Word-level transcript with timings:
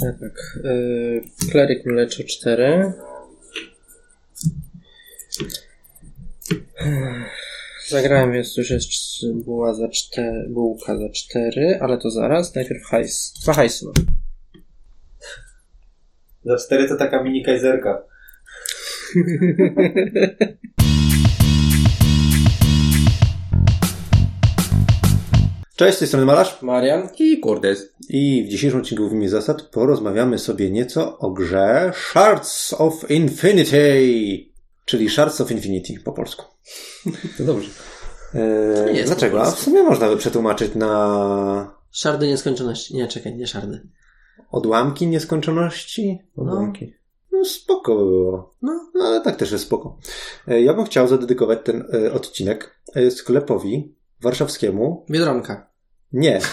Tak. 0.00 0.60
Yy, 0.64 1.22
kleryk 1.50 1.86
mleczo 1.86 2.24
4. 2.24 2.92
Zagrałem, 7.88 8.32
więc 8.32 8.56
już 8.56 8.70
jest 8.70 8.88
buła 9.44 9.74
za 9.74 9.88
4, 9.88 10.48
bułka 10.48 10.98
za 10.98 11.08
4, 11.08 11.78
ale 11.80 11.98
to 11.98 12.10
zaraz. 12.10 12.54
Najpierw 12.54 12.84
hajs. 12.84 13.34
Dwa 13.42 13.52
hajsy 13.52 13.84
mam. 13.84 13.94
Za 16.44 16.56
cztery 16.56 16.88
to 16.88 16.96
taka 16.96 17.22
mini 17.22 17.44
kajzerka. 17.44 18.02
Cześć, 25.76 25.96
z 25.96 25.98
tej 25.98 26.08
strony 26.08 26.26
Malarz 26.26 26.62
Marian? 26.62 27.08
i 27.18 27.40
Kordes. 27.40 27.92
I 28.08 28.44
w 28.44 28.48
dzisiejszym 28.48 28.80
odcinku 28.80 29.08
Wimi 29.10 29.28
Zasad 29.28 29.62
porozmawiamy 29.62 30.38
sobie 30.38 30.70
nieco 30.70 31.18
o 31.18 31.30
grze 31.30 31.92
Shards 32.10 32.72
of 32.78 33.10
Infinity, 33.10 34.00
czyli 34.84 35.10
Shards 35.10 35.40
of 35.40 35.50
Infinity 35.50 35.94
po 36.04 36.12
polsku. 36.12 36.44
To 37.38 37.44
dobrze. 37.44 37.70
Eee, 38.34 38.96
jest 38.96 39.08
dlaczego? 39.08 39.42
A 39.42 39.50
w 39.50 39.58
sumie 39.60 39.82
można 39.82 40.08
by 40.08 40.16
przetłumaczyć 40.16 40.74
na 40.74 41.76
Szardy 41.90 42.26
nieskończoności. 42.26 42.94
Nie, 42.96 43.08
czekaj, 43.08 43.36
nie 43.36 43.46
szardy. 43.46 43.88
odłamki 44.50 45.06
nieskończoności. 45.06 46.18
Odłamki. 46.36 46.94
No 47.32 47.44
spoko 47.44 47.96
by 47.96 48.04
było. 48.04 48.54
No, 48.62 48.90
no 48.94 49.04
ale 49.04 49.20
tak 49.20 49.36
też 49.36 49.52
jest 49.52 49.64
spoko. 49.64 49.98
E, 50.48 50.60
Ja 50.62 50.74
bym 50.74 50.84
chciał 50.84 51.08
zadedykować 51.08 51.58
ten 51.64 51.84
e, 51.94 52.12
odcinek 52.12 52.80
e, 52.94 53.10
sklepowi 53.10 53.94
warszawskiemu. 54.26 55.04
Biedronka. 55.10 55.70
Nie. 56.12 56.40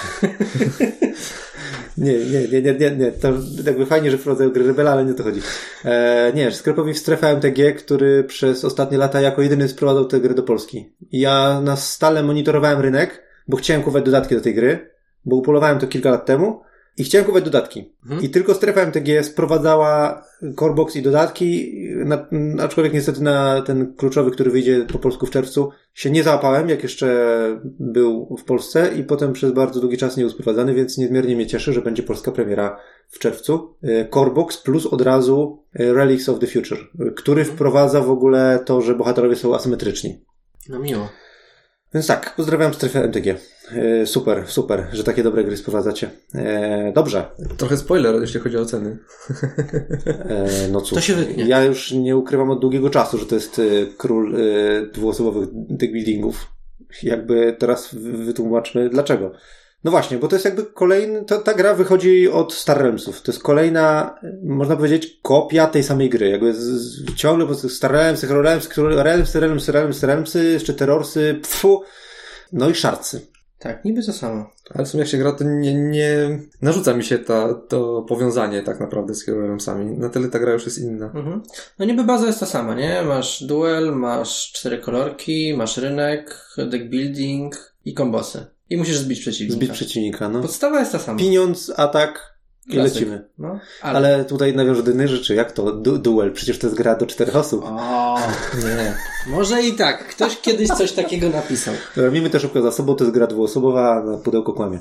nie, 1.98 2.14
nie, 2.14 2.48
nie, 2.48 2.62
nie, 2.62 2.74
nie, 2.74 2.92
nie. 2.92 3.12
To 3.12 3.34
jakby 3.66 3.86
fajnie, 3.86 4.12
że 4.12 4.18
wprowadzają 4.18 4.50
gry 4.50 4.68
rebela, 4.68 4.92
ale 4.92 5.06
nie 5.06 5.12
o 5.12 5.16
to 5.16 5.24
chodzi. 5.24 5.42
E, 5.86 6.32
nie, 6.36 6.52
sklepowi 6.52 6.94
w 6.94 6.98
strefę 6.98 7.30
MTG, 7.30 7.74
który 7.74 8.24
przez 8.24 8.66
ostatnie 8.66 8.98
lata 8.98 9.22
jako 9.22 9.42
jedyny 9.42 9.68
sprowadzał 9.68 10.06
tę 10.06 10.20
grę 10.20 10.34
do 10.34 10.44
Polski. 10.44 10.96
I 11.12 11.20
ja 11.20 11.62
na 11.62 11.76
stale 11.76 12.24
monitorowałem 12.24 12.82
rynek, 12.82 13.24
bo 13.48 13.58
chciałem 13.58 13.84
kupować 13.84 14.04
dodatki 14.04 14.36
do 14.36 14.42
tej 14.42 14.56
gry, 14.56 14.92
bo 15.26 15.36
upolowałem 15.36 15.80
to 15.80 15.88
kilka 15.88 16.10
lat 16.10 16.26
temu 16.26 16.62
i 16.98 17.04
chciałem 17.04 17.26
kupować 17.26 17.44
dodatki. 17.44 17.94
Mhm. 18.04 18.22
I 18.22 18.30
tylko 18.30 18.54
strefa 18.54 18.82
MTG 18.82 19.24
sprowadzała 19.24 20.24
Corebox 20.56 20.96
i 20.96 21.02
dodatki, 21.02 21.74
na, 22.06 22.28
aczkolwiek 22.64 22.94
niestety 22.94 23.22
na 23.22 23.62
ten 23.62 23.94
kluczowy, 23.96 24.32
który 24.32 24.52
wyjdzie 24.52 24.86
po 24.92 25.00
polsku 25.00 25.26
w 25.26 25.32
czerwcu, 25.32 25.70
się 25.94 26.12
nie 26.12 26.24
załapałem, 26.24 26.70
jak 26.70 26.84
jeszcze 26.84 27.08
był 27.80 28.36
w 28.40 28.44
Polsce 28.44 28.90
i 28.96 29.04
potem 29.04 29.34
przez 29.34 29.52
bardzo 29.52 29.80
długi 29.80 29.98
czas 29.98 30.18
nie 30.18 30.24
był 30.24 30.32
sprowadzany, 30.32 30.74
więc 30.74 30.98
niezmiernie 30.98 31.36
mnie 31.36 31.48
cieszy, 31.48 31.74
że 31.74 31.82
będzie 31.82 32.04
polska 32.04 32.32
premiera 32.32 32.80
w 33.10 33.20
czerwcu. 33.20 33.76
E, 33.84 34.06
Corebox 34.06 34.58
plus 34.58 34.86
od 34.86 35.02
razu 35.02 35.64
e, 35.74 35.94
Relics 35.94 36.30
of 36.30 36.40
the 36.40 36.48
Future, 36.48 36.80
e, 37.00 37.12
który 37.12 37.46
wprowadza 37.46 38.02
w 38.02 38.10
ogóle 38.10 38.60
to, 38.66 38.82
że 38.82 38.96
bohaterowie 38.96 39.36
są 39.36 39.56
asymetryczni. 39.56 40.26
No 40.70 40.80
miło. 40.80 41.10
Więc 41.94 42.08
tak, 42.08 42.34
pozdrawiam 42.36 42.74
strefę 42.74 43.04
MTG. 43.04 43.36
E, 43.72 44.06
Super, 44.06 44.44
super, 44.48 44.88
że 44.94 45.04
takie 45.04 45.24
dobre 45.24 45.44
gry 45.44 45.58
sprowadzacie. 45.58 46.10
E, 46.36 46.92
Dobrze, 46.96 47.26
Trochę 47.58 47.78
spoiler, 47.78 48.22
jeśli 48.22 48.40
chodzi 48.40 48.58
o 48.58 48.66
ceny. 48.66 48.98
E, 50.30 50.48
no 50.72 50.82
cóż, 50.82 50.94
To 50.94 51.02
się 51.02 51.14
wytnie. 51.16 51.46
ja 51.48 51.64
już 51.64 51.92
nie 51.92 52.18
ukrywam 52.18 52.50
od 52.50 52.60
długiego 52.62 52.90
czasu, 52.90 53.18
że 53.18 53.26
to 53.26 53.36
jest 53.36 53.62
król 53.98 54.36
e, 54.36 54.40
dwuosobowych 54.94 55.50
deckbuildingów. 55.52 56.48
Jakby 57.04 57.56
teraz 57.60 57.96
wy- 57.96 58.26
wytłumaczmy 58.26 58.90
dlaczego. 58.90 59.32
No 59.84 59.92
właśnie, 59.92 60.18
bo 60.18 60.28
to 60.28 60.36
jest 60.36 60.46
jakby 60.46 60.64
kolejny, 60.66 61.26
to, 61.26 61.38
ta 61.38 61.54
gra 61.54 61.74
wychodzi 61.74 62.30
od 62.30 62.54
Star 62.54 62.78
Realmsów. 62.78 63.22
To 63.22 63.32
jest 63.32 63.44
kolejna, 63.44 64.16
można 64.44 64.76
powiedzieć, 64.76 65.20
kopia 65.22 65.68
tej 65.68 65.84
samej 65.84 66.10
gry. 66.10 66.30
Jakby 66.30 66.54
z, 66.54 66.58
z, 66.60 67.16
ciągle 67.16 67.48
po 67.48 67.54
Star 67.56 67.92
Realmsy, 67.92 68.28
Hero 68.28 68.42
Realms, 68.42 68.68
Król- 68.70 69.04
Realmsy, 69.04 69.40
Realmsy, 69.40 69.72
Realmsy, 69.72 70.08
Realmsy, 70.08 70.44
jeszcze 70.44 70.74
Terrorsy, 70.74 71.40
pfu, 71.42 71.82
no 72.54 72.70
i 72.70 72.76
Szarcy. 72.76 73.22
Tak, 73.64 73.86
niby 73.86 74.04
to 74.04 74.14
samo. 74.14 74.50
Ale 74.76 74.86
w 74.86 74.88
sumie 74.88 75.02
jak 75.02 75.12
się 75.12 75.18
gra, 75.18 75.32
to 75.32 75.44
nie, 75.44 75.74
nie 75.74 76.40
narzuca 76.62 76.94
mi 76.94 77.04
się 77.04 77.20
ta, 77.20 77.54
to 77.54 78.06
powiązanie 78.10 78.64
tak 78.64 78.80
naprawdę 78.80 79.16
z 79.16 79.26
Hero 79.26 79.42
Realmsami. 79.42 79.98
Na 79.98 80.10
tyle 80.10 80.28
ta 80.28 80.40
gra 80.40 80.54
już 80.54 80.66
jest 80.66 80.80
inna. 80.80 81.06
Mhm. 81.06 81.42
No 81.80 81.86
niby 81.86 82.04
baza 82.04 82.28
jest 82.28 82.40
ta 82.40 82.46
sama, 82.46 82.76
nie? 82.76 83.02
Masz 83.02 83.44
duel, 83.44 83.96
masz 83.96 84.52
cztery 84.52 84.78
kolorki, 84.78 85.54
masz 85.58 85.78
rynek, 85.78 86.48
deck 86.58 86.86
building 86.86 87.74
i 87.86 87.94
kombosy. 87.94 88.46
I 88.70 88.78
musisz 88.78 88.98
zbić 88.98 89.20
przeciwnika. 89.20 89.58
Zbić 89.58 89.72
przeciwnika, 89.72 90.30
no. 90.30 90.42
Podstawa 90.42 90.80
jest 90.80 90.92
ta 90.92 91.00
sama. 91.00 91.20
Pieniądz, 91.20 91.74
atak 91.78 92.33
i 92.68 92.74
Klasyk. 92.74 92.94
lecimy. 92.94 93.24
No, 93.38 93.60
ale... 93.82 93.98
Ale 93.98 94.26
tutaj 94.26 94.56
nawiążę 94.56 94.84
do 94.84 94.92
innej 94.92 95.08
rzeczy. 95.08 95.36
Jak 95.36 95.52
to? 95.52 95.72
Du 95.72 95.98
duel. 95.98 96.32
Przecież 96.32 96.60
to 96.60 96.68
jest 96.68 96.78
gra 96.78 96.96
do 96.96 97.06
czterech 97.06 97.36
osób. 97.36 97.64
O, 97.66 98.20
nie. 98.64 98.96
Może 99.28 99.64
i 99.64 99.74
tak. 99.74 100.08
Ktoś 100.08 100.42
kiedyś 100.42 100.68
coś 100.68 100.92
takiego 100.92 101.30
napisał. 101.30 101.74
Miejmy 102.12 102.30
też 102.30 102.42
szybko 102.42 102.62
za 102.62 102.72
sobą, 102.72 102.96
to 102.96 103.04
jest 103.04 103.14
gra 103.14 103.28
dwuosobowa, 103.28 103.92
a 103.92 104.04
na 104.04 104.18
pudełko 104.18 104.54
kłamie. 104.54 104.80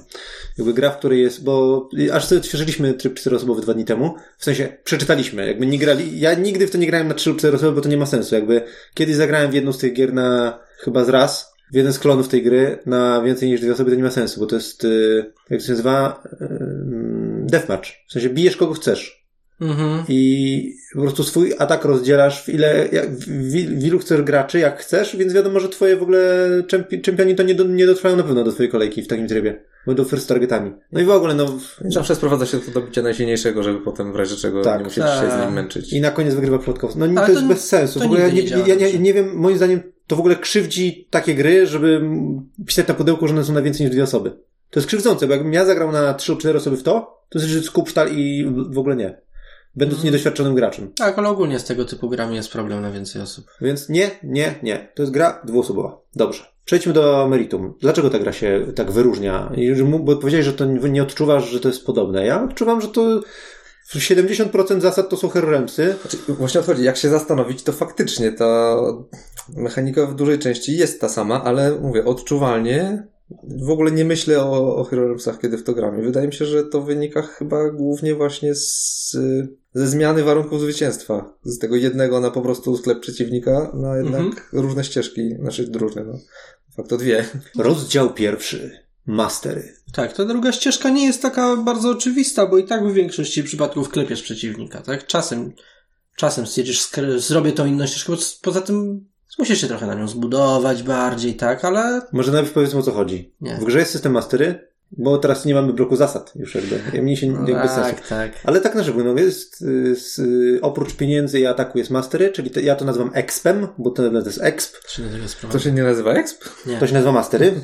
Jakby 0.59 0.75
gra, 0.75 0.91
w 0.91 0.99
której 0.99 1.23
jest, 1.23 1.45
bo 1.45 1.89
aż 2.13 2.25
sobie 2.25 2.41
odświeżyliśmy 2.41 2.95
tryb 2.95 3.15
czteroosobowy 3.15 3.63
dwa 3.63 3.75
dni 3.75 3.85
temu, 3.85 4.15
w 4.39 4.45
sensie 4.45 4.77
przeczytaliśmy, 4.85 5.47
jakby 5.47 5.67
nie 5.67 5.79
grali, 5.79 6.21
ja 6.21 6.35
nigdy 6.35 6.67
w 6.67 6.71
to 6.71 6.79
nie 6.79 6.87
grałem 6.87 7.09
na 7.09 7.15
trzy 7.15 7.31
lub 7.31 7.39
cztery 7.39 7.57
osoby, 7.57 7.73
bo 7.73 7.81
to 7.81 7.89
nie 7.89 7.97
ma 7.97 8.07
sensu, 8.07 8.35
jakby 8.35 8.63
kiedyś 8.95 9.17
zagrałem 9.17 9.51
w 9.51 9.55
jedną 9.55 9.73
z 9.73 9.79
tych 9.79 9.93
gier 9.93 10.13
na 10.13 10.59
chyba 10.79 11.05
z 11.05 11.09
raz, 11.09 11.53
w 11.73 11.75
jeden 11.75 11.93
z 11.93 11.99
klonów 11.99 12.29
tej 12.29 12.43
gry 12.43 12.79
na 12.87 13.23
więcej 13.23 13.49
niż 13.49 13.61
dwie 13.61 13.73
osoby 13.73 13.91
to 13.91 13.97
nie 13.97 14.03
ma 14.03 14.11
sensu, 14.11 14.41
bo 14.41 14.47
to 14.47 14.57
jest, 14.57 14.85
y, 14.85 15.33
jak 15.51 15.61
to 15.61 15.67
się 15.67 15.73
nazywa, 15.73 16.23
y, 16.33 16.49
deathmatch, 17.53 17.89
w 18.09 18.13
sensie 18.13 18.29
bijesz 18.29 18.57
kogo 18.57 18.75
chcesz. 18.75 19.23
Mhm. 19.61 20.05
I 20.09 20.75
po 20.95 21.01
prostu 21.01 21.25
swój 21.25 21.53
atak 21.59 21.85
rozdzielasz 21.85 22.45
w 22.45 22.49
ile, 22.49 22.89
jak, 22.93 23.11
w, 23.11 23.25
w 23.79 23.85
ilu 23.85 23.99
chcesz 23.99 24.23
graczy, 24.23 24.59
jak 24.59 24.81
chcesz, 24.81 25.17
więc 25.17 25.33
wiadomo, 25.33 25.61
że 25.61 25.69
twoje 25.69 25.97
w 25.97 26.03
ogóle 26.03 26.49
czempi, 26.67 27.01
czempioni 27.01 27.35
to 27.35 27.43
nie, 27.43 27.55
do, 27.55 27.65
nie 27.65 27.87
dotrwają 27.87 28.17
na 28.17 28.23
pewno 28.23 28.45
do 28.45 28.53
twojej 28.53 28.73
kolejki 28.73 29.03
w 29.03 29.09
takim 29.09 29.29
trybie. 29.29 29.65
Będą 29.87 30.05
first 30.05 30.29
targetami. 30.29 30.73
No 30.93 31.01
i 31.01 31.05
w 31.05 31.11
ogóle, 31.11 31.35
no. 31.35 31.59
zawsze 31.85 32.15
sprowadza 32.15 32.47
się 32.47 32.59
to 32.59 32.71
do 32.71 32.87
bicia 32.87 33.03
najsilniejszego, 33.03 33.63
żeby 33.63 33.81
potem 33.81 34.13
w 34.13 34.17
razie 34.17 34.37
czego 34.37 34.63
Tak, 34.63 34.79
nie 34.79 34.85
musieć 34.85 35.05
tak. 35.05 35.25
się 35.25 35.31
z 35.31 35.45
nim 35.45 35.53
męczyć. 35.55 35.93
I 35.93 36.01
na 36.01 36.11
koniec 36.11 36.35
wygrywa 36.35 36.59
krótko. 36.59 36.89
No 36.97 37.07
nie, 37.07 37.19
Ale 37.19 37.27
to 37.27 37.33
to 37.33 37.39
jest 37.39 37.49
bez 37.49 37.69
sensu. 37.69 38.01
W 38.01 38.03
ogóle 38.03 38.21
ja 38.21 38.29
nie, 38.29 38.35
nie 38.35 38.45
działa 38.45 38.67
ja, 38.67 38.75
nie, 38.75 38.99
nie 38.99 39.15
wiem, 39.15 39.35
moim 39.35 39.57
zdaniem 39.57 39.81
to 40.07 40.17
w 40.17 40.19
ogóle 40.19 40.37
krzywdzi 40.37 41.09
takie 41.11 41.35
gry, 41.35 41.67
żeby 41.67 42.01
pisać 42.67 42.89
na 42.89 42.95
pudełku, 42.95 43.29
że 43.29 43.35
one 43.35 43.45
są 43.45 43.53
na 43.53 43.63
więcej 43.63 43.87
niż 43.87 43.93
dwie 43.93 44.03
osoby. 44.03 44.33
To 44.73 44.81
jest 44.81 44.89
krzywdzące, 44.89 45.27
bo 45.27 45.33
jakbym 45.33 45.53
ja 45.53 45.65
zagrał 45.65 45.93
na 45.93 46.15
trzy 46.15 46.33
lub 46.33 46.41
cztery 46.41 46.59
osoby 46.59 46.77
w 46.77 46.83
to, 46.83 47.25
to 47.29 47.39
jest 47.39 47.65
skup 47.67 47.89
sztal 47.89 48.09
i 48.13 48.47
w 48.71 48.79
ogóle 48.79 48.97
nie. 48.97 49.23
Będąc 49.75 49.99
Mhm. 49.99 50.05
niedoświadczonym 50.05 50.55
graczem. 50.55 50.93
Tak, 50.97 51.19
ale 51.19 51.29
ogólnie 51.29 51.59
z 51.59 51.65
tego 51.65 51.85
typu 51.85 52.09
grami 52.09 52.37
jest 52.37 52.53
problem 52.53 52.83
na 52.83 52.91
więcej 52.91 53.23
osób. 53.23 53.47
Więc 53.61 53.89
nie, 53.89 54.11
nie, 54.23 54.55
nie. 54.63 54.93
To 54.95 55.03
jest 55.03 55.13
gra 55.13 55.43
dwuosobowa. 55.45 55.99
Dobrze. 56.17 56.45
Przejdźmy 56.65 56.93
do 56.93 57.27
meritum. 57.29 57.75
Dlaczego 57.81 58.11
ta 58.11 58.19
gra 58.19 58.33
się 58.33 58.67
tak 58.75 58.91
wyróżnia? 58.91 59.53
Bo 60.01 60.17
powiedziałeś, 60.17 60.47
że 60.47 60.53
to 60.53 60.65
nie 60.65 60.91
nie 60.91 61.03
odczuwasz, 61.03 61.51
że 61.51 61.61
to 61.61 61.69
jest 61.69 61.87
podobne. 61.87 62.27
Ja 62.27 62.45
odczuwam, 62.45 62.81
że 62.81 62.89
to 62.89 63.21
70% 63.95 64.81
zasad 64.81 65.09
to 65.09 65.17
są 65.17 65.29
Hero 65.29 65.51
Realmsy. 65.51 65.95
Znaczy, 66.01 66.17
właśnie 66.29 66.61
odchodzi, 66.61 66.85
jak 66.85 66.97
się 66.97 67.09
zastanowić, 67.09 67.63
to 67.63 67.73
faktycznie 67.73 68.33
ta 68.33 68.77
mechanika 69.57 70.07
w 70.07 70.15
dużej 70.15 70.39
części 70.39 70.77
jest 70.77 71.01
ta 71.01 71.09
sama, 71.09 71.45
ale 71.45 71.73
mówię, 71.81 72.05
odczuwalnie 72.05 73.07
w 73.67 73.71
ogóle 73.71 73.91
nie 73.91 74.05
myślę 74.05 74.41
o, 74.41 74.77
o 74.77 74.85
Hero 74.85 75.03
Realmsach, 75.03 75.41
kiedy 75.41 75.59
w 75.59 75.65
to 75.65 75.75
gram. 75.75 76.03
Wydaje 76.03 76.27
mi 76.27 76.33
się, 76.33 76.45
że 76.45 76.65
to 76.65 76.83
wynika 76.83 77.23
chyba 77.23 77.71
głównie 77.71 78.15
właśnie 78.15 78.55
z, 78.55 79.17
ze 79.75 79.87
zmiany 79.87 80.23
warunków 80.23 80.61
zwycięstwa. 80.61 81.35
Z 81.45 81.59
tego 81.59 81.77
jednego 81.77 82.21
na 82.21 82.31
po 82.31 82.43
prostu 82.43 82.77
sklep 82.77 83.01
przeciwnika, 83.01 83.73
na 83.75 83.97
jednak 83.97 84.23
Mhm. 84.23 84.43
różne 84.53 84.85
ścieżki, 84.85 85.35
znaczy 85.41 85.71
różne, 85.75 86.05
no. 86.05 86.19
Fakt 86.77 86.89
to 86.89 86.97
dwie. 86.97 87.25
Rozdział 87.59 88.15
pierwszy. 88.15 88.71
Mastery. 89.07 89.75
Tak, 89.93 90.13
ta 90.13 90.25
druga 90.25 90.53
ścieżka 90.53 90.91
nie 90.91 91.07
jest 91.07 91.23
taka 91.23 91.57
bardzo 91.57 91.91
oczywista, 91.91 92.47
bo 92.47 92.59
i 92.59 92.65
tak 92.65 92.89
w 92.89 92.93
większości 92.93 93.45
przypadków 93.45 93.89
klepiesz 93.89 94.23
przeciwnika, 94.23 94.81
tak? 94.83 95.07
Czasem, 95.07 95.53
czasem 96.17 96.47
stwierdzisz, 96.47 96.89
zrobię 97.17 97.53
tą 97.53 97.67
inną 97.67 97.87
ścieżkę, 97.87 98.13
poza 98.43 98.61
tym 98.61 99.07
musisz 99.39 99.61
się 99.61 99.67
trochę 99.67 99.87
na 99.87 99.95
nią 99.95 100.09
zbudować 100.09 100.83
bardziej, 100.83 101.35
tak? 101.35 101.65
Ale 101.65 102.03
Może 102.13 102.33
najpierw 102.33 102.53
powiedzmy 102.53 102.81
o 102.81 102.83
co 102.83 102.93
chodzi. 102.93 103.35
Nie. 103.41 103.55
W 103.57 103.65
grze 103.65 103.79
jest 103.79 103.91
system 103.93 104.13
Mastery, 104.13 104.73
bo 104.99 105.19
teraz 105.19 105.45
nie 105.45 105.55
mamy 105.55 105.73
bloku 105.73 105.97
zasad 105.97 106.33
już 106.37 106.55
jakby. 106.55 106.81
Ja 106.93 107.03
Mniej 107.03 107.17
się 107.17 107.27
jakby 107.27 107.69
sensu. 107.69 107.81
tak, 107.81 108.09
tak. 108.09 108.33
Ale 108.45 108.61
tak 108.61 108.75
na 108.75 108.83
żywo, 108.83 109.05
no 109.05 109.21
jest, 109.21 109.63
y, 109.63 109.97
z, 109.97 110.21
oprócz 110.63 110.95
pieniędzy 110.95 111.41
i 111.41 111.47
ataku 111.47 111.79
jest 111.79 111.91
Mastery, 111.91 112.31
czyli 112.31 112.51
to, 112.51 112.61
ja 112.61 112.77
to 112.77 112.85
nazywam 112.85 113.11
Expem, 113.15 113.69
bo 113.79 113.91
to, 113.91 114.11
to 114.11 114.17
jest 114.17 114.43
Exp. 114.43 114.77
To 114.83 114.89
się 114.89 115.03
nazywa 115.03 115.29
sprawa. 115.29 115.53
To 115.53 115.59
się 115.59 115.73
nie 115.73 115.83
nazywa 115.83 116.13
exp? 116.13 116.45
Nie. 116.67 116.77
To 116.77 116.87
się 116.87 116.95
nazywa 116.95 117.13
Mastery, 117.13 117.55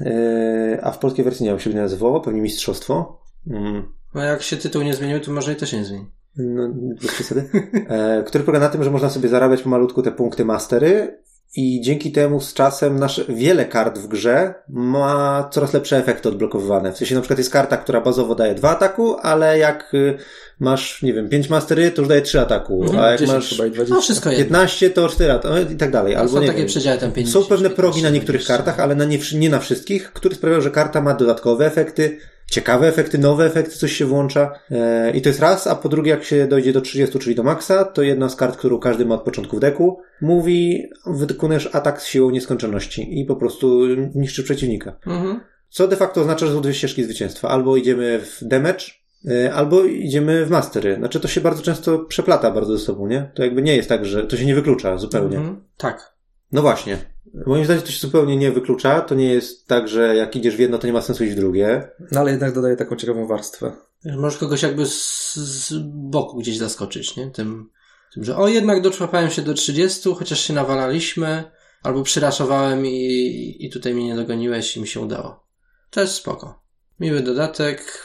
y, 0.00 0.78
a 0.82 0.90
w 0.90 0.98
polskiej 0.98 1.24
wersji 1.24 1.44
nie 1.44 1.50
wiem, 1.50 1.60
się 1.60 1.70
nazywało, 1.70 2.20
pewnie 2.20 2.40
Mistrzostwo. 2.40 3.22
Mm. 3.50 3.92
No 4.14 4.22
jak 4.22 4.42
się 4.42 4.56
tytuł 4.56 4.82
nie 4.82 4.94
zmienił, 4.94 5.20
to 5.20 5.32
może 5.32 5.52
i 5.52 5.56
to 5.56 5.66
się 5.66 5.76
nie 5.76 5.84
zmieni. 5.84 6.06
No, 6.38 6.68
bez 7.02 7.10
przesady. 7.12 7.44
E, 7.88 8.22
który 8.26 8.44
polega 8.44 8.64
na 8.66 8.70
tym, 8.72 8.84
że 8.84 8.90
można 8.90 9.10
sobie 9.10 9.28
zarabiać 9.28 9.62
pomalutku 9.62 10.02
te 10.02 10.12
punkty 10.12 10.44
mastery 10.44 11.18
i 11.56 11.80
dzięki 11.80 12.12
temu 12.12 12.40
z 12.40 12.54
czasem 12.54 12.98
nasze, 12.98 13.24
wiele 13.28 13.64
kart 13.64 13.98
w 13.98 14.08
grze 14.08 14.54
ma 14.68 15.48
coraz 15.52 15.72
lepsze 15.72 15.96
efekty 15.96 16.28
odblokowywane. 16.28 16.92
W 16.92 16.98
sensie 16.98 17.14
na 17.14 17.20
przykład 17.20 17.38
jest 17.38 17.50
karta, 17.52 17.76
która 17.76 18.00
bazowo 18.00 18.34
daje 18.34 18.54
dwa 18.54 18.70
ataku, 18.70 19.16
ale 19.22 19.58
jak 19.58 19.94
y, 19.94 20.18
masz, 20.60 21.02
nie 21.02 21.12
wiem, 21.12 21.28
pięć 21.28 21.50
mastery, 21.50 21.90
to 21.90 22.02
już 22.02 22.08
daje 22.08 22.22
trzy 22.22 22.40
ataku, 22.40 22.82
Mhm, 22.82 23.04
a 23.04 23.10
jak 23.10 23.20
10 23.20 23.34
masz 23.36 23.50
chyba 23.50 23.66
i 23.66 23.70
20. 23.70 23.94
No 23.94 24.00
wszystko 24.00 24.30
jedno. 24.30 24.44
15 24.44 24.90
to 24.90 25.08
4 25.08 25.32
ataku 25.32 25.72
i 25.72 25.76
tak 25.76 25.90
dalej. 25.90 26.14
Albo 26.16 26.32
Są 26.32 26.40
nie 26.40 26.46
takie 26.46 26.58
wiem. 26.58 26.68
przedziały 26.68 26.98
tam 26.98 27.12
50. 27.12 27.44
Są 27.44 27.48
pewne 27.48 27.70
progi 27.70 28.02
na 28.02 28.08
15, 28.08 28.12
niektórych 28.12 28.40
20. 28.42 28.56
kartach, 28.56 28.84
ale 28.84 28.94
na 28.94 29.04
nie, 29.04 29.18
nie 29.34 29.50
na 29.50 29.58
wszystkich, 29.58 30.12
które 30.12 30.34
sprawiają, 30.34 30.60
że 30.62 30.70
karta 30.70 31.00
ma 31.00 31.14
dodatkowe 31.14 31.66
efekty, 31.66 32.18
ciekawe 32.50 32.88
efekty, 32.88 33.18
nowe 33.18 33.46
efekty, 33.46 33.76
coś 33.76 33.92
się 33.92 34.06
włącza. 34.06 34.52
E, 34.70 35.10
I 35.10 35.22
to 35.22 35.28
jest 35.28 35.40
raz, 35.40 35.66
a 35.66 35.74
po 35.74 35.88
drugie, 35.88 36.10
jak 36.10 36.24
się 36.24 36.46
dojdzie 36.46 36.72
do 36.72 36.80
30, 36.80 37.18
czyli 37.18 37.34
do 37.34 37.42
maksa, 37.42 37.84
to 37.84 38.02
jedna 38.02 38.28
z 38.28 38.36
kart, 38.36 38.56
którą 38.56 38.78
każdy 38.78 39.06
ma 39.06 39.14
od 39.14 39.22
początku 39.22 39.56
w 39.56 39.60
deku, 39.60 40.00
mówi, 40.20 40.88
wykonujesz 41.06 41.70
atak 41.72 42.02
z 42.02 42.06
siłą 42.06 42.30
nieskończoności 42.30 43.20
i 43.20 43.24
po 43.24 43.36
prostu 43.36 43.86
niszczy 44.14 44.44
przeciwnika. 44.44 44.96
Mhm. 45.06 45.40
Co 45.68 45.88
de 45.88 45.96
facto 45.96 46.20
oznacza, 46.20 46.46
że 46.46 46.52
są 46.52 46.60
dwie 46.60 46.74
ścieżki 46.74 47.04
zwycięstwa. 47.04 47.48
Albo 47.48 47.76
idziemy 47.76 48.20
w 48.20 48.44
damage, 48.44 48.84
e, 49.30 49.54
albo 49.54 49.84
idziemy 49.84 50.46
w 50.46 50.50
mastery. 50.50 50.96
Znaczy 50.96 51.20
to 51.20 51.28
się 51.28 51.40
bardzo 51.40 51.62
często 51.62 51.98
przeplata 51.98 52.50
bardzo 52.50 52.78
ze 52.78 52.84
sobą, 52.84 53.06
nie? 53.06 53.30
To 53.34 53.42
jakby 53.42 53.62
nie 53.62 53.76
jest 53.76 53.88
tak, 53.88 54.04
że 54.04 54.26
to 54.26 54.36
się 54.36 54.46
nie 54.46 54.54
wyklucza 54.54 54.98
zupełnie. 54.98 55.36
Mhm. 55.36 55.64
Tak. 55.76 56.14
No 56.52 56.62
właśnie. 56.62 56.98
Moim 57.46 57.64
zdaniem 57.64 57.82
to 57.82 57.90
się 57.90 58.00
zupełnie 58.00 58.36
nie 58.36 58.52
wyklucza. 58.52 59.00
To 59.00 59.14
nie 59.14 59.32
jest 59.34 59.66
tak, 59.66 59.88
że 59.88 60.16
jak 60.16 60.36
idziesz 60.36 60.56
w 60.56 60.58
jedno, 60.58 60.78
to 60.78 60.86
nie 60.86 60.92
ma 60.92 61.02
sensu 61.02 61.24
iść 61.24 61.32
w 61.32 61.36
drugie. 61.36 61.90
No 62.12 62.20
ale 62.20 62.30
jednak 62.30 62.54
dodaje 62.54 62.76
taką 62.76 62.96
ciekawą 62.96 63.26
warstwę. 63.26 63.72
Możesz 64.04 64.38
kogoś 64.38 64.62
jakby 64.62 64.86
z, 64.86 65.34
z 65.36 65.74
boku 66.10 66.38
gdzieś 66.38 66.58
zaskoczyć, 66.58 67.16
nie? 67.16 67.30
Tym, 67.30 67.70
tym, 68.14 68.24
że 68.24 68.36
o, 68.36 68.48
jednak 68.48 68.82
doczłapałem 68.82 69.30
się 69.30 69.42
do 69.42 69.54
30, 69.54 70.14
chociaż 70.14 70.40
się 70.40 70.54
nawalaliśmy, 70.54 71.44
albo 71.82 72.02
przyraszowałem 72.02 72.86
i, 72.86 73.56
i 73.60 73.70
tutaj 73.70 73.94
mnie 73.94 74.06
nie 74.06 74.16
dogoniłeś 74.16 74.76
i 74.76 74.80
mi 74.80 74.86
się 74.86 75.00
udało. 75.00 75.46
To 75.90 76.00
jest 76.00 76.14
spoko. 76.14 76.62
Miły 77.00 77.20
dodatek, 77.20 78.02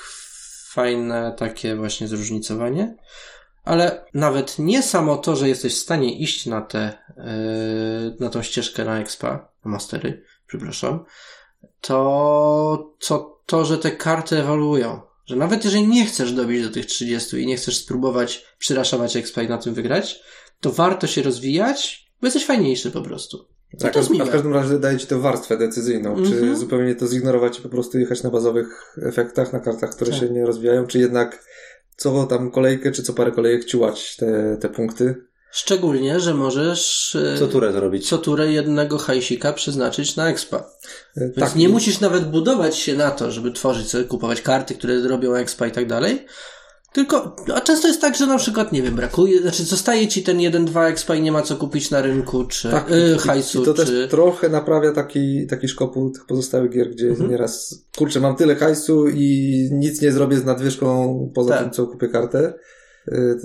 fajne 0.69 1.35
takie 1.37 1.75
właśnie 1.75 2.07
zróżnicowanie, 2.07 2.95
ale 3.63 4.05
nawet 4.13 4.59
nie 4.59 4.83
samo 4.83 5.17
to, 5.17 5.35
że 5.35 5.49
jesteś 5.49 5.75
w 5.75 5.81
stanie 5.81 6.19
iść 6.19 6.45
na 6.45 6.67
yy, 6.73 6.91
na 8.19 8.29
tą 8.29 8.41
ścieżkę 8.41 8.85
na 8.85 8.99
expa, 8.99 9.49
na 9.65 9.71
mastery, 9.71 10.23
przepraszam, 10.47 11.05
to 11.81 12.95
co 12.99 13.39
to, 13.45 13.65
że 13.65 13.77
te 13.77 13.91
karty 13.91 14.37
ewoluują. 14.37 15.01
Że 15.25 15.35
nawet 15.35 15.65
jeżeli 15.65 15.87
nie 15.87 16.05
chcesz 16.05 16.33
dobić 16.33 16.63
do 16.63 16.69
tych 16.69 16.85
30 16.85 17.37
i 17.37 17.47
nie 17.47 17.57
chcesz 17.57 17.77
spróbować 17.77 18.45
przyraszować 18.57 19.15
expa 19.17 19.41
i 19.41 19.49
na 19.49 19.57
tym 19.57 19.73
wygrać, 19.73 20.19
to 20.59 20.71
warto 20.71 21.07
się 21.07 21.21
rozwijać, 21.21 22.09
bo 22.21 22.27
jesteś 22.27 22.45
fajniejszy 22.45 22.91
po 22.91 23.01
prostu. 23.01 23.47
Tak, 23.79 23.93
to 23.93 23.99
jest 23.99 24.11
a 24.11 24.13
miłe. 24.13 24.25
w 24.25 24.29
każdym 24.29 24.53
razie 24.53 24.79
daje 24.79 24.97
ci 24.97 25.07
tę 25.07 25.19
warstwę 25.19 25.57
decyzyjną. 25.57 26.15
Czy 26.15 26.31
Mhm. 26.33 26.55
zupełnie 26.57 26.95
to 26.95 27.07
zignorować 27.07 27.59
i 27.59 27.61
po 27.61 27.69
prostu 27.69 27.99
jechać 27.99 28.23
na 28.23 28.29
bazowych 28.29 28.95
efektach, 29.05 29.53
na 29.53 29.59
kartach, 29.59 29.89
które 29.89 30.11
Tak. 30.11 30.19
się 30.19 30.29
nie 30.29 30.45
rozwijają, 30.45 30.87
czy 30.87 30.99
jednak 30.99 31.43
co 31.97 32.23
tam 32.23 32.51
kolejkę, 32.51 32.91
czy 32.91 33.03
co 33.03 33.13
parę 33.13 33.31
kolejek 33.31 33.65
ciułać 33.65 34.15
te, 34.15 34.57
te 34.61 34.69
punkty. 34.69 35.15
Szczególnie, 35.55 36.19
że 36.19 36.33
możesz 36.33 37.15
e, 37.35 37.37
Co 37.39 37.47
turę 37.47 37.71
zrobić? 37.71 38.09
co 38.09 38.17
turę 38.17 38.51
jednego 38.51 38.97
hajsika 38.97 39.53
przeznaczyć 39.53 40.15
na 40.15 40.29
expa. 40.29 40.57
E, 41.17 41.21
Więc 41.21 41.35
Tak, 41.35 41.55
nie 41.55 41.69
musisz 41.69 41.99
nawet 41.99 42.31
budować 42.31 42.75
się 42.77 42.95
na 42.95 43.11
to, 43.11 43.31
żeby 43.31 43.51
tworzyć 43.51 43.89
sobie, 43.89 44.03
kupować 44.03 44.41
karty, 44.41 44.75
które 44.75 45.07
robią 45.07 45.33
expa 45.35 45.67
i 45.67 45.71
tak 45.71 45.87
dalej. 45.87 46.25
Tylko, 46.93 47.35
a 47.55 47.61
często 47.61 47.87
jest 47.87 48.01
tak, 48.01 48.15
że 48.15 48.27
na 48.27 48.37
przykład, 48.37 48.71
nie 48.71 48.81
wiem, 48.81 48.95
brakuje, 48.95 49.41
znaczy 49.41 49.63
zostaje 49.63 50.07
ci 50.07 50.23
ten 50.23 50.37
1-2 50.37 50.81
expa 50.85 51.15
i 51.15 51.21
nie 51.21 51.31
ma 51.31 51.41
co 51.41 51.55
kupić 51.55 51.91
na 51.91 52.01
rynku, 52.01 52.43
czy 52.45 52.71
Tak, 52.71 52.91
y, 52.91 53.17
hajsu, 53.17 53.61
I 53.61 53.65
to 53.65 53.73
czy... 53.73 53.85
też 53.85 54.09
trochę 54.09 54.49
naprawia 54.49 54.91
taki, 54.91 55.47
taki 55.47 55.67
szkopu 55.67 56.09
tych 56.09 56.25
pozostałych 56.25 56.71
gier, 56.71 56.89
gdzie 56.89 57.07
Mhm. 57.07 57.29
nieraz, 57.31 57.75
kurczę, 57.97 58.19
mam 58.19 58.35
tyle 58.35 58.55
hajsu 58.55 59.07
i 59.07 59.69
nic 59.71 60.01
nie 60.01 60.11
zrobię 60.11 60.37
z 60.37 60.45
nadwyżką 60.45 61.19
poza 61.35 61.49
Tak. 61.53 61.63
tym, 61.63 61.71
co 61.71 61.87
kupię 61.87 62.07
kartę. 62.07 62.53
Y, 63.07 63.37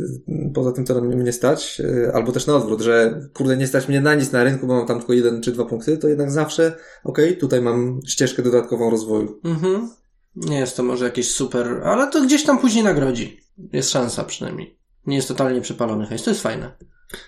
Poza 0.55 0.73
tym, 0.73 0.85
to 0.85 0.95
na 0.95 1.01
mnie 1.01 1.33
stać. 1.33 1.81
Y, 1.85 2.13
Albo 2.15 2.33
też 2.33 2.47
na 2.47 2.57
odwrót, 2.57 2.81
że 2.81 3.21
kurde, 3.35 3.57
nie 3.57 3.67
stać 3.67 3.89
mnie 3.89 4.01
na 4.01 4.15
nic 4.15 4.33
na 4.33 4.45
rynku, 4.45 4.67
bo 4.67 4.75
mam 4.77 4.87
tam 4.87 4.99
tylko 4.99 5.13
jeden 5.13 5.43
czy 5.43 5.53
dwa 5.53 5.65
punkty, 5.65 5.99
to 5.99 6.09
jednak 6.09 6.31
zawsze, 6.31 6.73
okej, 7.05 7.37
tutaj 7.37 7.61
mam 7.63 8.01
ścieżkę 8.07 8.43
dodatkową 8.43 8.91
rozwoju. 8.91 9.41
Mhm. 9.45 9.91
Nie 10.37 10.59
jest 10.59 10.77
to 10.77 10.83
może 10.83 11.05
jakieś 11.05 11.31
super, 11.31 11.81
ale 11.85 12.11
to 12.11 12.23
gdzieś 12.23 12.45
tam 12.45 12.59
później 12.59 12.85
nagrodzi. 12.85 13.41
Jest 13.73 13.91
szansa 13.91 14.25
przynajmniej. 14.25 14.79
Nie 15.07 15.17
jest 15.17 15.29
totalnie 15.29 15.61
przepalony 15.61 16.07
hajs, 16.07 16.23
to 16.23 16.31
jest 16.31 16.43
fajne. 16.43 16.73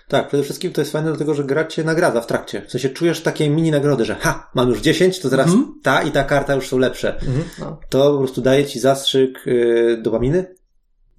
Tak, 0.07 0.27
przede 0.27 0.43
wszystkim 0.43 0.71
to 0.71 0.81
jest 0.81 0.91
fajne 0.91 1.09
dlatego, 1.09 1.33
że 1.33 1.43
gra 1.43 1.65
cię 1.65 1.83
nagradza 1.83 2.21
w 2.21 2.27
trakcie. 2.27 2.61
W 2.67 2.71
sensie 2.71 2.89
czujesz 2.89 3.21
takie 3.21 3.49
mini 3.49 3.71
nagrody, 3.71 4.05
że 4.05 4.15
ha, 4.15 4.51
mam 4.55 4.69
już 4.69 4.81
10, 4.81 5.19
to 5.19 5.29
teraz 5.29 5.47
Mhm. 5.47 5.79
ta 5.83 6.03
i 6.03 6.11
ta 6.11 6.23
karta 6.23 6.55
już 6.55 6.67
są 6.67 6.77
lepsze. 6.77 7.19
No. 7.59 7.79
To 7.89 8.11
po 8.11 8.17
prostu 8.17 8.41
daje 8.41 8.65
ci 8.65 8.79
zastrzyk 8.79 9.39
yy, 9.45 9.99
dopaminy. 10.01 10.55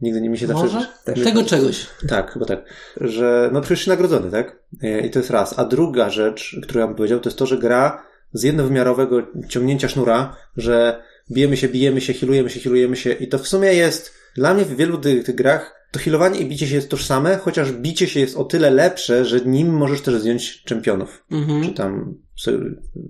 Nigdy 0.02 0.20
nie 0.20 0.30
mi 0.30 0.38
się 0.38 0.46
zawsze... 0.46 0.64
Może? 0.64 0.86
Też. 1.04 1.24
Tego 1.24 1.44
czegoś. 1.44 1.86
Tak, 2.08 2.32
chyba 2.32 2.46
tak. 2.46 2.64
Że 3.00 3.50
no 3.52 3.60
przecież 3.60 3.86
nagrodzony, 3.86 4.30
tak? 4.30 4.62
E, 4.82 5.06
I 5.06 5.10
to 5.10 5.18
jest 5.18 5.30
raz. 5.30 5.58
A 5.58 5.64
druga 5.64 6.10
rzecz, 6.10 6.56
którą 6.62 6.80
ja 6.80 6.86
bym 6.86 6.96
powiedział, 6.96 7.20
to 7.20 7.28
jest 7.28 7.38
to, 7.38 7.46
że 7.46 7.58
gra 7.58 8.02
z 8.32 8.42
jednowymiarowego 8.42 9.22
ciągnięcia 9.48 9.88
sznura, 9.88 10.36
że 10.56 11.02
bijemy 11.32 11.56
się, 11.56 11.68
bijemy 11.68 12.00
się, 12.00 12.12
healujemy 12.12 12.50
się, 12.50 12.60
healujemy 12.60 12.96
się 12.96 13.12
i 13.12 13.28
to 13.28 13.38
w 13.38 13.48
sumie 13.48 13.74
jest 13.74 14.14
dla 14.36 14.54
mnie 14.54 14.64
w 14.64 14.76
wielu 14.76 14.98
tych, 14.98 15.24
tych 15.24 15.34
grach 15.34 15.74
to 15.90 15.98
healowanie 16.00 16.40
i 16.40 16.48
bicie 16.48 16.66
się 16.66 16.74
jest 16.74 16.90
tożsame, 16.90 17.36
chociaż 17.36 17.72
bicie 17.72 18.06
się 18.06 18.20
jest 18.20 18.36
o 18.36 18.44
tyle 18.44 18.70
lepsze, 18.70 19.24
że 19.24 19.40
nim 19.40 19.68
możesz 19.70 20.00
też 20.00 20.14
zdjąć 20.14 20.62
czempionów. 20.62 21.24
Czy 21.30 21.36
Mhm. 21.36 21.74
tam, 21.74 22.14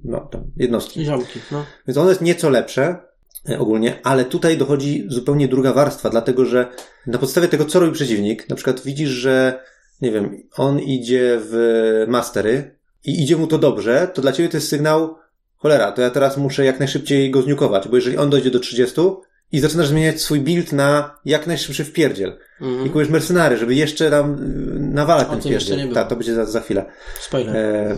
no, 0.05 0.21
tam 0.21 0.51
jednostki. 0.57 1.05
Ziomki, 1.05 1.41
no. 1.53 1.65
Więc 1.89 1.99
ono 1.99 2.09
jest 2.09 2.21
nieco 2.21 2.51
lepsze 2.51 3.12
ogólnie, 3.59 3.99
ale 4.03 4.25
tutaj 4.25 4.57
dochodzi 4.59 5.05
zupełnie 5.09 5.49
druga 5.49 5.73
warstwa, 5.73 6.11
dlatego 6.11 6.45
że 6.45 6.67
na 7.07 7.19
podstawie 7.19 7.49
tego, 7.49 7.65
co 7.65 7.81
robi 7.81 7.93
przeciwnik, 7.93 8.49
na 8.49 8.57
przykład 8.57 8.81
widzisz, 8.81 9.11
że 9.11 9.61
nie 10.03 10.11
wiem, 10.13 10.43
on 10.57 10.81
idzie 10.81 11.39
w 11.41 12.05
mastery 12.09 12.79
i 13.05 13.23
idzie 13.23 13.37
mu 13.37 13.47
to 13.47 13.59
dobrze, 13.59 14.09
to 14.15 14.23
dla 14.23 14.33
ciebie 14.33 14.49
to 14.49 14.57
jest 14.57 14.69
sygnał 14.69 15.15
cholera, 15.57 15.93
to 15.93 16.03
ja 16.03 16.11
teraz 16.11 16.37
muszę 16.37 16.65
jak 16.65 16.79
najszybciej 16.79 17.31
go 17.31 17.43
zniukować, 17.43 17.89
bo 17.89 17.97
jeżeli 17.97 18.17
on 18.17 18.31
dojdzie 18.31 18.51
do 18.51 18.61
30 18.61 19.01
i 19.53 19.61
zaczynasz 19.61 19.89
zmieniać 19.89 20.21
swój 20.21 20.41
build 20.41 20.73
na 20.73 21.19
jak 21.25 21.47
najszybszy 21.47 21.85
wpierdziel 21.85 22.39
i 22.61 22.65
Mhm. 22.65 22.87
kupujesz 22.87 23.09
mercenary, 23.09 23.57
żeby 23.57 23.75
jeszcze 23.75 24.11
tam 24.11 24.35
y, 24.35 24.81
nawalać 24.81 25.29
ten 25.29 25.41
wpierdziel. 25.41 25.93
Tak, 25.95 26.09
to 26.09 26.17
będzie 26.17 26.35
za, 26.35 26.45
za 26.45 26.61
chwilę. 26.61 26.85
Spoiler. 27.21 27.57
E, 27.57 27.97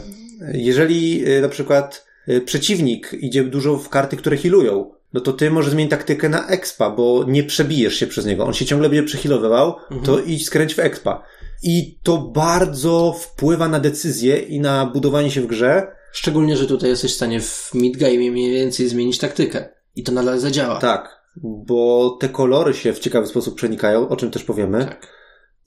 Jeżeli 0.53 1.25
e, 1.27 1.41
na 1.41 1.49
przykład 1.49 2.07
e, 2.29 2.41
przeciwnik 2.41 3.13
idzie 3.21 3.45
dużo 3.45 3.77
w 3.77 3.89
karty, 3.89 4.17
które 4.17 4.37
healują, 4.37 4.94
no 5.15 5.21
to 5.21 5.33
ty 5.33 5.51
możesz 5.51 5.73
zmienić 5.73 5.91
taktykę 5.91 6.29
na 6.29 6.49
expa, 6.49 6.91
bo 6.91 7.25
nie 7.29 7.45
przebijesz 7.45 7.95
się 7.95 8.07
przez 8.07 8.27
niego. 8.27 8.45
On 8.45 8.55
się 8.55 8.67
ciągle 8.67 8.89
będzie 8.89 9.03
przehealowywał, 9.03 9.77
to 10.05 10.19
idź 10.19 10.47
skręć 10.47 10.75
w 10.75 10.79
expa. 10.79 11.23
I 11.63 11.99
to 12.03 12.19
bardzo 12.19 13.17
wpływa 13.21 13.69
na 13.69 13.81
decyzję 13.81 14.39
i 14.39 14.61
na 14.61 14.87
budowanie 14.87 15.31
się 15.31 15.41
w 15.41 15.47
grze. 15.47 15.87
Szczególnie, 16.13 16.57
że 16.57 16.67
tutaj 16.67 16.91
jesteś 16.91 17.13
w 17.13 17.17
stanie 17.17 17.41
w 17.41 17.71
midgame 17.75 18.31
mniej 18.31 18.53
więcej 18.53 18.89
zmienić 18.89 19.19
taktykę. 19.19 19.69
I 19.97 20.03
to 20.03 20.13
nadal 20.13 20.41
zadziała. 20.41 20.79
Tak, 20.79 21.21
bo 21.37 22.11
te 22.21 22.29
kolory 22.29 22.75
się 22.75 22.93
w 22.93 22.99
ciekawy 22.99 23.27
sposób 23.27 23.55
przenikają, 23.55 24.09
o 24.09 24.17
czym 24.17 24.31
też 24.31 24.45
powiemy. 24.45 24.85
Tak. 24.85 25.09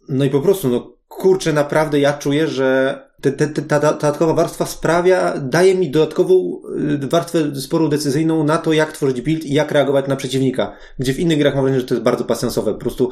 No 0.10 0.26
i 0.26 0.30
po 0.30 0.42
prostu, 0.42 0.70
no 0.70 0.98
kurczę, 1.08 1.54
naprawdę 1.54 2.00
ja 2.00 2.14
czuję, 2.14 2.48
że 2.48 3.02
te, 3.22 3.32
te, 3.32 3.48
te, 3.48 3.62
ta 3.62 3.80
ta 3.80 3.92
dodatkowa 3.92 4.34
warstwa 4.34 4.66
sprawia, 4.66 5.34
daje 5.38 5.76
mi 5.76 5.92
dodatkową 5.92 6.62
y, 7.04 7.08
warstwę 7.08 7.56
sporą 7.56 7.90
decyzyjną 7.90 8.44
na 8.44 8.58
to, 8.58 8.74
jak 8.74 8.92
tworzyć 8.92 9.22
build 9.22 9.46
i 9.46 9.54
jak 9.54 9.72
reagować 9.72 10.08
na 10.08 10.16
przeciwnika. 10.16 10.76
Gdzie 11.00 11.14
w 11.14 11.20
innych 11.20 11.38
grach 11.38 11.56
mam 11.56 11.64
wrażenie, 11.64 11.82
że 11.82 11.88
to 11.88 11.94
jest 11.94 12.04
bardzo 12.04 12.24
pasensowe. 12.24 12.74
Po 12.74 12.80
prostu 12.80 13.10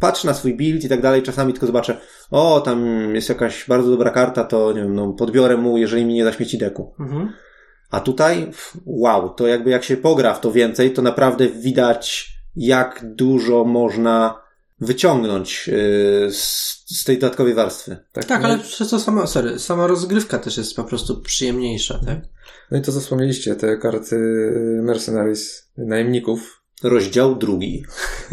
patrz 0.00 0.24
na 0.24 0.34
swój 0.34 0.54
build 0.56 0.84
i 0.84 0.88
tak 0.88 1.02
dalej, 1.02 1.22
czasami 1.22 1.52
tylko 1.52 1.66
zobaczę, 1.66 2.00
o, 2.30 2.60
tam 2.60 2.84
jest 3.14 3.28
jakaś 3.28 3.66
bardzo 3.68 3.90
dobra 3.90 4.10
karta, 4.10 4.44
to 4.44 4.72
nie 4.72 4.82
wiem, 4.82 4.94
no 4.94 5.12
podbiorę 5.12 5.56
mu, 5.56 5.78
jeżeli 5.78 6.04
mi 6.04 6.14
nie 6.14 6.24
zaśmieci 6.24 6.58
deku. 6.58 6.94
Mhm. 7.00 7.32
A 7.90 8.00
tutaj, 8.00 8.50
wow, 8.86 9.28
to 9.28 9.46
jakby 9.46 9.70
jak 9.70 9.84
się 9.84 9.96
pogra 9.96 10.34
w 10.34 10.40
to 10.40 10.52
więcej, 10.52 10.92
to 10.92 11.02
naprawdę 11.02 11.48
widać, 11.48 12.32
jak 12.56 13.04
dużo 13.14 13.64
można 13.64 14.45
wyciągnąć 14.80 15.68
yy, 15.68 16.32
z, 16.32 16.84
z 16.86 17.04
tej 17.04 17.18
dodatkowej 17.18 17.54
warstwy. 17.54 17.96
Tak, 18.12 18.28
no, 18.28 18.36
ale 18.36 18.58
przez 18.58 18.88
to 18.88 19.00
sama, 19.00 19.26
sorry, 19.26 19.58
sama 19.58 19.86
rozgrywka 19.86 20.38
też 20.38 20.56
jest 20.56 20.76
po 20.76 20.84
prostu 20.84 21.20
przyjemniejsza, 21.20 22.00
tak? 22.06 22.18
No 22.70 22.78
i 22.78 22.82
to 22.82 22.92
co 22.92 23.00
wspomnieliście, 23.00 23.54
te 23.54 23.76
karty 23.76 24.16
Mercenaries, 24.82 25.70
najemników, 25.76 26.62
Rozdział 26.82 27.36
drugi. 27.36 27.84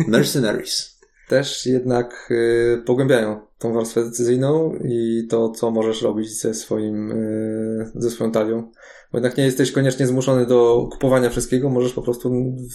Mercenaries. 0.07 0.93
też 1.29 1.65
jednak 1.65 2.27
y, 2.31 2.83
pogłębiają 2.85 3.39
tą 3.57 3.73
warstwę 3.73 4.03
decyzyjną 4.03 4.79
i 4.83 5.27
to, 5.29 5.50
co 5.50 5.71
możesz 5.71 6.01
robić 6.01 6.41
ze 6.41 6.53
swoim, 6.53 7.12
y, 7.12 7.91
ze 7.95 8.12
swoją 8.12 8.31
talią. 8.31 8.71
Bo 9.13 9.17
jednak 9.17 9.38
nie 9.38 9.43
jesteś 9.43 9.72
koniecznie 9.72 10.08
zmuszony 10.08 10.46
do 10.46 10.88
kupowania 10.91 11.29
wszystkiego, 11.29 11.70
możesz 11.70 11.93
po 11.93 12.01
prostu 12.01 12.32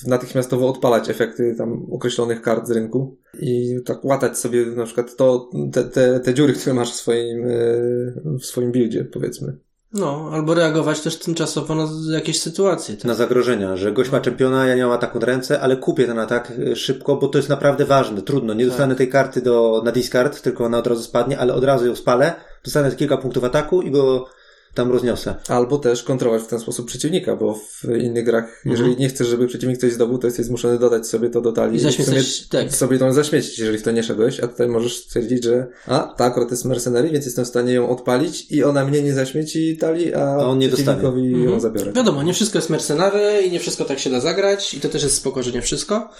natychmiastowo 0.06 0.68
odpalać 0.68 1.10
efekty 1.10 1.54
tam 1.58 1.86
określonych 1.92 2.42
kart 2.42 2.66
z 2.66 2.70
rynku 2.70 3.16
i 3.40 3.76
tak 3.84 4.04
łatać 4.04 4.38
sobie 4.38 4.66
na 4.66 4.84
przykład 4.84 5.16
to, 5.16 5.50
te, 5.72 5.84
te, 5.84 6.20
te 6.20 6.34
dziury, 6.34 6.52
które 6.52 6.74
masz 6.74 6.92
w 6.92 6.94
swoim, 6.94 7.46
y, 7.46 8.12
w 8.40 8.44
swoim 8.44 8.72
buildzie, 8.72 9.04
powiedzmy. 9.04 9.58
No, 9.92 10.30
albo 10.32 10.54
reagować 10.54 11.00
też 11.00 11.18
tymczasowo 11.18 11.74
na 11.74 11.88
jakieś 12.12 12.40
sytuacje. 12.40 12.96
Tak? 12.96 13.04
na 13.04 13.14
zagrożenia, 13.14 13.76
że 13.76 13.92
gość 13.92 14.12
ma 14.12 14.20
czempiona, 14.20 14.66
ja 14.66 14.74
nie 14.74 14.82
mam 14.82 14.92
ataku 14.92 15.18
na 15.18 15.26
ręce, 15.26 15.60
ale 15.60 15.76
kupię 15.76 16.06
ten 16.06 16.18
atak 16.18 16.52
e, 16.72 16.76
szybko, 16.76 17.16
bo 17.16 17.28
to 17.28 17.38
jest 17.38 17.48
naprawdę 17.48 17.84
ważne. 17.84 18.22
Trudno, 18.22 18.54
nie 18.54 18.66
dostanę 18.66 18.94
tej 18.94 19.08
karty 19.08 19.42
do, 19.42 19.82
na 19.84 19.92
discard, 19.92 20.42
tylko 20.42 20.64
ona 20.64 20.78
od 20.78 20.86
razu 20.86 21.02
spadnie, 21.02 21.38
ale 21.38 21.54
od 21.54 21.64
razu 21.64 21.86
ją 21.86 21.96
spalę, 21.96 22.34
dostanę 22.64 22.92
kilka 22.92 23.16
punktów 23.16 23.44
ataku 23.44 23.82
i 23.82 23.90
go 23.90 24.26
tam 24.74 24.92
rozniosę. 24.92 25.34
Albo 25.48 25.78
też 25.78 26.02
kontrolować 26.02 26.42
w 26.42 26.46
ten 26.46 26.60
sposób 26.60 26.86
przeciwnika, 26.86 27.36
bo 27.36 27.54
w 27.54 27.84
innych 28.00 28.24
grach, 28.24 28.62
jeżeli 28.64 28.96
nie 28.96 29.08
chcesz, 29.08 29.28
żeby 29.28 29.46
przeciwnik 29.46 29.78
coś 29.78 29.92
zdobył, 29.92 30.18
to 30.18 30.26
jesteś 30.26 30.46
zmuszony 30.46 30.78
dodać 30.78 31.06
sobie 31.06 31.30
to 31.30 31.40
do 31.40 31.52
talii 31.52 31.76
I 31.76 31.80
zaśmiecać, 31.80 32.48
tak. 32.48 32.74
sobie 32.74 32.98
tą 32.98 33.12
zaśmiecić, 33.12 33.58
jeżeli 33.58 33.78
w 33.78 33.82
to 33.82 33.90
nie 33.90 34.02
szedłeś, 34.02 34.40
a 34.40 34.48
tutaj 34.48 34.68
możesz 34.68 34.96
stwierdzić, 34.96 35.44
że 35.44 35.66
a, 35.86 36.14
ta 36.16 36.24
akurat 36.24 36.50
jest 36.50 36.64
mercenary, 36.64 37.10
więc 37.10 37.24
jestem 37.24 37.44
w 37.44 37.48
stanie 37.48 37.72
ją 37.72 37.88
odpalić 37.90 38.52
i 38.52 38.64
ona 38.64 38.84
mnie 38.84 39.02
nie 39.02 39.14
zaśmieci 39.14 39.76
talii, 39.76 40.14
a, 40.14 40.20
A 40.28 40.36
on 40.36 40.58
nie 40.58 40.68
przeciwnikowi 40.68 41.30
ją 41.30 41.38
Mhm. 41.38 41.60
zabiorę. 41.60 41.92
Wiadomo, 41.92 42.22
nie 42.22 42.34
wszystko 42.34 42.58
jest 42.58 42.70
mercenary 42.70 43.42
i 43.42 43.50
nie 43.50 43.60
wszystko 43.60 43.84
tak 43.84 43.98
się 43.98 44.10
da 44.10 44.20
zagrać 44.20 44.74
i 44.74 44.80
to 44.80 44.88
też 44.88 45.02
jest 45.02 45.14
spoko, 45.16 45.42
że 45.42 45.52
nie 45.52 45.62
wszystko, 45.62 46.10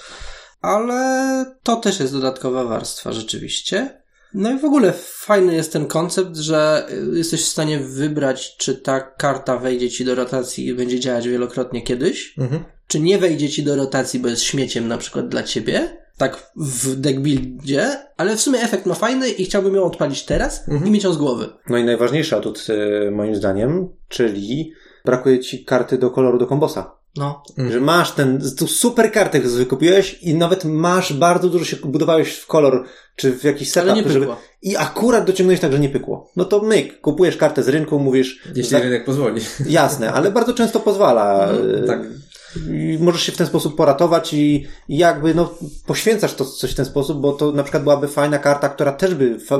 ale 0.60 1.44
to 1.62 1.76
też 1.76 2.00
jest 2.00 2.12
dodatkowa 2.12 2.64
warstwa 2.64 3.12
rzeczywiście. 3.12 4.02
No 4.34 4.50
i 4.50 4.58
w 4.58 4.64
ogóle 4.64 4.92
fajny 5.02 5.54
jest 5.54 5.72
ten 5.72 5.86
koncept, 5.86 6.36
że 6.36 6.86
y, 7.14 7.18
jesteś 7.18 7.44
w 7.44 7.48
stanie 7.48 7.78
wybrać, 7.78 8.56
czy 8.56 8.74
ta 8.74 9.00
karta 9.00 9.58
wejdzie 9.58 9.90
ci 9.90 10.04
do 10.04 10.14
rotacji 10.14 10.66
i 10.66 10.74
będzie 10.74 11.00
działać 11.00 11.28
wielokrotnie 11.28 11.82
kiedyś, 11.82 12.34
Mhm. 12.38 12.64
czy 12.88 13.00
nie 13.00 13.18
wejdzie 13.18 13.48
ci 13.48 13.62
do 13.62 13.76
rotacji, 13.76 14.20
bo 14.20 14.28
jest 14.28 14.42
śmieciem 14.42 14.88
na 14.88 14.98
przykład 14.98 15.28
dla 15.28 15.42
ciebie, 15.42 15.98
tak 16.18 16.52
w 16.56 16.96
deckbuildzie, 16.96 17.88
ale 18.16 18.36
w 18.36 18.40
sumie 18.40 18.60
efekt 18.60 18.86
ma 18.86 18.94
fajny 18.94 19.28
i 19.30 19.44
chciałbym 19.44 19.74
ją 19.74 19.84
odpalić 19.84 20.22
teraz 20.24 20.64
i 20.86 20.90
mieć 20.90 21.04
ją 21.04 21.12
z 21.12 21.16
głowy. 21.16 21.48
No 21.68 21.78
i 21.78 21.84
najważniejszy 21.84 22.36
atut 22.36 22.66
moim 23.12 23.34
zdaniem, 23.34 23.88
czyli 24.08 24.72
brakuje 25.04 25.38
ci 25.40 25.64
karty 25.64 25.98
do 25.98 26.10
koloru 26.10 26.38
do 26.38 26.46
kombosa. 26.46 26.97
No, 27.16 27.42
Że 27.70 27.80
masz 27.80 28.12
ten, 28.12 28.40
tu 28.58 28.66
super 28.66 29.12
kartę 29.12 29.38
którą 29.40 29.54
wykupiłeś 29.54 30.18
i 30.22 30.34
nawet 30.34 30.64
masz 30.64 31.12
bardzo 31.12 31.48
dużo 31.48 31.64
się 31.64 31.76
budowałeś 31.76 32.34
w 32.34 32.46
kolor, 32.46 32.84
czy 33.16 33.32
w 33.32 33.44
jakiś 33.44 33.76
ale 33.76 33.86
setup, 33.86 34.06
nie 34.06 34.12
żeby, 34.12 34.26
pykło. 34.26 34.40
i 34.62 34.76
akurat 34.76 35.24
dociągnąłeś 35.24 35.60
tak, 35.60 35.72
że 35.72 35.78
nie 35.78 35.88
pykło. 35.88 36.30
No 36.36 36.44
to 36.44 36.60
myk, 36.62 37.00
kupujesz 37.00 37.36
kartę 37.36 37.62
z 37.62 37.68
rynku, 37.68 37.98
mówisz, 37.98 38.42
Jeśli 38.46 38.64
za- 38.64 38.78
rynek 38.80 39.04
pozwoli. 39.04 39.40
jasne, 39.66 40.12
ale 40.12 40.30
bardzo 40.30 40.54
często 40.54 40.80
pozwala. 40.80 41.48
Mhm, 41.50 41.84
e, 41.84 41.86
tak. 41.86 42.00
I 42.56 42.98
możesz 43.00 43.22
się 43.22 43.32
w 43.32 43.36
ten 43.36 43.46
sposób 43.46 43.76
poratować 43.76 44.34
i, 44.34 44.66
i 44.88 44.98
jakby, 44.98 45.34
no, 45.34 45.54
poświęcasz 45.86 46.34
to 46.34 46.44
coś 46.44 46.70
w 46.72 46.74
ten 46.74 46.84
sposób, 46.84 47.20
bo 47.20 47.32
to 47.32 47.52
na 47.52 47.62
przykład 47.62 47.82
byłaby 47.82 48.08
fajna 48.08 48.38
karta, 48.38 48.68
która 48.68 48.92
też 48.92 49.14
by 49.14 49.38
fa- 49.40 49.58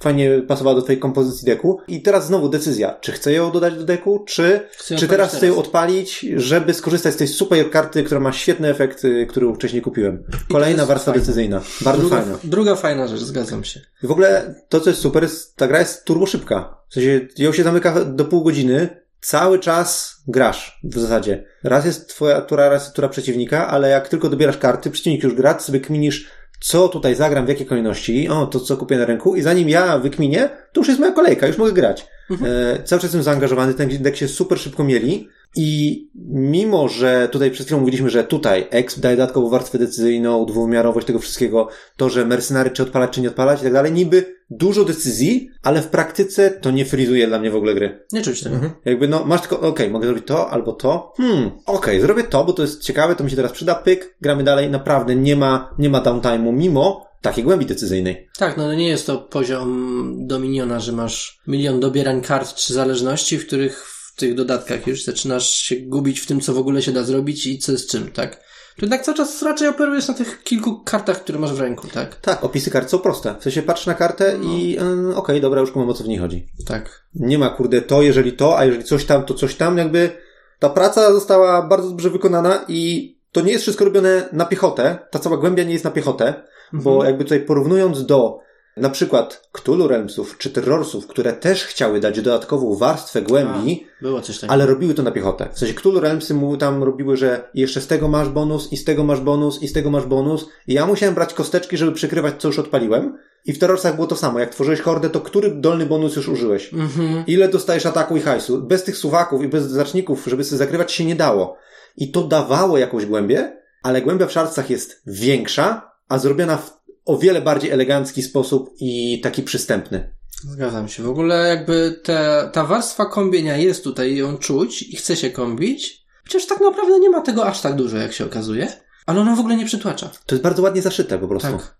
fajnie 0.00 0.42
pasowała 0.48 0.76
do 0.76 0.82
twojej 0.82 1.00
kompozycji 1.00 1.46
deku. 1.46 1.80
I 1.88 2.02
teraz 2.02 2.26
znowu 2.26 2.48
decyzja, 2.48 2.98
czy 3.00 3.12
chcę 3.12 3.32
ją 3.32 3.50
dodać 3.50 3.74
do 3.74 3.84
deku, 3.84 4.24
czy, 4.28 4.60
Chcę 4.72 4.96
czy 4.96 5.08
teraz 5.08 5.34
chcę 5.36 5.46
ją 5.46 5.56
odpalić, 5.58 6.26
żeby 6.36 6.74
skorzystać 6.74 7.14
z 7.14 7.16
tej 7.16 7.28
super 7.28 7.70
karty, 7.70 8.04
która 8.04 8.20
ma 8.20 8.32
świetny 8.32 8.68
efekt, 8.68 9.04
y, 9.04 9.26
który 9.26 9.54
wcześniej 9.54 9.82
kupiłem. 9.82 10.24
Kolejna 10.52 10.86
warstwa 10.86 11.10
fajne. 11.12 11.20
decyzyjna. 11.26 11.60
Bardzo 11.80 12.00
Druga, 12.00 12.16
fajna. 12.22 12.38
druga 12.44 12.74
fajna 12.74 13.08
rzecz, 13.08 13.20
zgadzam 13.20 13.64
się. 13.64 13.80
I 14.02 14.06
w 14.06 14.10
ogóle 14.10 14.54
to, 14.68 14.80
co 14.80 14.90
jest 14.90 15.02
super, 15.02 15.22
jest, 15.22 15.56
ta 15.56 15.68
gra 15.68 15.78
jest 15.78 16.04
turbo 16.04 16.26
szybka. 16.26 16.76
W 16.88 16.94
sensie, 16.94 17.20
ją 17.38 17.52
się 17.52 17.62
zamyka 17.62 18.04
do 18.04 18.24
pół 18.24 18.42
godziny, 18.44 19.00
cały 19.20 19.58
czas 19.58 20.16
grasz 20.28 20.80
w 20.84 20.98
zasadzie. 20.98 21.44
Raz 21.64 21.86
jest 21.86 22.08
twoja 22.08 22.40
tura, 22.40 22.68
raz 22.68 22.82
jest 22.82 22.96
tura 22.96 23.08
przeciwnika, 23.08 23.68
ale 23.68 23.88
jak 23.88 24.08
tylko 24.08 24.28
dobierasz 24.28 24.58
karty, 24.58 24.90
przeciwnik 24.90 25.22
już 25.22 25.34
gra, 25.34 25.54
ty 25.54 25.64
sobie 25.64 25.80
kminisz, 25.80 26.30
co 26.60 26.88
tutaj 26.88 27.14
zagram, 27.14 27.46
w 27.46 27.48
jakiej 27.48 27.66
kolejności, 27.66 28.28
o, 28.28 28.46
to 28.46 28.60
co 28.60 28.76
kupię 28.76 28.96
na 28.96 29.04
rynku 29.04 29.36
i 29.36 29.42
zanim 29.42 29.68
ja 29.68 29.98
wykminię, 29.98 30.48
to 30.72 30.80
już 30.80 30.88
jest 30.88 31.00
moja 31.00 31.12
kolejka, 31.12 31.46
już 31.46 31.58
mogę 31.58 31.72
grać. 31.72 32.06
E, 32.30 32.74
cały 32.74 33.00
czas 33.00 33.02
jestem 33.02 33.22
zaangażowany, 33.22 33.74
ten 33.74 33.88
deck 34.02 34.16
się 34.16 34.28
super 34.28 34.58
szybko 34.58 34.84
mieli 34.84 35.28
i 35.56 36.08
mimo, 36.30 36.88
że 36.88 37.28
tutaj 37.32 37.50
przed 37.50 37.66
chwilą 37.66 37.80
mówiliśmy, 37.80 38.10
że 38.10 38.24
tutaj 38.24 38.66
X 38.70 39.00
daje 39.00 39.16
dodatkową 39.16 39.48
warstwę 39.48 39.78
decyzyjną, 39.78 40.46
dwuwymiarowość 40.46 41.06
tego 41.06 41.18
wszystkiego, 41.18 41.68
to, 41.96 42.08
że 42.08 42.24
mercenary 42.24 42.70
czy 42.70 42.82
odpalać, 42.82 43.10
czy 43.10 43.20
nie 43.20 43.28
odpalać 43.28 43.60
i 43.60 43.62
tak 43.62 43.72
dalej, 43.72 43.92
niby 43.92 44.40
dużo 44.50 44.84
decyzji, 44.84 45.50
ale 45.62 45.82
w 45.82 45.86
praktyce 45.88 46.50
to 46.50 46.70
nie 46.70 46.84
frizuje 46.84 47.26
dla 47.26 47.38
mnie 47.38 47.50
w 47.50 47.56
ogóle 47.56 47.74
gry. 47.74 48.06
Nie 48.12 48.22
czuć 48.22 48.42
tego. 48.42 48.56
Jakby 48.84 49.08
no, 49.08 49.24
masz 49.24 49.40
tylko, 49.40 49.60
okej, 49.60 49.90
mogę 49.90 50.06
zrobić 50.06 50.26
to 50.26 50.50
albo 50.50 50.72
to. 50.72 51.12
Hmm, 51.16 51.50
okej, 51.66 52.00
zrobię 52.00 52.24
to, 52.24 52.44
bo 52.44 52.52
to 52.52 52.62
jest 52.62 52.82
ciekawe, 52.82 53.16
to 53.16 53.24
mi 53.24 53.30
się 53.30 53.36
teraz 53.36 53.52
przyda, 53.52 53.74
pyk, 53.74 54.16
gramy 54.20 54.44
dalej, 54.44 54.70
naprawdę 54.70 55.16
nie 55.16 55.36
ma, 55.36 55.74
nie 55.78 55.90
ma 55.90 56.00
downtime'u 56.00 56.52
mimo 56.52 57.10
takiej 57.20 57.44
głębi 57.44 57.66
decyzyjnej. 57.66 58.28
Tak, 58.38 58.56
no 58.56 58.74
nie 58.74 58.88
jest 58.88 59.06
to 59.06 59.18
poziom 59.18 60.14
Dominiona, 60.26 60.80
że 60.80 60.92
masz 60.92 61.40
milion 61.46 61.80
dobierań 61.80 62.22
kart 62.22 62.54
czy 62.54 62.74
zależności, 62.74 63.38
w 63.38 63.46
których 63.46 63.99
tych 64.20 64.34
dodatkach 64.34 64.86
już 64.86 65.04
zaczynasz 65.04 65.50
się 65.52 65.76
gubić 65.76 66.20
w 66.20 66.26
tym, 66.26 66.40
co 66.40 66.54
w 66.54 66.58
ogóle 66.58 66.82
się 66.82 66.92
da 66.92 67.02
zrobić 67.02 67.46
i 67.46 67.58
co 67.58 67.78
z 67.78 67.86
czym, 67.86 68.10
tak? 68.10 68.36
Tu 68.76 68.84
jednak 68.84 69.02
cały 69.02 69.16
czas 69.16 69.42
raczej 69.42 69.68
operujesz 69.68 70.08
na 70.08 70.14
tych 70.14 70.42
kilku 70.42 70.80
kartach, 70.84 71.22
które 71.22 71.38
masz 71.38 71.52
w 71.52 71.60
ręku, 71.60 71.88
tak? 71.88 72.16
Tak, 72.16 72.44
opisy 72.44 72.70
kart 72.70 72.90
są 72.90 72.98
proste. 72.98 73.34
W 73.40 73.42
sensie 73.42 73.62
patrz 73.62 73.86
na 73.86 73.94
kartę 73.94 74.38
i 74.42 74.72
yy, 74.72 75.16
okej, 75.16 75.40
dobra, 75.40 75.60
już 75.60 75.70
kumam 75.70 75.88
o 75.88 75.94
co 75.94 76.04
w 76.04 76.08
niej 76.08 76.18
chodzi. 76.18 76.46
Tak. 76.66 77.04
Nie 77.14 77.38
ma 77.38 77.50
kurde 77.50 77.82
to, 77.82 78.02
jeżeli 78.02 78.32
to, 78.32 78.58
a 78.58 78.64
jeżeli 78.64 78.84
coś 78.84 79.04
tam, 79.04 79.24
to 79.24 79.34
coś 79.34 79.54
tam, 79.54 79.78
jakby 79.78 80.10
ta 80.58 80.68
praca 80.68 81.12
została 81.12 81.62
bardzo 81.62 81.88
dobrze 81.88 82.10
wykonana 82.10 82.64
i 82.68 83.14
to 83.32 83.40
nie 83.40 83.52
jest 83.52 83.62
wszystko 83.62 83.84
robione 83.84 84.28
na 84.32 84.44
piechotę. 84.44 84.98
Ta 85.10 85.18
cała 85.18 85.36
głębia 85.36 85.64
nie 85.64 85.72
jest 85.72 85.84
na 85.84 85.90
piechotę, 85.90 86.34
bo 86.72 87.04
jakby 87.04 87.24
tutaj 87.24 87.40
porównując 87.40 88.06
do 88.06 88.38
na 88.80 88.90
przykład 88.90 89.48
Cthulhu 89.52 89.88
Realmsów 89.88 90.38
czy 90.38 90.50
Terrorsów, 90.50 91.06
które 91.06 91.32
też 91.32 91.64
chciały 91.64 92.00
dać 92.00 92.20
dodatkową 92.20 92.76
warstwę 92.76 93.22
głębi, 93.22 93.86
Było 94.02 94.20
coś 94.20 94.36
takiego. 94.36 94.52
ale 94.52 94.66
robiły 94.66 94.94
to 94.94 95.02
na 95.02 95.10
piechotę. 95.10 95.48
W 95.52 95.58
sensie 95.58 95.74
Cthulhu 95.74 96.00
Realmsy 96.00 96.34
mu 96.34 96.56
tam 96.56 96.82
robiły, 96.82 97.16
że 97.16 97.48
jeszcze 97.54 97.80
z 97.80 97.86
tego 97.86 98.08
masz 98.08 98.28
bonus, 98.28 98.72
i 98.72 98.76
z 98.76 98.84
tego 98.84 99.04
masz 99.04 99.20
bonus, 99.20 99.62
i 99.62 99.68
z 99.68 99.72
tego 99.72 99.90
masz 99.90 100.06
bonus. 100.06 100.48
I 100.66 100.72
ja 100.74 100.86
musiałem 100.86 101.14
brać 101.14 101.34
kosteczki, 101.34 101.76
żeby 101.76 101.92
przykrywać, 101.92 102.34
co 102.38 102.48
już 102.48 102.58
odpaliłem. 102.58 103.18
I 103.46 103.52
w 103.52 103.58
Terrorsach 103.58 103.94
było 103.94 104.06
to 104.06 104.16
samo. 104.16 104.38
Jak 104.38 104.50
tworzyłeś 104.50 104.80
hordę, 104.80 105.10
to 105.10 105.20
który 105.20 105.50
dolny 105.50 105.86
bonus 105.86 106.16
już 106.16 106.28
użyłeś? 106.28 106.74
Mhm. 106.74 107.24
Ile 107.26 107.48
dostajesz 107.48 107.86
ataku 107.86 108.16
i 108.16 108.20
hajsu? 108.20 108.62
Bez 108.62 108.84
tych 108.84 108.96
suwaków 108.96 109.42
i 109.42 109.48
bez 109.48 109.64
zaczników, 109.64 110.24
żeby 110.26 110.44
sobie 110.44 110.58
zakrywać 110.58 110.92
się 110.92 111.04
nie 111.04 111.14
dało. 111.16 111.56
I 111.96 112.10
to 112.10 112.22
dawało 112.22 112.78
jakąś 112.78 113.06
głębię, 113.06 113.56
ale 113.82 114.02
głębia 114.02 114.26
w 114.26 114.32
szarcach 114.32 114.70
jest 114.70 115.02
większa, 115.06 115.90
a 116.08 116.18
zrobiona 116.18 116.56
w 116.56 116.79
o 117.04 117.18
wiele 117.18 117.42
bardziej 117.42 117.70
elegancki 117.70 118.22
sposób 118.22 118.74
i 118.80 119.20
taki 119.20 119.42
przystępny. 119.42 120.14
Zgadzam 120.42 120.88
się. 120.88 121.02
W 121.02 121.08
ogóle 121.08 121.48
jakby 121.48 122.00
te, 122.02 122.50
ta 122.52 122.64
warstwa 122.64 123.06
kombienia 123.06 123.56
jest 123.56 123.84
tutaj, 123.84 124.16
ją 124.16 124.38
czuć 124.38 124.82
i 124.82 124.96
chce 124.96 125.16
się 125.16 125.30
kombić. 125.30 126.06
Chociaż 126.24 126.46
tak 126.46 126.60
naprawdę 126.60 126.98
nie 126.98 127.10
ma 127.10 127.20
tego 127.20 127.46
aż 127.46 127.60
tak 127.60 127.76
dużo, 127.76 127.96
jak 127.96 128.12
się 128.12 128.24
okazuje. 128.24 128.72
Ale 129.06 129.20
ona 129.20 129.36
w 129.36 129.40
ogóle 129.40 129.56
nie 129.56 129.66
przytłacza. 129.66 130.10
To 130.26 130.34
jest 130.34 130.42
bardzo 130.42 130.62
ładnie 130.62 130.82
zaszyte 130.82 131.18
po 131.18 131.28
prostu. 131.28 131.50
Tak. 131.50 131.78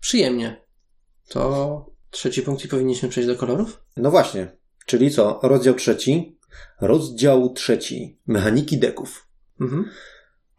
Przyjemnie. 0.00 0.66
To 1.28 1.86
trzeci 2.10 2.42
punkt 2.42 2.64
i 2.64 2.68
powinniśmy 2.68 3.08
przejść 3.08 3.28
do 3.28 3.36
kolorów? 3.36 3.82
No 3.96 4.10
właśnie. 4.10 4.56
Czyli 4.86 5.10
co? 5.10 5.40
Rozdział 5.42 5.74
trzeci. 5.74 6.38
Rozdział 6.80 7.52
trzeci. 7.52 8.20
Mechaniki 8.26 8.78
deków. 8.78 9.28
Mhm. 9.60 9.90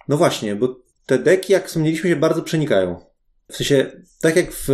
No 0.08 0.18
właśnie, 0.18 0.56
bo 0.56 0.80
te 1.06 1.20
deki, 1.20 1.54
jak 1.54 1.68
wspomnieliśmy, 1.68 2.10
się 2.10 2.16
bardzo 2.16 2.42
przenikają. 2.42 3.06
W 3.52 3.56
sensie, 3.56 3.92
tak 4.22 4.36
jak 4.36 4.46
w 4.52 4.68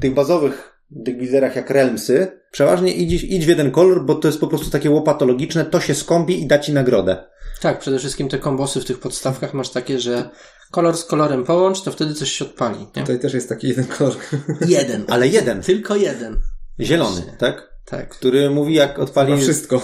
tych 0.00 0.14
bazowych 0.14 0.80
deckbuilderach 0.90 1.56
jak 1.56 1.70
Realmsy, 1.70 2.40
przeważnie 2.50 2.92
idź, 2.94 3.24
idź 3.24 3.44
w 3.46 3.48
jeden 3.48 3.70
kolor, 3.70 4.04
bo 4.04 4.14
to 4.14 4.28
jest 4.28 4.40
po 4.40 4.46
prostu 4.46 4.70
takie 4.70 4.90
łopatologiczne, 4.90 5.64
to 5.64 5.80
się 5.80 5.94
skąpi 5.94 6.42
i 6.42 6.46
da 6.46 6.58
ci 6.58 6.72
nagrodę. 6.72 7.24
Tak, 7.60 7.78
przede 7.78 7.98
wszystkim 7.98 8.28
te 8.28 8.38
kombosy 8.38 8.80
w 8.80 8.84
tych 8.84 8.98
podstawkach 8.98 9.54
masz 9.54 9.70
takie, 9.70 10.00
że 10.00 10.30
kolor 10.70 10.96
z 10.96 11.04
kolorem 11.04 11.44
połącz, 11.44 11.82
to 11.82 11.90
wtedy 11.92 12.14
coś 12.14 12.32
się 12.32 12.44
odpali. 12.44 12.78
Nie? 12.78 13.02
Tutaj 13.02 13.18
też 13.18 13.34
jest 13.34 13.48
taki 13.48 13.68
jeden 13.68 13.84
kolor. 13.84 14.14
Jeden. 14.68 15.04
Ale 15.08 15.28
jeden, 15.28 15.62
Tylko 15.62 15.96
jeden. 15.96 16.40
zielony, 16.80 17.16
Właśnie. 17.16 17.36
tak? 17.38 17.72
Tak. 17.84 18.08
Który 18.08 18.50
mówi, 18.50 18.74
jak 18.74 18.98
odpali... 18.98 19.32
Ma 19.32 19.38
wszystko. 19.38 19.82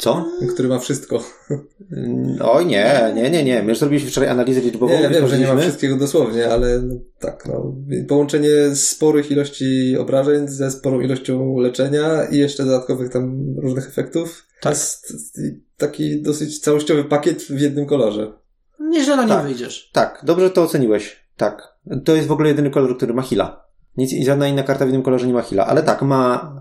Co? 0.00 0.26
Który 0.54 0.68
ma 0.68 0.78
wszystko. 0.78 1.22
Oj, 2.42 2.66
nie, 2.66 3.12
nie, 3.14 3.30
nie, 3.30 3.44
nie. 3.44 3.62
My 3.62 3.68
już 3.68 3.78
zrobiliśmy 3.78 4.10
wczoraj 4.10 4.30
analizę 4.30 4.60
liczbową. 4.60 4.92
Nie, 4.94 5.00
ja 5.00 5.08
wiem, 5.10 5.28
że 5.28 5.38
nie 5.38 5.46
ma 5.46 5.56
wszystkiego 5.56 5.96
dosłownie, 5.96 6.48
ale 6.48 6.82
no, 6.82 6.94
tak, 7.18 7.46
no. 7.46 7.74
Połączenie 8.08 8.50
sporych 8.74 9.30
ilości 9.30 9.96
obrażeń 9.98 10.48
ze 10.48 10.70
sporą 10.70 11.00
ilością 11.00 11.58
leczenia 11.58 12.24
i 12.24 12.36
jeszcze 12.38 12.64
dodatkowych 12.64 13.10
tam 13.12 13.54
różnych 13.58 13.88
efektów. 13.88 14.46
To 14.60 14.62
Tak. 14.62 14.72
jest 14.72 15.14
taki 15.76 16.22
dosyć 16.22 16.58
całościowy 16.60 17.04
pakiet 17.04 17.42
w 17.42 17.60
jednym 17.60 17.86
kolorze. 17.86 18.32
Nieźle 18.80 19.16
na 19.16 19.22
nie 19.22 19.28
Tak. 19.28 19.44
wyjdziesz. 19.44 19.90
Tak, 19.92 20.20
dobrze 20.24 20.50
to 20.50 20.62
oceniłeś. 20.62 21.26
Tak. 21.36 21.74
To 22.04 22.14
jest 22.14 22.28
w 22.28 22.32
ogóle 22.32 22.48
jedyny 22.48 22.70
kolor, 22.70 22.96
który 22.96 23.14
ma 23.14 23.22
heala. 23.22 23.64
Nic, 23.96 24.12
i 24.12 24.24
żadna 24.24 24.48
inna 24.48 24.62
karta 24.62 24.86
w 24.86 24.88
innym 24.88 25.02
kolorze 25.02 25.26
nie 25.26 25.32
ma 25.32 25.42
heala. 25.42 25.66
Ale 25.66 25.82
tak, 25.82 26.02
ma 26.02 26.54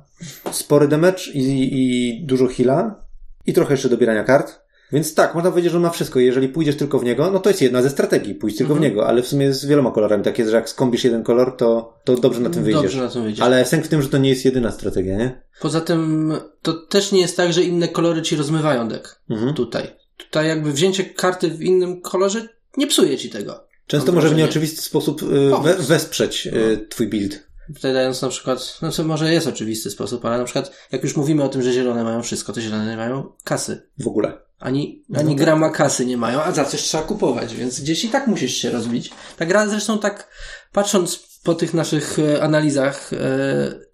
spory 0.51 0.87
damage 0.87 1.23
i, 1.33 1.41
i 1.73 2.25
dużo 2.25 2.47
heala. 2.47 3.08
I 3.49 3.53
trochę 3.53 3.73
jeszcze 3.73 3.89
dobierania 3.89 4.23
kart. 4.23 4.59
Więc 4.91 5.13
tak, 5.15 5.35
można 5.35 5.51
powiedzieć, 5.51 5.71
że 5.71 5.77
on 5.77 5.83
ma 5.83 5.89
wszystko. 5.89 6.19
Jeżeli 6.19 6.49
pójdziesz 6.49 6.77
tylko 6.77 6.99
w 6.99 7.03
niego, 7.03 7.31
no 7.31 7.39
to 7.39 7.49
jest 7.49 7.61
jedna 7.61 7.81
ze 7.81 7.89
strategii, 7.89 8.35
pójść 8.35 8.57
tylko 8.57 8.73
Mhm. 8.73 8.81
w 8.81 8.89
niego, 8.91 9.07
ale 9.07 9.21
w 9.21 9.27
sumie 9.27 9.53
z 9.53 9.65
wieloma 9.65 9.91
kolorami. 9.91 10.23
Tak 10.23 10.39
jest, 10.39 10.51
że 10.51 10.57
jak 10.57 10.69
skąpisz 10.69 11.03
jeden 11.03 11.23
kolor, 11.23 11.57
to, 11.57 11.93
to 12.03 12.15
dobrze 12.15 12.39
na 12.39 12.49
tym 12.49 12.63
wyjdziesz. 12.63 12.81
Dobrze 12.83 13.01
na 13.01 13.09
tym 13.09 13.23
wyjdziesz. 13.23 13.41
Ale 13.45 13.65
sęk 13.65 13.85
w 13.85 13.87
tym, 13.87 14.01
że 14.01 14.09
to 14.09 14.17
nie 14.17 14.29
jest 14.29 14.45
jedyna 14.45 14.71
strategia, 14.71 15.17
nie? 15.17 15.41
Poza 15.61 15.81
tym 15.81 16.33
to 16.61 16.73
też 16.73 17.11
nie 17.11 17.21
jest 17.21 17.37
tak, 17.37 17.53
że 17.53 17.63
inne 17.63 17.87
kolory 17.87 18.21
ci 18.21 18.35
rozmywają 18.35 18.87
dek 18.87 19.21
Mhm. 19.29 19.53
tutaj. 19.53 19.87
Tutaj 20.17 20.47
jakby 20.47 20.71
wzięcie 20.71 21.03
karty 21.05 21.49
w 21.49 21.61
innym 21.61 22.01
kolorze 22.01 22.47
nie 22.77 22.87
psuje 22.87 23.17
ci 23.17 23.29
tego. 23.29 23.63
Często 23.87 24.11
może 24.11 24.29
w 24.29 24.35
nieoczywisty 24.35 24.81
sposób 24.81 25.23
y, 25.23 25.25
we, 25.63 25.75
wesprzeć 25.75 26.47
y, 26.47 26.87
twój 26.89 27.07
build. 27.07 27.48
Tutaj 27.75 27.93
dając 27.93 28.21
na 28.21 28.29
przykład, 28.29 28.77
no 28.81 28.91
co 28.91 29.03
może 29.03 29.33
jest 29.33 29.47
oczywisty 29.47 29.91
sposób, 29.91 30.25
ale 30.25 30.37
na 30.37 30.43
przykład 30.43 30.71
jak 30.91 31.03
już 31.03 31.15
mówimy 31.15 31.43
o 31.43 31.49
tym, 31.49 31.61
że 31.61 31.73
zielone 31.73 32.03
mają 32.03 32.23
wszystko, 32.23 32.53
to 32.53 32.61
zielone 32.61 32.91
nie 32.91 32.97
mają 32.97 33.31
kasy. 33.43 33.81
W 33.99 34.07
ogóle. 34.07 34.37
Ani, 34.59 35.03
ani 35.15 35.35
tak. 35.35 35.37
grama 35.37 35.69
kasy 35.69 36.05
nie 36.05 36.17
mają, 36.17 36.41
a 36.41 36.51
za 36.51 36.65
coś 36.65 36.81
trzeba 36.81 37.03
kupować, 37.03 37.55
więc 37.55 37.81
gdzieś 37.81 38.05
i 38.05 38.09
tak 38.09 38.27
musisz 38.27 38.53
się 38.53 38.71
rozbić. 38.71 39.11
Ta 39.37 39.45
gra 39.45 39.67
zresztą 39.67 39.99
tak, 39.99 40.27
patrząc 40.73 41.29
po 41.43 41.55
tych 41.55 41.73
naszych 41.73 42.19
e, 42.19 42.43
analizach, 42.43 43.13
e, 43.13 43.17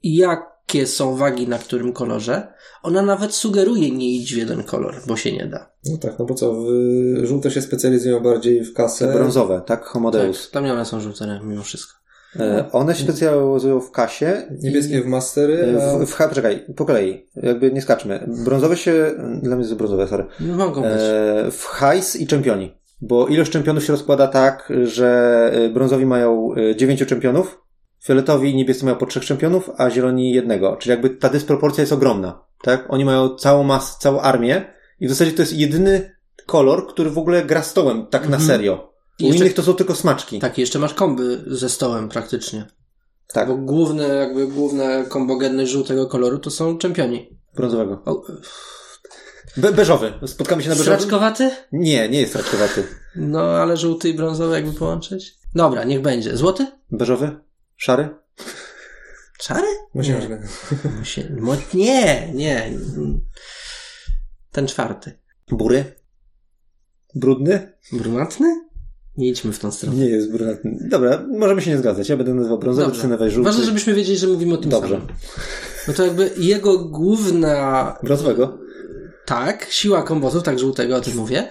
jakie 0.04 0.88
są 0.88 1.16
wagi 1.16 1.48
na 1.48 1.60
którym 1.60 1.94
kolorze, 1.94 2.54
ona 2.84 3.02
nawet 3.02 3.34
sugeruje 3.34 3.92
nie 3.92 4.12
idź 4.16 4.34
w 4.34 4.38
jeden 4.38 4.64
kolor, 4.64 4.96
bo 5.08 5.18
się 5.18 5.32
nie 5.32 5.46
da. 5.46 5.72
No 5.86 5.98
tak, 5.98 6.20
no 6.20 6.26
bo 6.26 6.34
co, 6.34 6.54
w, 6.54 6.66
żółte 7.24 7.52
się 7.52 7.62
specjalizują 7.62 8.20
bardziej 8.20 8.64
w 8.64 8.74
kasę. 8.74 9.14
Brązowe, 9.14 9.62
tak? 9.66 9.86
Homodeus. 9.86 10.44
Tak, 10.44 10.52
tam 10.52 10.72
one 10.72 10.86
są 10.86 11.00
żółte 11.00 11.40
mimo 11.44 11.64
wszystko. 11.64 12.05
E, 12.40 12.72
one 12.72 12.96
się 12.96 13.04
specjalizują 13.04 13.80
w 13.82 13.92
kasie. 13.92 14.48
Niebieskie 14.62 15.02
w 15.02 15.06
mastery, 15.06 15.78
a... 15.82 15.98
w, 15.98 16.06
w, 16.06 16.14
ha- 16.14 16.28
poczekaj, 16.28 16.66
po 16.76 16.86
kolei. 16.86 17.28
Jakby 17.36 17.72
nie 17.72 17.82
skaczmy. 17.82 18.28
Brązowe 18.46 18.78
się, 18.78 19.12
dla 19.42 19.56
mnie 19.56 19.66
jest 19.66 19.76
brązowe, 19.78 20.08
sorry. 20.08 20.26
No, 20.40 20.56
mogą 20.58 20.82
być. 20.82 20.92
E, 20.92 21.52
w 21.52 21.66
hajs 21.66 22.16
i 22.16 22.28
czempioni. 22.28 22.78
Bo 23.02 23.28
ilość 23.28 23.52
czempionów 23.52 23.84
się 23.86 23.94
rozkłada 23.94 24.28
tak, 24.28 24.74
że 24.84 25.52
e, 25.54 25.70
brązowi 25.70 26.06
mają 26.06 26.50
dziewięciu 26.76 27.06
czempionów, 27.06 27.62
fioletowi 28.04 28.50
i 28.52 28.56
niebiescy 28.56 28.86
mają 28.86 28.98
po 28.98 29.06
trzech 29.06 29.26
czempionów, 29.26 29.70
a 29.78 29.90
zieloni 29.90 30.32
jednego. 30.34 30.76
Czyli 30.76 30.92
jakby 30.92 31.10
ta 31.10 31.30
dysproporcja 31.30 31.82
jest 31.82 31.94
ogromna. 31.94 32.42
Tak? 32.64 32.86
Oni 32.90 33.06
mają 33.06 33.36
całą 33.36 33.64
masę, 33.64 33.94
całą 34.00 34.20
armię 34.20 34.66
i 35.00 35.08
w 35.08 35.10
zasadzie 35.10 35.32
to 35.32 35.42
jest 35.42 35.54
jedyny 35.54 36.16
kolor, 36.46 36.88
który 36.88 37.10
w 37.10 37.18
ogóle 37.18 37.44
gra 37.46 37.62
stołem 37.62 38.06
tak 38.10 38.22
na 38.30 38.38
Mhm. 38.38 38.48
serio. 38.48 38.95
U 39.20 39.24
jeszcze- 39.24 39.38
innych 39.44 39.54
to 39.54 39.64
są 39.64 39.74
tylko 39.74 39.96
smaczki. 39.96 40.40
Tak, 40.40 40.58
jeszcze 40.58 40.80
masz 40.80 40.94
komby 40.94 41.44
ze 41.48 41.70
stołem 41.70 42.10
praktycznie. 42.10 42.66
Tak, 43.34 43.48
Bo 43.48 43.58
główne, 43.58 44.08
jakby 44.08 44.48
główne 44.48 45.06
kombogeny 45.10 45.68
żółtego 45.68 46.08
koloru 46.08 46.40
to 46.40 46.52
są 46.52 46.78
czempioni. 46.78 47.40
brązowego. 47.56 48.02
O, 48.06 48.22
Be 49.58 49.72
beżowy. 49.72 50.14
Spotkamy 50.28 50.64
się 50.64 50.70
na 50.70 50.76
beżowym? 50.76 51.00
Sraczkowaty? 51.00 51.52
Nie, 51.72 52.10
nie 52.10 52.20
jest 52.22 52.36
raczkowaty. 52.36 52.88
No, 53.16 53.42
ale 53.42 53.78
żółty 53.78 54.10
i 54.10 54.14
brązowy 54.14 54.56
jakby 54.56 54.74
połączyć? 54.74 55.34
Dobra, 55.56 55.84
niech 55.84 56.02
będzie. 56.02 56.38
Złoty? 56.38 56.68
Beżowy? 56.92 57.40
Szary? 57.78 58.10
Szary? 59.42 59.68
Myślę, 59.94 60.20
Nie. 60.20 60.40
Musi- 61.42 61.68
Nie, 61.74 62.32
nie. 62.34 62.74
Ten 64.52 64.68
czwarty. 64.68 65.20
Bury? 65.52 65.94
Brudny? 67.16 67.74
Brunatny? 67.92 68.65
Nie 69.18 69.28
idźmy 69.30 69.54
w 69.54 69.60
tą 69.60 69.72
stronę. 69.72 69.96
Nie 69.98 70.06
jest 70.06 70.32
brunatny. 70.32 70.78
Dobra, 70.90 71.26
możemy 71.38 71.62
się 71.62 71.72
nie 71.72 71.78
zgadzać. 71.78 72.10
Ja 72.10 72.18
będę 72.18 72.34
nazywał 72.34 72.60
brązowy, 72.60 72.92
ty 72.92 73.08
nazywaj 73.08 73.32
żółty. 73.32 73.50
Ważne, 73.50 73.66
żebyśmy 73.66 73.94
wiedzieli, 73.94 74.18
że 74.18 74.28
mówimy 74.28 74.54
o 74.54 74.58
tym 74.58 74.70
Dobrze. 74.70 74.96
samym. 74.96 75.08
No 75.88 75.94
to 75.94 76.06
jakby 76.06 76.32
jego 76.38 76.80
główna 76.80 77.96
Brązowego? 78.04 78.58
Tak, 79.26 79.68
siła 79.70 80.04
kombosów, 80.04 80.44
tak 80.44 80.60
żółtego 80.60 80.96
o 80.96 81.02
tym 81.02 81.16
mówię, 81.16 81.48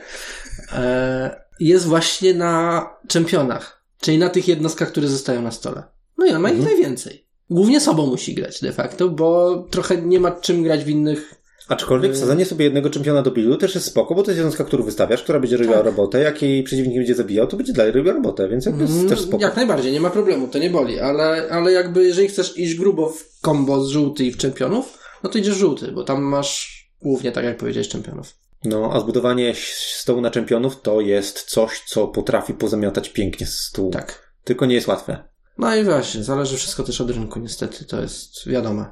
e, 0.73 1.45
jest 1.61 1.87
właśnie 1.87 2.35
na 2.35 2.87
czempionach, 3.09 3.85
czyli 4.01 4.19
na 4.19 4.29
tych 4.29 4.49
jednostkach, 4.49 4.89
które 4.89 5.09
zostają 5.09 5.43
na 5.43 5.51
stole. 5.51 5.83
No 6.19 6.27
i 6.27 6.31
on 6.31 6.43
ma 6.43 6.51
ich 6.51 6.65
najwięcej. 6.65 7.27
Głównie 7.51 7.81
sobą 7.81 8.07
musi 8.07 8.35
grać 8.35 8.61
de 8.61 8.73
facto, 8.73 9.09
bo 9.09 9.59
trochę 9.71 10.03
nie 10.03 10.21
ma 10.21 10.31
czym 10.31 10.63
grać 10.63 10.85
w 10.85 10.89
innych. 10.89 11.35
Aczkolwiek 11.69 12.13
wsadzenie 12.15 12.45
sobie 12.45 12.65
jednego 12.65 12.91
czempiona 12.91 13.23
do 13.23 13.31
buildu 13.31 13.57
też 13.57 13.75
jest 13.75 13.87
spoko, 13.87 14.15
bo 14.15 14.23
to 14.23 14.31
jest 14.31 14.39
jednostka, 14.39 14.65
którą 14.65 14.85
wystawiasz, 14.85 15.23
która 15.23 15.41
będzie 15.41 15.57
robiła 15.57 15.77
Tak. 15.77 15.85
robotę. 15.87 16.21
Jak 16.21 16.43
jej 16.43 16.63
przeciwnik 16.63 16.97
będzie 16.97 17.15
zabijał, 17.15 17.47
to 17.47 17.57
będzie 17.57 17.73
dalej 17.73 17.93
robiła 17.93 18.15
robotę, 18.15 18.49
więc 18.49 18.67
jakby 18.67 18.83
jest 18.83 18.95
Mm, 18.95 19.09
też 19.09 19.21
spoko. 19.21 19.43
Jak 19.43 19.57
najbardziej, 19.57 19.93
nie 19.93 20.01
ma 20.01 20.11
problemu, 20.11 20.49
to 20.49 20.59
nie 20.59 20.71
boli, 20.71 21.01
ale, 21.01 21.49
ale 21.51 21.73
jakby 21.73 22.05
jeżeli 22.05 22.29
chcesz 22.29 22.59
iść 22.59 22.75
grubo 22.75 23.09
w 23.09 23.41
kombo 23.41 23.85
z 23.85 23.89
żółty 23.89 24.25
i 24.25 24.33
w 24.33 24.37
czempionów, 24.37 24.99
no 25.23 25.31
to 25.31 25.39
idziesz 25.39 25.57
żółty, 25.57 25.93
bo 25.93 26.05
tam 26.05 26.23
masz 26.23 26.85
głównie, 27.03 27.33
tak 27.33 27.45
jak 27.45 27.57
powiedziałeś, 27.57 27.89
czempionów. 27.89 28.35
No, 28.65 28.91
a 28.93 29.01
zbudowanie 29.01 29.55
stołu 29.99 30.21
na 30.21 30.31
czempionów 30.31 30.81
to 30.81 31.01
jest 31.01 31.43
coś, 31.43 31.83
co 31.87 32.09
potrafi 32.09 32.55
pozamiatać 32.55 33.09
pięknie 33.09 33.47
z 33.47 33.55
stół. 33.61 33.91
Tak. 33.91 34.33
Tylko 34.45 34.67
nie 34.67 34.75
jest 34.75 34.87
łatwe. 34.87 35.25
No 35.59 35.77
i 35.77 35.85
właśnie, 35.85 36.23
zależy 36.25 36.57
wszystko 36.57 36.83
też 36.83 37.01
od 37.01 37.11
rynku, 37.11 37.41
niestety, 37.41 37.85
to 37.85 38.01
jest 38.01 38.49
wiadome. 38.49 38.87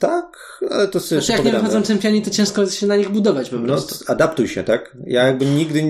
Tak, 0.00 0.38
ale 0.70 0.88
to 0.88 1.00
sobie 1.00 1.20
Znaczy, 1.20 1.32
jak 1.42 1.44
nie 1.54 1.60
wychodzą 1.60 1.82
czempioni, 1.82 2.22
to 2.22 2.30
ciężko 2.30 2.66
się 2.66 2.86
na 2.86 2.96
nich 2.96 3.08
budować 3.10 3.50
po 3.50 3.56
No, 3.56 3.66
prostu. 3.66 4.04
to 4.04 4.10
adaptuj 4.12 4.48
się, 4.48 4.64
tak? 4.64 4.96
Ja 5.06 5.26
jakby 5.26 5.46
nigdy 5.46 5.82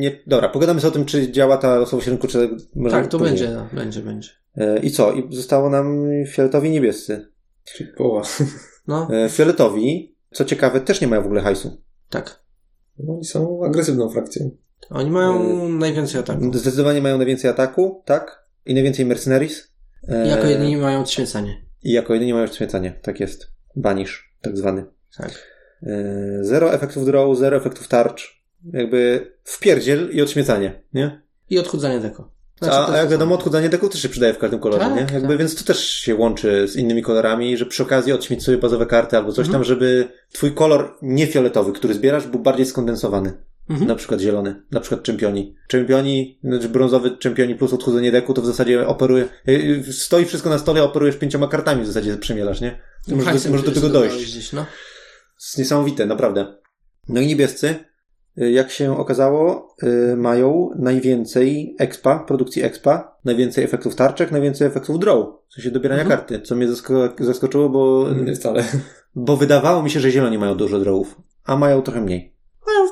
nie... 0.00 0.18
Dobra, 0.26 0.48
pogadamy 0.48 0.80
sobie 0.80 0.88
o 0.88 0.94
tym, 0.94 1.04
czy 1.04 1.32
działa 1.32 1.56
ta 1.56 1.76
losowość 1.78 2.08
rynku, 2.08 2.26
czy 2.26 2.50
może 2.74 2.96
tak, 2.96 3.06
to 3.06 3.18
później. 3.18 3.38
będzie, 3.38 3.54
no, 3.54 3.68
będzie, 3.72 4.00
będzie. 4.00 4.30
E, 4.56 4.78
I 4.78 4.90
co? 4.90 5.12
I 5.12 5.34
zostało 5.36 5.70
nam 5.70 6.04
fioletowi 6.28 6.70
niebiescy. 6.70 7.28
Czyli 7.64 7.90
połowa. 7.96 8.28
No, 8.88 9.08
E, 9.12 9.28
Fioletowi, 9.28 10.16
co 10.32 10.44
ciekawe, 10.44 10.80
też 10.80 11.00
nie 11.00 11.06
mają 11.08 11.22
w 11.22 11.26
ogóle 11.26 11.40
hajsu. 11.40 11.80
tak. 12.10 12.40
No, 12.98 13.14
oni 13.14 13.24
są 13.24 13.60
agresywną 13.64 14.10
frakcją. 14.10 14.50
Oni 14.90 15.10
mają 15.10 15.42
E, 15.66 15.68
najwięcej 15.68 16.20
ataku. 16.20 16.52
Zdecydowanie 16.54 17.02
mają 17.02 17.16
najwięcej 17.16 17.50
ataku, 17.50 18.02
tak? 18.04 18.44
I 18.66 18.74
najwięcej 18.74 19.06
mercenaries. 19.06 19.68
E, 20.08 20.26
jako 20.28 20.46
jedyni 20.46 20.76
mają 20.76 21.00
odświecanie. 21.00 21.65
I 21.86 21.92
jako 21.92 22.14
jedyni 22.14 22.32
mają 22.34 22.44
odświecanie, 22.44 22.92
tak 23.02 23.20
jest. 23.20 23.50
Banish, 23.76 24.34
tak 24.42 24.56
zwany. 24.56 24.84
Tak. 25.16 25.30
E, 25.82 25.88
Zero 26.44 26.74
efektów 26.74 27.04
draw, 27.06 27.36
zero 27.36 27.56
efektów 27.56 27.88
tarcz. 27.88 28.42
Jakby 28.72 29.30
wpierdziel 29.44 30.10
i 30.12 30.22
odśmiecanie, 30.22 30.82
nie? 30.94 31.22
I 31.50 31.58
odchudzanie 31.58 32.00
deko. 32.00 32.30
Znaczy, 32.58 32.74
a, 32.76 32.92
a 32.92 32.96
jak 32.96 33.08
wiadomo, 33.08 33.34
odchudzanie 33.34 33.68
deku 33.68 33.88
też 33.88 34.02
się 34.02 34.08
przydaje 34.08 34.34
w 34.34 34.38
każdym 34.38 34.60
kolorze, 34.60 34.80
Tak, 34.84 34.94
nie? 34.94 35.00
Jakby, 35.00 35.28
tak. 35.28 35.38
Więc 35.38 35.54
to 35.56 35.64
też 35.64 35.90
się 35.90 36.14
łączy 36.14 36.68
z 36.68 36.76
innymi 36.76 37.02
kolorami, 37.02 37.56
że 37.56 37.66
przy 37.66 37.82
okazji 37.82 38.12
odśmieć 38.12 38.42
sobie 38.44 38.58
bazowe 38.58 38.86
karty 38.86 39.16
albo 39.16 39.32
coś 39.32 39.46
Mhm. 39.46 39.52
tam, 39.52 39.64
żeby 39.64 40.08
twój 40.32 40.52
kolor 40.54 40.96
niefioletowy, 41.02 41.72
który 41.72 41.94
zbierasz, 41.94 42.26
był 42.26 42.40
bardziej 42.40 42.66
skondensowany. 42.66 43.32
Mhm. 43.70 43.88
Na 43.88 43.94
przykład 43.94 44.20
zielony, 44.20 44.62
na 44.70 44.80
przykład 44.80 45.02
czempioni. 45.02 45.56
Czempioni, 45.68 46.38
znaczy 46.44 46.68
brązowy 46.68 47.10
czempioni 47.18 47.54
plus 47.54 47.72
odchudzenie 47.72 48.12
deku, 48.12 48.34
to 48.34 48.42
w 48.42 48.46
zasadzie 48.46 48.86
operuje, 48.86 49.28
y, 49.48 49.92
stoi 49.92 50.24
wszystko 50.24 50.50
na 50.50 50.58
stole, 50.58 50.82
operujesz 50.82 51.16
pięcioma 51.16 51.48
kartami 51.48 51.82
w 51.82 51.86
zasadzie 51.86 52.16
przemielasz, 52.16 52.60
nie? 52.60 52.80
To 53.08 53.16
może, 53.16 53.32
do, 53.34 53.50
może 53.50 53.62
do 53.64 53.72
tego 53.72 53.88
dojść. 53.88 54.32
Gdzieś, 54.32 54.52
no. 54.52 54.66
Jest 55.40 55.58
niesamowite, 55.58 56.06
naprawdę. 56.06 56.54
No 57.08 57.20
i 57.20 57.26
niebiescy, 57.26 57.74
y, 58.40 58.50
jak 58.50 58.70
się 58.70 58.98
okazało, 58.98 59.76
mają 60.16 60.70
najwięcej 60.78 61.76
expa, 61.78 62.18
produkcji 62.18 62.62
expa, 62.62 63.16
najwięcej 63.24 63.64
efektów 63.64 63.94
tarczek, 63.94 64.30
najwięcej 64.30 64.66
efektów 64.66 64.98
draw, 64.98 65.16
w 65.48 65.54
sensie 65.54 65.70
dobierania 65.70 66.02
Mhm. 66.02 66.18
karty, 66.20 66.40
co 66.40 66.56
mnie 66.56 66.68
zasko- 66.68 67.24
zaskoczyło, 67.24 67.68
bo, 67.68 68.06
Nie 68.24 68.34
wcale. 68.34 68.64
bo 69.14 69.36
wydawało 69.36 69.82
mi 69.82 69.90
się, 69.90 70.00
że 70.00 70.10
zieloni 70.10 70.38
mają 70.38 70.54
dużo 70.54 70.78
drawów, 70.80 71.20
a 71.44 71.56
mają 71.56 71.82
trochę 71.82 72.00
mniej. 72.00 72.35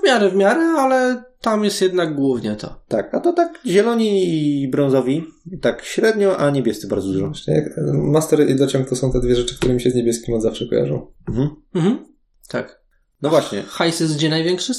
W 0.05 0.07
miarę, 0.07 0.31
w 0.31 0.37
miarę, 0.37 0.61
ale 0.61 1.23
tam 1.41 1.65
jest 1.65 1.83
jednak 1.83 2.15
głównie 2.15 2.57
to. 2.57 2.81
Tak, 2.89 3.15
a 3.15 3.21
to 3.21 3.33
tak 3.33 3.61
zieloni 3.67 4.25
i 4.63 4.69
brązowi, 4.69 5.25
tak 5.61 5.85
średnio, 5.85 6.37
a 6.39 6.51
niebiescy 6.51 6.87
bardzo 6.87 7.13
dużo. 7.13 7.27
Właśnie 7.27 7.55
jak 7.55 7.65
Master 7.93 8.51
i 8.51 8.57
dociąg 8.57 8.89
to 8.89 8.97
są 8.97 9.13
te 9.13 9.21
dwie 9.21 9.37
rzeczy, 9.37 9.57
które 9.57 9.75
mi 9.75 9.81
się 9.81 9.91
z 9.91 9.95
niebieskim 9.95 10.35
od 10.35 10.43
zawsze 10.43 10.67
kojarzą. 10.67 11.07
Mhm. 11.29 11.49
Mhm. 11.75 12.07
Tak. 12.49 12.81
No 13.23 13.31
właśnie, 13.31 13.63
Hajs 13.63 14.01
jest 14.01 14.15
gdzie 14.17 14.29
największy? 14.29 14.73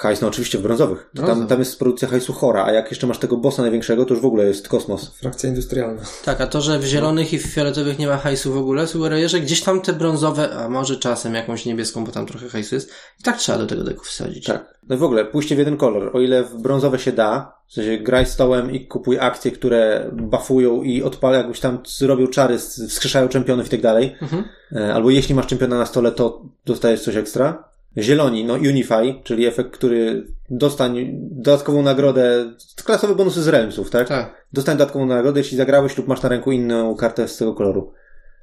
Hajs, 0.00 0.20
no 0.20 0.28
oczywiście 0.28 0.58
w 0.58 0.62
brązowych. 0.62 0.98
To 0.98 1.16
Tam, 1.16 1.24
Brązowy. 1.26 1.48
tam 1.48 1.58
jest 1.58 1.78
produkcja 1.78 2.08
hajsu 2.08 2.32
chora, 2.32 2.64
a 2.64 2.72
jak 2.72 2.90
jeszcze 2.90 3.06
masz 3.06 3.18
tego 3.18 3.36
bossa 3.36 3.62
największego, 3.62 4.04
to 4.04 4.14
już 4.14 4.22
w 4.22 4.26
ogóle 4.26 4.44
jest 4.44 4.68
kosmos. 4.68 5.10
Frakcja 5.18 5.48
industrialna. 5.48 6.02
Tak, 6.24 6.40
a 6.40 6.46
to, 6.46 6.60
że 6.60 6.78
w 6.78 6.84
zielonych 6.84 7.32
i 7.32 7.38
w 7.38 7.42
fioletowych 7.42 7.98
nie 7.98 8.06
ma 8.06 8.16
hajsu 8.16 8.52
w 8.52 8.56
ogóle, 8.56 8.86
sugeruje, 8.86 9.28
że 9.28 9.40
gdzieś 9.40 9.62
tam 9.62 9.80
te 9.80 9.92
brązowe, 9.92 10.50
a 10.56 10.68
może 10.68 10.96
czasem 10.96 11.34
jakąś 11.34 11.66
niebieską, 11.66 12.04
bo 12.04 12.12
tam 12.12 12.26
trochę 12.26 12.48
hajsu 12.48 12.74
jest, 12.74 12.90
i 13.20 13.22
tak 13.22 13.36
trzeba 13.36 13.58
do 13.58 13.66
tego 13.66 13.84
deku 13.84 14.04
wsadzić. 14.04 14.44
Tak. 14.46 14.74
No 14.88 14.96
i 14.96 14.98
w 14.98 15.02
ogóle, 15.02 15.24
pójście 15.24 15.54
w 15.56 15.58
jeden 15.58 15.76
kolor. 15.76 16.10
O 16.16 16.20
ile 16.20 16.44
w 16.44 16.56
brązowe 16.62 16.98
się 16.98 17.12
da, 17.12 17.52
w 17.68 17.72
sensie 17.72 17.98
graj 17.98 18.26
stołem 18.26 18.70
i 18.72 18.86
kupuj 18.86 19.18
akcje, 19.20 19.50
które 19.50 20.10
buffują 20.12 20.82
i 20.82 21.02
odpala 21.02 21.36
jakbyś 21.36 21.60
tam 21.60 21.78
zrobił 21.98 22.28
czary, 22.28 22.58
wskrzeszają 22.58 23.28
czempionów 23.28 23.66
i 23.66 23.70
tak 23.70 23.80
dalej. 23.80 24.16
Mhm. 24.22 24.44
E, 24.76 24.94
Albo 24.94 25.10
jeśli 25.10 25.34
masz 25.34 25.46
czempiona 25.46 25.78
na 25.78 25.86
stole, 25.86 26.12
to 26.12 26.42
dostajesz 26.66 27.02
coś 27.02 27.16
ekstra. 27.16 27.69
Zieloni, 27.98 28.44
no 28.44 28.54
Unify, 28.54 29.14
czyli 29.24 29.46
efekt, 29.46 29.70
który 29.70 30.26
dostań 30.50 31.18
dodatkową 31.30 31.82
nagrodę, 31.82 32.54
klasowe 32.84 33.14
bonusy 33.14 33.42
z 33.42 33.48
realmsów, 33.48 33.90
tak? 33.90 34.08
Tak. 34.08 34.46
Dostań 34.52 34.76
dodatkową 34.76 35.06
nagrodę, 35.06 35.40
jeśli 35.40 35.56
zagrałeś 35.56 35.96
lub 35.96 36.08
masz 36.08 36.22
na 36.22 36.28
ręku 36.28 36.52
inną 36.52 36.94
kartę 36.94 37.28
z 37.28 37.36
tego 37.36 37.54
koloru. 37.54 37.92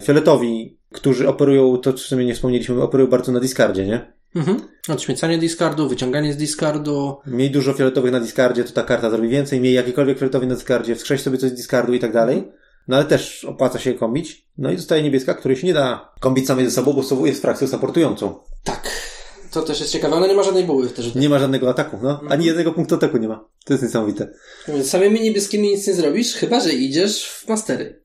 Fioletowi, 0.03 0.77
którzy 0.93 1.29
operują, 1.29 1.77
to 1.77 1.93
w 1.93 1.99
sumie 1.99 2.25
nie 2.25 2.36
wspomnieliśmy, 2.36 2.81
operują 2.81 3.10
bardzo 3.10 3.31
na 3.31 3.39
discardzie, 3.39 3.86
nie? 3.86 4.13
Mhm. 4.36 4.62
Odśmiecanie 4.89 5.38
discardu, 5.38 5.89
wyciąganie 5.89 6.33
z 6.33 6.38
discardu. 6.38 7.17
Miej 7.27 7.51
dużo 7.51 7.73
fioletowych 7.73 8.12
na 8.12 8.19
discardzie, 8.19 8.63
to 8.63 8.71
ta 8.71 8.83
karta 8.83 9.10
zrobi 9.10 9.29
więcej. 9.29 9.62
Miej 9.62 9.73
jakikolwiek 9.73 10.19
fioletowy 10.19 10.47
na 10.47 10.55
discardzie, 10.55 10.95
wskrześ 10.95 11.21
sobie 11.21 11.38
coś 11.38 11.49
z 11.49 11.53
discardu 11.53 11.93
i 11.93 11.99
tak 11.99 12.13
dalej. 12.13 12.51
No 12.88 12.95
ale 12.95 13.05
też 13.05 13.45
opłaca 13.45 13.79
się 13.79 13.93
kombić. 13.93 14.47
No 14.57 14.71
i 14.71 14.77
zostaje 14.77 15.03
niebieska, 15.03 15.33
której 15.33 15.57
się 15.57 15.67
nie 15.67 15.73
da 15.73 16.13
kombić 16.19 16.47
samej 16.47 16.65
ze 16.65 16.71
sobą, 16.71 17.01
bo 17.12 17.25
jest 17.25 17.41
frakcją 17.41 17.67
supportującą. 17.67 18.36
Tak. 18.63 19.06
To 19.51 19.62
też 19.62 19.79
jest 19.79 19.91
ciekawe, 19.91 20.15
ona 20.15 20.27
nie 20.27 20.33
ma 20.33 20.43
żadnej 20.43 20.63
buły 20.63 20.88
też. 20.89 21.15
Nie 21.15 21.29
ma 21.29 21.39
żadnego 21.39 21.69
ataku, 21.69 21.97
no. 22.01 22.21
Ani 22.29 22.45
jednego 22.45 22.71
punktu 22.73 22.95
ataku 22.95 23.17
nie 23.17 23.27
ma. 23.27 23.45
To 23.65 23.73
jest 23.73 23.83
niesamowite. 23.83 24.27
Więc 24.67 24.89
samymi 24.89 25.21
niebieskimi 25.21 25.67
nic 25.71 25.88
nie 25.88 25.93
zrobisz, 25.93 26.33
chyba 26.33 26.60
że 26.60 26.73
idziesz 26.73 27.25
w 27.25 27.47
mastery. 27.47 28.03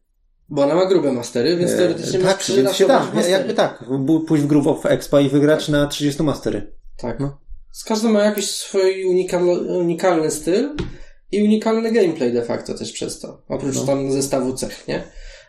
Bo 0.49 0.63
ona 0.63 0.75
ma 0.75 0.87
grube 0.87 1.13
mastery, 1.13 1.57
więc 1.57 1.77
teoretycznie 1.77 2.19
E, 2.19 2.23
masz 2.23 2.33
tak, 2.33 2.39
przyda 2.41 2.63
więc 2.63 2.77
się 2.77 2.87
da. 2.87 3.01
w. 3.01 3.29
Jakby 3.29 3.55
tak. 3.55 3.85
Pójść 4.27 4.45
w 4.45 4.47
Groove 4.47 4.67
of 4.67 4.87
Expa 4.87 5.21
i 5.21 5.29
wygrać 5.29 5.69
na 5.69 5.87
30 5.87 6.23
mastery. 6.23 6.73
Tak. 6.99 7.19
Z 7.73 7.85
każdym 7.85 8.11
ma 8.13 8.23
jakiś 8.25 8.51
swój 8.51 9.05
unikal, 9.05 9.49
unikalny 9.69 10.31
styl 10.31 10.71
i 11.33 11.43
unikalny 11.43 11.93
gameplay 11.93 12.33
de 12.33 12.43
facto 12.43 12.75
też 12.75 12.93
przez 12.93 13.21
to. 13.21 13.43
Oprócz 13.49 13.75
No. 13.77 13.85
tam 13.85 14.13
zestawu 14.13 14.53
cech, 14.53 14.89
nie? 14.89 15.03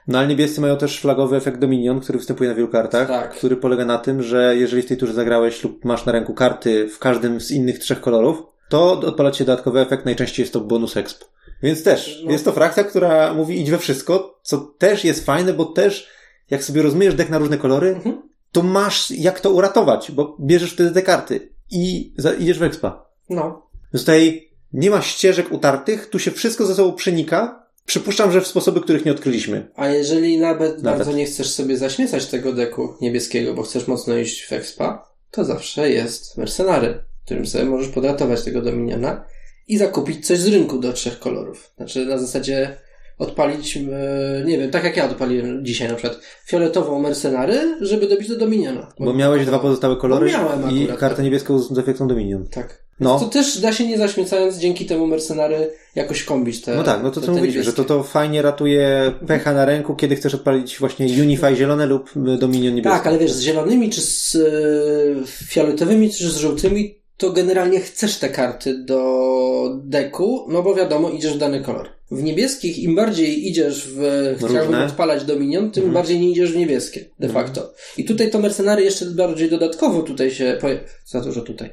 No 0.07 0.19
ale 0.19 0.27
niebiescy 0.27 0.61
mają 0.61 0.77
też 0.77 0.99
flagowy 0.99 1.35
efekt 1.35 1.59
Dominion, 1.59 1.99
który 1.99 2.19
występuje 2.19 2.49
na 2.49 2.55
wielu 2.55 2.67
kartach, 2.67 3.07
Tak. 3.07 3.31
który 3.35 3.57
polega 3.57 3.85
na 3.85 3.97
tym, 3.97 4.23
że 4.23 4.55
jeżeli 4.57 4.81
w 4.81 4.85
tej 4.85 4.97
turze 4.97 5.13
zagrałeś 5.13 5.63
lub 5.63 5.85
masz 5.85 6.05
na 6.05 6.11
ręku 6.11 6.33
karty 6.33 6.89
w 6.89 6.99
każdym 6.99 7.41
z 7.41 7.51
innych 7.51 7.79
trzech 7.79 8.01
kolorów, 8.01 8.43
to 8.69 8.91
odpala 8.99 9.33
się 9.33 9.45
dodatkowy 9.45 9.79
efekt, 9.79 10.05
najczęściej 10.05 10.43
jest 10.43 10.53
to 10.53 10.59
bonus 10.61 10.97
exp. 10.97 11.23
Więc 11.63 11.83
też, 11.83 12.21
No. 12.25 12.31
jest 12.31 12.45
to 12.45 12.51
frakcja, 12.51 12.83
która 12.83 13.33
mówi 13.33 13.61
idź 13.61 13.71
we 13.71 13.77
wszystko, 13.77 14.39
co 14.43 14.57
też 14.57 15.03
jest 15.05 15.25
fajne, 15.25 15.53
bo 15.53 15.65
też 15.65 16.07
jak 16.49 16.63
sobie 16.63 16.81
rozmyjesz 16.81 17.15
deck 17.15 17.29
na 17.29 17.37
różne 17.37 17.57
kolory, 17.57 17.89
Mhm. 17.89 18.21
to 18.51 18.63
masz 18.63 19.11
jak 19.11 19.39
to 19.39 19.51
uratować, 19.51 20.11
bo 20.11 20.37
bierzesz 20.39 20.73
wtedy 20.73 20.91
te 20.91 21.01
karty 21.01 21.49
i 21.71 22.13
za, 22.17 22.33
idziesz 22.33 22.59
w 22.59 22.63
expa. 22.63 23.05
No. 23.29 23.67
Więc 23.93 24.01
tutaj 24.05 24.49
nie 24.73 24.89
ma 24.89 25.01
ścieżek 25.01 25.51
utartych, 25.51 26.09
tu 26.09 26.19
się 26.19 26.31
wszystko 26.31 26.65
ze 26.65 26.75
sobą 26.75 26.93
przenika. 26.93 27.62
Przypuszczam, 27.85 28.31
że 28.31 28.41
w 28.41 28.47
sposoby, 28.47 28.81
których 28.81 29.05
nie 29.05 29.11
odkryliśmy. 29.11 29.67
A 29.75 29.87
jeżeli 29.87 30.39
nawet, 30.39 30.83
Nawet. 30.83 30.83
bardzo 30.83 31.17
nie 31.17 31.25
chcesz 31.25 31.49
sobie 31.49 31.77
zaśmiecać 31.77 32.25
tego 32.25 32.53
deku 32.53 32.93
niebieskiego, 33.01 33.53
bo 33.53 33.63
chcesz 33.63 33.87
mocno 33.87 34.17
iść 34.17 34.43
w 34.43 34.53
expa, 34.53 35.13
to 35.31 35.45
zawsze 35.45 35.89
jest 35.89 36.37
mercenary, 36.37 37.03
którym 37.25 37.45
sobie 37.45 37.65
możesz 37.65 37.87
podratować 37.87 38.43
tego 38.43 38.61
dominiona 38.61 39.25
i 39.67 39.77
zakupić 39.77 40.27
coś 40.27 40.39
z 40.39 40.47
rynku 40.47 40.79
do 40.79 40.93
trzech 40.93 41.19
kolorów. 41.19 41.71
Znaczy 41.77 42.05
na 42.05 42.17
zasadzie 42.17 42.77
odpalić, 43.17 43.77
e, 43.77 43.81
nie 44.45 44.57
wiem, 44.57 44.71
tak 44.71 44.83
jak 44.83 44.97
ja 44.97 45.09
odpaliłem 45.09 45.65
dzisiaj 45.65 45.87
na 45.87 45.95
przykład, 45.95 46.19
fioletową 46.45 46.99
mercenary, 46.99 47.77
żeby 47.81 48.07
dobić 48.07 48.29
do 48.29 48.35
dominiona. 48.35 48.93
Bo 48.99 49.13
miałeś 49.13 49.45
dwa 49.45 49.59
pozostałe 49.59 49.95
kolory 49.95 50.31
Bo 50.61 50.69
i 50.69 50.87
kartę 50.87 51.15
tak. 51.15 51.25
niebieską 51.25 51.59
z 51.59 51.77
efektem 51.77 52.07
Dominion. 52.07 52.47
Tak. 52.47 52.83
No. 52.99 53.19
To 53.19 53.25
też 53.25 53.57
da 53.57 53.73
się 53.73 53.87
nie 53.87 53.97
zaśmiecając 53.97 54.57
dzięki 54.57 54.85
temu 54.85 55.07
mercenary 55.07 55.71
jakoś 55.95 56.23
kombić 56.23 56.61
te 56.61 56.75
No 56.75 56.83
tak, 56.83 57.03
no 57.03 57.11
to 57.11 57.21
co 57.21 57.31
mówicie, 57.31 57.63
że 57.63 57.73
to, 57.73 57.83
to 57.83 58.03
fajnie 58.03 58.41
ratuje 58.41 59.11
pecha 59.27 59.53
na 59.53 59.65
ręku, 59.65 59.95
kiedy 59.95 60.15
chcesz 60.15 60.35
odpalić 60.35 60.79
właśnie 60.79 61.05
Unify 61.05 61.55
zielone 61.55 61.85
lub 61.85 62.09
Dominion 62.39 62.75
niebieskie. 62.75 62.97
Tak, 62.97 63.07
ale 63.07 63.17
wiesz, 63.17 63.31
z 63.31 63.41
zielonymi, 63.41 63.89
czy 63.89 64.01
z 64.01 64.35
e, 64.35 65.27
fioletowymi, 65.27 66.09
czy 66.09 66.29
z 66.29 66.37
żółtymi, 66.37 66.95
to 67.17 67.31
generalnie 67.31 67.79
chcesz 67.79 68.17
te 68.17 68.29
karty 68.29 68.83
do 68.83 69.79
deku, 69.83 70.45
no 70.49 70.63
bo 70.63 70.75
wiadomo, 70.75 71.09
idziesz 71.09 71.33
w 71.33 71.37
dany 71.37 71.61
kolor. 71.61 71.89
W 72.13 72.23
niebieskich, 72.23 72.79
im 72.79 72.95
bardziej 72.95 73.47
idziesz 73.49 73.87
w, 73.95 74.01
chciałbym 74.37 74.81
odpalać 74.81 75.23
Dominion, 75.25 75.71
tym 75.71 75.83
Mhm. 75.83 75.93
bardziej 75.93 76.19
nie 76.19 76.29
idziesz 76.31 76.51
w 76.53 76.55
niebieskie, 76.57 77.05
de 77.19 77.29
facto. 77.29 77.73
I 77.97 78.05
tutaj 78.05 78.31
to 78.31 78.39
mercenary 78.39 78.83
jeszcze 78.83 79.05
bardziej 79.05 79.49
dodatkowo 79.49 80.01
tutaj 80.01 80.31
się, 80.31 80.57
poja- 80.61 80.79
za 81.05 81.21
dużo 81.21 81.41
tutaj, 81.41 81.69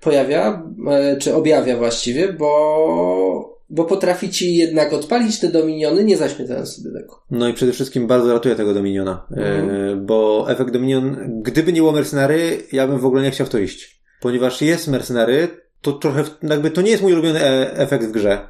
pojawia, 0.00 0.62
e, 0.90 1.16
czy 1.16 1.34
objawia 1.34 1.76
właściwie, 1.76 2.32
bo, 2.32 3.60
bo 3.70 3.84
potrafi 3.84 4.30
ci 4.30 4.56
jednak 4.56 4.92
odpalić 4.92 5.40
te 5.40 5.48
Dominiony, 5.48 6.04
nie 6.04 6.16
zaśmiecając 6.16 6.76
sobie 6.76 6.90
deku. 6.90 7.16
No 7.30 7.48
i 7.48 7.54
przede 7.54 7.72
wszystkim 7.72 8.06
bardzo 8.06 8.32
ratuje 8.32 8.54
tego 8.54 8.74
Dominiona, 8.74 9.26
Mhm. 9.30 9.70
e, 9.70 9.96
bo 9.96 10.46
efekt 10.50 10.70
Dominion, 10.70 11.16
gdyby 11.42 11.72
nie 11.72 11.80
było 11.80 11.92
Mercenary, 11.92 12.58
ja 12.72 12.86
bym 12.88 12.98
w 12.98 13.06
ogóle 13.06 13.22
nie 13.22 13.30
chciał 13.30 13.46
w 13.46 13.50
to 13.50 13.58
iść. 13.58 14.00
Ponieważ 14.20 14.62
jest 14.62 14.88
Mercenary, 14.88 15.48
to 15.82 15.92
trochę, 15.92 16.24
jakby 16.42 16.70
to 16.70 16.82
nie 16.82 16.90
jest 16.90 17.02
mój 17.02 17.12
ulubiony 17.12 17.40
e, 17.40 17.76
efekt 17.76 18.04
w 18.04 18.12
grze. 18.12 18.48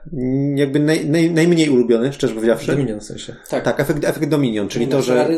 Jakby 0.54 0.80
naj, 0.80 1.06
naj, 1.06 1.30
najmniej 1.30 1.70
ulubiony, 1.70 2.12
szczerze 2.12 2.34
powiedziawszy. 2.34 2.72
Dominion 2.72 3.00
w 3.00 3.04
sensie. 3.04 3.36
Tak. 3.50 3.64
Tak, 3.64 3.80
efekt, 3.80 4.04
efekt 4.04 4.28
Dominion, 4.28 4.68
czyli 4.68 4.88
to 4.88 5.02
że, 5.02 5.28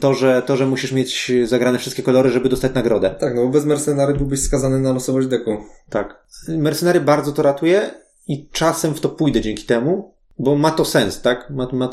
to, 0.00 0.14
że, 0.14 0.42
to, 0.46 0.56
że 0.56 0.66
musisz 0.66 0.92
mieć 0.92 1.32
zagrane 1.44 1.78
wszystkie 1.78 2.02
kolory, 2.02 2.30
żeby 2.30 2.48
dostać 2.48 2.74
nagrodę. 2.74 3.14
Tak, 3.20 3.34
no 3.34 3.42
bo 3.42 3.48
bez 3.48 3.64
mercenary 3.64 4.14
byłbyś 4.14 4.40
skazany 4.40 4.80
na 4.80 4.92
losowość 4.92 5.28
deku. 5.28 5.56
Tak. 5.90 6.24
Mercenary 6.48 7.00
bardzo 7.00 7.32
to 7.32 7.42
ratuje 7.42 7.90
i 8.28 8.48
czasem 8.52 8.94
w 8.94 9.00
to 9.00 9.08
pójdę 9.08 9.40
dzięki 9.40 9.64
temu, 9.64 10.14
bo 10.38 10.56
ma 10.56 10.70
to 10.70 10.84
sens, 10.84 11.20
tak? 11.20 11.50
Ma, 11.50 11.68
ma, 11.72 11.90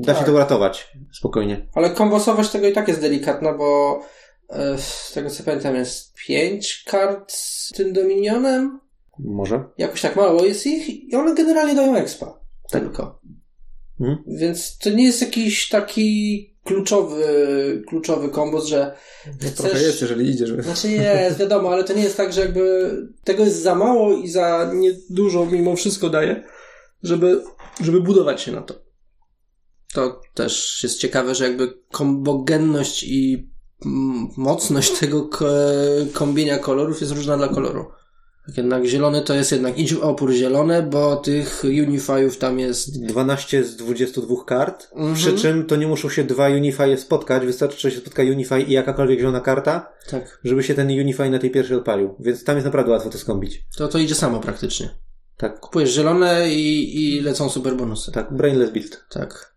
da 0.00 0.12
się 0.12 0.18
Tak. 0.18 0.26
to 0.26 0.32
uratować 0.32 0.92
spokojnie. 1.12 1.66
Ale 1.74 1.90
kombosowość 1.90 2.50
tego 2.50 2.66
i 2.66 2.72
tak 2.72 2.88
jest 2.88 3.00
delikatna, 3.00 3.52
bo 3.52 4.00
z 4.76 5.12
tego 5.12 5.30
co 5.30 5.42
pamiętam 5.42 5.74
jest 5.74 6.14
pięć 6.26 6.84
kart 6.86 7.32
z 7.32 7.72
tym 7.76 7.92
Dominionem. 7.92 8.80
Może? 9.18 9.64
Jakoś 9.78 10.00
tak 10.00 10.16
mało 10.16 10.44
jest 10.44 10.66
ich 10.66 10.88
i 10.88 11.14
one 11.14 11.34
generalnie 11.34 11.74
dają 11.74 11.96
expa. 11.96 12.40
Tylko. 12.70 13.20
Mhm. 14.00 14.18
Więc 14.26 14.78
to 14.78 14.90
nie 14.90 15.04
jest 15.04 15.20
jakiś 15.20 15.68
taki 15.68 16.56
kluczowy, 16.64 17.24
kluczowy 17.88 18.28
kombos, 18.28 18.66
że 18.66 18.96
chcesz... 19.40 19.54
trochę 19.54 19.82
jest, 19.82 20.00
jeżeli 20.00 20.30
idziesz. 20.30 20.50
Znaczy 20.50 20.90
jest, 20.90 21.38
wiadomo, 21.38 21.72
ale 21.72 21.84
to 21.84 21.92
nie 21.92 22.02
jest 22.02 22.16
tak, 22.16 22.32
że 22.32 22.40
jakby 22.40 22.90
tego 23.24 23.44
jest 23.44 23.62
za 23.62 23.74
mało 23.74 24.16
i 24.16 24.28
za 24.28 24.70
niedużo 24.74 25.46
mimo 25.46 25.76
wszystko 25.76 26.10
daje, 26.10 26.44
żeby, 27.02 27.42
żeby 27.80 28.00
budować 28.00 28.42
się 28.42 28.52
na 28.52 28.62
to. 28.62 28.74
To 29.94 30.20
też 30.34 30.80
jest 30.82 30.98
ciekawe, 30.98 31.34
że 31.34 31.44
jakby 31.44 31.74
kombogenność 31.90 33.02
i 33.02 33.50
mocność 34.36 34.98
tego 34.98 35.28
kombienia 36.12 36.58
kolorów 36.58 37.00
jest 37.00 37.12
różna 37.12 37.36
dla 37.36 37.48
koloru. 37.48 37.84
Tak 38.46 38.56
jednak 38.56 38.84
zielony 38.86 39.22
to 39.22 39.34
jest 39.34 39.52
jednak 39.52 39.78
idź 39.78 39.94
w 39.94 40.02
opór 40.02 40.32
zielone, 40.32 40.82
bo 40.82 41.16
tych 41.16 41.62
unifyów 41.86 42.38
tam 42.38 42.58
jest 42.58 43.06
12 43.06 43.64
z 43.64 43.76
22 43.76 44.34
kart, 44.46 44.88
Mhm. 44.94 45.14
przy 45.14 45.32
czym 45.32 45.66
to 45.66 45.76
nie 45.76 45.86
muszą 45.86 46.08
się 46.08 46.24
dwa 46.24 46.48
Unify 46.48 46.96
spotkać, 46.96 47.46
wystarczy, 47.46 47.80
że 47.80 47.90
się 47.90 47.98
spotka 48.00 48.22
Unify 48.22 48.62
i 48.62 48.72
jakakolwiek 48.72 49.18
zielona 49.18 49.40
karta, 49.40 49.92
tak. 50.10 50.40
żeby 50.44 50.62
się 50.62 50.74
ten 50.74 50.88
Unify 50.90 51.30
na 51.30 51.38
tej 51.38 51.50
pierwszej 51.50 51.76
odpalił. 51.76 52.14
Więc 52.20 52.44
tam 52.44 52.56
jest 52.56 52.64
naprawdę 52.64 52.92
łatwo 52.92 53.10
to 53.10 53.18
skąpić. 53.18 53.64
To 53.76 53.88
to 53.88 53.98
idzie 53.98 54.14
samo 54.14 54.40
praktycznie. 54.40 54.90
Tak, 55.36 55.60
Kupujesz 55.60 55.90
zielone 55.94 56.54
i, 56.54 56.96
i 57.16 57.20
lecą 57.20 57.48
super 57.50 57.76
bonusy. 57.76 58.12
tak, 58.12 58.32
brainless 58.36 58.70
build. 58.70 59.04
Tak. 59.10 59.56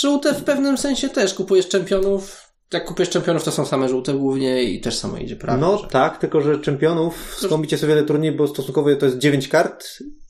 Żółte 0.00 0.34
w 0.34 0.44
pewnym 0.44 0.78
sensie 0.78 1.08
też. 1.08 1.34
Kupujesz 1.34 1.68
czempionów. 1.68 2.47
Jak 2.72 2.84
kupujesz 2.84 3.10
czempionów, 3.10 3.44
to 3.44 3.50
są 3.50 3.66
same 3.66 3.88
żółte 3.88 4.12
głównie 4.14 4.62
i 4.62 4.80
też 4.80 4.98
samo 4.98 5.16
idzie 5.16 5.36
prawie. 5.36 5.60
No 5.60 5.78
że... 5.78 5.88
tak, 5.88 6.18
tylko 6.18 6.40
że 6.40 6.58
czempionów 6.58 7.36
skąpicie 7.38 7.78
sobie 7.78 7.94
wiele 7.94 8.06
turniej, 8.06 8.32
bo 8.32 8.46
stosunkowo 8.48 8.96
to 8.96 9.06
jest 9.06 9.18
9 9.18 9.48
kart, 9.48 9.84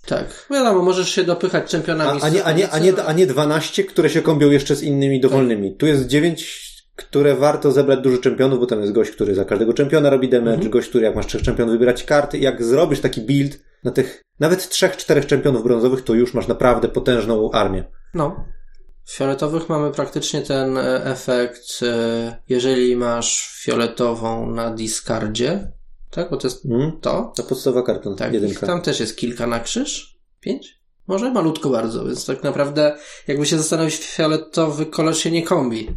Tak. 0.06 0.46
Wiadomo, 0.50 0.82
możesz 0.82 1.10
się 1.10 1.24
dopychać 1.24 1.64
a, 1.64 1.68
czempionami. 1.68 2.20
a, 2.22 2.28
nie, 2.28 2.44
a, 2.44 2.52
nie, 2.52 2.70
a, 2.70 2.78
nie, 2.78 3.04
a 3.04 3.12
nie 3.12 3.26
12, 3.26 3.84
które 3.84 4.10
się 4.10 4.22
kombią 4.22 4.50
jeszcze 4.50 4.76
z 4.76 4.82
innymi 4.82 5.20
dowolnymi. 5.20 5.76
Tu 5.76 5.86
jest 5.86 6.06
9, 6.06 6.68
które 6.96 7.34
warto 7.36 7.72
zebrać 7.72 8.00
dużo 8.00 8.18
czempionów, 8.18 8.58
bo 8.60 8.66
tam 8.66 8.80
jest 8.80 8.92
gość, 8.92 9.10
który 9.10 9.34
za 9.34 9.44
każdego 9.44 9.72
czempiona 9.72 10.10
robi 10.10 10.28
damage, 10.28 10.52
Mhm. 10.54 10.70
gość, 10.70 10.88
który 10.88 11.04
jak 11.04 11.14
masz 11.16 11.26
trzech 11.26 11.42
czempionów 11.42 11.72
wybierać 11.72 12.04
karty 12.04 12.38
jak 12.38 12.64
zrobisz 12.64 13.00
taki 13.00 13.20
build 13.20 13.58
na 13.84 13.90
tych 13.90 14.22
nawet 14.40 14.68
trzech, 14.68 14.96
czterech 14.96 15.26
czempionów 15.26 15.62
brązowych, 15.62 16.02
to 16.04 16.14
już 16.14 16.34
masz 16.34 16.48
naprawdę 16.48 16.88
potężną 16.88 17.50
armię. 17.50 17.84
No. 18.14 18.44
W 19.08 19.12
fioletowych 19.16 19.68
mamy 19.68 19.90
praktycznie 19.90 20.42
ten 20.42 20.78
e, 20.78 21.04
efekt, 21.04 21.80
e, 21.82 22.36
jeżeli 22.48 22.96
masz 22.96 23.58
fioletową 23.62 24.50
na 24.50 24.70
discardzie, 24.70 25.72
tak? 26.10 26.30
Bo 26.30 26.36
to 26.36 26.46
jest 26.46 26.64
Mm? 26.64 26.92
to. 27.00 27.32
Ta 27.36 27.42
podstawowa 27.42 27.82
karta, 27.86 28.14
Tak. 28.14 28.32
Jedynka. 28.32 28.66
tam 28.66 28.82
też 28.82 29.00
jest 29.00 29.16
kilka 29.16 29.46
na 29.46 29.60
krzyż. 29.60 30.18
Pięć? 30.40 30.78
Może 31.06 31.32
malutko 31.32 31.70
bardzo, 31.70 32.04
więc 32.04 32.26
tak 32.26 32.42
naprawdę 32.42 32.96
jakby 33.28 33.46
się 33.46 33.58
zastanowić, 33.58 33.96
fioletowy 33.96 34.86
kolor 34.86 35.16
się 35.16 35.30
nie 35.30 35.42
kombi. 35.42 35.88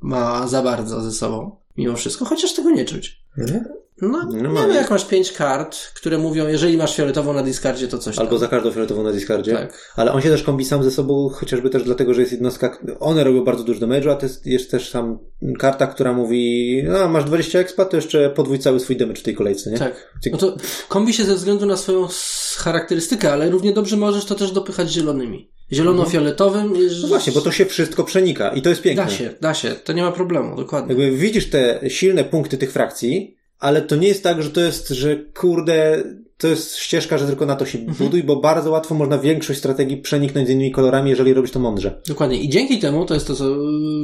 Ma 0.00 0.46
za 0.48 0.62
bardzo 0.62 1.00
ze 1.00 1.12
sobą. 1.12 1.56
Mimo 1.76 1.96
wszystko, 1.96 2.24
chociaż 2.24 2.54
tego 2.54 2.70
nie 2.70 2.84
czuć. 2.84 3.20
Nie? 3.36 3.64
No, 4.02 4.08
No 4.08 4.36
nie 4.36 4.42
mamy. 4.48 4.66
wiem, 4.68 4.76
jak 4.76 4.90
masz 4.90 5.04
pięć 5.04 5.32
kart, 5.32 5.76
które 5.94 6.18
mówią, 6.18 6.48
jeżeli 6.48 6.76
masz 6.76 6.96
fioletową 6.96 7.32
na 7.32 7.42
discardzie, 7.42 7.88
to 7.88 7.98
coś 7.98 8.18
Albo 8.18 8.30
tam. 8.30 8.38
za 8.38 8.48
każdą 8.48 8.70
fioletową 8.70 9.02
na 9.02 9.12
discardzie. 9.12 9.52
Tak. 9.52 9.92
Ale 9.96 10.12
on 10.12 10.20
się 10.22 10.28
też 10.28 10.42
kombi 10.42 10.64
sam 10.64 10.82
ze 10.84 10.90
sobą, 10.90 11.28
chociażby 11.28 11.70
też 11.70 11.82
dlatego, 11.82 12.14
że 12.14 12.20
jest 12.20 12.32
jednostka, 12.32 12.78
one 13.00 13.24
robią 13.24 13.44
bardzo 13.44 13.64
dużo 13.64 13.80
damage'u, 13.86 14.10
a 14.10 14.14
to 14.16 14.26
jest, 14.26 14.46
jest 14.46 14.70
też 14.70 14.90
sam 14.90 15.18
karta, 15.58 15.86
która 15.86 16.12
mówi, 16.12 16.82
no 16.88 17.08
masz 17.08 17.24
20 17.24 17.58
expa, 17.58 17.84
to 17.84 17.96
jeszcze 17.96 18.30
podwój 18.30 18.58
cały 18.58 18.80
swój 18.80 18.96
damage 18.96 19.20
w 19.20 19.22
tej 19.24 19.34
kolejce, 19.34 19.70
nie? 19.70 19.78
Tak. 19.78 20.12
No 20.32 20.38
to 20.38 20.56
kombi 20.88 21.12
się 21.12 21.24
ze 21.24 21.34
względu 21.34 21.66
na 21.66 21.76
swoją 21.76 22.08
charakterystykę, 22.56 23.32
ale 23.32 23.50
równie 23.50 23.72
dobrze 23.72 23.96
możesz 23.96 24.24
to 24.24 24.34
też 24.34 24.50
dopychać 24.50 24.90
zielonymi. 24.92 25.50
Zielono-fioletowym. 25.72 26.72
No 27.02 27.08
właśnie, 27.08 27.32
bo 27.32 27.40
to 27.40 27.52
się 27.52 27.66
wszystko 27.66 28.04
przenika 28.04 28.48
i 28.50 28.62
to 28.62 28.68
jest 28.68 28.82
piękne. 28.82 29.04
Da 29.04 29.10
się, 29.10 29.34
da 29.40 29.54
się, 29.54 29.70
to 29.84 29.92
nie 29.92 30.02
ma 30.02 30.12
problemu, 30.12 30.56
dokładnie. 30.56 30.88
Jakby 30.88 31.16
widzisz 31.16 31.50
te 31.50 31.80
silne 31.90 32.24
punkty 32.24 32.58
tych 32.58 32.72
frakcji, 32.72 33.35
ale 33.58 33.82
to 33.82 33.96
nie 33.96 34.08
jest 34.08 34.22
tak, 34.22 34.42
że 34.42 34.50
to 34.50 34.60
jest, 34.60 34.88
że 34.88 35.16
kurde, 35.16 36.04
to 36.38 36.48
jest 36.48 36.76
ścieżka, 36.76 37.18
że 37.18 37.26
tylko 37.26 37.46
na 37.46 37.56
to 37.56 37.66
się 37.66 37.78
Mhm. 37.78 37.96
buduj, 37.96 38.22
bo 38.22 38.36
bardzo 38.36 38.70
łatwo 38.70 38.94
można 38.94 39.18
większość 39.18 39.58
strategii 39.58 39.96
przeniknąć 39.96 40.48
z 40.48 40.50
innymi 40.50 40.72
kolorami, 40.72 41.10
jeżeli 41.10 41.34
robisz 41.34 41.50
to 41.50 41.60
mądrze. 41.60 42.02
Dokładnie. 42.08 42.40
I 42.40 42.48
dzięki 42.48 42.78
temu, 42.78 43.04
to 43.04 43.14
jest 43.14 43.26
to, 43.26 43.34
co 43.34 43.44
y, 43.44 43.56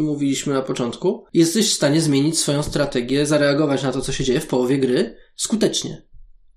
mówiliśmy 0.03 0.55
na 0.55 0.62
początku, 0.62 1.25
jesteś 1.35 1.71
w 1.71 1.75
stanie 1.75 2.01
zmienić 2.01 2.38
swoją 2.38 2.62
strategię, 2.62 3.27
zareagować 3.27 3.83
na 3.83 3.93
to, 3.93 4.01
co 4.01 4.12
się 4.12 4.25
dzieje 4.25 4.41
w 4.41 4.47
połowie 4.47 4.79
gry 4.79 5.17
skutecznie. 5.37 6.03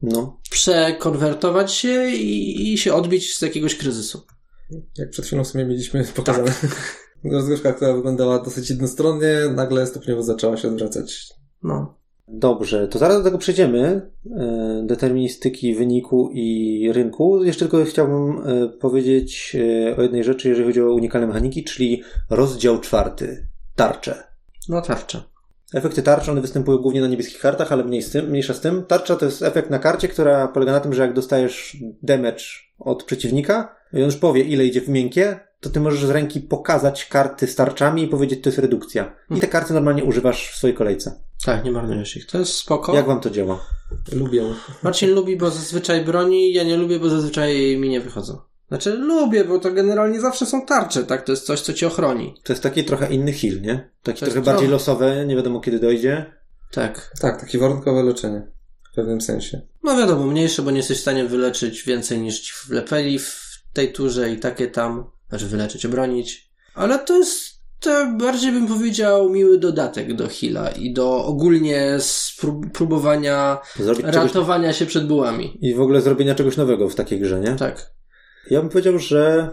No. 0.01 0.39
przekonwertować 0.51 1.73
Się 1.73 2.10
i, 2.10 2.73
i 2.73 2.77
się 2.77 2.93
odbić 2.93 3.36
z 3.36 3.41
jakiegoś 3.41 3.75
kryzysu. 3.75 4.21
Jak 4.97 5.10
przed 5.10 5.25
chwilą 5.25 5.43
w 5.43 5.47
sumie 5.47 5.65
mieliśmy 5.65 6.03
pokazane. 6.15 6.53
Rozgrywka, 7.31 7.73
która 7.73 7.93
wyglądała 7.93 8.43
dosyć 8.43 8.69
jednostronnie, 8.69 9.36
nagle 9.55 9.88
stopniowo 9.88 10.23
zaczęła 10.23 10.58
się 10.58 10.67
odwracać. 10.67 11.27
No. 11.63 11.97
Dobrze, 12.27 12.88
to 12.88 12.99
zaraz 12.99 13.17
do 13.17 13.23
tego 13.23 13.38
przejdziemy. 13.38 14.11
e, 14.38 14.83
Deterministyki 14.85 15.75
wyniku 15.75 16.29
i 16.33 16.89
rynku. 16.93 17.43
Jeszcze 17.43 17.59
tylko 17.69 17.85
chciałbym 17.85 18.47
e, 18.47 18.69
powiedzieć 18.69 19.55
e, 19.89 19.97
o 19.97 20.01
jednej 20.01 20.23
rzeczy, 20.23 20.49
jeżeli 20.49 20.67
chodzi 20.67 20.81
o 20.81 20.93
unikalne 20.93 21.27
mechaniki, 21.27 21.63
czyli 21.63 22.03
rozdział 22.29 22.79
czwarty. 22.79 23.47
Tarcze. 23.75 24.23
No 24.69 24.81
tarcza. 24.81 25.23
Efekty 25.73 26.01
tarczy, 26.01 26.31
one 26.31 26.41
występują 26.41 26.77
głównie 26.77 27.01
na 27.01 27.07
niebieskich 27.07 27.39
kartach, 27.39 27.71
ale 27.71 27.83
mniej 27.83 28.01
z 28.01 28.11
tym, 28.11 28.29
mniejsza 28.29 28.53
z 28.53 28.61
tym. 28.61 28.83
Tarcza 28.88 29.15
to 29.15 29.25
jest 29.25 29.41
efekt 29.41 29.69
na 29.69 29.79
karcie, 29.79 30.07
która 30.07 30.47
polega 30.47 30.71
na 30.71 30.79
tym, 30.79 30.93
że 30.93 31.01
jak 31.01 31.13
dostajesz 31.13 31.77
damage 32.03 32.43
od 32.79 33.03
przeciwnika 33.03 33.75
i 33.93 33.97
on 33.97 34.05
już 34.05 34.15
powie, 34.15 34.41
ile 34.41 34.65
idzie 34.65 34.81
w 34.81 34.89
miękkie, 34.89 35.39
to 35.59 35.69
ty 35.69 35.79
możesz 35.79 36.05
z 36.05 36.09
ręki 36.09 36.39
pokazać 36.39 37.05
karty 37.05 37.47
z 37.47 37.55
tarczami 37.55 38.03
i 38.03 38.07
powiedzieć, 38.07 38.41
to 38.43 38.49
jest 38.49 38.59
redukcja. 38.59 39.15
I 39.35 39.39
te 39.39 39.47
karty 39.47 39.73
normalnie 39.73 40.03
używasz 40.03 40.51
w 40.51 40.55
swojej 40.55 40.75
kolejce. 40.75 41.21
Tak, 41.45 41.65
nie 41.65 41.71
marnujesz 41.71 42.17
ich. 42.17 42.25
To 42.25 42.39
jest 42.39 42.53
spoko. 42.53 42.95
Jak 42.95 43.05
wam 43.05 43.19
to 43.19 43.29
działa? 43.29 43.60
Lubię. 44.12 44.43
Marcin 44.84 45.10
lubi, 45.10 45.38
bo 45.38 45.49
zazwyczaj 45.49 46.05
broni, 46.05 46.53
ja 46.53 46.63
nie 46.63 46.77
lubię, 46.77 46.99
bo 46.99 47.10
zazwyczaj 47.10 47.77
mi 47.77 47.89
nie 47.89 48.01
wychodzą. 48.01 48.38
Znaczy 48.67 48.93
lubię, 48.93 49.45
bo 49.45 49.60
to 49.60 49.71
generalnie 49.71 50.21
zawsze 50.21 50.45
są 50.45 50.65
tarcze, 50.65 51.03
tak? 51.03 51.25
To 51.25 51.31
jest 51.31 51.45
coś, 51.45 51.62
co 51.62 51.73
ci 51.73 51.86
ochroni. 51.86 52.36
To 52.43 52.53
jest 52.53 52.63
taki 52.63 52.84
trochę 52.84 53.13
inny 53.13 53.34
heal, 53.34 53.62
nie? 53.62 53.89
Taki 54.03 54.19
trochę 54.25 54.41
bardziej 54.41 54.53
trochę- 54.55 54.71
losowe, 54.71 55.25
nie 55.25 55.36
wiadomo 55.36 55.60
kiedy 55.60 55.79
dojdzie. 55.79 56.34
Tak. 56.71 57.12
Tak, 57.21 57.41
takie 57.41 57.58
warunkowe 57.58 58.03
leczenie. 58.03 58.47
W 58.91 58.95
pewnym 58.95 59.21
sensie. 59.21 59.62
No 59.84 59.97
wiadomo, 59.97 60.25
mniejsze, 60.25 60.62
bo 60.62 60.71
nie 60.71 60.77
jesteś 60.77 60.97
w 60.97 61.01
stanie 61.01 61.25
wyleczyć 61.25 61.84
więcej 61.84 62.19
niż 62.19 62.39
ci 62.39 62.53
wlepeli 62.67 63.19
w 63.19 63.62
tej 63.73 63.93
turze 63.93 64.31
i 64.31 64.39
takie 64.39 64.67
tam. 64.67 65.12
Znaczy 65.29 65.45
wyleczyć, 65.47 65.86
obronić. 65.86 66.51
Ale 66.75 66.99
to 66.99 67.17
jest 67.17 67.54
to 67.86 68.08
bardziej 68.17 68.52
bym 68.52 68.67
powiedział 68.67 69.30
miły 69.30 69.58
dodatek 69.58 70.13
do 70.13 70.28
heala 70.28 70.69
i 70.69 70.93
do 70.93 71.26
ogólnie 71.26 71.98
sprób- 72.00 72.71
próbowania 72.71 73.58
Zrobić 73.76 74.06
czegoś... 74.06 74.15
ratowania 74.15 74.74
się 74.74 74.86
przed 74.86 75.08
bułami. 75.08 75.58
I 75.62 75.74
w 75.76 75.82
ogóle 75.82 76.02
zrobienia 76.02 76.36
czegoś 76.36 76.58
nowego 76.58 76.89
w 76.89 76.95
takiej 76.95 77.19
grze, 77.19 77.39
nie? 77.39 77.56
Tak. 77.56 77.91
Ja 78.50 78.62
bym 78.62 78.69
powiedział, 78.69 79.00
że 79.00 79.50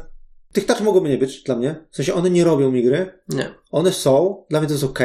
tych 0.52 0.66
tarcz 0.66 0.80
mogłoby 0.80 1.08
nie 1.08 1.18
być 1.18 1.42
dla 1.42 1.56
mnie. 1.56 1.84
W 1.90 1.96
sensie 1.96 2.14
one 2.14 2.30
nie 2.30 2.44
robią 2.44 2.70
mi 2.70 2.82
gry. 2.82 3.18
Nie. 3.28 3.54
One 3.70 3.92
są, 3.92 4.44
dla 4.50 4.60
mnie 4.60 4.68
to 4.68 4.74
jest 4.74 4.84
ok, 4.84 4.98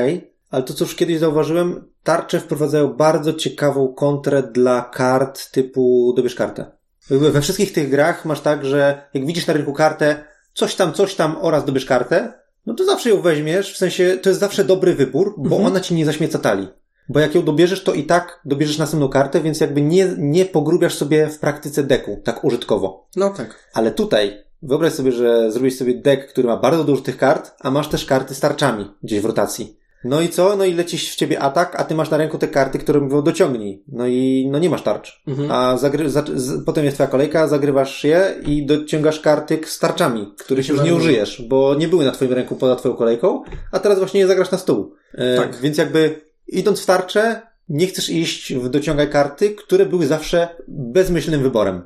ale 0.49 0.63
to 0.63 0.73
co 0.73 0.85
już 0.85 0.95
kiedyś 0.95 1.19
zauważyłem, 1.19 1.91
tarcze 2.03 2.39
wprowadzają 2.39 2.93
bardzo 2.93 3.33
ciekawą 3.33 3.93
kontrę 3.93 4.43
dla 4.43 4.81
kart 4.81 5.51
typu 5.51 6.13
dobierz 6.15 6.35
kartę. 6.35 6.71
We 7.09 7.41
wszystkich 7.41 7.73
tych 7.73 7.89
grach 7.89 8.25
masz 8.25 8.41
tak, 8.41 8.65
że 8.65 9.09
jak 9.13 9.25
widzisz 9.25 9.47
na 9.47 9.53
rynku 9.53 9.73
kartę, 9.73 10.23
coś 10.53 10.75
tam, 10.75 10.93
coś 10.93 11.15
tam 11.15 11.35
oraz 11.41 11.65
dobierz 11.65 11.85
kartę, 11.85 12.33
no 12.67 12.73
to 12.73 12.85
zawsze 12.85 13.09
ją 13.09 13.21
weźmiesz, 13.21 13.73
w 13.73 13.77
sensie 13.77 14.17
to 14.21 14.29
jest 14.29 14.39
zawsze 14.39 14.63
dobry 14.63 14.93
wybór, 14.95 15.33
bo 15.37 15.55
Mhm. 15.55 15.65
ona 15.65 15.79
ci 15.79 15.95
nie 15.95 16.05
zaśmieca 16.05 16.39
talii. 16.39 16.67
Bo 17.09 17.19
jak 17.19 17.35
ją 17.35 17.41
dobierzesz, 17.43 17.83
to 17.83 17.93
i 17.93 18.03
tak 18.03 18.41
dobierzesz 18.45 18.77
następną 18.77 19.09
kartę, 19.09 19.41
więc 19.41 19.59
jakby 19.59 19.81
nie, 19.81 20.07
nie 20.17 20.45
pogrubiasz 20.45 20.93
sobie 20.95 21.27
w 21.27 21.39
praktyce 21.39 21.83
deku, 21.83 22.21
tak 22.23 22.43
użytkowo. 22.43 23.07
No 23.15 23.29
tak. 23.29 23.69
Ale 23.73 23.91
tutaj 23.91 24.43
wyobraź 24.61 24.93
sobie, 24.93 25.11
że 25.11 25.51
zrobisz 25.51 25.75
sobie 25.75 25.93
deck, 26.01 26.27
który 26.27 26.47
ma 26.47 26.57
bardzo 26.57 26.83
dużo 26.83 27.01
tych 27.01 27.17
kart, 27.17 27.51
a 27.59 27.71
masz 27.71 27.87
też 27.87 28.05
karty 28.05 28.35
z 28.35 28.39
tarczami 28.39 28.91
gdzieś 29.03 29.21
w 29.21 29.25
rotacji. 29.25 29.77
No 30.07 30.21
i 30.21 30.29
co? 30.29 30.55
No 30.55 30.65
i 30.65 30.73
lecisz 30.73 31.11
w 31.11 31.15
ciebie 31.15 31.39
atak, 31.39 31.75
a 31.79 31.83
ty 31.83 31.95
masz 31.95 32.09
na 32.09 32.17
ręku 32.17 32.37
te 32.37 32.47
karty, 32.47 32.79
które 32.79 32.99
mówią 32.99 33.21
dociągnij. 33.21 33.83
No 33.87 34.07
i 34.07 34.47
no 34.51 34.59
nie 34.59 34.69
masz 34.69 34.81
tarcz. 34.81 35.21
Mhm. 35.27 35.51
A 35.51 35.77
zagry- 35.77 36.09
za- 36.09 36.23
z- 36.35 36.65
potem 36.65 36.85
jest 36.85 36.97
twoja 36.97 37.07
kolejka, 37.09 37.47
zagrywasz 37.47 38.03
je 38.03 38.35
i 38.45 38.65
dociągasz 38.65 39.19
karty 39.19 39.59
z 39.65 39.79
tarczami, 39.79 40.33
których 40.37 40.69
już 40.69 40.77
nie 40.83 40.95
użyjesz, 40.95 41.41
bo 41.49 41.75
nie 41.75 41.87
były 41.87 42.05
na 42.05 42.11
twoim 42.11 42.33
ręku 42.33 42.55
poza 42.55 42.75
twoją 42.75 42.95
kolejką, 42.95 43.43
a 43.71 43.79
teraz 43.79 43.97
właśnie 43.99 44.19
je 44.19 44.27
zagrasz 44.27 44.51
na 44.51 44.57
stół. 44.57 44.93
E, 45.13 45.37
Tak. 45.37 45.61
Więc 45.61 45.77
jakby 45.77 46.21
idąc 46.47 46.81
w 46.81 46.85
tarczę, 46.85 47.41
nie 47.69 47.87
chcesz 47.87 48.09
iść 48.09 48.53
w 48.53 48.69
dociągaj 48.69 49.09
karty, 49.09 49.49
które 49.55 49.85
były 49.85 50.05
zawsze 50.07 50.47
bezmyślnym 50.67 51.41
wyborem. 51.43 51.81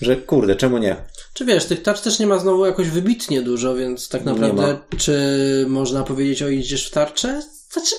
Że 0.00 0.16
kurde, 0.16 0.56
czemu 0.56 0.78
nie? 0.78 0.96
Czy 1.32 1.44
wiesz, 1.44 1.64
tych 1.64 1.82
tarcz 1.82 2.00
też 2.00 2.18
nie 2.18 2.26
ma 2.26 2.38
znowu 2.38 2.66
jakoś 2.66 2.88
wybitnie 2.88 3.42
dużo, 3.42 3.74
więc 3.74 4.08
tak 4.08 4.24
naprawdę 4.24 4.78
czy 4.98 5.66
można 5.68 6.02
powiedzieć 6.02 6.42
o 6.42 6.48
idziesz 6.48 6.86
w 6.86 6.90
tarczę? 6.90 7.42
Znaczy, 7.70 7.94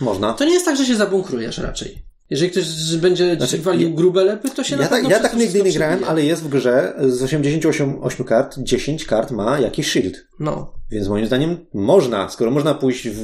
Można. 0.00 0.32
to 0.32 0.44
nie 0.44 0.52
jest 0.52 0.64
tak, 0.64 0.76
że 0.76 0.86
się 0.86 0.96
zabunkrujesz 0.96 1.58
raczej. 1.58 2.07
Jeżeli 2.30 2.50
ktoś 2.50 2.64
będzie 2.96 3.36
Znaczy, 3.36 3.58
walił 3.58 3.94
grube 3.94 4.24
lepy, 4.24 4.50
to 4.50 4.64
się 4.64 4.76
na 4.76 4.82
Ja, 4.82 4.88
tak, 4.88 4.98
pewno 5.00 5.16
ja 5.16 5.22
tak 5.22 5.36
nigdy 5.36 5.62
nie 5.62 5.72
grałem, 5.72 6.04
ale 6.04 6.24
jest 6.24 6.42
w 6.42 6.48
grze 6.48 6.94
z 7.06 7.22
88 7.22 8.02
8 8.02 8.26
kart, 8.26 8.58
10 8.58 9.04
kart 9.04 9.30
ma 9.30 9.58
jakiś 9.60 9.86
shield. 9.90 10.26
No. 10.40 10.72
Więc 10.90 11.08
moim 11.08 11.26
zdaniem 11.26 11.56
można, 11.74 12.28
skoro 12.28 12.50
można 12.50 12.74
pójść 12.74 13.08
w, 13.08 13.14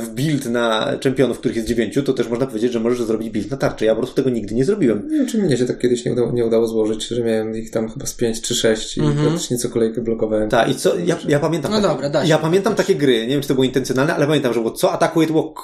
w 0.00 0.08
build 0.10 0.46
na 0.46 0.92
czempionów, 1.00 1.38
których 1.38 1.56
jest 1.56 1.68
9, 1.68 1.98
to 2.06 2.12
też 2.12 2.28
można 2.28 2.46
powiedzieć, 2.46 2.72
że 2.72 2.80
możesz 2.80 3.02
zrobić 3.02 3.30
build 3.30 3.50
na 3.50 3.56
tarczę. 3.56 3.84
Ja 3.84 3.94
po 3.94 4.00
prostu 4.00 4.16
tego 4.16 4.30
nigdy 4.30 4.54
nie 4.54 4.64
zrobiłem. 4.64 5.08
Nie 5.10 5.16
wiem, 5.18 5.26
czy 5.26 5.38
mnie 5.38 5.56
się 5.56 5.66
tak 5.66 5.78
kiedyś 5.78 6.04
nie 6.04 6.12
udało, 6.12 6.32
nie 6.32 6.44
udało 6.46 6.66
złożyć, 6.66 7.08
że 7.08 7.22
miałem 7.22 7.56
ich 7.56 7.70
tam 7.70 7.88
chyba 7.88 8.06
z 8.06 8.14
5 8.14 8.40
czy 8.40 8.54
6 8.54 8.96
i 8.96 9.00
Mhm. 9.00 9.26
praktycznie 9.26 9.58
co 9.58 9.68
kolejkę 9.68 10.00
blokowałem. 10.00 10.48
Tak, 10.48 10.68
i 10.70 10.74
co, 10.74 10.98
ja, 10.98 11.16
ja 11.28 11.38
pamiętam 11.40 11.72
No 11.72 11.76
takie, 11.80 11.88
dobra, 11.94 12.10
da 12.10 12.22
się. 12.22 12.28
ja 12.30 12.38
pamiętam 12.38 12.74
takie 12.74 12.94
gry, 12.94 13.20
nie 13.20 13.28
wiem, 13.28 13.40
czy 13.42 13.48
to 13.48 13.54
było 13.54 13.64
intencjonalne, 13.64 14.14
ale 14.14 14.26
pamiętam, 14.26 14.52
że 14.54 14.60
było 14.60 14.72
co 14.72 14.92
atakuje, 14.92 15.26
to 15.26 15.32
było 15.32 15.54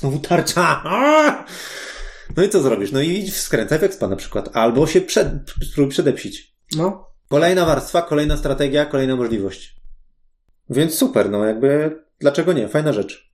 znowu 0.00 0.18
tarcza. 0.18 0.62
Aaa! 0.84 1.44
No 2.36 2.42
i 2.42 2.48
co 2.48 2.62
zrobisz? 2.62 2.92
No 2.92 3.00
i 3.00 3.30
skręcaj 3.30 3.78
w 3.78 3.82
expa 3.82 4.08
na 4.08 4.16
przykład. 4.16 4.50
Albo 4.56 4.86
się 4.86 5.00
przed, 5.00 5.28
spróbuj 5.70 5.90
przedepsić. 5.90 6.54
No. 6.76 7.08
Kolejna 7.28 7.66
warstwa, 7.66 8.02
kolejna 8.02 8.36
strategia, 8.36 8.86
kolejna 8.86 9.16
możliwość. 9.16 9.76
Więc 10.70 10.94
super, 10.94 11.30
no 11.30 11.44
jakby, 11.44 11.98
dlaczego 12.20 12.52
nie? 12.52 12.68
Fajna 12.68 12.92
rzecz. 12.92 13.32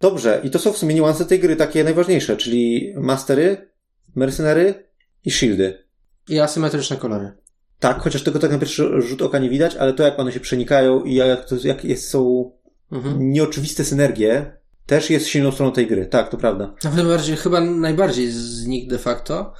Dobrze, 0.00 0.40
i 0.44 0.50
to 0.50 0.58
są 0.58 0.72
w 0.72 0.78
sumie 0.78 0.94
niuanse 0.94 1.24
tej 1.26 1.40
gry 1.40 1.56
takie 1.56 1.84
najważniejsze, 1.84 2.36
czyli 2.36 2.94
mastery, 2.96 3.70
mercenary 4.14 4.88
i 5.24 5.30
shieldy. 5.30 5.84
I 6.28 6.40
asymetryczne 6.40 6.96
kolory. 6.96 7.32
Tak, 7.78 7.98
chociaż 8.00 8.22
tego 8.22 8.38
tak 8.38 8.50
na 8.50 8.58
pierwszy 8.58 9.02
rzut 9.02 9.22
oka 9.22 9.38
nie 9.38 9.50
widać, 9.50 9.76
ale 9.76 9.92
to 9.92 10.02
jak 10.02 10.18
one 10.18 10.32
się 10.32 10.40
przenikają 10.40 11.04
i 11.04 11.14
jak, 11.14 11.44
to, 11.44 11.56
jak 11.64 11.84
jest, 11.84 12.08
są 12.08 12.50
Mhm. 12.92 13.32
nieoczywiste 13.32 13.84
synergie, 13.84 14.56
też 14.86 15.10
jest 15.10 15.26
silną 15.26 15.52
stroną 15.52 15.72
tej 15.72 15.86
gry. 15.86 16.06
Tak, 16.06 16.30
to 16.30 16.36
prawda. 16.36 16.74
Nawet 16.84 17.06
bardziej, 17.06 17.36
chyba 17.36 17.60
najbardziej 17.60 18.30
z 18.30 18.66
nich 18.66 18.88
de 18.88 18.98
facto, 18.98 19.52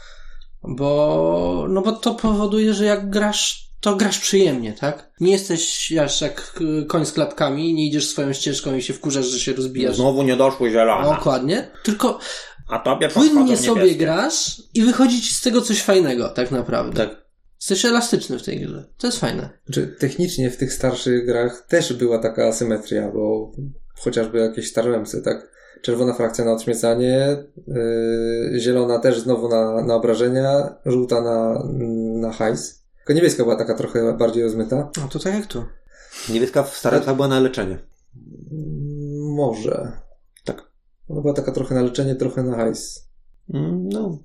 bo, 0.62 1.66
no 1.68 1.82
bo 1.82 1.92
to 1.92 2.14
powoduje, 2.14 2.74
że 2.74 2.84
jak 2.84 3.10
grasz, 3.10 3.70
to 3.80 3.96
grasz 3.96 4.18
przyjemnie, 4.18 4.72
tak? 4.72 5.10
Nie 5.20 5.32
jesteś 5.32 5.92
aż 5.92 6.20
jak 6.20 6.60
koń 6.88 7.06
z 7.06 7.12
klapkami, 7.12 7.74
nie 7.74 7.86
idziesz 7.86 8.08
swoją 8.08 8.32
ścieżką 8.32 8.74
i 8.74 8.82
się 8.82 8.92
wkurzasz, 8.92 9.26
że 9.26 9.40
się 9.40 9.52
rozbijasz. 9.52 9.96
Znowu 9.96 10.22
nie 10.22 10.36
doszły 10.36 10.70
zielona. 10.70 11.16
Dokładnie. 11.16 11.70
Tylko 11.82 12.18
A 12.68 12.78
tobie 12.78 13.08
płynnie 13.08 13.56
sobie 13.56 13.94
grasz 13.94 14.62
i 14.74 14.82
wychodzi 14.82 15.22
ci 15.22 15.34
z 15.34 15.40
tego 15.40 15.60
coś 15.60 15.82
fajnego, 15.82 16.28
tak 16.28 16.50
naprawdę. 16.50 17.06
Tak. 17.06 17.24
Jesteś 17.60 17.84
elastyczny 17.84 18.38
w 18.38 18.42
tej 18.42 18.60
grze. 18.60 18.84
To 18.98 19.06
jest 19.06 19.20
fajne. 19.20 19.50
Znaczy, 19.66 19.96
technicznie 19.98 20.50
w 20.50 20.56
tych 20.56 20.72
starszych 20.72 21.26
grach 21.26 21.66
też 21.68 21.92
była 21.92 22.18
taka 22.18 22.46
asymetria, 22.46 23.10
bo 23.14 23.52
chociażby 23.98 24.38
jakieś 24.38 24.70
Starwemsy, 24.70 25.22
tak? 25.22 25.54
Czerwona 25.82 26.14
frakcja 26.14 26.44
na 26.44 26.52
odśmiecanie, 26.52 27.36
yy, 27.66 28.60
zielona 28.60 28.98
też 28.98 29.20
znowu 29.20 29.48
na, 29.48 29.82
na 29.82 29.94
obrażenia, 29.94 30.74
żółta 30.86 31.20
na, 31.20 31.64
na 32.20 32.32
hajs. 32.32 32.84
Tylko 32.96 33.12
niebieska 33.12 33.42
była 33.42 33.56
taka 33.56 33.74
trochę 33.74 34.12
bardziej 34.12 34.42
rozmyta. 34.42 34.90
No 34.96 35.08
to 35.10 35.18
tak 35.18 35.34
jak 35.34 35.46
tu. 35.46 35.64
Niebieska 36.28 36.62
w 36.62 36.76
starych 36.76 37.14
była 37.14 37.28
na 37.28 37.40
leczenie. 37.40 37.78
Może. 39.36 39.92
Tak. 40.44 40.62
Ona 41.08 41.20
była 41.20 41.34
taka 41.34 41.52
trochę 41.52 41.74
na 41.74 41.82
leczenie, 41.82 42.14
trochę 42.14 42.42
na 42.42 42.56
hajs. 42.56 43.08
Mm, 43.54 43.88
No, 43.88 44.18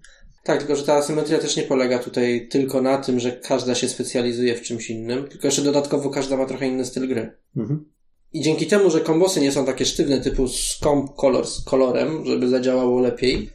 Tak, 0.44 0.60
tylko 0.60 0.76
że 0.76 0.84
ta 0.84 0.94
asymetria 0.96 1.40
też 1.40 1.58
nie 1.58 1.64
polega 1.64 2.00
tutaj 2.00 2.48
tylko 2.52 2.82
na 2.82 2.98
tym, 2.98 3.20
że 3.20 3.32
każda 3.32 3.76
się 3.76 3.90
specjalizuje 3.90 4.56
w 4.56 4.62
czymś 4.62 4.90
innym, 4.90 5.28
tylko 5.28 5.48
jeszcze 5.48 5.62
dodatkowo 5.62 6.10
każda 6.10 6.38
ma 6.38 6.46
trochę 6.46 6.68
inny 6.68 6.86
styl 6.86 7.08
gry. 7.08 7.32
mhm. 7.58 7.86
I 8.34 8.42
dzięki 8.42 8.68
temu, 8.68 8.92
że 8.92 9.02
kombosy 9.02 9.42
nie 9.42 9.52
są 9.52 9.66
takie 9.66 9.86
sztywne 9.86 10.22
typu 10.22 10.48
scomp 10.48 11.16
color 11.16 11.48
z 11.48 11.64
kolorem, 11.64 12.26
żeby 12.26 12.50
zadziałało 12.50 13.00
lepiej, 13.00 13.50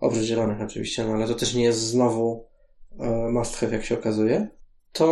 oprócz 0.00 0.22
zielonych 0.22 0.60
oczywiście, 0.60 1.04
no 1.04 1.12
ale 1.12 1.26
to 1.26 1.34
też 1.34 1.54
nie 1.54 1.64
jest 1.64 1.80
znowu 1.80 2.46
e, 3.00 3.08
must 3.08 3.56
have, 3.56 3.72
jak 3.72 3.84
się 3.84 3.94
okazuje, 3.94 4.48
to 4.92 5.06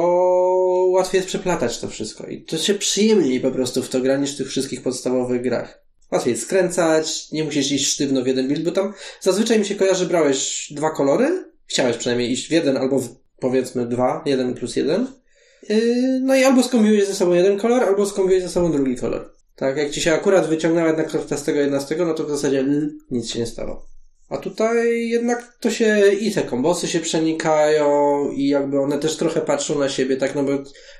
łatwiej 0.90 1.18
jest 1.18 1.28
przeplatać 1.28 1.78
to 1.78 1.88
wszystko. 1.88 2.26
I 2.26 2.42
to 2.42 2.58
się 2.58 2.74
przyjemniej 2.74 3.40
po 3.40 3.50
prostu 3.50 3.82
w 3.82 3.88
to 3.88 4.00
gra 4.00 4.16
niż 4.16 4.34
w 4.34 4.38
tych 4.38 4.48
wszystkich 4.48 4.82
podstawowych 4.82 5.42
grach. 5.42 5.84
Łatwiej 6.12 6.30
jest 6.30 6.42
skręcać, 6.42 7.32
nie 7.32 7.44
musisz 7.44 7.72
iść 7.72 7.86
sztywno 7.86 8.22
w 8.22 8.26
jeden 8.26 8.48
build, 8.48 8.64
bo 8.64 8.72
tam 8.72 8.94
zazwyczaj 9.20 9.58
mi 9.58 9.64
się 9.64 9.74
kojarzy, 9.74 10.06
brałeś 10.06 10.68
dwa 10.72 10.90
kolory, 10.90 11.52
chciałeś 11.66 11.96
przynajmniej 11.96 12.32
iść 12.32 12.48
w 12.48 12.50
jeden 12.50 12.76
albo 12.76 12.98
w, 12.98 13.08
powiedzmy 13.40 13.86
dwa, 13.86 14.22
jeden 14.26 14.54
plus 14.54 14.76
jeden. 14.76 15.06
Yy, 15.68 16.20
no 16.22 16.34
i 16.34 16.44
albo 16.44 16.62
skombiłeś 16.62 17.06
ze 17.06 17.14
sobą 17.14 17.32
jeden 17.32 17.58
kolor, 17.58 17.82
albo 17.82 18.06
skombiłeś 18.06 18.42
ze 18.42 18.48
sobą 18.48 18.72
drugi 18.72 18.96
kolor. 18.96 19.32
Tak, 19.56 19.76
jak 19.76 19.90
ci 19.90 20.00
się 20.00 20.14
akurat 20.14 20.46
wyciągnęła 20.46 20.88
jedna 20.88 21.04
karta 21.04 21.36
z 21.36 21.44
tego 21.44 21.60
jedna 21.60 21.80
z 21.80 21.86
tego, 21.86 22.04
no 22.04 22.14
to 22.14 22.24
w 22.24 22.30
zasadzie 22.30 22.60
mm, 22.60 22.98
nic 23.10 23.30
się 23.30 23.38
nie 23.38 23.46
stało. 23.46 23.86
A 24.28 24.36
tutaj 24.36 25.08
jednak 25.08 25.56
to 25.60 25.70
się 25.70 26.02
i 26.20 26.32
te 26.32 26.42
kombosy 26.42 26.88
się 26.88 27.00
przenikają 27.00 28.30
i 28.30 28.48
jakby 28.48 28.80
one 28.80 28.98
też 28.98 29.16
trochę 29.16 29.40
patrzą 29.40 29.78
na 29.78 29.88
siebie, 29.88 30.16
tak, 30.16 30.34
no 30.34 30.42
bo 30.42 30.52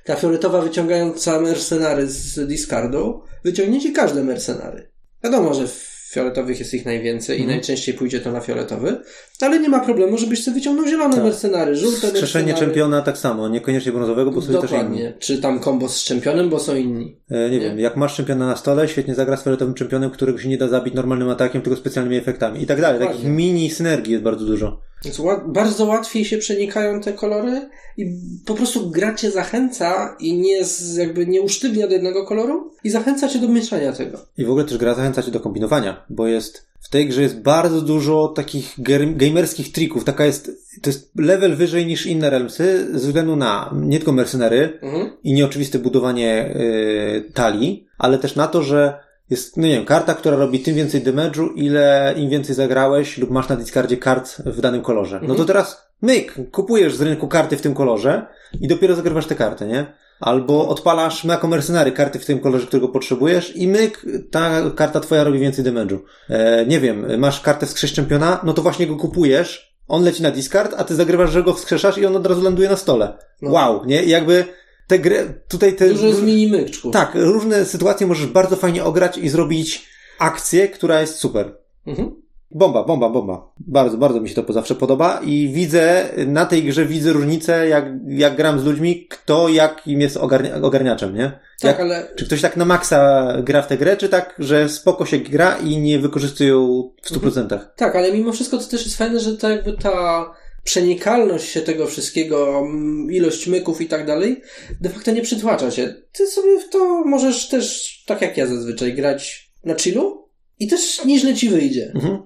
ta 0.05 0.17
fioletowa 0.17 0.61
wyciągająca 0.61 1.41
mercenary 1.41 2.07
z 2.07 2.49
discardu 2.49 3.23
wyciągnie 3.45 3.81
ci 3.81 3.93
każde 3.93 4.25
mercenary. 4.25 4.91
Wiadomo, 5.25 5.55
że 5.55 5.69
fioletowych 6.11 6.59
jest 6.59 6.75
ich 6.75 6.85
najwięcej 6.87 7.39
i 7.39 7.41
Mhm. 7.43 7.57
najczęściej 7.59 7.95
pójdzie 7.95 8.21
to 8.21 8.33
na 8.33 8.41
fioletowy, 8.41 8.97
ale 9.41 9.59
nie 9.61 9.69
ma 9.69 9.81
problemu, 9.81 10.19
żebyś 10.19 10.45
sobie 10.45 10.55
wyciągnął 10.55 10.87
zielone 10.87 11.15
Tak. 11.15 11.25
mercenary, 11.25 11.77
żółte 11.77 11.97
Skrzeszenie 12.09 12.47
mercenary. 12.47 12.67
czempiona 12.67 13.03
tak 13.03 13.19
samo, 13.19 13.49
niekoniecznie 13.49 13.93
brązowego, 13.93 14.31
bo 14.31 14.43
sobie 14.43 14.59
też 14.61 14.71
inni. 14.71 14.81
Dokładnie. 14.81 15.15
Czy 15.19 15.39
tam 15.39 15.61
kombos 15.61 15.97
z 15.97 16.05
czempionem, 16.05 16.49
bo 16.51 16.59
są 16.61 16.77
inni. 16.77 17.17
E, 17.31 17.51
nie, 17.51 17.59
Nie? 17.59 17.61
wiem, 17.61 17.79
jak 17.79 17.97
masz 17.97 18.17
czempiona 18.17 18.47
na 18.47 18.57
stole, 18.57 18.89
świetnie 18.89 19.15
zagra 19.15 19.37
z 19.37 19.45
fioletowym 19.45 19.75
czempionem, 19.75 20.11
którego 20.11 20.39
się 20.39 20.49
nie 20.49 20.59
da 20.59 20.69
zabić 20.69 20.95
normalnym 20.95 21.29
atakiem, 21.31 21.63
tylko 21.63 21.77
specjalnymi 21.77 22.17
efektami 22.17 22.63
i 22.63 22.67
tak 22.67 22.81
dalej. 22.81 22.99
Takich 23.01 23.15
Dokładnie. 23.15 23.37
mini 23.37 23.71
synergii 23.71 24.13
jest 24.13 24.25
bardzo 24.25 24.45
dużo. 24.45 24.81
Więc 25.05 25.21
bardzo 25.47 25.85
łatwiej 25.85 26.25
się 26.25 26.39
przenikają 26.39 27.01
te 27.01 27.13
kolory 27.13 27.69
i 27.97 28.07
po 28.47 28.55
prostu 28.55 28.91
gra 28.91 29.15
cię 29.15 29.31
zachęca 29.31 30.17
i 30.21 30.35
nie 30.35 30.65
z, 30.65 30.97
jakby 30.97 31.27
nie 31.27 31.43
usztywnia 31.43 31.87
do 31.87 31.93
jednego 31.93 32.27
koloru 32.27 32.73
i 32.85 32.91
zachęca 32.91 33.29
cię 33.29 33.39
do 33.39 33.49
mieszania 33.49 33.93
tego. 33.93 34.19
I 34.39 34.45
w 34.45 34.51
ogóle 34.51 34.65
też 34.65 34.79
gra 34.79 34.95
zachęca 34.95 35.23
cię 35.23 35.31
do 35.31 35.41
kombinowania, 35.41 36.05
bo 36.11 36.27
jest 36.27 36.69
w 36.81 36.89
tej 36.89 37.09
grze 37.09 37.23
jest 37.23 37.41
bardzo 37.41 37.81
dużo 37.81 38.29
takich 38.29 38.75
gamerskich 39.17 39.73
trików. 39.73 40.05
Taka 40.05 40.27
jest, 40.27 40.51
to 40.83 40.91
jest 40.91 41.11
level 41.17 41.57
wyżej 41.57 41.87
niż 41.87 42.07
inne 42.07 42.31
Realmsy 42.31 42.89
ze 42.93 43.07
względu 43.07 43.37
na 43.37 43.75
nie 43.75 43.99
tylko 43.99 44.13
mercenary 44.13 44.79
Mhm. 44.83 45.11
i 45.25 45.33
nieoczywiste 45.33 45.79
budowanie 45.79 46.55
yy, 46.59 47.33
talii, 47.33 47.87
ale 47.99 48.19
też 48.19 48.37
na 48.37 48.47
to, 48.47 48.63
że 48.63 49.08
jest, 49.31 49.57
no 49.57 49.63
nie 49.67 49.75
wiem, 49.75 49.85
karta, 49.85 50.15
która 50.15 50.37
robi 50.37 50.61
tym 50.61 50.75
więcej 50.75 51.03
damage'u, 51.03 51.49
ile 51.55 52.15
im 52.17 52.31
więcej 52.31 52.55
zagrałeś 52.55 53.19
lub 53.19 53.31
masz 53.31 53.49
na 53.49 53.57
discardzie 53.57 53.97
kart 53.97 54.37
w 54.47 54.61
danym 54.61 54.83
kolorze. 54.83 55.15
No 55.15 55.27
to 55.27 55.31
Mhm. 55.31 55.47
teraz 55.47 55.83
myk, 56.03 56.35
kupujesz 56.53 56.95
z 56.97 57.01
rynku 57.03 57.29
karty 57.29 57.57
w 57.57 57.61
tym 57.63 57.75
kolorze 57.75 58.27
i 58.61 58.69
dopiero 58.69 58.95
zagrywasz 58.95 59.27
te 59.27 59.35
karty, 59.35 59.67
nie? 59.67 59.87
Albo 60.21 60.69
odpalasz 60.69 61.25
jako 61.25 61.49
mercenary 61.49 61.93
karty 61.93 62.19
w 62.19 62.27
tym 62.27 62.41
kolorze, 62.41 62.67
którego 62.67 62.89
potrzebujesz 62.89 63.57
i 63.57 63.69
myk, 63.69 64.07
ta 64.31 64.71
karta 64.77 65.01
twoja 65.01 65.25
robi 65.25 65.39
więcej 65.39 65.65
damage'u. 65.65 65.99
E, 66.31 66.67
nie 66.67 66.81
wiem, 66.81 67.19
masz 67.21 67.41
kartę 67.41 67.67
wskrzesz 67.67 67.93
czempiona, 67.93 68.41
no 68.45 68.53
to 68.53 68.63
właśnie 68.63 68.87
go 68.87 68.97
kupujesz, 68.97 69.75
on 69.89 70.05
leci 70.05 70.23
na 70.23 70.31
discard, 70.31 70.75
a 70.79 70.85
ty 70.85 70.95
zagrywasz, 70.95 71.31
że 71.33 71.43
go 71.43 71.55
wskrzeszasz 71.55 71.99
i 71.99 72.07
on 72.07 72.17
od 72.17 72.27
razu 72.27 72.43
ląduje 72.43 72.69
na 72.69 72.77
stole. 72.77 73.19
No. 73.43 73.51
Wow, 73.51 73.85
nie? 73.87 74.03
I 74.05 74.09
jakby 74.11 74.45
te 74.89 74.99
gry, 74.99 75.41
tutaj 75.49 75.77
te... 75.77 75.89
Dużo 75.89 76.07
jest 76.07 76.23
mini 76.23 76.49
myczków. 76.49 76.93
Tak, 76.93 77.13
różne 77.15 77.65
sytuacje 77.65 78.07
możesz 78.07 78.27
bardzo 78.27 78.57
fajnie 78.57 78.85
ograć 78.85 79.19
i 79.19 79.29
zrobić 79.29 79.89
akcję, 80.19 80.69
która 80.69 81.01
jest 81.01 81.15
super. 81.15 81.57
Mhm. 81.87 82.23
Bomba, 82.51 82.85
bomba, 82.85 83.11
bomba. 83.11 83.53
Bardzo, 83.59 83.97
bardzo 83.97 84.21
mi 84.21 84.29
się 84.29 84.43
to 84.43 84.53
zawsze 84.53 84.75
podoba 84.75 85.21
i 85.25 85.49
widzę, 85.49 86.09
na 86.27 86.47
tej 86.47 86.65
grze 86.65 86.87
widzę 86.87 87.13
różnicę, 87.13 87.69
jak, 87.69 87.85
jak 88.09 88.37
gram 88.37 88.61
z 88.61 88.65
ludźmi, 88.65 89.07
kto 89.11 89.49
jakim 89.49 90.01
jest 90.01 90.17
ogarnia, 90.17 90.55
ogarniaczem, 90.63 91.15
nie? 91.15 91.31
Tak, 91.61 91.71
Jak, 91.71 91.81
ale 91.81 92.09
Czy 92.17 92.27
ktoś 92.27 92.41
tak 92.41 92.57
na 92.57 92.65
maksa 92.65 93.27
gra 93.43 93.63
w 93.63 93.67
tę 93.67 93.77
grę, 93.77 93.97
czy 93.97 94.09
tak, 94.09 94.35
że 94.39 94.69
spoko 94.69 95.07
się 95.07 95.19
gra 95.19 95.57
i 95.57 95.79
nie 95.79 95.99
wykorzystuje 95.99 96.51
ją 96.51 96.91
w 97.03 97.11
100%? 97.11 97.59
tak, 97.77 97.97
ale 97.97 98.13
mimo 98.13 98.33
wszystko 98.33 98.59
to 98.59 98.65
też 98.65 98.85
jest 98.85 98.97
fajne, 98.97 99.21
że 99.21 99.37
ta 99.37 99.51
jakby 99.51 99.73
ta 99.73 100.27
przenikalność 100.69 101.49
się 101.49 101.61
tego 101.61 101.87
wszystkiego, 101.87 102.59
mm, 102.59 103.11
ilość 103.13 103.47
myków 103.47 103.81
i 103.81 103.87
tak 103.87 104.07
dalej, 104.07 104.43
de 104.81 104.89
facto 104.89 105.11
nie 105.11 105.23
przytłacza 105.23 105.71
cię. 105.71 105.95
Ty 106.13 106.27
sobie 106.27 106.61
w 106.61 106.69
to 106.69 107.05
możesz 107.05 107.49
też, 107.49 107.95
tak 108.07 108.23
jak 108.23 108.37
ja 108.37 108.47
zazwyczaj, 108.47 108.95
grać 108.95 109.53
na 109.65 109.75
chillu 109.75 110.29
i 110.59 110.67
też 110.69 111.05
nieźle 111.05 111.35
ci 111.35 111.49
wyjdzie. 111.49 111.93
Mhm. 111.95 112.19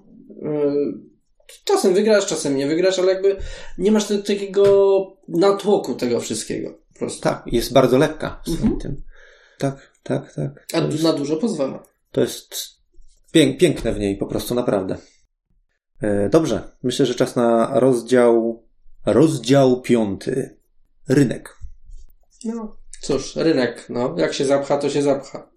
Yy, 0.42 1.12
Czasem 1.64 1.94
wygrasz, 1.94 2.26
czasem 2.26 2.57
nie 2.57 2.66
wygrasz, 2.66 2.98
ale 2.98 3.12
jakby 3.12 3.37
nie 3.78 3.92
masz 3.92 4.05
takiego 4.26 4.62
natłoku 5.28 5.94
tego 5.94 6.20
wszystkiego. 6.20 6.78
Po 6.92 6.98
prostu. 6.98 7.20
Tak, 7.20 7.42
jest 7.46 7.72
bardzo 7.72 7.98
lekka 7.98 8.42
w 8.46 8.50
Mhm. 8.50 8.78
tym. 8.78 9.02
Tak, 9.59 9.92
tak, 10.02 10.35
tak. 10.35 10.66
A 10.72 10.78
jest, 10.78 11.02
na 11.02 11.12
dużo 11.12 11.37
pozwala. 11.37 11.83
to 12.12 12.20
jest 12.20 12.55
pięk, 13.33 13.59
piękne 13.59 13.92
w 13.92 13.98
niej 13.98 14.16
po 14.16 14.26
prostu, 14.26 14.55
naprawdę. 14.55 14.96
E, 16.02 16.28
Dobrze, 16.28 16.62
myślę, 16.82 17.06
że 17.06 17.14
czas 17.14 17.36
na 17.36 17.80
rozdział, 17.80 18.62
rozdział 19.06 19.80
piąty. 19.80 20.56
Rynek. 21.08 21.56
No. 22.44 22.76
Cóż, 23.00 23.36
rynek, 23.36 23.86
no. 23.88 24.14
Jak 24.18 24.32
się 24.34 24.44
zapcha, 24.44 24.78
to 24.78 24.90
się 24.90 25.02
zapcha. 25.02 25.52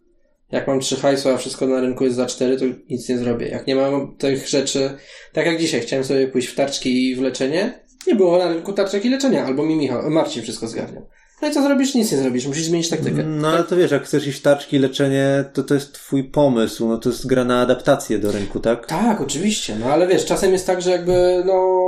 Jak 0.52 0.68
mam 0.68 0.80
trzy 0.80 0.96
hajsu, 0.96 1.30
a 1.30 1.38
wszystko 1.38 1.68
na 1.68 1.82
rynku 1.82 2.04
jest 2.04 2.16
za 2.16 2.26
cztery, 2.26 2.58
to 2.58 2.66
nic 2.90 3.10
nie 3.10 3.18
zrobię. 3.18 3.48
Jak 3.48 3.68
nie 3.68 3.76
mam 3.76 4.18
tych 4.18 4.48
rzeczy, 4.48 4.98
tak 5.34 5.46
jak 5.46 5.60
dzisiaj, 5.60 5.82
chciałem 5.82 6.06
sobie 6.06 6.28
pójść 6.28 6.48
w 6.48 6.56
tarczki 6.56 7.10
i 7.10 7.16
w 7.16 7.22
leczenie, 7.22 7.86
nie 8.08 8.16
było 8.16 8.38
na 8.38 8.48
rynku 8.48 8.74
tarczek 8.74 9.06
i 9.06 9.10
leczenia, 9.10 9.46
albo 9.46 9.66
mi 9.66 9.76
Michał, 9.76 10.10
Marcin 10.10 10.44
wszystko 10.44 10.68
zgarniał. 10.68 11.08
No 11.42 11.48
i 11.48 11.52
co 11.52 11.64
zrobisz? 11.64 11.96
Nic 11.96 12.12
nie 12.12 12.18
zrobisz, 12.18 12.48
musisz 12.48 12.64
zmienić 12.64 12.90
taktykę. 12.90 13.24
No 13.24 13.48
ale 13.48 13.64
to 13.64 13.76
wiesz, 13.76 13.92
jak 13.92 14.04
chcesz 14.04 14.28
iść 14.28 14.40
w 14.40 14.42
taczki, 14.42 14.80
leczenie, 14.80 15.46
to 15.54 15.64
to 15.64 15.74
jest 15.74 15.94
twój 15.94 16.24
pomysł, 16.24 16.88
no 16.88 16.98
to 16.98 17.10
jest 17.10 17.28
gra 17.28 17.44
na 17.44 17.62
adaptację 17.62 18.20
do 18.20 18.32
rynku, 18.32 18.60
tak? 18.60 18.86
Tak, 18.86 19.22
oczywiście, 19.22 19.76
no 19.76 19.86
ale 19.86 20.08
wiesz, 20.08 20.26
czasem 20.26 20.52
jest 20.54 20.68
tak, 20.68 20.82
że 20.82 20.92
jakby, 20.92 21.44
no... 21.46 21.86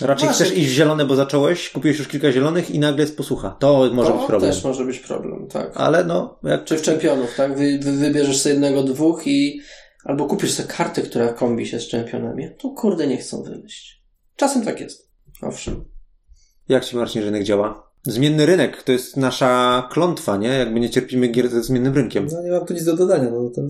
Raczej 0.00 0.28
Właśnie. 0.28 0.46
chcesz 0.46 0.58
iść 0.58 0.70
w 0.70 0.72
zielone, 0.72 1.04
bo 1.04 1.16
zacząłeś, 1.16 1.70
kupiłeś 1.70 1.98
już 1.98 2.08
kilka 2.08 2.32
zielonych 2.32 2.70
i 2.70 2.78
nagle 2.78 3.02
jest 3.02 3.16
posłucha. 3.16 3.50
To 3.50 3.90
może 3.92 4.10
to 4.10 4.16
być 4.16 4.26
problem. 4.26 4.52
też 4.52 4.64
może 4.64 4.84
być 4.84 4.98
problem, 4.98 5.46
tak. 5.46 5.72
Ale 5.74 6.04
no, 6.04 6.38
jak 6.42 6.64
Czy 6.64 6.76
w 6.76 6.82
czempionów, 6.82 7.34
tak? 7.36 7.56
Wy, 7.58 7.78
wy 7.82 7.92
wybierzesz 7.92 8.40
sobie 8.40 8.52
jednego, 8.52 8.82
dwóch 8.82 9.26
i 9.26 9.60
albo 10.04 10.26
kupisz 10.26 10.52
sobie 10.52 10.68
kartę, 10.68 11.02
która 11.02 11.32
kombi 11.32 11.66
się 11.66 11.80
z 11.80 11.88
czempionami. 11.88 12.48
To 12.58 12.70
kurde 12.70 13.06
nie 13.06 13.16
chcą 13.16 13.42
wymyślić. 13.42 14.02
Czasem 14.36 14.64
tak 14.64 14.80
jest. 14.80 15.10
Owszem. 15.42 15.84
Jak 16.68 16.84
ci 16.84 16.96
Marcin 16.96 17.22
rynek 17.22 17.44
działa? 17.44 17.85
Zmienny 18.06 18.46
rynek 18.46 18.82
to 18.82 18.92
jest 18.92 19.16
nasza 19.16 19.88
klątwa, 19.92 20.36
nie? 20.36 20.48
Jakby 20.48 20.80
nie 20.80 20.90
cierpimy 20.90 21.28
gier 21.28 21.48
ze 21.48 21.62
zmiennym 21.62 21.94
rynkiem. 21.94 22.26
No 22.32 22.42
nie 22.42 22.50
mam 22.50 22.66
tu 22.66 22.74
nic 22.74 22.84
do 22.84 22.96
dodania, 22.96 23.30
no 23.30 23.50
to 23.50 23.62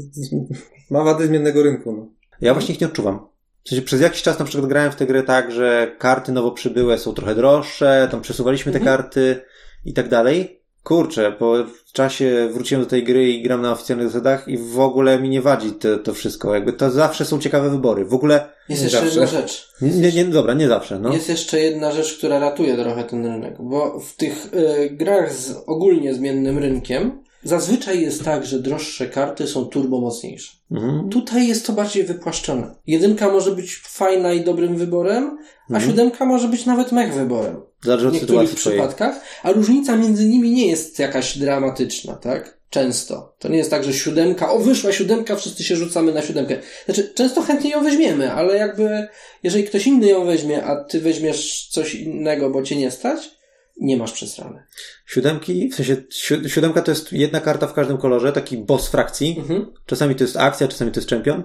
ma 0.90 1.04
wady 1.04 1.26
zmiennego 1.26 1.62
rynku, 1.62 1.92
no. 1.92 2.08
Ja 2.40 2.54
właśnie 2.54 2.74
ich 2.74 2.80
nie 2.80 2.86
odczuwam. 2.86 3.26
W 3.64 3.68
sensie 3.68 3.84
przez 3.84 4.00
jakiś 4.00 4.22
czas 4.22 4.38
na 4.38 4.44
przykład 4.44 4.68
grałem 4.68 4.92
w 4.92 4.96
tę 4.96 5.06
grę 5.06 5.22
tak, 5.22 5.52
że 5.52 5.96
karty 5.98 6.32
nowo 6.32 6.50
przybyłe 6.50 6.98
są 6.98 7.12
trochę 7.14 7.34
droższe, 7.34 8.08
tam 8.10 8.20
przesuwaliśmy 8.20 8.72
te 8.72 8.78
Mhm. 8.78 8.96
karty 8.96 9.42
i 9.84 9.92
tak 9.92 10.08
dalej. 10.08 10.62
Kurczę, 10.86 11.32
po 11.32 11.54
czasie 11.92 12.48
wróciłem 12.52 12.84
do 12.84 12.90
tej 12.90 13.04
gry 13.04 13.28
i 13.28 13.42
gram 13.42 13.62
na 13.62 13.72
oficjalnych 13.72 14.08
zasadach 14.08 14.48
i 14.48 14.58
w 14.58 14.80
ogóle 14.80 15.20
mi 15.20 15.28
nie 15.28 15.42
wadzi 15.42 15.72
to, 15.72 15.96
to 15.98 16.14
wszystko. 16.14 16.54
Jakby 16.54 16.72
to 16.72 16.90
zawsze 16.90 17.24
są 17.24 17.38
ciekawe 17.38 17.70
wybory. 17.70 18.04
W 18.04 18.14
ogóle, 18.14 18.48
Jest 18.68 18.82
Nie 18.82 18.84
jeszcze 18.88 19.00
zawsze. 19.10 19.20
jedna 19.20 19.40
rzecz. 19.40 19.68
nie, 19.82 20.12
nie, 20.12 20.24
dobra, 20.24 20.54
nie 20.54 20.68
zawsze, 20.68 20.98
no. 20.98 21.12
Jest 21.12 21.28
jeszcze 21.28 21.60
jedna 21.60 21.92
rzecz, 21.92 22.18
która 22.18 22.38
ratuje 22.38 22.76
trochę 22.76 23.04
ten 23.04 23.26
rynek, 23.26 23.56
bo 23.60 24.00
w 24.00 24.16
tych 24.16 24.46
y, 24.54 24.90
grach 24.90 25.32
z 25.32 25.54
ogólnie 25.66 26.14
zmiennym 26.14 26.58
rynkiem 26.58 27.22
zazwyczaj 27.48 28.00
jest 28.00 28.24
tak, 28.24 28.46
że 28.46 28.58
droższe 28.58 29.06
karty 29.08 29.46
są 29.46 29.64
turbo 29.64 30.00
mocniejsze. 30.00 30.52
Mhm. 30.70 31.08
Tutaj 31.08 31.48
jest 31.48 31.66
to 31.66 31.72
bardziej 31.72 32.04
wypłaszczone. 32.04 32.74
Jedynka 32.86 33.30
może 33.30 33.52
być 33.52 33.76
fajna 33.76 34.32
i 34.32 34.44
dobrym 34.44 34.76
wyborem, 34.76 35.38
a 35.70 35.72
Mhm. 35.74 35.90
siódemka 35.90 36.24
może 36.24 36.48
być 36.48 36.66
nawet 36.66 36.92
mech 36.92 37.14
wyborem. 37.14 37.56
Zależy 37.84 38.04
w 38.04 38.08
od 38.08 38.14
niektórych 38.14 38.40
sytuacji 38.48 38.56
twojej. 38.56 38.78
przypadkach, 38.78 39.20
a 39.42 39.52
różnica 39.52 39.96
między 39.96 40.26
nimi 40.28 40.50
nie 40.50 40.66
jest 40.66 40.98
jakaś 40.98 41.38
dramatyczna, 41.38 42.14
tak? 42.14 42.56
Często. 42.70 43.34
To 43.38 43.48
nie 43.48 43.58
jest 43.58 43.70
tak, 43.70 43.84
że 43.84 43.92
siódemka, 43.92 44.52
o 44.52 44.58
wyszła 44.58 44.92
siódemka, 44.92 45.36
wszyscy 45.36 45.64
się 45.64 45.76
rzucamy 45.76 46.12
na 46.12 46.22
siódemkę. 46.22 46.58
Znaczy, 46.84 47.12
często 47.14 47.42
chętnie 47.42 47.70
ją 47.70 47.84
weźmiemy, 47.84 48.32
ale 48.32 48.56
jakby, 48.56 49.08
jeżeli 49.42 49.64
ktoś 49.64 49.86
inny 49.86 50.06
ją 50.08 50.24
weźmie, 50.24 50.64
a 50.64 50.84
ty 50.84 51.00
weźmiesz 51.00 51.68
coś 51.70 51.94
innego, 51.94 52.50
bo 52.50 52.62
cię 52.62 52.76
nie 52.76 52.90
stać, 52.90 53.35
nie 53.80 53.96
masz 53.96 54.12
przesrany. 54.12 54.62
Siódemki, 55.06 55.68
w 55.68 55.74
sensie 55.74 55.96
si- 56.10 56.50
siódemka 56.50 56.82
to 56.82 56.90
jest 56.90 57.12
jedna 57.12 57.40
karta 57.40 57.66
w 57.66 57.72
każdym 57.74 57.98
kolorze, 57.98 58.32
taki 58.32 58.56
boss 58.58 58.88
frakcji. 58.88 59.36
Mhm. 59.38 59.66
Czasami 59.86 60.14
to 60.14 60.24
jest 60.24 60.36
akcja, 60.36 60.68
czasami 60.68 60.90
to 60.92 61.00
jest 61.00 61.08
czempion, 61.08 61.42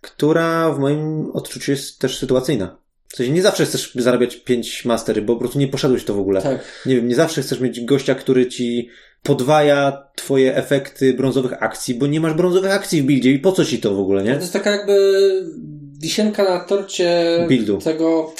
która 0.00 0.70
w 0.72 0.78
moim 0.78 1.30
odczuciu 1.30 1.70
jest 1.70 1.98
też 1.98 2.18
sytuacyjna. 2.18 2.78
W 3.08 3.16
sensie 3.16 3.32
nie 3.32 3.42
zawsze 3.42 3.66
chcesz 3.66 3.92
zarabiać 3.94 4.36
pięć 4.36 4.84
mastery, 4.84 5.22
bo 5.22 5.34
po 5.34 5.40
prostu 5.40 5.58
nie 5.58 5.68
poszedłeś 5.68 6.04
to 6.04 6.14
w 6.14 6.18
ogóle. 6.20 6.42
Tak. 6.42 6.60
Nie 6.86 6.96
wiem, 6.96 7.08
nie 7.08 7.14
zawsze 7.14 7.42
chcesz 7.42 7.60
mieć 7.60 7.84
gościa, 7.84 8.14
który 8.14 8.46
ci 8.46 8.88
podwaja 9.22 10.02
twoje 10.16 10.56
efekty 10.56 11.14
brązowych 11.14 11.62
akcji, 11.62 11.94
bo 11.94 12.06
nie 12.06 12.20
masz 12.20 12.34
brązowych 12.34 12.70
akcji 12.72 13.02
w 13.02 13.04
buildzie 13.04 13.30
i 13.30 13.38
po 13.38 13.52
co 13.52 13.64
ci 13.64 13.78
to 13.78 13.94
w 13.94 13.98
ogóle, 13.98 14.22
To 14.22 14.28
nie? 14.28 14.34
jest 14.34 14.52
taka 14.52 14.70
jakby 14.70 14.96
wisienka 16.00 16.44
na 16.44 16.60
torcie 16.64 17.38
Buildu. 17.48 17.78
tego 17.78 18.34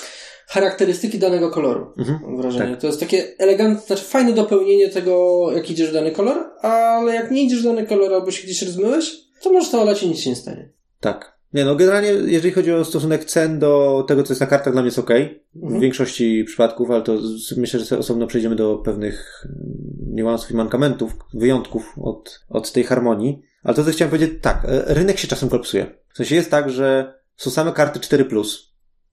charakterystyki 0.53 1.18
danego 1.18 1.50
koloru. 1.50 1.86
Mhm. 1.98 2.18
Mam 2.22 2.36
wrażenie. 2.36 2.70
Tak. 2.70 2.80
To 2.80 2.86
jest 2.86 3.00
takie 3.00 3.38
elegantne, 3.38 3.86
znaczy 3.86 4.05
fajne 4.05 4.32
dopełnienie 4.32 4.88
tego, 4.88 5.46
jak 5.55 5.70
idziesz 5.70 5.90
w 5.90 5.92
dany 5.92 6.11
kolor, 6.11 6.50
ale 6.62 7.14
jak 7.14 7.30
nie 7.30 7.42
idziesz 7.42 7.61
w 7.61 7.64
dany 7.64 7.86
kolor 7.86 8.14
albo 8.14 8.30
się 8.30 8.44
gdzieś 8.44 8.62
rozmyłeś, 8.62 9.16
To 9.42 9.53
możesz 9.53 9.70
to 9.70 9.82
olać 9.82 10.03
i 10.03 10.09
nic 10.09 10.20
się 10.20 10.30
nie 10.30 10.36
stanie. 10.36 10.72
Tak. 11.00 11.32
Nie 11.55 11.64
no, 11.64 11.76
generalnie 11.76 12.09
jeżeli 12.09 12.55
chodzi 12.55 12.72
o 12.72 12.84
stosunek 12.84 13.24
cen 13.24 13.59
do 13.59 14.05
tego, 14.09 14.22
co 14.22 14.32
jest 14.32 14.40
na 14.40 14.46
kartach, 14.46 14.72
dla 14.72 14.82
mnie 14.82 14.86
jest 14.88 14.98
ok. 14.98 15.11
W 15.55 15.62
Mhm. 15.64 15.80
większości 15.80 16.44
przypadków, 16.46 16.90
ale 16.90 17.03
to 17.03 17.18
myślę, 17.57 17.80
że 17.80 17.98
osobno 17.98 18.26
przejdziemy 18.26 18.57
do 18.57 18.76
pewnych 18.76 19.44
mm, 19.44 20.14
niuansów 20.14 20.50
i 20.50 20.55
mankamentów, 20.55 21.12
wyjątków 21.34 21.94
od, 22.03 22.40
od 22.48 22.72
tej 22.72 22.84
harmonii. 22.84 23.42
Ale 23.62 23.74
to, 23.74 23.84
co 23.84 23.90
chciałem 23.90 24.11
powiedzieć, 24.11 24.38
tak, 24.42 24.64
e, 24.64 24.94
rynek 24.94 25.18
się 25.18 25.28
czasem 25.28 25.48
kolapsuje. 25.48 25.86
W 26.14 26.16
sensie 26.16 26.34
jest 26.34 26.50
tak, 26.50 26.70
że 26.70 27.14
są 27.36 27.50
same 27.50 27.72
karty 27.72 28.00
4+, 28.00 28.24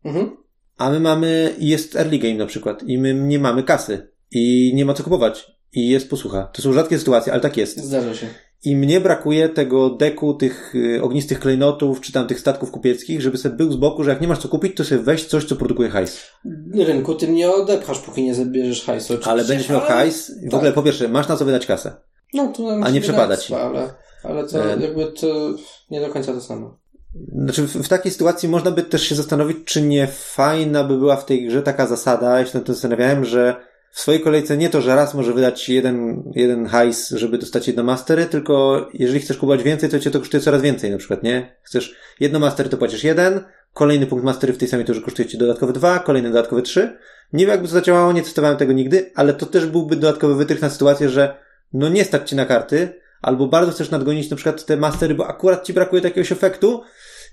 Mhm. 0.05 0.37
A 0.80 0.89
my 0.89 0.99
mamy, 0.99 1.55
i 1.59 1.67
jest 1.67 1.95
early 1.95 2.19
game 2.19 2.36
na 2.36 2.45
przykład, 2.45 2.84
i 2.84 2.97
my 2.97 3.13
nie 3.13 3.39
mamy 3.39 3.63
kasy, 3.63 4.11
i 4.32 4.71
nie 4.75 4.86
ma 4.86 4.93
co 4.93 5.03
kupować, 5.03 5.51
i 5.73 5.89
jest 5.89 6.09
posłucha. 6.09 6.49
To 6.53 6.61
są 6.61 6.73
rzadkie 6.73 6.99
sytuacje, 6.99 7.34
ale 7.34 7.41
tak 7.41 7.57
jest. 7.57 7.77
Zdarza 7.84 8.13
się. 8.15 8.27
I 8.63 8.75
mnie 8.75 9.01
brakuje 9.01 9.49
tego 9.49 9.89
deku, 9.89 10.34
tych 10.34 10.75
y, 10.75 11.01
ognistych 11.01 11.39
klejnotów, 11.39 12.01
czy 12.01 12.11
tam 12.11 12.27
tych 12.27 12.39
statków 12.39 12.71
kupieckich, 12.71 13.21
żeby 13.21 13.38
sobie 13.38 13.55
był 13.55 13.71
z 13.71 13.75
boku, 13.75 14.03
że 14.03 14.09
jak 14.09 14.21
nie 14.21 14.27
masz 14.27 14.39
co 14.39 14.47
kupić, 14.49 14.75
to 14.77 14.84
sobie 14.84 15.01
weź 15.01 15.25
coś, 15.25 15.45
co 15.45 15.55
produkuje 15.55 15.89
hajs. 15.89 16.27
Rynku 16.75 17.15
tym 17.15 17.36
nie 17.36 17.51
odepchasz, 17.51 17.99
póki 17.99 18.23
nie 18.23 18.36
zabierzesz 18.36 18.86
hajsu. 18.86 19.13
Ale 19.13 19.19
oczywiście. 19.21 19.47
będziesz 19.53 19.69
miał 19.69 19.80
Ale- 19.80 19.89
hajs. 19.89 20.32
W 20.32 20.43
tak. 20.43 20.53
ogóle 20.53 20.71
po 20.71 20.84
pierwsze, 20.84 21.07
masz 21.07 21.27
na 21.27 21.38
co 21.38 21.45
wydać 21.45 21.65
kasę. 21.65 21.91
No, 22.34 22.53
to 22.57 22.80
a 22.84 22.89
nie 22.89 23.01
przepada 23.01 23.38
ci. 23.38 23.53
Ale, 23.53 23.93
ale 24.23 24.47
to 24.47 24.65
E. 24.73 24.80
jakby 24.82 25.05
to 25.11 25.55
nie 25.91 26.01
do 26.01 26.09
końca 26.09 26.34
to 26.34 26.41
samo. 26.41 26.80
Znaczy, 27.16 27.68
w, 27.68 27.88
takiej 27.88 28.12
sytuacji 28.12 28.49
można 28.49 28.72
by 28.72 28.84
też 28.84 29.03
się 29.03 29.16
zastanowić, 29.16 29.57
czy 29.66 29.82
nie 29.82 30.07
fajna 30.07 30.84
by 30.84 30.97
była 30.97 31.16
w 31.16 31.26
tej 31.26 31.47
grze 31.47 31.62
taka 31.62 31.88
zasada, 31.88 32.39
ja 32.39 32.45
się 32.45 32.57
nad 32.57 32.66
tym 32.66 32.76
zastanawiałem, 32.76 33.26
że 33.26 33.55
w 33.91 33.99
swojej 33.99 34.22
kolejce 34.22 34.57
nie 34.57 34.70
to, 34.70 34.82
że 34.82 34.95
raz 34.95 35.14
może 35.14 35.34
wydać 35.34 35.70
jeden, 35.70 36.24
jeden 36.36 36.66
hajs, 36.66 37.10
żeby 37.10 37.38
dostać 37.38 37.68
jedno 37.68 37.84
mastery, 37.84 38.26
tylko 38.26 38.88
jeżeli 38.93 39.20
chcesz 39.20 39.38
kupować 39.38 39.64
więcej, 39.64 39.89
to 39.89 39.99
cię 39.99 40.12
to 40.12 40.20
kosztuje 40.20 40.41
coraz 40.41 40.62
więcej 40.62 40.91
na 40.91 40.97
przykład, 40.97 41.24
nie? 41.24 41.55
Chcesz 41.64 41.95
jedno 42.20 42.39
mastery, 42.39 42.70
to 42.70 42.78
płacisz 42.78 43.03
jeden, 43.03 43.43
kolejny 43.74 44.05
punkt 44.05 44.26
mastery 44.26 44.53
w 44.53 44.57
tej 44.57 44.68
samej 44.68 44.86
turze 44.86 45.01
kosztuje 45.01 45.28
ci 45.28 45.38
dodatkowe 45.38 45.74
dwa, 45.74 45.99
kolejny 45.99 46.30
dodatkowe 46.30 46.62
trzy. 46.62 46.97
Nie 47.34 47.45
wiem, 47.45 47.49
jakby 47.49 47.68
to 47.68 47.74
zadziałało, 47.74 48.14
nie 48.14 48.22
testowałem 48.22 48.57
tego 48.57 48.74
nigdy, 48.74 49.12
ale 49.16 49.34
to 49.34 49.45
też 49.45 49.66
byłby 49.66 49.95
dodatkowy 49.95 50.36
wytrych 50.36 50.62
na 50.62 50.70
sytuację, 50.70 51.10
że 51.10 51.38
no 51.74 51.89
nie 51.89 52.05
stać 52.05 52.30
ci 52.30 52.36
na 52.36 52.45
karty, 52.45 52.99
albo 53.22 53.47
bardzo 53.47 53.72
chcesz 53.72 53.91
nadgonić 53.91 54.30
na 54.30 54.36
przykład 54.36 54.66
te 54.66 54.78
mastery, 54.78 55.16
bo 55.16 55.28
akurat 55.28 55.66
ci 55.66 55.74
brakuje 55.74 56.01
jakiegoś 56.01 56.32
efektu 56.32 56.82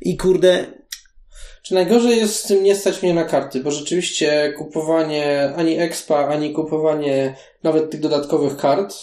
i 0.01 0.17
kurde, 0.17 0.65
Czy 1.63 1.75
najgorzej 1.75 2.17
jest 2.19 2.35
z 2.37 2.43
tym 2.43 2.63
nie 2.65 2.75
stać 2.77 3.03
mnie 3.03 3.15
na 3.15 3.25
karty, 3.25 3.61
bo 3.61 3.71
rzeczywiście 3.71 4.55
kupowanie 4.59 5.53
ani 5.57 5.79
expa, 5.79 6.27
ani 6.27 6.53
kupowanie 6.53 7.37
nawet 7.63 7.91
tych 7.91 8.01
dodatkowych 8.01 8.57
kart, 8.57 8.95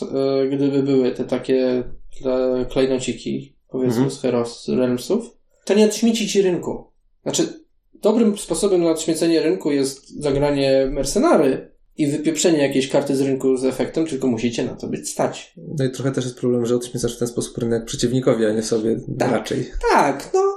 y, 0.43 0.49
gdyby 0.49 0.83
były 0.83 1.11
te 1.11 1.23
takie 1.23 1.83
kle- 2.21 2.65
klejnociki, 2.71 3.55
powiedzmy 3.69 3.95
Mhm. 4.03 4.11
z 4.11 4.21
Heros, 4.21 4.67
Realmsów, 4.69 5.25
to 5.65 5.73
nie 5.73 5.85
odśmieci 5.85 6.27
ci 6.27 6.41
rynku. 6.41 6.91
Znaczy, 7.23 7.47
dobrym 7.93 8.37
sposobem 8.37 8.83
na 8.83 8.89
odśmiecenie 8.91 9.41
rynku 9.41 9.71
jest 9.71 10.21
zagranie 10.21 10.87
mercenary 10.91 11.71
i 11.97 12.07
wypieprzenie 12.07 12.57
jakiejś 12.57 12.89
karty 12.89 13.15
z 13.15 13.21
rynku 13.21 13.57
z 13.57 13.65
efektem, 13.65 14.07
tylko 14.07 14.27
musicie 14.27 14.63
na 14.63 14.75
to 14.75 14.87
być 14.87 15.09
stać. 15.09 15.53
No 15.77 15.85
i 15.85 15.91
trochę 15.91 16.11
też 16.11 16.23
jest 16.25 16.37
problem, 16.37 16.65
że 16.65 16.75
odśmiecasz 16.75 17.15
w 17.15 17.19
ten 17.19 17.27
sposób 17.27 17.57
rynek 17.57 17.85
przeciwnikowi, 17.85 18.45
a 18.45 18.51
nie 18.51 18.63
sobie 18.63 18.99
Tak. 19.19 19.31
raczej. 19.31 19.71
Tak, 19.93 20.29
no. 20.33 20.52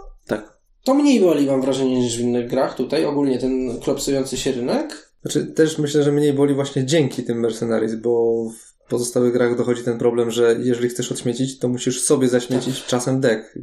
To 0.87 0.95
mniej 0.95 1.21
boli 1.21 1.47
mam 1.47 1.61
wrażenie 1.61 2.01
niż 2.01 2.17
w 2.19 2.21
innych 2.21 2.51
grach 2.51 2.77
tutaj, 2.77 3.05
ogólnie 3.05 3.39
ten 3.39 3.81
klopsujący 3.81 4.37
się 4.37 4.53
rynek. 4.53 5.13
Znaczy 5.23 5.47
też 5.47 5.79
myślę, 5.79 6.03
że 6.03 6.13
mniej 6.13 6.33
boli 6.33 6.55
właśnie 6.55 6.85
dzięki 6.87 7.23
tym 7.23 7.41
Mercenaries, 7.41 7.95
bo 7.95 8.45
w 8.51 8.89
pozostałych 8.91 9.33
grach 9.33 9.57
dochodzi 9.57 9.83
ten 9.83 9.99
problem, 9.99 10.31
że 10.31 10.57
jeżeli 10.63 10.89
chcesz 10.89 11.13
odśmiecić, 11.13 11.59
to 11.59 11.69
musisz 11.69 12.03
sobie 12.03 12.29
zaśmiecić 12.29 12.85
czasem 12.85 13.21
deck. 13.21 13.59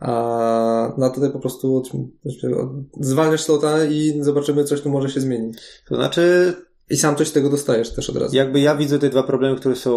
A 0.00 0.94
na 0.98 1.10
tutaj 1.10 1.30
po 1.30 1.38
prostu 1.40 1.80
odśm- 1.82 2.06
odśm- 2.26 2.82
zwalniasz 3.00 3.40
slota 3.42 3.84
i 3.84 4.18
zobaczymy, 4.20 4.64
coś 4.64 4.80
tu 4.80 4.90
może 4.90 5.08
się 5.10 5.20
zmienić. 5.20 5.58
To 5.88 5.94
znaczy, 5.96 6.54
I 6.90 6.96
sam 6.96 7.16
coś 7.16 7.28
z 7.28 7.32
tego 7.32 7.50
dostajesz 7.50 7.90
też 7.94 8.10
od 8.10 8.16
razu. 8.16 8.36
jakby 8.36 8.60
ja 8.60 8.76
widzę 8.76 8.98
te 8.98 9.08
dwa 9.10 9.22
problemy, 9.22 9.56
które 9.56 9.76
są 9.76 9.92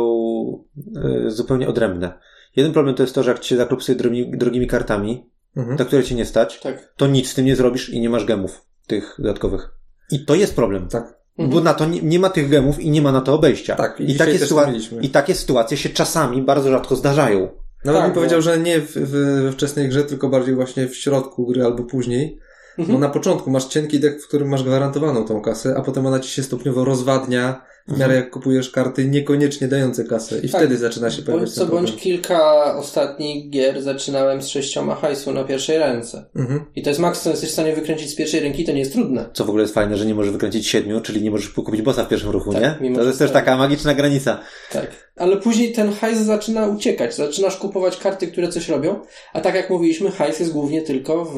e, 0.96 1.32
zupełnie 1.32 1.68
odrębne. 1.68 2.20
Jeden 2.56 2.72
problem 2.74 2.96
to 2.96 3.04
jest 3.04 3.16
to, 3.16 3.24
że 3.24 3.32
jak 3.32 3.40
ci 3.40 3.50
się 3.50 3.58
zaklopsuje 3.58 3.98
drogimi, 3.98 4.38
drogimi 4.38 4.68
kartami, 4.68 5.30
Mhm. 5.58 5.78
na 5.78 5.86
które 5.86 6.04
ci 6.04 6.16
nie 6.16 6.26
stać, 6.26 6.60
Tak. 6.60 6.94
to 6.98 7.08
nic 7.08 7.30
z 7.30 7.34
tym 7.34 7.46
nie 7.46 7.56
zrobisz 7.56 7.90
i 7.90 8.00
nie 8.00 8.10
masz 8.10 8.26
gemów 8.26 8.62
tych 8.88 9.16
dodatkowych. 9.20 9.70
I 10.12 10.26
to 10.26 10.36
jest 10.36 10.56
problem. 10.56 10.88
Tak. 10.88 11.14
Bo 11.38 11.62
na 11.62 11.74
to 11.74 11.86
nie, 11.86 12.02
nie 12.02 12.20
ma 12.20 12.30
tych 12.30 12.50
gemów 12.50 12.80
i 12.80 12.90
nie 12.92 13.02
ma 13.02 13.12
na 13.12 13.22
to 13.22 13.34
obejścia. 13.34 13.76
Tak, 13.76 14.00
i 14.00 14.12
I, 14.12 14.16
takie, 14.16 14.40
też 14.40 14.50
sytua- 14.50 14.62
to 14.62 14.68
mieliśmy. 14.68 15.02
I 15.02 15.10
takie 15.10 15.36
sytuacje 15.36 15.78
się 15.78 15.90
czasami 15.90 16.42
bardzo 16.42 16.70
rzadko 16.72 16.96
zdarzają. 16.96 17.50
Nawet 17.86 18.02
Tak, 18.02 18.08
bym 18.10 18.16
powiedział, 18.16 18.38
bo- 18.38 18.42
że 18.42 18.60
nie 18.60 18.80
w, 18.82 18.92
w, 18.96 19.44
we 19.44 19.52
wczesnej 19.52 19.90
grze, 19.90 20.04
tylko 20.04 20.30
bardziej 20.30 20.56
właśnie 20.56 20.88
w 20.88 20.96
środku 20.96 21.46
gry 21.48 21.66
albo 21.66 21.84
później. 21.84 22.40
Mhm. 22.78 22.96
Bo 23.00 23.08
na 23.08 23.14
początku 23.14 23.52
masz 23.52 23.66
cienki 23.66 24.00
deck, 24.00 24.22
w 24.24 24.28
którym 24.28 24.50
masz 24.50 24.64
gwarantowaną 24.64 25.26
tą 25.26 25.42
kasę, 25.42 25.76
a 25.78 25.82
potem 25.82 26.06
ona 26.06 26.20
ci 26.20 26.30
się 26.32 26.44
stopniowo 26.44 26.86
rozwadnia, 26.86 27.62
w 27.88 28.00
miarę 28.00 28.16
jak 28.16 28.30
kupujesz 28.30 28.70
karty 28.70 29.06
niekoniecznie 29.08 29.68
dające 29.68 30.04
kasę. 30.04 30.40
I 30.40 30.50
Tak. 30.50 30.62
wtedy 30.62 30.78
zaczyna 30.78 31.10
się 31.10 31.16
Bądź 31.16 31.26
pojawiać 31.26 31.50
co 31.50 31.60
ten 31.60 31.68
problem. 31.68 31.86
bądź 31.86 32.02
kilka 32.04 32.76
ostatnich 32.78 33.50
gier 33.50 33.82
zaczynałem 33.82 34.42
z 34.42 34.48
sześcioma 34.48 34.96
hajsu 34.96 35.34
na 35.34 35.44
pierwszej 35.44 35.78
ręce. 35.78 36.26
Mhm. 36.36 36.66
I 36.76 36.82
to 36.84 36.90
jest 36.90 37.00
maks, 37.00 37.22
co 37.22 37.30
jesteś 37.30 37.50
w 37.50 37.54
stanie 37.54 37.76
wykręcić 37.76 38.10
z 38.10 38.16
pierwszej 38.16 38.40
ręki, 38.40 38.66
to 38.66 38.72
nie 38.72 38.80
jest 38.80 38.94
trudne. 38.94 39.30
Co 39.34 39.46
w 39.46 39.50
ogóle 39.50 39.62
jest 39.64 39.74
fajne, 39.74 39.98
że 39.98 40.06
nie 40.06 40.16
możesz 40.16 40.32
wykręcić 40.32 40.68
siedmiu, 40.68 41.02
czyli 41.02 41.22
nie 41.22 41.32
możesz 41.32 41.50
kupić 41.50 41.82
bossa 41.82 42.04
w 42.06 42.10
pierwszym 42.10 42.30
ruchu, 42.30 42.54
Tak, 42.54 42.62
nie? 42.62 42.76
mimo 42.82 42.98
To 43.00 43.04
jest 43.06 43.20
też 43.20 43.32
tak. 43.32 43.46
taka 43.46 43.58
magiczna 43.58 43.94
granica. 43.94 44.40
Tak. 44.72 44.88
Ale 45.16 45.38
później 45.38 45.74
ten 45.74 45.92
hajs 45.94 46.20
zaczyna 46.20 46.68
uciekać. 46.68 47.16
Zaczynasz 47.16 47.58
kupować 47.58 47.98
karty, 47.98 48.28
które 48.28 48.48
coś 48.48 48.70
robią. 48.70 49.00
A 49.34 49.42
tak 49.42 49.56
jak 49.56 49.70
mówiliśmy, 49.70 50.12
hajs 50.12 50.40
jest 50.40 50.52
głównie 50.52 50.82
tylko 50.82 51.26
w... 51.26 51.36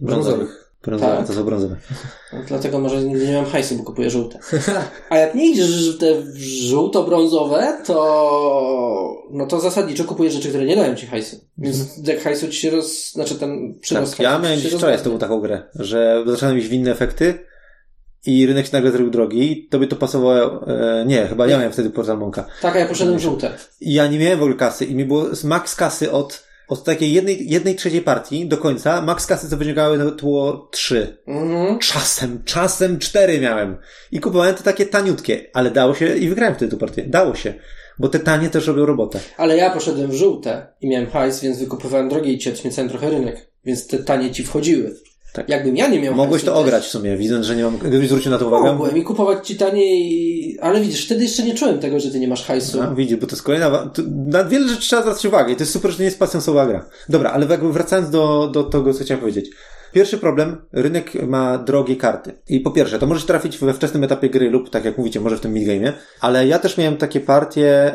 Brązowych. 0.00 0.65
Brązowe, 0.86 1.16
Tak. 1.16 1.26
to 1.26 1.32
są 1.32 1.44
brązowe. 1.44 1.76
No, 2.32 2.38
Dlatego 2.48 2.78
może 2.78 3.04
nigdy 3.04 3.26
nie 3.26 3.34
mam 3.36 3.44
hajsu, 3.44 3.76
bo 3.76 3.84
kupuję 3.84 4.10
żółte. 4.10 4.38
A 5.10 5.18
jak 5.18 5.34
nie 5.34 5.50
idziesz 5.50 5.96
w 5.96 5.98
te 5.98 6.06
żółto-brązowe, 6.68 7.72
to 7.86 7.96
no 9.30 9.46
to 9.46 9.60
zasadniczo 9.60 10.04
kupujesz 10.04 10.34
rzeczy, 10.34 10.48
które 10.48 10.64
nie 10.64 10.76
dają 10.76 10.94
ci 10.94 11.06
hajsu. 11.06 11.36
Więc 11.58 12.00
deck 12.02 12.22
hajsu 12.22 12.48
ci 12.48 12.60
się 12.60 12.70
roz... 12.70 13.12
Znaczy 13.12 13.34
ten 13.34 13.78
przyrost 13.80 14.16
Tak, 14.16 14.20
ja 14.20 14.38
miałem 14.38 14.60
wczoraj 14.60 14.98
z 14.98 15.02
tobą 15.02 15.18
taką 15.18 15.40
grę, 15.40 15.62
że 15.74 16.24
zaczynałem 16.26 16.56
mieć 16.56 16.68
winne 16.68 16.90
efekty 16.92 17.38
i 18.26 18.46
rynek 18.46 18.66
się 18.66 18.72
nagle 18.72 18.90
zrobił 18.90 19.10
drogi 19.10 19.52
i 19.52 19.68
to 19.68 19.78
by 19.78 19.86
to 19.86 19.96
pasowało, 19.96 20.68
e, 20.68 21.04
nie, 21.06 21.26
chyba 21.26 21.46
ja 21.46 21.56
miałem 21.56 21.72
wtedy 21.72 21.90
Portal 21.90 22.18
Monka. 22.18 22.46
Tak, 22.62 22.76
a 22.76 22.78
ja 22.78 22.86
poszedłem 22.86 23.18
żółte. 23.18 23.50
I 23.80 23.92
ja 23.94 24.06
nie 24.06 24.18
miałem 24.18 24.38
w 24.38 24.42
ogóle 24.42 24.56
kasy 24.56 24.84
i 24.84 24.94
mi 24.94 25.04
było 25.04 25.26
max 25.44 25.74
kasy 25.76 26.12
od, 26.12 26.45
od 26.68 26.84
takiej 26.84 27.12
jednej, 27.12 27.50
jednej 27.50 27.74
trzeciej 27.74 28.02
partii 28.02 28.46
do 28.46 28.58
końca, 28.58 29.02
max 29.02 29.26
kasy 29.26 29.48
co 29.48 29.56
wyciągały 29.56 29.98
to 29.98 30.26
było 30.26 30.68
trzy. 30.72 31.18
Mhm. 31.26 31.78
Czasem, 31.78 32.42
czasem 32.44 32.98
cztery 32.98 33.40
miałem. 33.40 33.76
I 34.12 34.20
kupowałem 34.20 34.54
te 34.54 34.62
takie 34.62 34.86
taniutkie, 34.86 35.50
ale 35.52 35.70
dało 35.70 35.94
się 35.94 36.16
i 36.16 36.28
wygrałem 36.28 36.54
wtedy 36.54 36.70
tę 36.70 36.78
partię. 36.78 37.02
Dało 37.02 37.34
się. 37.34 37.54
Bo 37.98 38.08
te 38.08 38.18
tanie 38.18 38.50
też 38.50 38.66
robią 38.66 38.86
robotę. 38.86 39.20
Ale 39.36 39.56
ja 39.56 39.70
poszedłem 39.70 40.10
w 40.10 40.14
żółte 40.14 40.66
i 40.80 40.88
miałem 40.88 41.10
hajs, 41.10 41.40
więc 41.40 41.58
wykupywałem 41.58 42.08
drogie 42.08 42.32
i 42.32 42.38
ci 42.38 42.50
odśmiecałem 42.50 42.88
trochę 42.88 43.10
rynek. 43.10 43.50
Więc 43.64 43.86
te 43.86 43.98
tanie 43.98 44.30
ci 44.30 44.44
wchodziły. 44.44 44.96
Tak. 45.36 45.48
Jakbym 45.48 45.76
ja 45.76 45.88
nie 45.88 46.00
miał 46.00 46.14
Mogłeś 46.14 46.44
to 46.44 46.54
ograć 46.54 46.84
w 46.84 46.88
sumie, 46.88 47.16
widząc, 47.16 47.46
że 47.46 47.56
nie 47.56 47.64
mam, 47.64 47.78
gdybyś 47.78 48.08
zwrócił 48.08 48.30
na 48.30 48.38
to 48.38 48.46
uwagę. 48.46 48.72
Mogłem 48.72 48.96
i 48.96 49.02
kupować 49.02 49.46
ci 49.46 49.56
taniej, 49.56 50.58
ale 50.60 50.80
widzisz, 50.80 51.04
wtedy 51.04 51.22
jeszcze 51.22 51.42
nie 51.42 51.54
czułem 51.54 51.78
tego, 51.78 52.00
że 52.00 52.10
ty 52.10 52.20
nie 52.20 52.28
masz 52.28 52.44
hajsu. 52.44 52.82
A, 52.82 52.94
widzisz, 52.94 53.16
bo 53.16 53.26
to 53.26 53.32
jest 53.32 53.42
kolejna. 53.42 53.90
Na 54.26 54.44
wiele 54.44 54.68
rzeczy 54.68 54.82
trzeba 54.82 55.02
zwracać 55.02 55.24
uwagę 55.24 55.52
i 55.52 55.56
to 55.56 55.62
jest 55.62 55.72
super, 55.72 55.90
że 55.90 55.96
to 55.96 56.02
nie 56.02 56.06
jest 56.06 56.18
pasjansowa 56.18 56.66
gra. 56.66 56.84
Dobra, 57.08 57.30
ale 57.30 57.46
jakby 57.46 57.72
wracając 57.72 58.10
do, 58.10 58.50
do 58.52 58.64
tego, 58.64 58.94
co 58.94 59.04
chciałem 59.04 59.20
powiedzieć. 59.20 59.50
Pierwszy 59.92 60.18
problem, 60.18 60.56
rynek 60.72 61.26
ma 61.26 61.58
drogie 61.58 61.96
karty. 61.96 62.32
I 62.48 62.60
po 62.60 62.70
pierwsze, 62.70 62.98
to 62.98 63.06
możesz 63.06 63.24
trafić 63.24 63.58
we 63.58 63.74
wczesnym 63.74 64.04
etapie 64.04 64.30
gry 64.30 64.50
lub, 64.50 64.70
tak 64.70 64.84
jak 64.84 64.98
mówicie, 64.98 65.20
może 65.20 65.36
w 65.36 65.40
tym 65.40 65.54
midgame'ie, 65.54 65.92
ale 66.20 66.46
ja 66.46 66.58
też 66.58 66.78
miałem 66.78 66.96
takie 66.96 67.20
partie, 67.20 67.94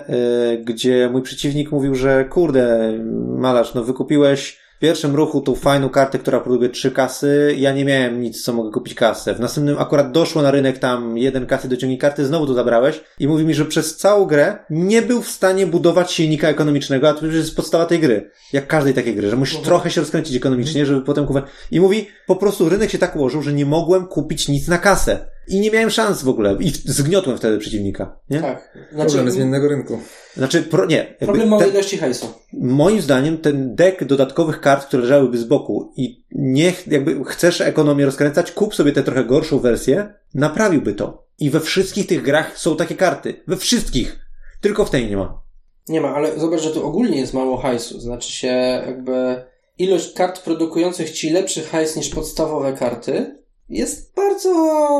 y, 0.53 0.63
gdzie 0.65 1.09
mój 1.11 1.21
przeciwnik 1.21 1.71
mówił, 1.71 1.95
że 1.95 2.25
kurde, 2.25 2.93
malarz, 3.37 3.73
no 3.73 3.83
wykupiłeś 3.83 4.60
pierwszym 4.81 5.15
ruchu 5.15 5.41
tą 5.41 5.55
fajną 5.55 5.89
kartę, 5.89 6.19
która 6.19 6.39
produkuje 6.39 6.69
trzy 6.69 6.91
kasy, 6.91 7.55
ja 7.57 7.73
nie 7.73 7.85
miałem 7.85 8.21
nic, 8.21 8.43
co 8.43 8.53
mogę 8.53 8.71
kupić 8.71 8.93
kasę. 8.93 9.35
W 9.35 9.39
następnym 9.39 9.79
akurat 9.79 10.11
doszło 10.11 10.41
na 10.41 10.51
rynek 10.51 10.77
tam 10.77 11.17
jeden 11.17 11.45
kasy 11.45 11.67
dociągnij 11.69 11.97
karty, 11.97 12.25
znowu 12.25 12.47
to 12.47 12.53
zabrałeś 12.53 13.03
i 13.19 13.27
mówi 13.27 13.45
mi, 13.45 13.53
że 13.53 13.65
przez 13.65 13.97
całą 13.97 14.25
grę 14.25 14.57
nie 14.69 15.01
był 15.01 15.21
w 15.21 15.29
stanie 15.31 15.67
budować 15.67 16.11
silnika 16.11 16.49
ekonomicznego, 16.49 17.09
a 17.09 17.13
to 17.13 17.25
jest 17.25 17.55
podstawa 17.55 17.85
tej 17.85 17.99
gry. 17.99 18.31
Jak 18.53 18.67
każdej 18.67 18.93
takiej 18.93 19.15
gry, 19.15 19.29
że 19.29 19.35
musisz 19.35 19.55
Mhm. 19.55 19.65
trochę 19.65 19.91
się 19.91 20.01
rozkręcić 20.01 20.35
ekonomicznie, 20.35 20.85
żeby 20.85 21.01
potem 21.01 21.25
kupować. 21.25 21.49
I 21.71 21.79
mówi, 21.79 22.07
po 22.27 22.35
prostu 22.35 22.69
rynek 22.69 22.89
się 22.89 22.97
tak 22.97 23.15
ułożył, 23.15 23.41
że 23.41 23.53
nie 23.53 23.65
mogłem 23.65 24.07
kupić 24.07 24.47
nic 24.47 24.67
na 24.67 24.77
kasę. 24.77 25.31
I 25.47 25.59
nie 25.59 25.71
miałem 25.71 25.89
szans 25.89 26.23
w 26.23 26.29
ogóle. 26.29 26.57
I 26.59 26.71
zgniotłem 26.85 27.37
wtedy 27.37 27.57
przeciwnika. 27.57 28.19
Nie? 28.29 28.41
Tak. 28.41 28.77
Problem 28.89 29.09
Znaczy, 29.09 29.31
zmiennego 29.31 29.67
rynku. 29.67 29.99
Znaczy, 30.37 30.63
pro, 30.63 30.85
nie. 30.85 31.15
problem 31.19 31.49
małej 31.49 31.69
ilości 31.69 31.97
hajsu. 31.97 32.27
Moim 32.53 33.01
zdaniem 33.01 33.37
ten 33.37 33.75
deck 33.75 34.03
dodatkowych 34.03 34.61
kart, 34.61 34.85
które 34.87 35.03
leżałyby 35.03 35.37
z 35.37 35.43
boku 35.43 35.93
i 35.97 36.25
niech 36.31 36.87
jakby 36.87 37.23
chcesz 37.25 37.61
ekonomię 37.61 38.05
rozkręcać, 38.05 38.51
kup 38.51 38.75
sobie 38.75 38.91
tę 38.91 39.03
trochę 39.03 39.25
gorszą 39.25 39.59
wersję, 39.59 40.13
naprawiłby 40.33 40.93
to. 40.93 41.25
I 41.39 41.49
we 41.49 41.59
wszystkich 41.59 42.07
tych 42.07 42.21
grach 42.21 42.57
są 42.57 42.75
takie 42.75 42.95
karty. 42.95 43.43
We 43.47 43.57
wszystkich. 43.57 44.19
Tylko 44.61 44.85
w 44.85 44.89
tej 44.89 45.09
nie 45.09 45.17
ma. 45.17 45.41
Nie 45.89 46.01
ma, 46.01 46.15
ale 46.15 46.39
zobacz, 46.39 46.61
że 46.61 46.71
tu 46.71 46.85
ogólnie 46.85 47.19
jest 47.19 47.33
mało 47.33 47.57
hajsu. 47.57 47.99
Znaczy 47.99 48.31
się 48.31 48.47
jakby 48.87 49.43
ilość 49.77 50.13
kart 50.13 50.41
produkujących 50.41 51.11
ci 51.11 51.29
lepszy 51.29 51.61
hajs 51.61 51.95
niż 51.95 52.09
podstawowe 52.09 52.73
karty 52.73 53.40
jest 53.71 54.15
bardzo, 54.15 54.49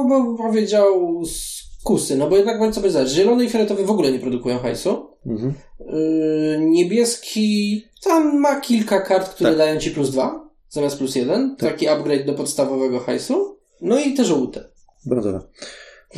bym 0.09 0.38
powiedział, 0.38 1.22
skusy. 1.26 2.15
No 2.17 2.30
bo 2.30 2.38
jednak 2.38 2.59
bądź 2.59 2.76
sobie 2.76 2.89
zdać, 2.89 3.09
zielony 3.09 3.45
i 3.45 3.49
fioletowy 3.49 3.86
w 3.86 3.91
ogóle 3.91 4.11
nie 4.11 4.19
produkują 4.19 4.59
hajsu. 4.59 5.07
Mhm. 5.26 5.53
Yy, 5.80 6.57
niebieski 6.59 7.84
tam 8.03 8.39
ma 8.39 8.59
kilka 8.61 9.01
kart, 9.01 9.30
które 9.30 9.49
Tak. 9.49 9.57
dają 9.57 9.80
ci 9.80 9.91
plus 9.91 10.09
dwa 10.09 10.49
zamiast 10.69 10.97
plus 10.97 11.15
jeden. 11.15 11.55
Taki 11.55 11.88
upgrade 11.88 12.26
do 12.26 12.34
podstawowego 12.34 12.99
hajsu. 12.99 13.57
No 13.82 13.99
i 13.99 14.13
te 14.13 14.26
żółte. 14.26 14.69
Brązowe. 15.05 15.41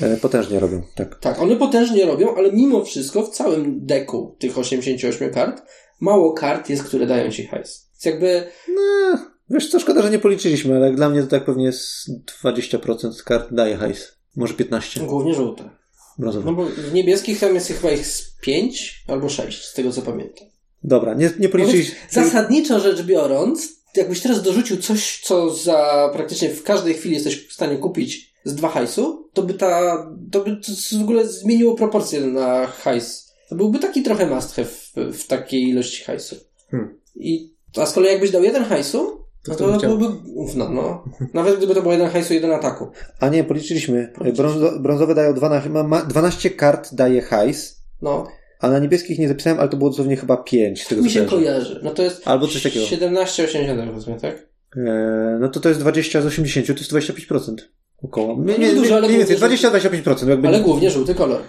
E, 0.01 0.17
potężnie 0.17 0.59
robią, 0.59 0.81
tak. 0.95 1.19
Tak, 1.19 1.41
one 1.41 1.55
potężnie 1.55 2.05
robią, 2.05 2.35
ale 2.35 2.51
mimo 2.51 2.85
wszystko 2.85 3.23
w 3.23 3.29
całym 3.29 3.85
deku 3.85 4.35
tych 4.39 4.57
88 4.57 5.31
kart 5.33 5.61
mało 5.99 6.33
kart 6.33 6.69
jest, 6.69 6.83
które 6.83 7.05
dają 7.05 7.31
ci 7.31 7.45
hajs. 7.47 7.89
Więc 7.93 8.05
jakby 8.05 8.43
No, 8.67 9.17
wiesz 9.49 9.69
co, 9.69 9.79
szkoda, 9.79 10.01
że 10.01 10.11
nie 10.11 10.19
policzyliśmy, 10.19 10.75
ale 10.75 10.85
jak 10.85 10.95
dla 10.95 11.09
mnie 11.09 11.21
to 11.21 11.27
tak 11.27 11.45
pewnie 11.45 11.65
jest 11.65 12.09
20% 12.43 13.23
kart 13.23 13.53
daje 13.53 13.77
hajs. 13.77 14.17
Może 14.35 14.53
15. 14.53 14.99
głównie 14.99 15.33
żółte. 15.33 15.69
Brązowe. 16.17 16.45
No 16.45 16.53
bo 16.53 16.65
w 16.65 16.93
niebieskich 16.93 17.39
tam 17.39 17.55
jest 17.55 17.67
chyba 17.67 17.91
ich 17.91 18.07
z 18.07 18.37
5 18.41 19.03
albo 19.07 19.29
6, 19.29 19.63
z 19.63 19.73
tego 19.73 19.91
co 19.91 20.01
pamiętam. 20.01 20.47
Dobra, 20.83 21.13
nie, 21.13 21.31
nie 21.39 21.49
policzyliśmy. 21.49 21.95
Zasadniczo 22.09 22.79
rzecz 22.79 23.03
biorąc, 23.03 23.69
jakbyś 23.95 24.21
teraz 24.21 24.41
dorzucił 24.41 24.77
coś, 24.77 25.21
co 25.23 25.49
za 25.49 26.09
praktycznie 26.13 26.49
w 26.49 26.63
każdej 26.63 26.93
chwili 26.93 27.15
jesteś 27.15 27.47
w 27.47 27.53
stanie 27.53 27.77
kupić 27.77 28.33
z 28.43 28.55
dwa 28.55 28.69
hajsu, 28.69 29.29
to 29.33 29.41
by 29.41 29.53
ta, 29.53 29.97
to 30.31 30.43
by 30.43 30.57
to 30.57 30.97
w 30.99 31.01
ogóle 31.01 31.27
zmieniło 31.27 31.75
proporcje 31.75 32.21
na 32.21 32.67
hajs. 32.67 33.33
To 33.49 33.55
byłby 33.55 33.79
taki 33.79 34.03
trochę 34.03 34.25
must 34.25 34.55
have 34.55 34.67
w, 34.67 34.93
w 35.17 35.27
takiej 35.27 35.63
ilości 35.69 36.03
hajsu. 36.03 36.35
Hmm. 36.71 36.99
I, 37.15 37.53
a 37.75 37.85
z 37.85 37.93
kolei 37.93 38.11
jakbyś 38.11 38.31
dał 38.31 38.43
jeden 38.43 38.63
hajsu, 38.63 39.22
To 39.43 39.51
no 39.51 39.57
to, 39.57 39.77
chciał? 39.77 39.97
byłby, 39.97 40.15
no, 40.55 40.69
no. 40.69 41.03
Nawet 41.33 41.57
gdyby 41.57 41.75
to 41.75 41.81
był 41.81 41.91
jeden 41.91 42.09
hajsu, 42.09 42.33
jeden 42.33 42.51
ataku. 42.51 42.87
A 43.19 43.29
nie, 43.29 43.43
policzyliśmy. 43.43 44.13
Brązo, 44.35 44.79
brązowe 44.79 45.15
dają 45.15 45.33
12, 45.33 45.69
ma, 45.69 45.83
ma 45.83 46.01
12 46.01 46.49
kart 46.49 46.95
daje 46.95 47.21
hajs, 47.21 47.83
No, 48.01 48.27
a 48.59 48.69
na 48.69 48.79
niebieskich 48.79 49.19
nie 49.19 49.27
zapisałem, 49.27 49.59
ale 49.59 49.69
to 49.69 49.77
było 49.77 49.89
dosłownie 49.89 50.17
chyba 50.17 50.37
5 50.37 50.83
z 50.83 50.87
tego 50.87 51.01
mi 51.01 51.11
się 51.11 51.25
kojarzę. 51.25 51.35
kojarzy. 51.37 51.79
No 51.83 51.91
to 51.91 52.03
jest 52.03 52.27
Albo 52.27 52.47
coś 52.47 52.63
takiego. 52.63 52.85
17,80 52.85 53.87
powiedzmy, 53.87 54.19
tak? 54.21 54.47
E, 54.77 55.37
no 55.41 55.49
to 55.49 55.59
to 55.59 55.69
jest 55.69 55.81
20 55.81 56.21
z 56.21 56.25
80, 56.25 56.67
to 56.67 56.73
jest 56.73 56.91
25%. 56.91 57.55
Około. 58.03 58.43
Nie, 58.43 58.57
nie 58.57 58.67
nie, 58.67 58.75
dużo, 58.75 58.89
nie, 58.89 58.95
ale 58.95 59.07
mniej 59.07 59.17
więcej, 59.19 59.37
głównie 59.37 59.57
20-25%. 59.57 60.29
Jakby... 60.29 60.47
Ale 60.47 60.59
głównie 60.59 60.89
żółty 60.89 61.15
kolor. 61.15 61.41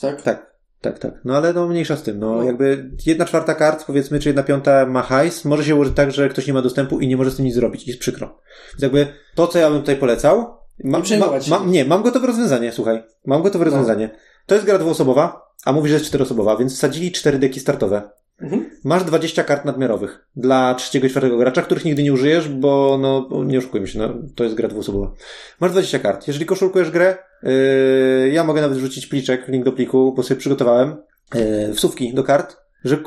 Tak? 0.00 0.22
Tak, 0.22 0.57
tak, 0.80 0.98
tak. 0.98 1.12
No 1.24 1.36
ale 1.36 1.52
no 1.52 1.68
mniejsza 1.68 1.96
z 1.96 2.02
tym. 2.02 2.18
No, 2.18 2.34
No. 2.36 2.42
jakby 2.42 2.90
jedna 3.06 3.24
czwarta 3.24 3.54
kart, 3.54 3.84
powiedzmy, 3.84 4.18
czy 4.20 4.28
jedna 4.28 4.42
piąta 4.42 4.86
ma 4.86 5.02
hajs, 5.02 5.44
może 5.44 5.64
się 5.64 5.74
ułożyć 5.74 5.94
tak, 5.96 6.10
że 6.12 6.28
ktoś 6.28 6.46
nie 6.46 6.52
ma 6.52 6.62
dostępu 6.62 7.00
i 7.00 7.08
nie 7.08 7.16
może 7.16 7.30
z 7.30 7.36
tym 7.36 7.44
nic 7.44 7.54
zrobić. 7.54 7.86
Jest 7.88 8.00
przykro. 8.00 8.38
Więc 8.72 8.82
jakby 8.82 9.06
to, 9.34 9.46
co 9.46 9.58
ja 9.58 9.70
bym 9.70 9.80
tutaj 9.80 9.96
polecał. 9.96 10.46
Nie 10.84 11.02
przejmować 11.02 11.44
się. 11.44 11.50
mam, 11.50 11.70
nie, 11.70 11.84
mam 11.84 12.02
gotowe 12.02 12.26
rozwiązanie, 12.26 12.72
słuchaj. 12.72 13.02
Mam 13.26 13.42
gotowe 13.42 13.64
No. 13.64 13.70
rozwiązanie. 13.70 14.10
To 14.46 14.54
jest 14.54 14.66
gra 14.66 14.78
dwuosobowa, 14.78 15.50
a 15.64 15.72
mówi, 15.72 15.88
że 15.88 15.94
jest 15.94 16.06
czteroosobowa, 16.06 16.56
więc 16.56 16.74
wsadzili 16.76 17.12
cztery 17.12 17.38
deki 17.38 17.60
startowe. 17.60 18.02
Mhm. 18.40 18.70
Masz 18.84 19.04
20 19.04 19.44
kart 19.44 19.64
nadmiarowych 19.64 20.26
dla 20.36 20.74
trzeciego 20.74 21.06
i 21.06 21.10
czwartego 21.10 21.38
gracza, 21.38 21.62
których 21.62 21.84
nigdy 21.84 22.02
nie 22.02 22.12
użyjesz, 22.12 22.48
bo 22.48 22.98
no, 23.00 23.44
nie 23.44 23.58
oszukujmy 23.58 23.86
się, 23.86 23.98
no, 23.98 24.14
to 24.34 24.44
jest 24.44 24.56
gra 24.56 24.68
dwuosobowa. 24.68 25.12
Masz 25.60 25.70
20 25.70 25.98
kart. 25.98 26.28
Jeżeli 26.28 26.46
koszulkujesz 26.46 26.90
grę, 26.90 27.16
yy, 27.42 28.30
ja 28.32 28.44
mogę 28.44 28.60
nawet 28.60 28.78
wrzucić 28.78 29.06
pliczek, 29.06 29.48
link 29.48 29.64
do 29.64 29.72
pliku, 29.72 30.12
bo 30.16 30.22
sobie 30.22 30.40
przygotowałem, 30.40 30.96
yy, 31.34 31.74
wsówki 31.74 32.14
do 32.14 32.24
kart, 32.24 32.56
że 32.84 32.98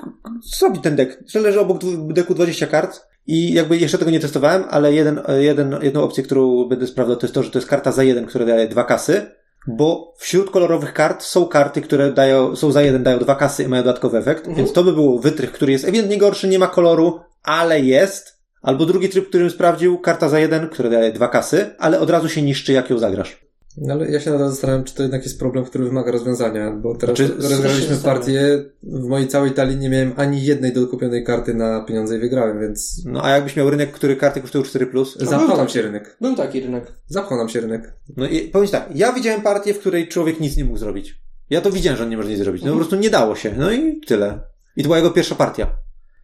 zrobi 0.58 0.80
ten 0.80 0.96
dek, 0.96 1.24
że 1.28 1.40
leży 1.40 1.60
obok 1.60 1.78
deku 2.14 2.34
20 2.34 2.68
kart 2.68 3.08
i 3.28 3.54
jakby 3.54 3.78
jeszcze 3.78 3.98
tego 3.98 4.12
nie 4.12 4.20
testowałem, 4.20 4.64
ale 4.70 4.94
jeden, 4.94 5.22
jeden, 5.40 5.76
jedną 5.82 6.04
opcję, 6.04 6.24
którą 6.24 6.66
będę 6.66 6.88
sprawdzał, 6.88 7.16
to 7.16 7.26
jest 7.26 7.36
to, 7.36 7.44
że 7.44 7.52
to 7.52 7.60
jest 7.60 7.70
karta 7.70 7.92
za 7.92 8.04
jeden, 8.04 8.26
która 8.26 8.46
daje 8.46 8.68
dwa 8.68 8.84
kasy, 8.84 9.32
bo 9.68 10.14
wśród 10.18 10.50
kolorowych 10.52 10.94
kart 10.94 11.24
są 11.24 11.46
karty, 11.46 11.82
które 11.82 12.12
dają, 12.12 12.56
są 12.56 12.72
za 12.72 12.82
jeden, 12.82 13.04
dają 13.04 13.20
dwa 13.20 13.36
kasy 13.36 13.64
i 13.64 13.68
mają 13.68 13.84
dodatkowy 13.84 14.18
efekt, 14.18 14.40
Mhm. 14.40 14.58
więc 14.58 14.74
to 14.74 14.84
by 14.84 14.94
był 14.94 15.20
wytrych, 15.20 15.52
który 15.52 15.72
jest 15.72 15.86
ewidentnie 15.86 16.18
gorszy, 16.18 16.48
nie 16.48 16.60
ma 16.60 16.68
koloru, 16.68 17.20
ale 17.44 17.80
jest. 17.80 18.42
Albo 18.62 18.86
drugi 18.86 19.10
tryb, 19.10 19.30
którym 19.30 19.50
sprawdził, 19.50 20.00
karta 20.00 20.30
za 20.30 20.40
jeden, 20.40 20.70
która 20.70 20.90
daje 20.90 21.12
dwa 21.12 21.28
kasy, 21.28 21.76
ale 21.80 22.00
od 22.00 22.10
razu 22.10 22.30
się 22.30 22.42
niszczy, 22.42 22.74
jak 22.74 22.90
ją 22.90 22.98
zagrasz. 22.98 23.51
No 23.78 23.94
ale 23.94 24.12
ja 24.12 24.20
się 24.20 24.32
nadal 24.32 24.50
zastanawiam, 24.50 24.84
czy 24.84 24.96
to 24.96 25.02
jednak 25.04 25.24
jest 25.24 25.40
problem, 25.40 25.66
który 25.66 25.84
wymaga 25.84 26.12
rozwiązania, 26.12 26.72
bo 26.72 26.96
teraz 26.96 27.18
Znaczy, 27.18 27.36
rozgraliśmy 27.50 27.96
partię, 27.98 28.64
w 28.84 29.08
mojej 29.08 29.28
całej 29.28 29.52
talii 29.52 29.78
nie 29.78 29.90
miałem 29.90 30.14
ani 30.18 30.44
jednej 30.44 30.74
dokupionej 30.74 31.24
karty 31.24 31.54
na 31.54 31.82
pieniądze 31.84 32.18
i 32.18 32.20
wygrałem, 32.20 32.60
więc 32.60 33.02
No 33.06 33.24
a 33.26 33.30
jakbyś 33.30 33.56
miał 33.56 33.70
rynek, 33.70 33.92
który 33.92 34.16
karty 34.16 34.42
kosztują 34.42 34.64
4+, 34.64 34.86
plus, 34.86 35.18
zapchał 35.18 35.48
był 35.48 35.58
nam 35.58 35.70
się 35.70 35.82
rynek. 35.82 36.18
Był 36.22 36.36
taki 36.36 36.60
rynek. 36.60 36.92
Zapchał 37.08 37.38
nam 37.38 37.50
się 37.50 37.60
rynek. 37.62 37.94
no 38.18 38.28
i 38.28 38.40
powiem 38.40 38.66
ci 38.68 38.72
tak, 38.72 38.90
ja 38.96 39.12
widziałem 39.14 39.42
partię, 39.42 39.74
w 39.74 39.80
której 39.80 40.08
człowiek 40.08 40.40
nic 40.40 40.58
nie 40.58 40.66
mógł 40.66 40.78
zrobić. 40.78 41.22
Ja 41.50 41.62
to 41.62 41.72
widziałem, 41.72 41.98
że 41.98 42.04
on 42.04 42.10
nie 42.10 42.18
może 42.18 42.30
nic 42.30 42.40
zrobić. 42.40 42.62
No 42.62 42.66
po 42.68 42.72
Mhm. 42.74 42.80
prostu 42.88 43.04
nie 43.04 43.10
dało 43.10 43.36
się. 43.36 43.54
No 43.58 43.72
i 43.72 44.02
tyle. 44.08 44.40
I 44.76 44.82
to 44.84 44.88
była 44.88 44.98
jego 44.98 45.12
pierwsza 45.12 45.36
partia. 45.36 45.68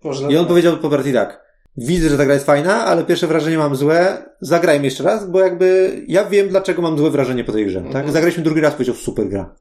Można 0.03 0.29
I 0.29 0.37
on 0.37 0.45
powiedział 0.45 0.77
po 0.77 0.89
partii 0.89 1.13
tak. 1.13 1.46
Widzę, 1.77 2.09
że 2.09 2.17
ta 2.17 2.25
gra 2.25 2.33
jest 2.33 2.45
fajna, 2.45 2.85
ale 2.85 3.03
pierwsze 3.03 3.27
wrażenie 3.27 3.57
mam 3.57 3.75
złe. 3.75 4.25
Zagrajmy 4.41 4.85
jeszcze 4.85 5.03
raz, 5.03 5.29
bo 5.31 5.39
jakby 5.39 5.91
ja 6.07 6.25
wiem, 6.25 6.49
dlaczego 6.49 6.81
mam 6.81 6.97
złe 6.97 7.11
wrażenie 7.11 7.43
po 7.43 7.51
tej 7.51 7.65
grze. 7.65 7.79
Tak? 7.79 7.87
Mhm. 7.87 8.11
Zagraliśmy 8.11 8.43
drugi 8.43 8.61
raz, 8.61 8.73
powiedział 8.73 8.95
super 8.95 9.29
gra. 9.29 9.55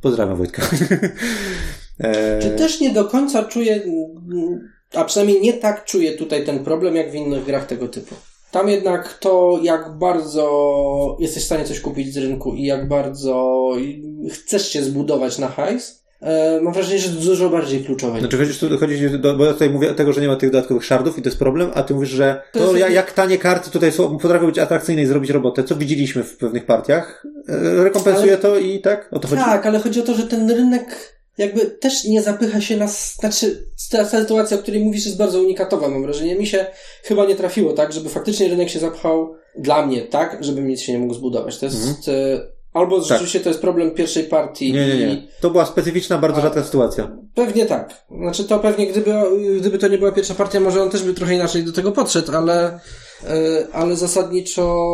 Pozdrawiam 0.00 0.36
Wojtka. 0.36 0.62
Czy 2.42 2.50
też 2.50 2.80
nie 2.80 2.90
do 2.90 3.04
końca 3.04 3.44
czuję, 3.44 3.82
a 4.94 5.04
przynajmniej 5.04 5.40
nie 5.40 5.52
tak 5.52 5.84
czuję 5.84 6.12
tutaj 6.12 6.44
ten 6.44 6.64
problem, 6.64 6.96
jak 6.96 7.10
w 7.10 7.14
innych 7.14 7.44
grach 7.44 7.66
tego 7.66 7.88
typu. 7.88 8.14
Tam 8.50 8.68
jednak 8.68 9.18
to, 9.18 9.60
jak 9.62 9.98
bardzo 9.98 11.16
jesteś 11.20 11.42
w 11.42 11.46
stanie 11.46 11.64
coś 11.64 11.80
kupić 11.80 12.14
z 12.14 12.16
rynku 12.16 12.54
i 12.54 12.64
jak 12.64 12.88
bardzo 12.88 13.66
chcesz 14.30 14.68
się 14.68 14.82
zbudować 14.82 15.38
na 15.38 15.48
hajs, 15.48 15.90
e, 15.90 15.99
mam 16.62 16.72
wrażenie, 16.72 16.98
że 16.98 17.08
dużo 17.08 17.50
bardziej 17.50 17.84
kluczowe. 17.84 18.20
Znaczy 18.20 18.38
chodzi, 18.38 18.58
tu, 18.58 18.78
chodzi 18.78 19.10
do, 19.10 19.36
bo 19.36 19.44
ja 19.44 19.52
tutaj 19.52 19.70
mówię 19.70 19.94
tego, 19.94 20.12
że 20.12 20.20
nie 20.20 20.28
ma 20.28 20.36
tych 20.36 20.50
dodatkowych 20.50 20.84
szardów 20.84 21.18
i 21.18 21.22
to 21.22 21.28
jest 21.28 21.38
problem, 21.38 21.70
a 21.74 21.82
ty 21.82 21.94
mówisz, 21.94 22.10
że 22.10 22.42
To 22.52 22.58
to, 22.58 22.76
jak, 22.76 22.92
jak 22.92 23.12
tanie 23.12 23.38
karty 23.38 23.70
tutaj 23.70 23.92
są, 23.92 24.18
potrafią 24.18 24.46
być 24.46 24.58
atrakcyjne 24.58 25.02
i 25.02 25.06
zrobić 25.06 25.30
robotę, 25.30 25.64
co 25.64 25.76
widzieliśmy 25.76 26.22
w 26.22 26.36
pewnych 26.36 26.66
partiach, 26.66 27.26
e, 27.48 27.84
rekompensuje 27.84 28.36
to 28.36 28.58
i 28.58 28.80
tak? 28.80 29.08
O 29.12 29.18
to 29.18 29.28
chodzi? 29.28 29.42
Tak, 29.42 29.66
ale 29.66 29.78
chodzi 29.78 30.00
o 30.00 30.02
to, 30.02 30.14
że 30.14 30.22
ten 30.22 30.50
rynek 30.50 31.20
jakby 31.38 31.66
też 31.66 32.04
nie 32.04 32.22
zapycha 32.22 32.60
się 32.60 32.76
na... 32.76 32.86
Znaczy, 32.86 33.66
ta 33.90 34.04
sytuacja, 34.04 34.56
o 34.56 34.60
której 34.60 34.84
mówisz, 34.84 35.06
jest 35.06 35.18
bardzo 35.18 35.40
unikatowa, 35.40 35.88
mam 35.88 36.02
wrażenie. 36.02 36.36
Mi 36.36 36.46
się 36.46 36.66
chyba 37.02 37.26
nie 37.26 37.36
trafiło 37.36 37.72
tak, 37.72 37.92
żeby 37.92 38.08
faktycznie 38.08 38.48
rynek 38.48 38.68
się 38.68 38.78
zapchał 38.78 39.34
dla 39.58 39.86
mnie, 39.86 40.02
tak, 40.02 40.44
żebym 40.44 40.68
nic 40.68 40.80
się 40.80 40.92
nie 40.92 40.98
mógł 40.98 41.14
zbudować. 41.14 41.58
To 41.58 41.66
jest... 41.66 42.08
E, 42.08 42.59
albo 42.72 43.02
rzeczywiście 43.02 43.40
to 43.40 43.48
jest 43.48 43.60
problem 43.60 43.90
pierwszej 43.90 44.24
partii. 44.24 44.72
Nie, 44.72 44.86
nie, 44.86 45.06
nie. 45.06 45.28
To 45.40 45.50
była 45.50 45.66
specyficzna, 45.66 46.18
bardzo 46.18 46.40
rzadka 46.40 46.64
sytuacja. 46.64 47.16
Pewnie 47.34 47.66
tak. 47.66 48.04
Znaczy 48.22 48.44
to 48.44 48.58
pewnie 48.58 48.86
gdyby, 48.86 49.14
gdyby 49.60 49.78
to 49.78 49.88
nie 49.88 49.98
była 49.98 50.12
pierwsza 50.12 50.34
partia, 50.34 50.60
może 50.60 50.82
on 50.82 50.90
też 50.90 51.02
by 51.02 51.14
trochę 51.14 51.34
inaczej 51.34 51.64
do 51.64 51.72
tego 51.72 51.92
podszedł, 51.92 52.32
ale, 52.36 52.80
e, 53.24 53.66
ale 53.72 53.96
zasadniczo 53.96 54.86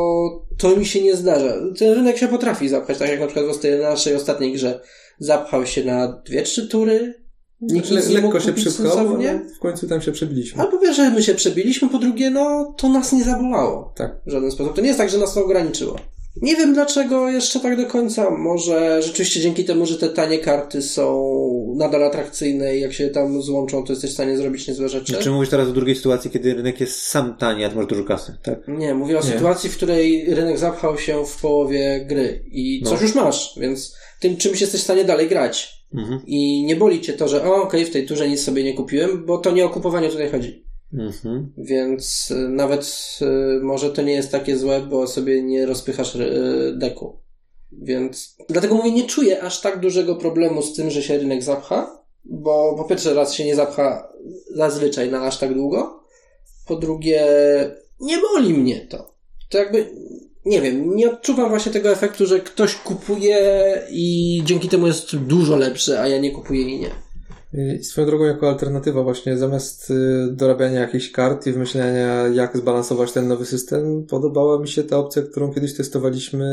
to 0.59 0.77
mi 0.77 0.87
się 0.87 1.03
nie 1.03 1.16
zdarza. 1.16 1.53
Ten 1.79 1.95
rynek 1.95 2.18
się 2.18 2.29
potrafi 2.29 2.68
zapchać, 2.68 2.99
tak 2.99 3.09
jak 3.09 3.20
na 3.20 3.27
przykład 3.27 3.57
w 3.57 3.61
tej 3.61 3.81
naszej 3.81 4.14
ostatniej 4.16 4.53
grze 4.53 4.81
zapchał 5.18 5.66
się 5.66 5.85
na 5.85 6.22
dwie, 6.27 6.43
trzy 6.43 6.68
tury. 6.68 7.14
Nikt 7.61 7.91
Le, 7.91 8.01
lekko 8.09 8.41
się 8.41 8.49
kupić 8.49 8.64
przypchał, 8.64 8.87
sensownie. 8.87 9.31
ale 9.31 9.41
w 9.57 9.59
końcu 9.59 9.89
tam 9.89 10.01
się 10.01 10.12
przebiliśmy. 10.12 10.62
A 10.62 10.66
po 10.66 10.79
pierwsze 10.79 11.11
my 11.11 11.22
się 11.22 11.35
przebiliśmy, 11.35 11.89
po 11.89 11.99
drugie 11.99 12.31
no 12.31 12.74
to 12.79 12.89
nas 12.89 13.12
nie 13.12 13.24
zabolało. 13.24 13.93
Tak. 13.97 14.16
W 14.27 14.31
żaden 14.31 14.51
sposób. 14.51 14.74
To 14.74 14.81
nie 14.81 14.87
jest 14.87 14.99
tak, 14.99 15.11
że 15.11 15.18
nas 15.18 15.35
to 15.35 15.45
ograniczyło. 15.45 15.97
Nie 16.43 16.57
wiem 16.57 16.74
dlaczego 16.74 17.30
jeszcze 17.30 17.61
tak 17.61 17.76
do 17.76 17.87
końca. 17.87 18.30
Może 18.30 19.03
rzeczywiście 19.03 19.41
dzięki 19.41 19.64
temu, 19.64 19.87
że 19.87 19.99
te 19.99 20.09
tanie 20.09 20.39
karty 20.39 20.82
są 20.82 21.74
nadal 21.76 22.05
atrakcyjne 22.05 22.76
i 22.76 22.80
jak 22.80 22.93
się 22.93 23.09
tam 23.09 23.43
złączą, 23.43 23.84
to 23.84 23.93
jesteś 23.93 24.11
w 24.11 24.14
stanie 24.14 24.37
zrobić 24.37 24.68
niezłe 24.68 24.89
rzeczy. 24.89 25.16
Czy 25.20 25.30
mówisz 25.30 25.49
teraz 25.51 25.68
o 25.68 25.72
drugiej 25.72 25.97
sytuacji, 25.97 26.30
kiedy 26.30 26.55
rynek 26.55 26.80
jest 26.80 27.03
sam 27.03 27.37
tani, 27.37 27.64
a 27.64 27.68
ty 27.68 27.76
masz 27.76 27.87
dużo 27.87 28.05
kasy, 28.05 28.37
tak? 28.43 28.59
Nie, 28.68 28.95
mówię 28.95 29.18
o 29.18 29.22
Nie. 29.22 29.30
sytuacji, 29.32 29.70
w 29.70 29.76
której 29.76 30.34
rynek 30.34 30.59
zapchał 30.59 30.99
się 30.99 31.26
w 31.26 31.41
połowie 31.41 32.05
gry 32.09 32.45
i 32.53 32.80
No. 32.84 32.91
coś 32.91 33.01
już 33.01 33.14
masz, 33.14 33.55
więc 33.61 33.97
tym 34.20 34.37
czymś 34.37 34.61
jesteś 34.61 34.80
w 34.80 34.84
stanie 34.84 35.05
dalej 35.05 35.28
grać. 35.28 35.76
Mhm. 35.95 36.20
I 36.26 36.64
nie 36.64 36.76
boli 36.76 37.01
cię 37.01 37.12
to, 37.12 37.28
że 37.28 37.45
o, 37.45 37.62
okej, 37.62 37.84
w 37.84 37.91
tej 37.91 38.07
turze 38.07 38.28
nic 38.28 38.43
sobie 38.45 38.64
nie 38.64 38.74
kupiłem, 38.74 39.26
bo 39.26 39.39
to 39.39 39.51
nie 39.51 39.64
o 39.64 39.68
kupowanie 39.68 40.09
tutaj 40.09 40.30
chodzi. 40.30 40.66
Mhm. 40.93 41.53
Więc 41.59 42.30
y, 42.30 42.49
nawet 42.49 43.18
y, 43.22 43.61
może 43.62 43.91
to 43.91 44.03
nie 44.03 44.12
jest 44.12 44.32
takie 44.32 44.57
złe, 44.57 44.80
bo 44.80 45.07
sobie 45.07 45.43
nie 45.43 45.66
rozpychasz 45.66 46.14
y, 46.14 46.74
deku. 46.76 47.18
Więc 47.72 48.37
dlatego 48.49 48.74
mówię, 48.74 48.91
nie 48.91 49.07
czuję 49.07 49.43
aż 49.43 49.61
tak 49.61 49.80
dużego 49.80 50.16
problemu 50.16 50.62
z 50.62 50.74
tym, 50.74 50.91
że 50.91 51.03
się 51.03 51.18
rynek 51.18 51.43
zapcha, 51.43 52.03
bo 52.24 52.74
po 52.78 52.84
pierwsze 52.84 53.14
raz 53.14 53.34
się 53.34 53.45
nie 53.45 53.57
zapcha 53.57 54.12
zazwyczaj 54.55 55.11
na 55.11 55.22
aż 55.22 55.39
tak 55.39 55.55
długo, 55.55 56.01
po 56.66 56.76
drugie 56.76 57.26
nie 58.01 58.18
boli 58.18 58.55
mnie 58.55 58.80
to. 58.80 59.14
To 59.49 59.59
jakby, 59.59 59.91
nie 60.45 60.61
wiem, 60.61 60.97
nie 60.97 61.11
odczuwam 61.11 61.49
właśnie 61.49 61.72
tego 61.72 61.91
efektu, 61.91 62.26
że 62.26 62.41
ktoś 62.41 62.74
kupuje 62.74 63.39
i 63.91 64.43
dzięki 64.45 64.68
temu 64.68 64.87
jest 64.87 65.16
dużo 65.16 65.57
lepszy, 65.57 65.99
a 65.99 66.09
ja 66.09 66.18
nie 66.18 66.30
kupuję 66.30 66.61
i 66.61 66.80
nie. 66.80 66.91
I 67.53 67.84
swoją 67.84 68.07
drogą 68.07 68.24
jako 68.24 68.49
alternatywa 68.49 69.03
właśnie 69.03 69.36
zamiast 69.36 69.90
y, 69.90 70.28
dorabiania 70.30 70.80
jakichś 70.80 71.11
kart 71.11 71.47
i 71.47 71.53
wymyślania 71.53 72.28
jak 72.28 72.57
zbalansować 72.57 73.12
ten 73.12 73.28
nowy 73.28 73.47
system, 73.47 74.07
podobała 74.07 74.59
mi 74.59 74.68
się 74.68 74.82
ta 74.84 74.99
opcja, 74.99 75.22
którą 75.22 75.55
kiedyś 75.55 75.74
testowaliśmy, 75.76 76.47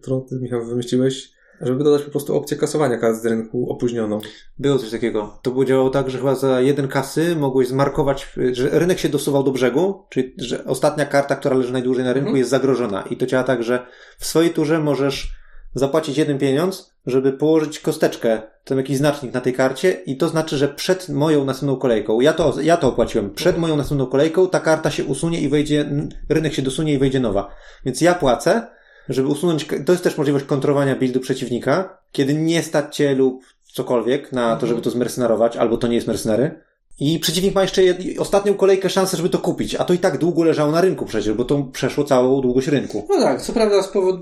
którą 0.00 0.20
ty 0.20 0.34
Michał 0.40 0.64
wymyśliłeś, 0.64 1.32
żeby 1.60 1.84
dodać 1.84 2.02
po 2.02 2.10
prostu 2.10 2.36
opcję 2.36 2.56
kasowania 2.56 2.98
kart 2.98 3.22
z 3.22 3.26
rynku 3.26 3.70
opóźnioną. 3.70 4.20
Było 4.58 4.78
coś 4.78 4.90
takiego. 4.90 5.38
To 5.42 5.50
było 5.50 5.64
działało 5.64 5.90
tak, 5.90 6.10
że 6.10 6.18
chyba 6.18 6.34
za 6.34 6.60
jeden 6.60 6.88
kasy 6.88 7.36
mogłeś 7.36 7.68
zmarkować, 7.68 8.32
że 8.52 8.68
rynek 8.78 8.98
się 8.98 9.08
dosuwał 9.08 9.42
do 9.42 9.50
brzegu, 9.50 10.04
czyli 10.10 10.34
że 10.38 10.64
ostatnia 10.64 11.06
karta, 11.06 11.36
która 11.36 11.56
leży 11.56 11.72
najdłużej 11.72 12.04
na 12.04 12.12
rynku 12.12 12.28
Mhm. 12.28 12.38
jest 12.38 12.50
zagrożona. 12.50 13.02
I 13.02 13.16
to 13.16 13.26
działa 13.26 13.44
tak, 13.44 13.62
że 13.62 13.86
w 14.18 14.26
swojej 14.26 14.50
turze 14.50 14.80
możesz 14.80 15.41
zapłacić 15.74 16.18
jeden 16.18 16.38
pieniądz, 16.38 16.92
żeby 17.06 17.32
położyć 17.32 17.80
kosteczkę, 17.80 18.42
tam 18.64 18.78
jakiś 18.78 18.96
znacznik 18.96 19.34
na 19.34 19.40
tej 19.40 19.52
karcie 19.52 19.90
i 19.90 20.16
to 20.16 20.28
znaczy, 20.28 20.56
że 20.56 20.68
przed 20.68 21.08
moją 21.08 21.44
następną 21.44 21.76
kolejką, 21.76 22.20
ja 22.20 22.32
to, 22.32 22.60
ja 22.60 22.76
to 22.76 22.88
opłaciłem, 22.88 23.30
przed 23.30 23.58
moją 23.58 23.76
następną 23.76 24.06
kolejką 24.06 24.48
ta 24.48 24.60
karta 24.60 24.90
się 24.90 25.04
usunie 25.04 25.40
i 25.40 25.48
wejdzie, 25.48 25.90
rynek 26.28 26.54
się 26.54 26.62
dosunie 26.62 26.92
i 26.92 26.98
wejdzie 26.98 27.20
nowa. 27.20 27.54
Więc 27.84 28.00
ja 28.00 28.14
płacę, 28.14 28.66
żeby 29.08 29.28
usunąć, 29.28 29.66
to 29.86 29.92
jest 29.92 30.04
też 30.04 30.18
możliwość 30.18 30.44
kontrolowania 30.44 30.96
buildu 30.96 31.20
przeciwnika, 31.20 31.98
kiedy 32.12 32.34
nie 32.34 32.62
stać 32.62 32.96
cię 32.96 33.14
lub 33.14 33.44
cokolwiek 33.72 34.32
na 34.32 34.56
to, 34.56 34.66
żeby 34.66 34.80
to 34.80 34.90
zmercenarować, 34.90 35.56
albo 35.56 35.76
to 35.76 35.86
nie 35.86 35.94
jest 35.94 36.06
mercenary. 36.06 36.60
I 37.00 37.18
przeciwnik 37.18 37.54
ma 37.54 37.62
jeszcze 37.62 37.82
jed... 37.82 37.98
ostatnią 38.18 38.54
kolejkę 38.54 38.90
szansę, 38.90 39.16
żeby 39.16 39.28
to 39.28 39.38
kupić, 39.38 39.74
a 39.74 39.84
to 39.84 39.94
i 39.94 39.98
tak 39.98 40.18
długo 40.18 40.44
leżało 40.44 40.72
na 40.72 40.80
rynku 40.80 41.06
przecież, 41.06 41.34
bo 41.34 41.44
to 41.44 41.62
przeszło 41.62 42.04
całą 42.04 42.40
długość 42.40 42.68
rynku. 42.68 43.06
No 43.10 43.20
tak, 43.20 43.42
co 43.42 43.52
prawda 43.52 43.76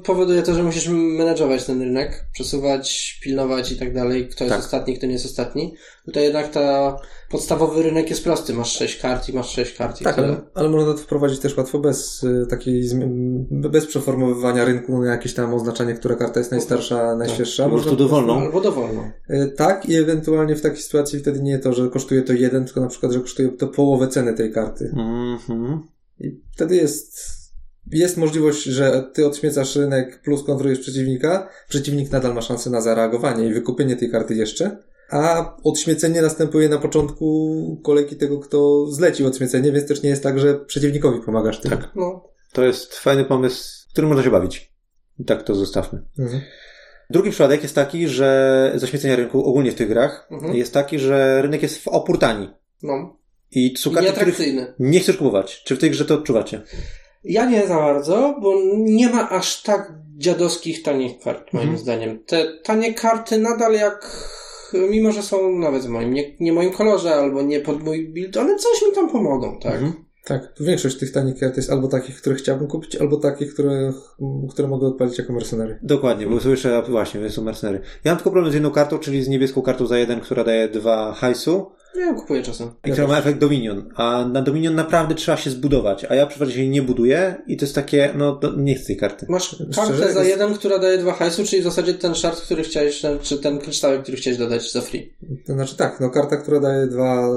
powoduje 0.04 0.42
to, 0.42 0.54
że 0.54 0.62
musisz 0.62 0.88
menedżować 0.88 1.64
ten 1.64 1.82
rynek, 1.82 2.24
przesuwać, 2.32 3.18
pilnować 3.22 3.72
i 3.72 3.76
tak 3.76 3.94
dalej, 3.94 4.28
kto 4.28 4.44
jest 4.44 4.56
Tak. 4.56 4.64
ostatni, 4.64 4.96
kto 4.96 5.06
nie 5.06 5.12
jest 5.12 5.26
ostatni. 5.26 5.74
Tutaj 6.04 6.24
jednak 6.24 6.50
ta 6.50 6.96
podstawowy 7.30 7.82
rynek 7.82 8.10
jest 8.10 8.24
prosty, 8.24 8.54
masz 8.54 8.72
6 8.72 9.00
kart 9.00 9.28
i 9.28 9.32
masz 9.32 9.50
6 9.50 9.74
kart 9.76 10.00
i 10.00 10.04
Tak, 10.04 10.14
tyle. 10.14 10.28
ale, 10.28 10.40
ale 10.54 10.68
można 10.68 10.92
to 10.92 10.98
wprowadzić 10.98 11.40
też 11.40 11.56
łatwo 11.56 11.78
bez 11.78 12.24
y, 12.24 12.46
takiej, 12.50 12.90
bez 13.50 13.86
przeformowywania 13.86 14.64
rynku 14.64 14.98
na 15.02 15.10
jakieś 15.10 15.34
tam 15.34 15.54
oznaczenie, 15.54 15.94
która 15.94 16.14
karta 16.14 16.40
jest 16.40 16.50
najstarsza, 16.50 17.16
najświeższa. 17.16 17.64
Po 17.64 17.70
prostu 17.70 17.90
Można 17.90 18.04
dowolną. 18.04 18.40
Albo 18.40 18.60
dowolną. 18.60 19.10
Y, 19.30 19.54
Tak, 19.56 19.88
i 19.88 19.94
ewentualnie 19.96 20.56
w 20.56 20.60
takiej 20.60 20.82
sytuacji 20.82 21.18
wtedy 21.18 21.42
nie 21.42 21.58
to, 21.58 21.72
że 21.72 21.88
kosztuje 21.88 22.22
to 22.22 22.32
jeden, 22.32 22.64
tylko 22.64 22.80
na 22.80 22.88
przykład, 22.88 23.12
że 23.12 23.20
kosztuje 23.20 23.48
to 23.48 23.68
połowę 23.68 24.08
ceny 24.08 24.34
tej 24.34 24.52
karty. 24.52 24.92
Mhm. 24.96 25.82
I 26.20 26.40
wtedy 26.54 26.76
jest, 26.76 27.18
jest 27.92 28.16
możliwość, 28.16 28.62
że 28.62 29.10
ty 29.12 29.26
odśmiecasz 29.26 29.76
rynek 29.76 30.22
plus 30.22 30.44
kontrolujesz 30.44 30.80
przeciwnika, 30.80 31.48
przeciwnik 31.68 32.10
nadal 32.10 32.34
ma 32.34 32.42
szansę 32.42 32.70
na 32.70 32.80
zareagowanie 32.80 33.46
i 33.48 33.54
wykupienie 33.54 33.96
tej 33.96 34.10
karty 34.10 34.34
jeszcze, 34.34 34.76
a 35.10 35.54
odśmiecenie 35.64 36.22
następuje 36.22 36.68
na 36.68 36.78
początku 36.78 37.80
kolejki 37.84 38.16
tego, 38.16 38.38
kto 38.38 38.86
zlecił 38.86 39.26
odśmiecenie, 39.26 39.72
więc 39.72 39.88
też 39.88 40.02
nie 40.02 40.10
jest 40.10 40.22
tak, 40.22 40.38
że 40.40 40.54
przeciwnikowi 40.54 41.20
pomagasz 41.20 41.60
tym. 41.60 41.70
Tak. 41.70 41.90
No. 41.94 42.24
To 42.52 42.64
jest 42.64 42.94
fajny 42.94 43.24
pomysł, 43.24 43.88
którym 43.92 44.08
można 44.08 44.24
się 44.24 44.30
bawić. 44.30 44.72
I 45.18 45.24
tak 45.24 45.42
to 45.42 45.54
zostawmy. 45.54 46.02
Mhm. 46.18 46.40
Drugi 47.10 47.30
przypadek 47.30 47.62
jest 47.62 47.74
taki, 47.74 48.08
że 48.08 48.72
zaśmiecenia 48.74 49.16
rynku 49.16 49.44
ogólnie 49.44 49.72
w 49.72 49.74
tych 49.74 49.88
grach 49.88 50.28
Mhm. 50.30 50.56
jest 50.56 50.74
taki, 50.74 50.98
że 50.98 51.42
rynek 51.42 51.62
jest 51.62 51.78
w 51.84 51.88
opór 51.88 52.18
tani. 52.18 52.50
no. 52.82 53.20
I 53.52 53.74
karty, 53.94 54.12
których 54.12 54.38
nie 54.78 55.00
chcesz 55.00 55.16
kupować. 55.16 55.62
Czy 55.64 55.76
w 55.76 55.78
tej 55.78 55.90
grze 55.90 56.04
to 56.04 56.14
odczuwacie? 56.14 56.62
Ja 57.24 57.44
nie 57.50 57.66
za 57.66 57.76
bardzo, 57.76 58.34
bo 58.42 58.54
nie 58.76 59.08
ma 59.08 59.30
aż 59.30 59.62
tak 59.62 59.92
dziadowskich 60.16 60.82
tanich 60.82 61.18
kart, 61.18 61.52
moim 61.52 61.62
Mhm. 61.68 61.78
zdaniem. 61.82 62.24
Te 62.24 62.46
tanie 62.64 62.94
karty 62.94 63.38
nadal 63.38 63.72
jak, 63.74 64.16
mimo 64.90 65.12
że 65.12 65.22
są 65.22 65.58
nawet 65.58 65.82
w 65.82 65.88
moim, 65.88 66.14
nie, 66.14 66.36
nie 66.40 66.52
moim 66.52 66.70
kolorze 66.70 67.14
albo 67.14 67.42
nie 67.42 67.60
pod 67.60 67.82
mój 67.82 68.08
build, 68.08 68.36
one 68.36 68.56
coś 68.56 68.88
mi 68.88 68.94
tam 68.94 69.10
pomogą, 69.10 69.58
tak? 69.58 69.74
Mhm. 69.74 69.92
Tak, 70.24 70.52
większość 70.60 70.98
tych 70.98 71.12
tanich 71.12 71.38
kart 71.40 71.56
jest 71.56 71.70
albo 71.70 71.88
takich, 71.88 72.16
które 72.16 72.36
chciałbym 72.36 72.68
kupić, 72.68 72.96
albo 72.96 73.16
takich, 73.16 73.54
które, 73.54 73.92
które 74.50 74.68
mogę 74.68 74.86
odpalić 74.86 75.18
jako 75.18 75.32
mercenary. 75.32 75.78
Dokładnie, 75.82 76.26
bo 76.26 76.50
jeszcze, 76.50 76.82
właśnie, 76.88 77.30
są 77.30 77.42
mercenery. 77.42 77.80
Ja 78.04 78.10
mam 78.10 78.16
tylko 78.16 78.30
problem 78.30 78.50
z 78.50 78.54
jedną 78.54 78.70
kartą, 78.70 78.98
czyli 78.98 79.22
z 79.22 79.28
niebieską 79.28 79.62
kartą 79.62 79.86
za 79.86 79.98
jeden, 79.98 80.20
która 80.20 80.44
daje 80.44 80.68
dwa 80.68 81.12
hajsu 81.12 81.70
Ja 81.94 82.06
ją 82.06 82.14
kupuję 82.14 82.42
czasem. 82.42 82.70
i 82.86 82.90
która 82.90 83.06
ma 83.06 83.18
efekt 83.18 83.38
Dominion. 83.38 83.88
A 83.96 84.24
na 84.32 84.42
Dominion 84.42 84.74
naprawdę 84.74 85.14
trzeba 85.14 85.36
się 85.38 85.50
zbudować, 85.50 86.04
a 86.08 86.14
ja 86.14 86.26
przeważnie 86.26 86.54
się 86.54 86.68
nie 86.68 86.82
buduję 86.82 87.34
i 87.46 87.56
to 87.56 87.64
jest 87.64 87.74
takie, 87.74 88.10
no 88.18 88.36
to 88.36 88.52
nie 88.56 88.74
chcę 88.74 88.86
tej 88.86 88.96
karty. 88.96 89.26
Masz 89.28 89.44
Szczerze, 89.48 89.70
kartę 89.74 90.12
za 90.12 90.18
jest- 90.20 90.30
jeden, 90.30 90.54
która 90.54 90.78
daje 90.78 90.98
dwa 90.98 91.12
hajsu, 91.12 91.44
czyli 91.44 91.62
w 91.62 91.64
zasadzie 91.64 91.94
ten 91.94 92.14
shard, 92.14 92.40
który 92.40 92.62
chciałeś, 92.62 93.02
czy 93.22 93.38
ten 93.38 93.58
kryształek, 93.58 94.02
który 94.02 94.16
chciałeś 94.16 94.38
dodać 94.38 94.72
za 94.72 94.80
free. 94.80 95.12
To 95.46 95.52
znaczy 95.52 95.76
tak, 95.76 96.00
no 96.00 96.10
karta, 96.10 96.36
która 96.36 96.60
daje 96.60 96.86
dwa, 96.86 97.28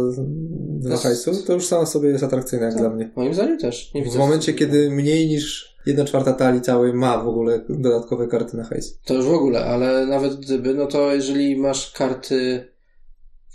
dwa 0.79 0.97
hajsu, 0.97 1.31
to 1.47 1.53
już 1.53 1.65
sama 1.67 1.85
sobie 1.85 2.09
jest 2.09 2.23
atrakcyjna 2.23 2.65
jak 2.65 2.73
Tak. 2.73 2.81
dla 2.83 2.89
mnie. 2.89 3.11
Moim 3.15 3.33
zdaniem 3.33 3.57
też. 3.59 3.91
Nie 3.95 4.05
W 4.05 4.15
momencie, 4.15 4.53
kiedy 4.53 4.89
mniej 4.89 5.27
niż 5.27 5.73
jedna 5.85 6.05
czwarta 6.05 6.33
talii 6.33 6.61
całej 6.61 6.93
ma 6.93 7.17
w 7.23 7.27
ogóle 7.27 7.61
dodatkowe 7.69 8.27
karty 8.27 8.57
na 8.57 8.63
hajs. 8.63 8.99
To 9.05 9.13
już 9.13 9.25
w 9.25 9.33
ogóle, 9.33 9.65
ale 9.65 10.05
nawet 10.05 10.35
gdyby, 10.35 10.73
no 10.73 10.85
to 10.85 11.13
jeżeli 11.13 11.57
masz 11.57 11.91
karty, 11.91 12.67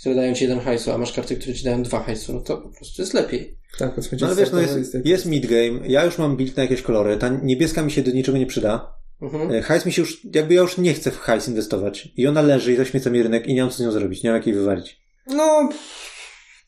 które 0.01 0.15
dają 0.15 0.35
ci 0.35 0.45
jeden 0.45 0.61
hajsu, 0.61 0.93
a 0.93 0.99
masz 0.99 1.13
karty, 1.13 1.37
które 1.37 1.55
ci 1.55 1.65
dają 1.65 1.83
dwa 1.83 2.01
hajsu, 2.01 2.33
no 2.35 2.41
to 2.41 2.57
po 2.57 2.69
prostu 2.69 3.03
jest 3.03 3.15
lepiej. 3.15 3.59
Tak, 3.79 3.93
No 4.21 4.27
ale 4.27 4.37
wiesz, 4.37 4.51
no 4.53 4.61
jest, 4.61 4.95
jak- 4.95 5.07
jest 5.07 5.27
midgame, 5.27 5.81
ja 5.89 6.05
już 6.05 6.19
mam 6.19 6.37
build 6.37 6.57
na 6.57 6.63
jakieś 6.63 6.83
kolory, 6.83 7.17
ta 7.17 7.29
niebieska 7.29 7.83
mi 7.83 7.91
się 7.93 8.03
do 8.03 8.11
niczego 8.11 8.39
nie 8.39 8.47
przyda. 8.47 8.95
Mhm. 9.23 9.53
E, 9.53 9.63
Hajs 9.63 9.87
mi 9.87 9.93
się 9.93 10.03
już, 10.03 10.25
jakby 10.35 10.55
ja 10.55 10.61
już 10.61 10.79
nie 10.79 10.95
chcę 10.95 11.11
w 11.11 11.19
hajs 11.19 11.49
inwestować. 11.49 12.09
I 12.17 12.27
ona 12.27 12.43
leży 12.43 12.73
i 12.73 12.77
zaśmieca 12.77 13.11
mi 13.11 13.23
rynek 13.23 13.47
i 13.47 13.55
nie 13.55 13.61
mam 13.63 13.71
co 13.71 13.77
z 13.77 13.81
nią 13.81 13.91
zrobić, 13.93 14.23
nie 14.23 14.31
mam 14.31 14.37
jak 14.37 14.47
jej 14.47 14.57
wywalić. 14.57 15.01
No, 15.27 15.69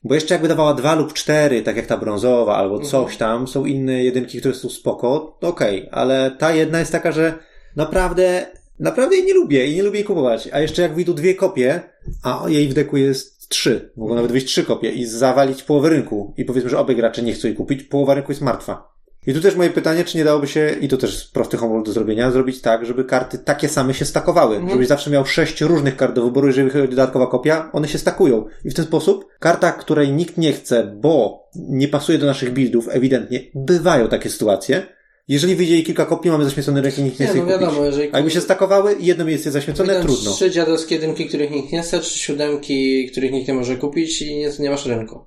Bo 0.05 0.15
jeszcze 0.15 0.35
jakby 0.35 0.49
dawała 0.49 0.75
dwa 0.75 0.95
lub 0.95 1.13
cztery, 1.13 1.63
tak 1.63 1.77
jak 1.77 1.87
ta 1.87 1.97
brązowa, 1.97 2.57
albo 2.57 2.75
Mhm. 2.75 2.91
coś 2.91 3.17
tam, 3.17 3.49
są 3.49 3.65
inne 3.65 4.05
jedynki, 4.05 4.39
które 4.41 4.55
są 4.55 4.69
spoko, 4.69 5.39
to 5.41 5.49
okej, 5.49 5.89
ale 5.93 6.31
ta 6.39 6.55
jedna 6.55 6.79
jest 6.79 6.93
taka, 6.93 7.13
że 7.13 7.39
naprawdę, 7.77 8.47
naprawdę 8.81 9.17
jej 9.17 9.25
nie 9.25 9.35
lubię 9.35 9.67
i 9.67 9.77
nie 9.77 9.83
lubię 9.83 9.99
jej 9.99 10.07
kupować. 10.07 10.49
A 10.53 10.61
jeszcze 10.61 10.83
jak 10.83 10.95
wyjdą 10.95 11.13
dwie 11.13 11.35
kopie, 11.35 11.81
a 12.23 12.45
jej 12.49 12.69
w 12.69 12.75
deku 12.75 12.97
jest 12.97 13.49
trzy, 13.49 13.91
mogą 13.97 14.15
nawet 14.15 14.33
wyjść 14.33 14.47
trzy 14.47 14.65
kopie 14.65 14.91
i 14.91 15.07
zawalić 15.07 15.63
połowę 15.63 15.89
rynku 15.89 16.35
i 16.37 16.45
powiedzmy, 16.45 16.71
że 16.71 16.79
obie 16.79 16.95
gracze 16.95 17.23
nie 17.23 17.33
chcą 17.33 17.49
jej 17.49 17.57
kupić, 17.57 17.83
połowa 17.83 18.15
rynku 18.15 18.33
jest 18.33 18.43
martwa. 18.43 18.91
I 19.27 19.35
tu 19.35 19.41
też 19.41 19.57
moje 19.57 19.71
pytanie, 19.71 20.05
czy 20.05 20.19
nie 20.19 20.25
dałoby 20.25 20.47
się, 20.47 20.77
i 20.81 20.89
to 20.89 20.97
też 20.97 21.29
prosty 21.29 21.57
homolog 21.57 21.87
do 21.87 21.93
zrobienia, 21.93 22.31
zrobić 22.31 22.61
tak, 22.61 22.87
żeby 22.87 23.05
karty 23.05 23.39
takie 23.39 23.69
same 23.69 23.95
się 23.95 24.05
stakowały. 24.05 24.55
Mhm. 24.55 24.73
Żebyś 24.73 24.89
zawsze 24.89 25.11
miał 25.11 25.27
sześć 25.27 25.61
różnych 25.61 25.97
kart 25.97 26.15
do 26.15 26.25
wyboru, 26.25 26.47
jeżeli 26.47 26.71
wychodzi 26.71 26.89
dodatkowa 26.89 27.27
kopia, 27.27 27.71
one 27.73 27.89
się 27.89 27.99
stakują. 27.99 28.45
I 28.65 28.71
w 28.71 28.75
ten 28.75 28.85
sposób 28.85 29.27
karta, 29.39 29.73
której 29.73 30.13
nikt 30.13 30.39
nie 30.39 30.53
chce, 30.53 30.97
bo 31.01 31.45
nie 31.55 31.89
pasuje 31.89 32.19
do 32.19 32.27
naszych 32.27 32.53
buildów, 32.53 32.89
ewidentnie, 32.91 33.41
bywają 33.55 34.09
takie 34.09 34.31
sytuacje. 34.31 34.87
Jeżeli 35.29 35.57
wyjdzie 35.57 35.83
kilka 35.83 36.07
kopii, 36.07 36.31
mamy 36.31 36.45
zaśmiecony 36.45 36.81
rynek 36.81 36.99
i 36.99 37.03
nikt 37.03 37.21
nie, 37.21 37.27
nie, 37.27 37.33
chce 37.33 37.39
no 37.41 37.45
jej 37.47 37.53
kupić. 37.55 37.67
wiadomo, 37.69 37.87
jeżeli 37.87 38.13
A 38.13 38.17
jakby 38.17 38.31
się 38.31 38.41
stakowały 38.41 38.95
i 38.95 39.07
jedno 39.07 39.25
miejsce 39.25 39.49
jest 39.49 39.53
zaświecone, 39.53 39.93
Wyjdą 39.95 40.07
trudno. 40.09 40.33
trzy 40.33 40.51
dziadowskie 40.51 40.95
jedynki, 40.95 41.27
których 41.29 41.51
nikt 41.51 41.73
nie 41.73 41.83
chce, 41.83 42.01
trzy 42.01 42.19
siódemki, 42.19 43.09
których 43.11 43.33
nikt 43.33 43.49
nie 43.49 43.55
może 43.55 43.77
kupić 43.77 44.23
i 44.23 44.37
nie, 44.37 44.51
nie 44.59 44.71
masz 44.71 44.87
rynku. 44.87 45.25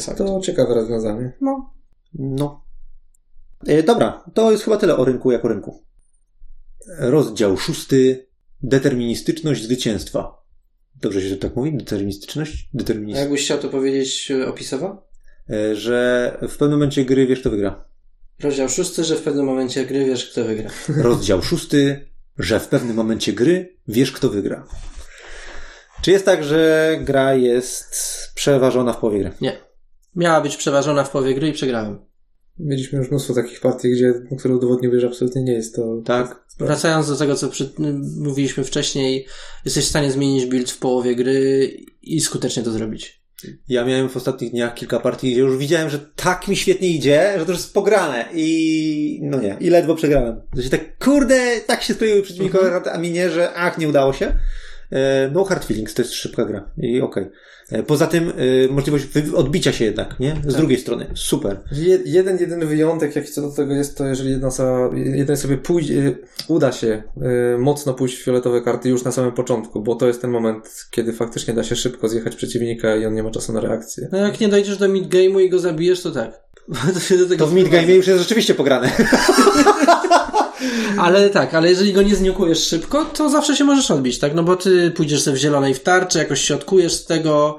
Facto. 0.00 0.24
To 0.24 0.40
ciekawe 0.40 0.74
rozwiązanie. 0.74 1.32
No. 1.40 1.70
No. 2.14 2.64
E, 3.66 3.82
dobra, 3.82 4.24
to 4.34 4.50
jest 4.52 4.64
chyba 4.64 4.76
tyle 4.76 4.96
o 4.96 5.04
rynku 5.04 5.30
jako 5.32 5.48
rynku. 5.48 5.84
Rozdział 6.98 7.56
szósty. 7.56 8.26
Deterministyczność 8.62 9.62
zwycięstwa. 9.62 10.40
Dobrze 11.00 11.22
się 11.22 11.36
to 11.36 11.42
tak 11.48 11.56
mówi? 11.56 11.76
Deterministyczność? 11.76 12.68
A 12.74 12.78
Deterministyczność. 12.78 13.20
jakbyś 13.24 13.44
chciał 13.44 13.58
to 13.58 13.68
powiedzieć 13.68 14.30
e, 14.30 14.48
opisowo? 14.48 15.08
E, 15.50 15.74
Że 15.76 16.38
w 16.48 16.56
pewnym 16.56 16.70
momencie 16.78 17.04
gry 17.04 17.26
wiesz, 17.26 17.40
kto 17.40 17.50
wygra. 17.50 17.84
Rozdział 18.42 18.68
szósty, 18.68 19.04
że 19.04 19.16
w 19.16 19.22
pewnym 19.22 19.46
momencie 19.46 19.86
gry 19.86 20.04
wiesz, 20.04 20.30
kto 20.30 20.44
wygra. 20.44 20.70
Rozdział 21.02 21.42
szósty. 21.42 22.10
Że 22.38 22.60
w 22.60 22.68
pewnym 22.68 22.96
momencie 22.96 23.32
gry 23.32 23.76
wiesz, 23.88 24.12
kto 24.12 24.28
wygra. 24.28 24.66
Czy 26.02 26.10
jest 26.10 26.24
tak, 26.24 26.44
że 26.44 26.98
gra 27.04 27.34
jest 27.34 27.94
przeważona 28.34 28.92
w 28.92 28.96
połowie 28.96 29.20
gry? 29.20 29.32
Nie. 29.40 29.56
Miała 30.16 30.40
być 30.40 30.56
przeważona 30.56 31.04
w 31.04 31.10
połowie 31.10 31.34
gry 31.34 31.48
i 31.48 31.52
przegrałem. 31.52 31.98
Mieliśmy 32.58 32.98
już 32.98 33.10
mnóstwo 33.10 33.34
takich 33.34 33.60
partii, 33.60 33.90
gdzie, 33.90 34.14
które 34.38 34.56
udowodniły, 34.56 35.00
że 35.00 35.06
absolutnie 35.06 35.42
nie 35.42 35.52
jest 35.52 35.76
to. 35.76 36.02
Tak. 36.04 36.46
Wracając 36.58 37.08
do 37.08 37.16
tego, 37.16 37.34
co 37.34 37.48
przy, 37.48 37.70
mówiliśmy 38.16 38.64
wcześniej, 38.64 39.26
jesteś 39.64 39.84
w 39.84 39.88
stanie 39.88 40.10
zmienić 40.10 40.46
build 40.46 40.70
w 40.70 40.78
połowie 40.78 41.16
gry 41.16 41.70
i 42.02 42.20
skutecznie 42.20 42.62
to 42.62 42.72
zrobić. 42.72 43.19
Ja 43.68 43.84
miałem 43.84 44.08
w 44.08 44.16
ostatnich 44.16 44.50
dniach 44.50 44.74
kilka 44.74 45.00
partii, 45.00 45.32
gdzie 45.32 45.40
już 45.40 45.56
widziałem, 45.56 45.90
że 45.90 45.98
tak 46.16 46.48
mi 46.48 46.56
świetnie 46.56 46.88
idzie, 46.88 47.32
że 47.38 47.44
to 47.46 47.52
już 47.52 47.60
jest 47.60 47.74
pograne 47.74 48.24
i 48.34 49.18
no 49.22 49.40
nie, 49.40 49.56
i 49.60 49.70
ledwo 49.70 49.94
przegrałem. 49.94 50.40
Się 50.62 50.70
tak, 50.70 50.98
kurde, 50.98 51.60
tak 51.66 51.82
się 51.82 51.94
skleiły 51.94 52.22
przeciwnikowe, 52.22 52.76
Mhm. 52.76 52.96
a 52.96 52.98
mi 52.98 53.10
nie, 53.10 53.30
że 53.30 53.54
ach, 53.54 53.78
nie 53.78 53.88
udało 53.88 54.12
się. 54.12 54.34
E, 54.92 55.30
no 55.32 55.44
hard 55.44 55.64
feelings 55.64 55.94
to 55.94 56.02
jest 56.02 56.14
szybka 56.14 56.44
gra 56.44 56.70
i 56.78 57.00
okej. 57.00 57.26
E, 57.72 57.82
Poza 57.82 58.06
tym 58.06 58.32
e, 58.68 58.72
możliwość 58.72 59.06
odbicia 59.34 59.72
się 59.72 59.84
jednak, 59.84 60.20
nie? 60.20 60.36
Z 60.46 60.54
drugiej 60.56 60.78
strony. 60.78 61.06
Super. 61.14 61.60
Je, 61.72 61.98
jeden, 62.04 62.38
jeden 62.38 62.66
wyjątek, 62.66 63.16
jaki 63.16 63.32
co 63.32 63.42
do 63.42 63.50
tego 63.50 63.74
jest, 63.74 63.98
to 63.98 64.06
jeżeli 64.06 64.30
jedna 64.30 64.48
osoba, 64.48 64.96
jednej 64.96 65.36
sobie 65.36 65.56
pójdzie, 65.56 66.14
uda 66.48 66.72
się 66.72 67.02
mocno 67.58 67.94
pójść 67.94 68.16
w 68.16 68.24
fioletowe 68.24 68.60
karty 68.60 68.88
już 68.88 69.04
na 69.04 69.12
samym 69.12 69.32
początku, 69.32 69.82
bo 69.82 69.94
to 69.94 70.06
jest 70.06 70.20
ten 70.22 70.30
moment, 70.30 70.86
kiedy 70.90 71.12
faktycznie 71.12 71.54
da 71.54 71.64
się 71.64 71.76
szybko 71.76 72.08
zjechać 72.08 72.36
przeciwnika 72.36 72.96
i 72.96 73.06
on 73.06 73.14
nie 73.14 73.22
ma 73.22 73.30
czasu 73.30 73.52
na 73.52 73.60
reakcję. 73.60 74.08
No 74.12 74.18
jak 74.18 74.40
nie 74.40 74.48
dojdziesz 74.48 74.78
do 74.78 74.88
midgame'u 74.88 75.40
i 75.40 75.50
go 75.50 75.58
zabijesz, 75.58 76.02
to 76.02 76.10
tak. 76.10 76.50
To, 76.94 77.00
się 77.00 77.16
do 77.16 77.28
tego 77.28 77.44
To 77.44 77.50
w 77.50 77.54
midgame 77.54 77.92
już 77.92 78.06
jest 78.06 78.20
rzeczywiście 78.20 78.54
pograne. 78.54 78.90
Ale 80.98 81.30
tak, 81.30 81.54
ale 81.54 81.68
jeżeli 81.68 81.92
go 81.92 82.02
nie 82.02 82.16
zniukujesz 82.16 82.68
szybko, 82.68 83.04
to 83.04 83.30
zawsze 83.30 83.56
się 83.56 83.64
możesz 83.64 83.90
odbić, 83.90 84.18
tak? 84.18 84.34
No 84.34 84.42
bo 84.42 84.56
ty 84.56 84.90
pójdziesz 84.90 85.22
sobie 85.22 85.36
w 85.36 85.40
zielonej 85.40 85.74
w 85.74 85.82
tarczy, 85.82 86.18
jakoś 86.18 86.40
się 86.40 86.54
odkujesz 86.54 86.92
z 86.92 87.06
tego, 87.06 87.58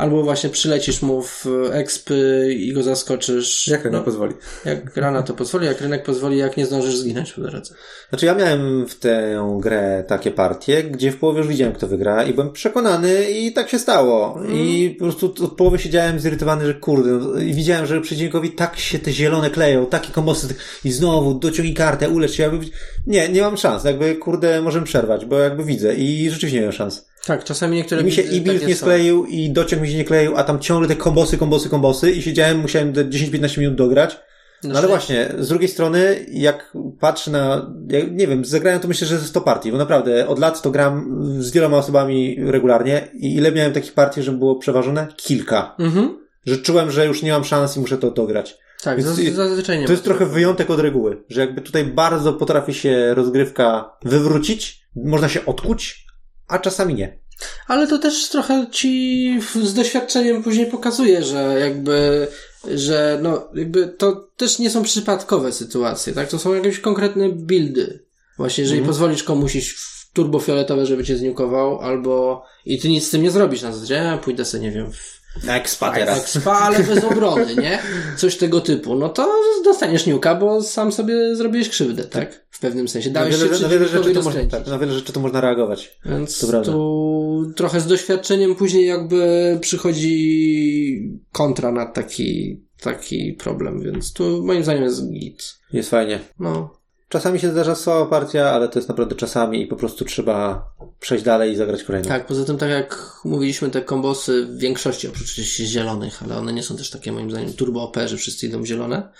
albo 0.00 0.22
właśnie 0.22 0.50
przylecisz 0.50 1.02
mu 1.02 1.22
w 1.22 1.46
expy 1.72 2.48
i 2.58 2.72
go 2.72 2.82
zaskoczysz. 2.82 3.68
Jak 3.68 3.84
rynek 3.84 4.00
no, 4.00 4.04
pozwoli. 4.04 4.34
jak 4.64 4.96
rana 4.96 5.22
to 5.22 5.34
pozwoli, 5.34 5.66
jak 5.66 5.80
rynek 5.80 6.04
pozwoli, 6.04 6.38
jak 6.38 6.56
nie 6.56 6.66
zdążysz 6.66 6.96
zginąć 6.96 7.32
po 7.32 7.40
drodze. 7.40 7.74
Znaczy 8.08 8.26
ja 8.26 8.34
miałem 8.34 8.88
w 8.88 8.98
tę 8.98 9.38
grę 9.60 10.04
takie 10.08 10.30
partie, 10.30 10.82
gdzie 10.82 11.12
w 11.12 11.16
połowie 11.16 11.38
już 11.38 11.48
widziałem 11.48 11.74
kto 11.74 11.88
wygra 11.88 12.24
i 12.24 12.34
byłem 12.34 12.52
przekonany 12.52 13.30
i 13.30 13.52
tak 13.52 13.68
się 13.68 13.78
stało. 13.78 14.40
I 14.52 14.96
po 14.98 15.04
prostu 15.04 15.34
od 15.44 15.52
połowy 15.52 15.78
siedziałem 15.78 16.20
zirytowany, 16.20 16.66
że 16.66 16.74
kurde, 16.74 17.10
no, 17.10 17.40
i 17.40 17.54
widziałem, 17.54 17.86
że 17.86 18.00
przeciwnikowi 18.00 18.50
tak 18.50 18.78
się 18.78 18.98
te 18.98 19.12
zielone 19.12 19.50
kleją, 19.50 19.86
takie 19.86 20.12
kombosy 20.12 20.54
i 20.84 20.92
znowu 20.92 21.34
dociągnij 21.34 21.74
kartę, 21.74 22.08
ulecz 22.08 22.32
się, 22.32 22.42
jakby... 22.42 22.66
Nie, 23.06 23.28
nie 23.28 23.42
mam 23.42 23.56
szans, 23.56 23.84
jakby 23.84 24.14
kurde 24.14 24.62
możemy 24.62 24.86
przerwać, 24.86 25.24
bo 25.24 25.38
jakby 25.38 25.64
widzę 25.64 25.94
i 25.94 26.30
rzeczywiście 26.30 26.58
nie 26.60 26.66
mam 26.66 26.72
szans. 26.72 27.09
Tak, 27.26 27.44
czasami 27.44 27.76
niektóre 27.76 28.00
I 28.00 28.04
mi 28.04 28.12
się 28.12 28.22
i 28.22 28.40
build 28.40 28.58
takie 28.58 28.66
nie 28.66 28.76
skleił 28.76 29.26
i 29.26 29.50
dociąg 29.50 29.82
mi 29.82 29.90
się 29.90 29.96
nie 29.96 30.04
kleił, 30.04 30.36
a 30.36 30.44
tam 30.44 30.58
ciągle 30.58 30.88
te 30.88 30.96
kombosy, 30.96 31.38
kombosy, 31.38 31.68
kombosy 31.68 32.10
i 32.10 32.22
siedziałem, 32.22 32.58
musiałem 32.58 32.92
te 32.92 33.04
10-15 33.04 33.58
minut 33.58 33.74
dograć. 33.74 34.20
No 34.64 34.78
ale 34.78 34.88
właśnie, 34.88 35.28
z 35.38 35.48
drugiej 35.48 35.68
strony, 35.68 36.26
jak 36.32 36.72
patrzę 37.00 37.30
na, 37.30 37.72
ja 37.88 38.00
nie 38.10 38.26
wiem, 38.26 38.44
zagrałem 38.44 38.80
to 38.80 38.88
myślę, 38.88 39.06
że 39.06 39.18
ze 39.18 39.26
100 39.26 39.40
partii, 39.40 39.72
bo 39.72 39.78
naprawdę 39.78 40.28
od 40.28 40.38
lat 40.38 40.62
to 40.62 40.70
gram 40.70 41.18
z 41.38 41.50
wieloma 41.50 41.76
osobami 41.76 42.36
regularnie 42.38 43.08
i 43.14 43.34
ile 43.34 43.52
miałem 43.52 43.72
takich 43.72 43.92
partii, 43.92 44.22
że 44.22 44.32
było 44.32 44.56
przeważone? 44.56 45.06
Kilka. 45.16 45.74
Mhm. 45.78 46.18
Że 46.46 46.56
czułem, 46.56 46.90
że 46.90 47.06
już 47.06 47.22
nie 47.22 47.32
mam 47.32 47.44
szans 47.44 47.76
i 47.76 47.80
muszę 47.80 47.98
to 47.98 48.10
dograć. 48.10 48.58
Tak, 48.82 48.96
Więc 48.96 49.08
zaz- 49.08 49.32
zazwyczaj 49.32 49.78
nie 49.78 49.86
To 49.86 49.92
jest 49.92 50.04
trochę 50.04 50.26
wyjątek 50.26 50.70
od 50.70 50.80
reguły, 50.80 51.22
że 51.28 51.40
jakby 51.40 51.60
tutaj 51.60 51.84
bardzo 51.84 52.32
potrafi 52.32 52.74
się 52.74 53.14
rozgrywka 53.14 53.96
wywrócić, 54.04 54.80
można 54.96 55.28
się 55.28 55.46
odkuć, 55.46 56.06
a 56.50 56.58
czasami 56.58 56.94
nie. 56.94 57.18
Ale 57.66 57.86
to 57.86 57.98
też 57.98 58.28
trochę 58.28 58.66
ci 58.70 59.40
z 59.62 59.74
doświadczeniem 59.74 60.42
później 60.42 60.66
pokazuje, 60.66 61.22
że 61.22 61.56
jakby, 61.60 62.28
że 62.74 63.18
no, 63.22 63.48
jakby 63.54 63.88
to 63.88 64.28
też 64.36 64.58
nie 64.58 64.70
są 64.70 64.82
przypadkowe 64.82 65.52
sytuacje, 65.52 66.12
tak? 66.12 66.28
To 66.28 66.38
są 66.38 66.54
jakieś 66.54 66.80
konkretne 66.80 67.28
buildy. 67.28 68.04
Właśnie, 68.38 68.64
jeżeli 68.64 68.82
pozwolisz 68.82 69.22
komuś 69.22 69.56
iść 69.56 69.70
w 69.70 70.12
turbofioletowe, 70.12 70.86
żeby 70.86 71.04
cię 71.04 71.16
zniukował, 71.16 71.80
albo 71.80 72.44
i 72.66 72.78
ty 72.78 72.88
nic 72.88 73.06
z 73.06 73.10
tym 73.10 73.22
nie 73.22 73.30
zrobisz 73.30 73.62
na 73.62 73.72
zasadzie, 73.72 73.94
ja 73.94 74.18
pójdę 74.18 74.44
sobie, 74.44 74.62
nie 74.62 74.70
wiem, 74.70 74.92
w 74.92 75.19
Expa 75.48 75.94
expa, 75.96 76.52
ale 76.52 76.82
bez 76.82 77.04
obrony, 77.04 77.56
nie? 77.56 77.78
Coś 78.16 78.36
tego 78.36 78.60
typu. 78.60 78.94
No 78.94 79.08
to 79.08 79.34
dostaniesz 79.64 80.06
niuka, 80.06 80.34
bo 80.34 80.62
sam 80.62 80.92
sobie 80.92 81.36
zrobiłeś 81.36 81.68
krzywdę, 81.68 82.04
tak? 82.04 82.46
W 82.50 82.58
pewnym 82.60 82.88
sensie. 82.88 83.10
Na 83.10 83.20
Dałeś 83.20 83.36
wiele, 83.36 83.56
się 83.56 83.62
na, 83.62 83.68
wiele 83.68 83.88
rzeczy 83.88 84.14
to 84.14 84.22
można, 84.22 84.44
tak, 84.44 84.66
na 84.66 84.78
wiele 84.78 84.92
rzeczy 84.92 85.12
to 85.12 85.20
można 85.20 85.40
reagować. 85.40 85.98
Więc 86.04 86.38
To 86.38 86.62
tu 86.62 87.52
trochę 87.56 87.80
z 87.80 87.86
doświadczeniem 87.86 88.54
później 88.54 88.86
jakby 88.86 89.58
przychodzi 89.60 91.20
kontra 91.32 91.72
na 91.72 91.86
taki, 91.86 92.60
taki 92.80 93.32
problem, 93.32 93.82
więc 93.82 94.12
tu 94.12 94.42
moim 94.44 94.62
zdaniem 94.62 94.82
jest 94.82 95.10
git. 95.10 95.54
Jest 95.72 95.90
fajnie. 95.90 96.18
No. 96.38 96.79
Czasami 97.10 97.40
się 97.40 97.50
zdarza 97.50 97.74
słaba 97.74 98.06
partia, 98.06 98.50
ale 98.50 98.68
to 98.68 98.78
jest 98.78 98.88
naprawdę 98.88 99.14
czasami 99.14 99.62
i 99.62 99.66
po 99.66 99.76
prostu 99.76 100.04
trzeba 100.04 100.70
przejść 101.00 101.24
dalej 101.24 101.52
i 101.52 101.56
zagrać 101.56 101.84
kolejną. 101.84 102.08
Tak, 102.08 102.26
poza 102.26 102.44
tym 102.44 102.58
tak 102.58 102.70
jak 102.70 103.12
mówiliśmy, 103.24 103.70
te 103.70 103.82
kombosy 103.82 104.46
w 104.46 104.58
większości, 104.58 105.08
oprócz 105.08 105.30
oczywiście 105.30 105.66
zielonych, 105.66 106.22
ale 106.22 106.36
one 106.36 106.52
nie 106.52 106.62
są 106.62 106.76
też 106.76 106.90
takie 106.90 107.12
moim 107.12 107.30
zdaniem 107.30 107.52
turbo 107.52 107.82
OP, 107.82 107.96
że 108.06 108.16
wszyscy 108.16 108.46
idą 108.46 108.66
zielone. 108.66 109.12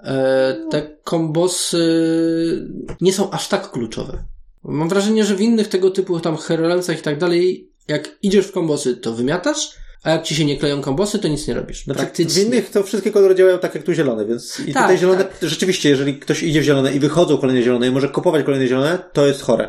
E, 0.00 0.56
te 0.70 0.96
kombosy 1.04 2.68
nie 3.00 3.12
są 3.12 3.30
aż 3.30 3.48
tak 3.48 3.70
kluczowe. 3.70 4.24
Mam 4.64 4.88
wrażenie, 4.88 5.24
że 5.24 5.34
w 5.34 5.40
innych 5.40 5.68
tego 5.68 5.90
typu 5.90 6.20
tam 6.20 6.36
Herolencach 6.36 6.98
i 6.98 7.02
tak 7.02 7.18
dalej, 7.18 7.70
jak 7.88 8.18
idziesz 8.22 8.46
w 8.46 8.52
kombosy, 8.52 8.96
to 8.96 9.12
wymiatasz, 9.12 9.76
a 10.06 10.10
jak 10.10 10.22
ci 10.22 10.34
się 10.34 10.44
nie 10.44 10.56
kleją 10.56 10.80
kombosy, 10.80 11.18
to 11.18 11.28
nic 11.28 11.48
nie 11.48 11.54
robisz. 11.54 11.84
Znaczy, 11.84 12.00
Praktycznie. 12.00 12.42
w 12.42 12.46
innych 12.46 12.70
to 12.70 12.82
wszystkie 12.82 13.10
kolory 13.12 13.34
działają 13.34 13.58
tak 13.58 13.74
jak 13.74 13.84
tu 13.84 13.92
zielone, 13.92 14.26
więc 14.26 14.60
i 14.60 14.72
Tak, 14.72 14.82
tutaj 14.82 14.98
zielone, 14.98 15.24
tak. 15.24 15.36
rzeczywiście, 15.42 15.88
jeżeli 15.88 16.18
ktoś 16.18 16.42
idzie 16.42 16.60
w 16.60 16.64
zielone 16.64 16.92
i 16.92 17.00
wychodzą 17.00 17.38
kolejne 17.38 17.62
zielone 17.62 17.88
i 17.88 17.90
może 17.90 18.08
kupować 18.08 18.44
kolejne 18.44 18.66
zielone, 18.66 18.98
to 19.12 19.26
jest 19.26 19.42
chore. 19.42 19.68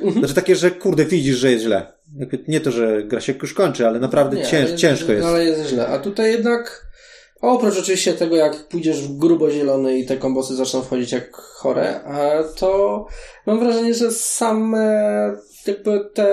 Mhm. 0.00 0.18
Znaczy 0.18 0.34
takie, 0.34 0.56
że 0.56 0.70
kurde, 0.70 1.04
widzisz, 1.04 1.36
że 1.36 1.50
jest 1.50 1.64
źle. 1.64 1.92
Nie 2.48 2.60
to, 2.60 2.70
że 2.70 3.02
gra 3.02 3.20
się 3.20 3.34
już 3.42 3.54
kończy, 3.54 3.86
ale 3.86 3.98
naprawdę 4.00 4.36
Nie, 4.36 4.46
cięż, 4.46 4.68
ale 4.68 4.76
ciężko 4.78 5.12
jest. 5.12 5.26
Ale 5.26 5.44
jest 5.44 5.70
źle. 5.70 5.86
A 5.86 5.98
tutaj 5.98 6.32
jednak, 6.32 6.86
oprócz 7.40 7.78
oczywiście 7.78 8.12
tego, 8.12 8.36
jak 8.36 8.68
pójdziesz 8.68 9.00
w 9.00 9.16
grubo 9.18 9.50
zielony 9.50 9.98
i 9.98 10.06
te 10.06 10.16
kombosy 10.16 10.56
zaczną 10.56 10.82
wchodzić 10.82 11.12
jak 11.12 11.36
chore, 11.36 12.00
to 12.56 13.06
mam 13.46 13.58
wrażenie, 13.58 13.94
że 13.94 14.10
same 14.10 15.36
jakby 15.66 16.00
te, 16.14 16.28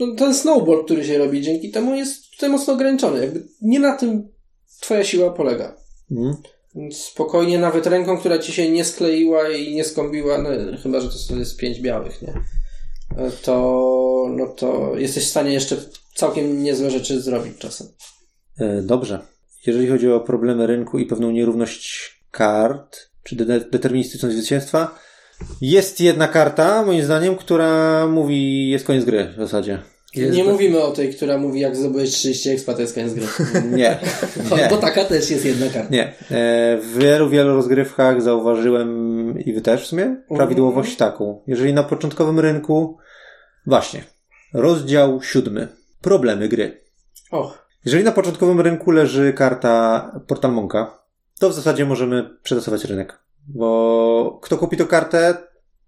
no, 0.00 0.06
ten 0.18 0.34
snowball, 0.34 0.84
który 0.84 1.04
się 1.04 1.18
robi 1.18 1.42
dzięki 1.42 1.70
temu 1.70 1.94
jest 1.94 2.21
tutaj 2.42 2.50
mocno 2.58 2.74
ograniczony. 2.74 3.20
Jakby 3.20 3.42
nie 3.60 3.80
na 3.80 3.96
tym 3.96 4.28
twoja 4.80 5.04
siła 5.04 5.30
polega. 5.30 5.76
Więc 6.74 6.96
spokojnie 6.96 7.58
nawet 7.58 7.86
ręką, 7.86 8.18
która 8.18 8.38
ci 8.38 8.52
się 8.52 8.70
nie 8.70 8.84
skleiła 8.84 9.48
i 9.48 9.74
nie 9.74 9.84
skąbiła, 9.84 10.38
no 10.38 10.48
chyba, 10.82 11.00
że 11.00 11.08
to 11.28 11.36
jest 11.36 11.56
pięć 11.56 11.80
białych, 11.80 12.22
nie? 12.22 12.34
To, 13.42 14.26
no 14.30 14.46
to 14.46 14.92
jesteś 14.96 15.24
w 15.24 15.30
stanie 15.30 15.52
jeszcze 15.52 15.76
całkiem 16.14 16.62
niezłe 16.62 16.90
rzeczy 16.90 17.20
zrobić 17.20 17.58
czasem. 17.58 17.86
E, 18.58 18.82
Dobrze. 18.82 19.20
Jeżeli 19.66 19.86
chodzi 19.88 20.12
o 20.12 20.20
problemy 20.20 20.66
rynku 20.66 20.98
i 20.98 21.06
pewną 21.06 21.30
nierówność 21.30 22.12
kart, 22.30 22.96
czy 23.22 23.36
de- 23.36 23.60
deterministyczność 23.60 24.36
zwycięstwa, 24.36 24.98
jest 25.60 26.00
jedna 26.00 26.28
karta, 26.28 26.82
moim 26.84 27.02
zdaniem, 27.02 27.36
która 27.36 28.06
mówi, 28.06 28.70
jest 28.70 28.84
koniec 28.86 29.04
gry 29.04 29.32
w 29.36 29.40
zasadzie. 29.40 29.82
Jest 30.14 30.36
nie 30.36 30.44
mówimy 30.44 30.82
o 30.82 30.90
tej, 30.90 31.14
która 31.14 31.38
mówi, 31.38 31.60
jak 31.60 31.76
zdobyłeś 31.76 32.10
30 32.10 32.50
expa, 32.50 32.74
to 32.74 32.80
jest 32.80 32.94
koniec 32.94 33.14
gry. 33.14 33.26
Nie. 33.70 33.98
nie. 34.56 34.68
Bo 34.70 34.76
taka 34.76 35.04
też 35.04 35.30
jest 35.30 35.44
jedna 35.44 35.66
karta. 35.68 35.88
Nie. 35.90 36.04
E, 36.30 36.78
W 36.82 36.98
wielu, 36.98 37.28
wielu 37.28 37.54
rozgrywkach 37.54 38.22
zauważyłem 38.22 39.34
i 39.44 39.52
wy 39.52 39.60
też 39.60 39.82
w 39.82 39.86
sumie 39.86 40.16
prawidłowość 40.36 40.96
taką. 40.96 41.42
Jeżeli 41.46 41.72
na 41.74 41.82
początkowym 41.82 42.40
rynku, 42.40 42.98
właśnie, 43.66 44.04
rozdział 44.54 45.22
siódmy, 45.22 45.68
problemy 46.00 46.48
gry. 46.48 46.80
Och, 47.30 47.68
Jeżeli 47.84 48.04
na 48.04 48.12
początkowym 48.12 48.60
rynku 48.60 48.90
leży 48.90 49.32
karta 49.32 50.10
Portal 50.26 50.52
Monka, 50.52 50.98
to 51.38 51.50
w 51.50 51.54
zasadzie 51.54 51.84
możemy 51.86 52.30
przetasować 52.42 52.84
rynek. 52.84 53.18
Bo 53.48 54.38
kto 54.42 54.58
kupi 54.58 54.76
tę 54.76 54.84
kartę, 54.84 55.34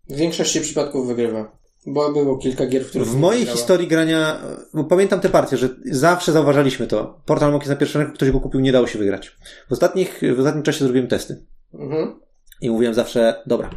w 0.09 0.17
większości 0.17 0.61
przypadków 0.61 1.07
wygrywa. 1.07 1.57
Bo 1.87 2.13
było 2.13 2.39
kilka 2.39 2.67
gier, 2.67 2.85
w 2.85 2.89
których 2.89 3.09
w 3.09 3.17
mojej 3.17 3.41
wygrała. 3.41 3.57
historii 3.59 3.89
grania, 3.89 4.41
bo 4.75 4.85
pamiętam 4.85 5.21
te 5.21 5.29
partie, 5.29 5.57
że 5.57 5.69
zawsze 5.85 6.33
zauważaliśmy 6.33 6.87
to. 6.87 7.21
Portal 7.27 7.51
Monk 7.51 7.63
jest 7.63 7.71
na 7.71 7.77
pierwszym 7.77 8.01
rynku, 8.01 8.17
ktoś 8.17 8.31
go 8.31 8.41
kupił, 8.41 8.61
nie 8.61 8.73
dało 8.73 8.87
się 8.87 8.99
wygrać. 8.99 9.37
W, 9.69 9.73
ostatnich, 9.73 10.21
w 10.37 10.39
ostatnim 10.39 10.63
czasie 10.63 10.85
zrobiłem 10.85 11.09
testy. 11.09 11.45
Mhm. 11.75 12.21
I 12.61 12.71
mówiłem 12.71 12.95
zawsze, 12.95 13.43
dobra, 13.47 13.71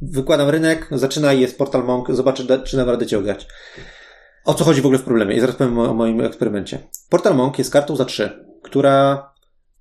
wykładam 0.00 0.48
rynek, 0.48 0.88
zaczyna 0.92 1.32
i 1.32 1.40
jest 1.40 1.58
Portal 1.58 1.84
Monk, 1.84 2.10
zobaczę, 2.14 2.44
da- 2.44 2.58
czy 2.58 2.76
dam 2.76 2.90
radę 2.90 3.06
cię 3.06 3.18
ograć. 3.18 3.46
O 4.44 4.54
co 4.54 4.64
chodzi 4.64 4.80
w 4.82 4.86
ogóle 4.86 4.98
w 4.98 5.02
problemie? 5.04 5.36
I 5.36 5.40
zaraz 5.40 5.56
powiem 5.56 5.78
o, 5.78 5.90
o 5.90 5.94
moim 5.94 6.20
eksperymencie. 6.20 6.78
Portal 7.10 7.34
Monk 7.36 7.58
jest 7.58 7.70
kartą 7.72 7.96
za 7.96 8.04
trzy, 8.04 8.44
która 8.62 9.30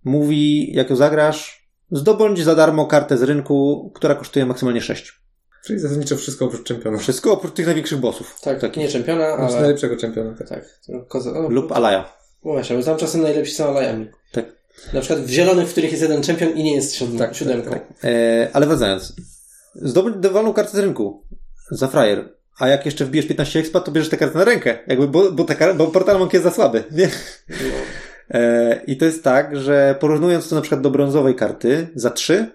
mówi, 0.03 0.74
jak 0.76 0.89
ją 0.89 0.95
zagrasz, 0.95 1.70
zdobądź 1.91 2.43
za 2.43 2.55
darmo 2.55 2.86
kartę 2.86 3.18
z 3.18 3.24
rynku, 3.24 3.91
która 3.95 4.16
kosztuje 4.16 4.45
maksymalnie 4.45 4.82
6. 4.82 5.22
Czyli 5.66 5.80
zasadniczo 5.80 6.18
wszystko 6.18 6.45
oprócz 6.45 6.64
czempiona. 6.64 6.97
Wszystko 6.97 7.32
oprócz 7.34 7.53
tych 7.53 7.66
największych 7.66 7.99
bossów. 7.99 8.39
Tak, 8.41 8.59
Tak. 8.59 8.78
nie 8.78 8.88
czempiona, 8.88 9.36
Znaczy 9.36 9.51
ale... 9.53 9.61
najlepszego 9.61 9.97
czempiona. 9.97 10.36
Tak. 10.38 10.49
Tak. 10.49 10.64
Koza... 11.07 11.32
O, 11.32 11.49
Lub 11.49 11.72
Alaya. 11.72 12.03
Właśnie, 12.43 12.78
bo 12.78 12.84
tam 12.84 12.97
czasem 12.97 13.22
najlepsi 13.22 13.51
są 13.53 13.66
alajami. 13.70 14.07
Tak. 14.32 14.45
Na 14.93 15.01
przykład 15.01 15.20
w 15.26 15.30
zielonych, 15.30 15.68
w 15.68 15.72
których 15.72 15.91
jest 15.91 16.03
jeden 16.03 16.24
czempion 16.24 16.49
i 16.49 16.64
nie 16.64 16.76
jest 16.76 16.95
siódm, 16.95 17.18
Tak, 17.18 17.36
siódemką. 17.36 17.70
tak, 17.72 17.84
E, 18.03 18.49
ale 18.53 18.66
wracając. 18.68 19.14
Zdobądź 19.76 20.16
dowolną 20.18 20.53
kartę 20.53 20.72
z 20.72 20.80
rynku. 20.80 21.24
Za 21.72 21.88
frajer. 21.88 22.30
A 22.59 22.68
jak 22.68 22.86
jeszcze 22.86 23.05
wbijesz 23.05 23.26
15 23.28 23.59
expa, 23.59 23.80
to 23.80 23.91
bierzesz 23.91 24.09
tę 24.09 24.18
kartę 24.18 24.38
na 24.38 24.43
rękę. 24.45 24.78
Jakby, 24.88 25.07
bo, 25.07 25.32
bo, 25.32 25.43
ta, 25.43 25.74
bo 25.74 25.88
Portal 25.88 26.20
Monk 26.20 26.34
jest 26.34 26.43
za 26.43 26.51
słaby. 26.51 26.84
Nie? 26.91 27.09
No. 27.49 27.55
E, 28.39 28.82
I 28.88 28.97
to 28.97 29.05
jest 29.05 29.24
tak, 29.24 29.55
że 29.57 29.95
porównując 29.99 30.49
to 30.49 30.55
na 30.55 30.61
przykład 30.61 30.82
do 30.82 30.89
brązowej 30.89 31.36
karty 31.36 31.88
za 31.95 32.09
3, 32.09 32.51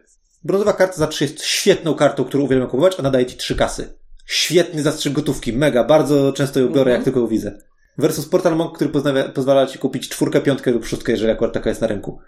brązowa 0.49 0.72
karta 0.72 0.96
za 0.96 1.07
3 1.07 1.24
jest 1.24 1.44
świetną 1.44 1.94
kartą, 1.94 2.24
którą 2.24 2.44
uwielbiam 2.44 2.68
kupować, 2.68 2.94
a 2.99 3.03
nadaje 3.03 3.26
ci 3.26 3.36
3 3.36 3.55
kasy. 3.57 3.94
Świetny 4.26 4.82
zastrzyk 4.82 5.12
gotówki, 5.12 5.53
mega, 5.53 5.84
bardzo 5.84 6.32
często 6.32 6.61
ją 6.61 6.66
biorę, 6.66 6.80
Mhm. 6.80 6.94
jak 6.96 7.05
tylko 7.05 7.20
ją 7.20 7.26
widzę. 7.26 7.59
Versus 7.99 8.26
Portal 8.28 8.57
Monk, 8.57 8.74
który 8.74 8.90
pozwala, 8.90 9.28
pozwala 9.28 9.66
ci 9.66 9.78
kupić 9.78 10.09
czwórkę, 10.09 10.40
piątkę 10.40 10.70
lub 10.70 10.86
szóstkę, 10.86 11.12
jeżeli 11.12 11.30
akurat 11.32 11.53
taka 11.55 11.68
jest 11.68 11.80
na 11.80 11.86
rynku. 11.86 12.20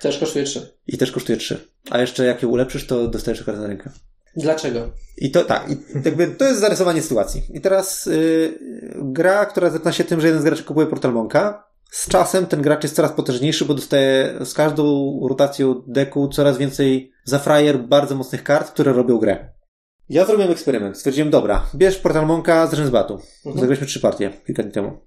Też 0.00 0.18
kosztuje 0.18 0.44
3. 0.44 0.72
I 0.86 0.98
też 0.98 1.12
kosztuje 1.12 1.38
trzy. 1.38 1.68
A 1.90 1.98
jeszcze 1.98 2.24
jak 2.24 2.42
ją 2.42 2.48
ulepszysz, 2.48 2.86
to 2.86 3.08
dostajesz 3.08 3.42
kartę 3.44 3.60
na 3.60 3.66
rękę. 3.66 3.90
Dlaczego? 4.36 4.90
I 5.16 5.30
to 5.30 5.44
tak, 5.44 5.70
i 5.70 5.76
jakby 6.04 6.26
to 6.26 6.44
jest 6.44 6.60
zarysowanie 6.60 7.02
sytuacji. 7.02 7.42
I 7.54 7.60
teraz 7.60 8.06
yy, 8.06 8.58
gra, 8.96 9.46
która 9.46 9.70
zaczyna 9.70 9.92
się 9.92 10.04
tym, 10.04 10.20
że 10.20 10.26
jeden 10.26 10.42
z 10.42 10.44
graczy 10.44 10.64
kupuje 10.64 10.86
Portal 10.86 11.12
Monka. 11.12 11.67
Z 11.90 12.08
czasem 12.08 12.46
ten 12.46 12.62
gracz 12.62 12.82
jest 12.82 12.96
coraz 12.96 13.12
potężniejszy, 13.12 13.64
bo 13.64 13.74
dostaje 13.74 14.34
z 14.44 14.54
każdą 14.54 15.18
rotacją 15.28 15.82
deku 15.86 16.28
coraz 16.28 16.58
więcej 16.58 17.12
za 17.24 17.38
frajer 17.38 17.78
bardzo 17.78 18.14
mocnych 18.14 18.44
kart, 18.44 18.70
które 18.70 18.92
robią 18.92 19.18
grę. 19.18 19.52
Ja 20.08 20.24
zrobiłem 20.24 20.52
eksperyment. 20.52 20.98
Stwierdziłem, 20.98 21.30
dobra, 21.30 21.66
bierz 21.74 21.96
Portal 21.96 22.26
Monka 22.26 22.66
z 22.66 22.74
Rensbatu. 22.74 23.14
Mhm. 23.14 23.60
Zagraliśmy 23.60 23.86
trzy 23.86 24.00
partie 24.00 24.30
kilka 24.46 24.62
dni 24.62 24.72
temu. 24.72 25.00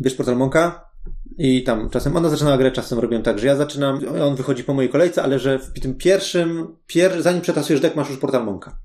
Bierz 0.00 0.14
Portal 0.14 0.36
Monka 0.36 0.90
i 1.38 1.62
tam 1.62 1.90
czasem 1.90 2.16
ona 2.16 2.28
zaczynała 2.28 2.58
grę, 2.58 2.72
czasem 2.72 2.98
robiłem 2.98 3.22
tak, 3.22 3.38
że 3.38 3.46
ja 3.46 3.56
zaczynam, 3.56 4.00
on 4.22 4.36
wychodzi 4.36 4.64
po 4.64 4.74
mojej 4.74 4.90
kolejce, 4.90 5.22
ale 5.22 5.38
że 5.38 5.58
w 5.58 5.80
tym 5.80 5.94
pierwszym, 5.94 6.76
pier, 6.86 7.22
zanim 7.22 7.40
przetasujesz 7.40 7.80
deck, 7.80 7.96
masz 7.96 8.10
już 8.10 8.18
Portal 8.18 8.44
Monka. 8.44 8.78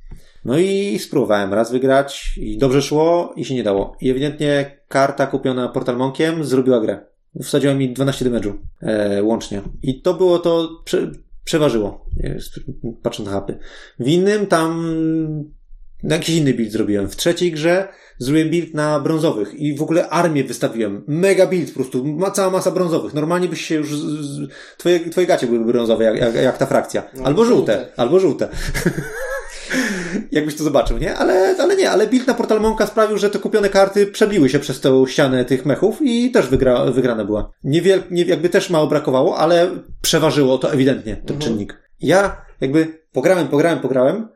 No 0.45 0.58
i 0.58 1.00
spróbowałem 1.00 1.54
raz 1.54 1.72
wygrać 1.72 2.34
i 2.38 2.58
dobrze 2.58 2.82
szło 2.82 3.34
i 3.36 3.45
się 3.45 3.56
nie 3.56 3.64
dało. 3.64 3.95
I 4.02 4.10
ewidentnie 4.10 4.82
karta 4.88 5.28
kupiona 5.28 5.70
Portal 5.70 5.97
Monkiem 5.97 6.43
zrobiła 6.43 6.80
grę. 6.80 7.09
Wsadziła 7.43 7.73
mi 7.73 7.93
12 7.93 8.25
damage'u 8.25 8.53
e, 8.82 9.23
łącznie. 9.23 9.61
I 9.84 10.01
to 10.01 10.13
było 10.13 10.39
to, 10.39 10.82
prze, 10.86 11.11
przeważyło, 11.43 12.05
e, 12.23 12.38
patrząc 13.03 13.30
na 13.30 13.36
hapy. 13.36 13.59
W 13.99 14.07
innym 14.07 14.47
tam 14.47 14.95
na 16.03 16.15
jakiś 16.15 16.36
inny 16.36 16.53
build 16.53 16.71
zrobiłem. 16.71 17.09
W 17.09 17.15
trzeciej 17.15 17.51
grze 17.51 17.88
zrobiłem 18.17 18.49
build 18.49 18.73
na 18.73 18.99
brązowych 18.99 19.53
i 19.53 19.75
w 19.75 19.82
ogóle 19.82 20.09
armię 20.09 20.43
wystawiłem. 20.43 21.03
Mega 21.07 21.47
build 21.47 21.69
po 21.69 21.75
prostu, 21.75 22.05
ma 22.05 22.32
cała 22.32 22.49
masa 22.49 22.71
brązowych. 22.71 23.13
Normalnie 23.13 23.47
byś 23.47 23.65
się 23.65 23.75
już, 23.75 23.97
z, 23.97 24.01
z, 24.01 24.49
twoje, 24.77 25.09
twoje 25.09 25.27
gacie 25.27 25.47
byłyby 25.47 25.65
brązowe, 25.65 26.03
jak, 26.03 26.17
jak, 26.17 26.36
jak 26.36 26.57
ta 26.57 26.65
frakcja. 26.65 27.03
No, 27.15 27.23
Albo 27.23 27.45
żółte, 27.45 27.73
żółte. 27.73 27.93
albo 27.97 28.19
żółte. 28.19 28.49
Jakbyś 30.32 30.55
to 30.55 30.63
zobaczył, 30.63 30.97
nie? 30.97 31.15
Ale, 31.15 31.55
ale 31.59 31.76
nie, 31.76 31.91
ale 31.91 32.07
build 32.07 32.28
na 32.28 32.34
Portal 32.34 32.61
Monka 32.61 32.88
sprawił, 32.88 33.17
że 33.17 33.30
te 33.30 33.39
kupione 33.39 33.70
karty 33.70 34.07
przebiły 34.07 34.49
się 34.49 34.59
przez 34.59 34.82
tę 34.82 35.03
ścianę 35.07 35.45
tych 35.45 35.65
mechów 35.65 35.97
i 36.01 36.32
też 36.32 36.47
wygra, 36.47 36.86
wygrana 36.86 37.26
była. 37.26 37.51
Niewiel, 37.63 38.03
nie, 38.11 38.24
jakby 38.24 38.49
też 38.49 38.70
mało 38.70 38.88
brakowało, 38.88 39.38
ale 39.38 39.70
przeważyło 40.01 40.57
to 40.57 40.74
ewidentnie, 40.74 41.15
ten 41.15 41.36
Mhm. 41.36 41.39
czynnik. 41.41 41.78
Ja 42.01 42.41
jakby 42.61 42.99
pograłem, 43.11 43.47
pograłem, 43.47 43.80
pograłem 43.80 44.28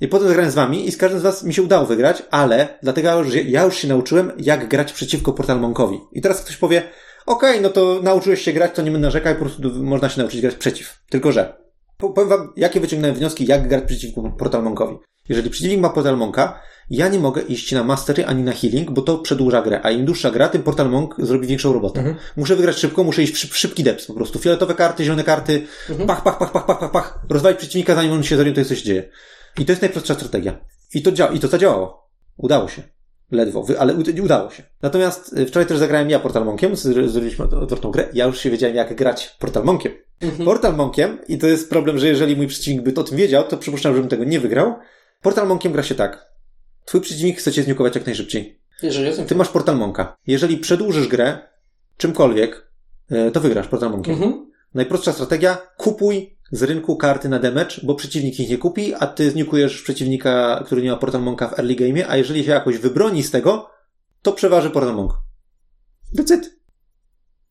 i 0.00 0.08
potem 0.08 0.28
zagrałem 0.28 0.50
z 0.50 0.54
wami 0.54 0.88
i 0.88 0.92
z 0.92 0.96
każdym 0.96 1.20
z 1.20 1.22
was 1.22 1.44
mi 1.44 1.54
się 1.54 1.62
udało 1.62 1.86
wygrać, 1.86 2.22
ale 2.30 2.78
dlatego, 2.82 3.24
że 3.24 3.40
ja 3.40 3.64
już 3.64 3.76
się 3.76 3.88
nauczyłem, 3.88 4.32
jak 4.38 4.68
grać 4.68 4.92
przeciwko 4.92 5.32
Portal 5.32 5.60
Monkowi. 5.60 5.98
I 6.12 6.20
teraz 6.20 6.40
ktoś 6.40 6.56
powie, 6.56 6.82
okej, 7.26 7.60
no 7.60 7.68
to 7.68 8.00
nauczyłeś 8.02 8.42
się 8.42 8.52
grać, 8.52 8.70
to 8.74 8.82
nie 8.82 8.90
narzekaj, 8.90 9.34
po 9.34 9.40
prostu 9.44 9.62
można 9.82 10.08
się 10.08 10.20
nauczyć 10.20 10.40
grać 10.40 10.54
przeciw. 10.54 10.98
Tylko, 11.10 11.32
że 11.32 11.59
powiem 12.08 12.28
wam, 12.28 12.52
jakie 12.56 12.80
wyciągnąłem 12.80 13.16
wnioski, 13.16 13.46
jak 13.46 13.68
grać 13.68 13.84
przeciwko 13.84 14.22
Portal 14.38 14.62
Monkowi. 14.62 14.96
Jeżeli 15.28 15.50
przeciwnik 15.50 15.80
ma 15.80 15.90
Portal 15.90 16.16
Monka, 16.16 16.60
ja 16.90 17.08
nie 17.08 17.18
mogę 17.18 17.42
iść 17.42 17.72
na 17.72 17.84
Mastery 17.84 18.26
ani 18.26 18.42
na 18.42 18.52
Healing, 18.52 18.90
bo 18.90 19.02
to 19.02 19.18
przedłuża 19.18 19.62
grę, 19.62 19.80
a 19.82 19.90
im 19.90 20.04
dłuższa 20.04 20.30
gra, 20.30 20.48
tym 20.48 20.62
Portal 20.62 20.90
Monk 20.90 21.14
zrobi 21.18 21.46
większą 21.46 21.72
robotę. 21.72 22.00
Mhm. 22.00 22.16
Muszę 22.36 22.56
wygrać 22.56 22.76
szybko, 22.76 23.04
muszę 23.04 23.22
iść 23.22 23.32
w 23.34 23.38
szyb, 23.38 23.54
szybki 23.54 23.82
deps 23.84 24.06
po 24.06 24.14
prostu. 24.14 24.38
Fioletowe 24.38 24.74
karty, 24.74 25.04
zielone 25.04 25.24
karty, 25.24 25.66
Mhm. 25.90 26.06
pach, 26.08 26.22
pach, 26.22 26.38
pach, 26.38 26.52
pach, 26.52 26.66
pach, 26.66 26.78
pach, 26.78 26.90
pach, 26.92 27.18
rozwalić 27.28 27.58
przeciwnika, 27.58 27.94
zanim 27.94 28.12
on 28.12 28.22
się 28.22 28.36
zorientuje, 28.36 28.66
co 28.66 28.74
się 28.74 28.84
dzieje. 28.84 29.10
I 29.58 29.64
to 29.64 29.72
jest 29.72 29.82
najprostsza 29.82 30.14
strategia. 30.14 30.64
I 30.94 31.02
to, 31.02 31.10
dzia- 31.12 31.34
i 31.34 31.40
to 31.40 31.48
zadziałało. 31.48 32.10
Udało 32.36 32.68
się. 32.68 32.82
Ledwo, 33.30 33.64
ale 33.78 33.94
ud- 33.94 34.20
udało 34.22 34.50
się. 34.50 34.62
Natomiast 34.82 35.38
y, 35.38 35.46
wczoraj 35.46 35.66
też 35.66 35.78
zagrałem 35.78 36.10
ja 36.10 36.18
Portal 36.20 36.44
Monkiem, 36.44 36.76
zrobiliśmy 36.76 37.44
od- 37.44 37.54
odwrotną 37.54 37.90
grę. 37.90 38.08
Ja 38.12 38.24
już 38.26 38.38
się 38.40 38.50
wiedziałem, 38.50 38.76
jak 38.76 38.94
grać 38.94 39.36
Portal 39.38 39.64
Monkiem. 39.64 39.92
Mhm. 40.20 40.44
Portal 40.44 40.76
Monkiem, 40.76 41.18
i 41.28 41.38
to 41.38 41.46
jest 41.46 41.70
problem, 41.70 41.98
że 41.98 42.08
jeżeli 42.08 42.36
mój 42.36 42.46
przeciwnik 42.46 42.82
by 42.82 42.92
to 42.92 43.00
o 43.00 43.04
tym 43.04 43.16
wiedział, 43.18 43.44
to 43.44 43.56
przypuszczam, 43.56 43.94
żebym 43.94 44.08
tego 44.08 44.24
nie 44.24 44.40
wygrał. 44.40 44.74
Portal 45.22 45.46
Monkiem 45.48 45.72
gra 45.72 45.82
się 45.82 45.94
tak. 45.94 46.26
Twój 46.84 47.00
przeciwnik 47.00 47.38
chce 47.38 47.52
cię 47.52 47.62
zniukować 47.62 47.94
jak 47.94 48.06
najszybciej. 48.06 48.60
Jeżeli. 48.82 49.24
Ty 49.24 49.34
masz 49.34 49.48
Portal 49.48 49.76
Monka. 49.76 50.16
Jeżeli 50.26 50.56
przedłużysz 50.58 51.08
grę 51.08 51.38
czymkolwiek, 51.96 52.70
y, 53.12 53.30
to 53.30 53.40
wygrasz 53.40 53.68
Portal 53.68 53.90
Monkiem. 53.90 54.14
Mhm. 54.14 54.50
Najprostsza 54.74 55.12
strategia, 55.12 55.58
kupuj 55.76 56.36
z 56.50 56.62
rynku 56.62 56.96
karty 56.96 57.28
na 57.28 57.38
damage, 57.38 57.76
bo 57.82 57.94
przeciwnik 57.94 58.40
ich 58.40 58.48
nie 58.48 58.58
kupi, 58.58 58.94
a 58.94 59.06
ty 59.06 59.30
zniukujesz 59.30 59.82
przeciwnika, 59.82 60.62
który 60.66 60.82
nie 60.82 60.90
ma 60.90 60.96
Portal 60.96 61.22
Monka 61.22 61.48
w 61.48 61.58
early 61.58 61.74
game, 61.74 62.08
a 62.08 62.16
jeżeli 62.16 62.44
się 62.44 62.50
jakoś 62.50 62.78
wybroni 62.78 63.22
z 63.22 63.30
tego, 63.30 63.70
to 64.22 64.32
przeważy 64.32 64.70
Portal 64.70 64.94
Monk. 64.94 65.12
It. 66.12 66.60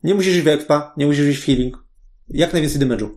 Nie 0.03 0.15
musisz 0.15 0.33
iść 0.33 0.43
w 0.43 0.47
expa, 0.47 0.93
nie 0.97 1.07
musisz 1.07 1.27
iść 1.27 1.41
w 1.41 1.45
healing. 1.45 1.83
Jak 2.29 2.53
najwięcej 2.53 2.81
damage'u. 2.81 3.09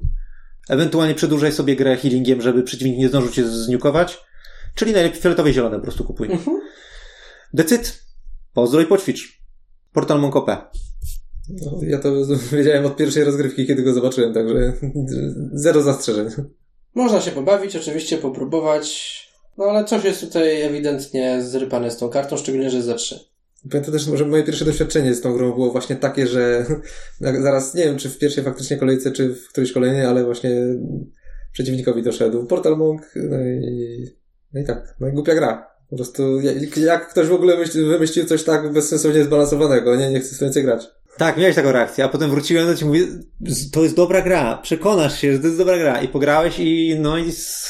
Ewentualnie 0.69 1.15
przedłużaj 1.15 1.53
sobie 1.53 1.77
grę 1.77 1.97
healingiem, 1.97 2.43
żeby 2.43 2.63
przeciwnik 2.63 2.99
nie 2.99 3.09
zdążył 3.09 3.33
cię 3.33 3.49
zniukować. 3.49 4.21
Czyli 4.75 4.93
najlepiej 4.93 5.21
fioletowe 5.21 5.51
i 5.51 5.55
zielone 5.55 5.77
po 5.77 5.83
prostu 5.83 6.05
kupuj. 6.05 6.33
Mhm. 6.33 6.61
That's 7.55 7.75
it. 7.75 8.03
Pozdro 8.53 8.81
i 8.81 8.87
poćwicz. 8.87 9.43
Portal 9.93 10.21
Monk 10.21 10.37
OP. 10.37 10.51
No, 11.49 11.81
ja 11.83 11.99
to 11.99 12.13
wiedziałem 12.57 12.87
od 12.87 12.97
pierwszej 12.97 13.25
rozgrywki, 13.25 13.67
kiedy 13.67 13.83
go 13.83 13.93
zobaczyłem, 13.93 14.35
także 14.35 14.73
zero 15.65 15.83
zastrzeżeń. 15.83 16.27
Można 16.95 17.21
się 17.21 17.31
pobawić, 17.31 17.77
oczywiście 17.77 18.19
popróbować, 18.19 19.13
no 19.59 19.65
ale 19.65 19.85
coś 19.85 20.05
jest 20.05 20.21
tutaj 20.21 20.63
ewidentnie 20.63 21.43
zrypane 21.43 21.91
z 21.91 21.97
tą 21.97 22.09
kartą, 22.09 22.37
szczególnie, 22.37 22.71
że 22.71 22.83
za 22.83 22.95
trzy. 22.95 23.33
Pamiętam 23.71 23.93
też, 23.93 24.03
że 24.03 24.25
moje 24.25 24.43
pierwsze 24.43 24.65
doświadczenie 24.65 25.15
z 25.15 25.21
tą 25.21 25.33
grą 25.33 25.53
było 25.53 25.73
właśnie 25.73 25.97
takie, 25.97 26.27
że 26.27 26.67
zaraz, 27.43 27.75
nie 27.75 27.85
wiem, 27.85 27.97
czy 27.97 28.11
w 28.11 28.19
pierwszej 28.19 28.45
faktycznie 28.45 28.77
kolejce, 28.77 29.11
czy 29.11 29.35
w 29.35 29.49
którejś 29.49 29.73
kolejnej, 29.73 30.05
ale 30.05 30.25
właśnie 30.25 30.51
przeciwnikowi 31.53 32.03
doszedł 32.03 32.47
Portal 32.47 32.77
Monk, 32.77 33.13
no 33.17 33.41
i, 33.41 34.07
no 34.53 34.61
i 34.61 34.65
tak, 34.65 34.95
no 35.01 35.09
i 35.09 35.13
głupia 35.13 35.35
gra. 35.35 35.73
Po 35.91 35.97
prostu, 35.97 36.41
jak, 36.41 36.77
jak 36.77 37.09
ktoś 37.09 37.27
w 37.27 37.33
ogóle 37.33 37.57
myśl, 37.57 37.87
wymyślił 37.87 38.25
coś 38.25 38.45
tak 38.45 38.73
bezsensownie 38.73 39.25
zbalansowanego, 39.25 39.97
nie, 39.97 40.11
nie 40.11 40.21
chcę 40.21 40.45
więcej 40.45 40.65
grać. 40.65 40.91
Tak, 41.19 41.37
miałeś 41.37 41.57
taką 41.57 41.73
reakcję, 41.73 42.05
a 42.05 42.09
potem 42.09 42.31
wróciłem 42.31 42.67
do 42.67 42.75
ciebie 42.75 42.85
i 42.99 43.03
mówię, 43.05 43.07
"Z- 43.41 43.71
to 43.71 43.83
jest 43.83 43.97
dobra 43.97 44.23
gra, 44.23 44.59
przekonasz 44.63 45.21
się, 45.21 45.33
że 45.33 45.39
to 45.39 45.47
jest 45.47 45.59
dobra 45.59 45.79
gra. 45.79 46.01
I 46.03 46.09
pograłeś 46.09 46.59
i 46.59 46.97
no 47.01 47.19
i 47.19 47.25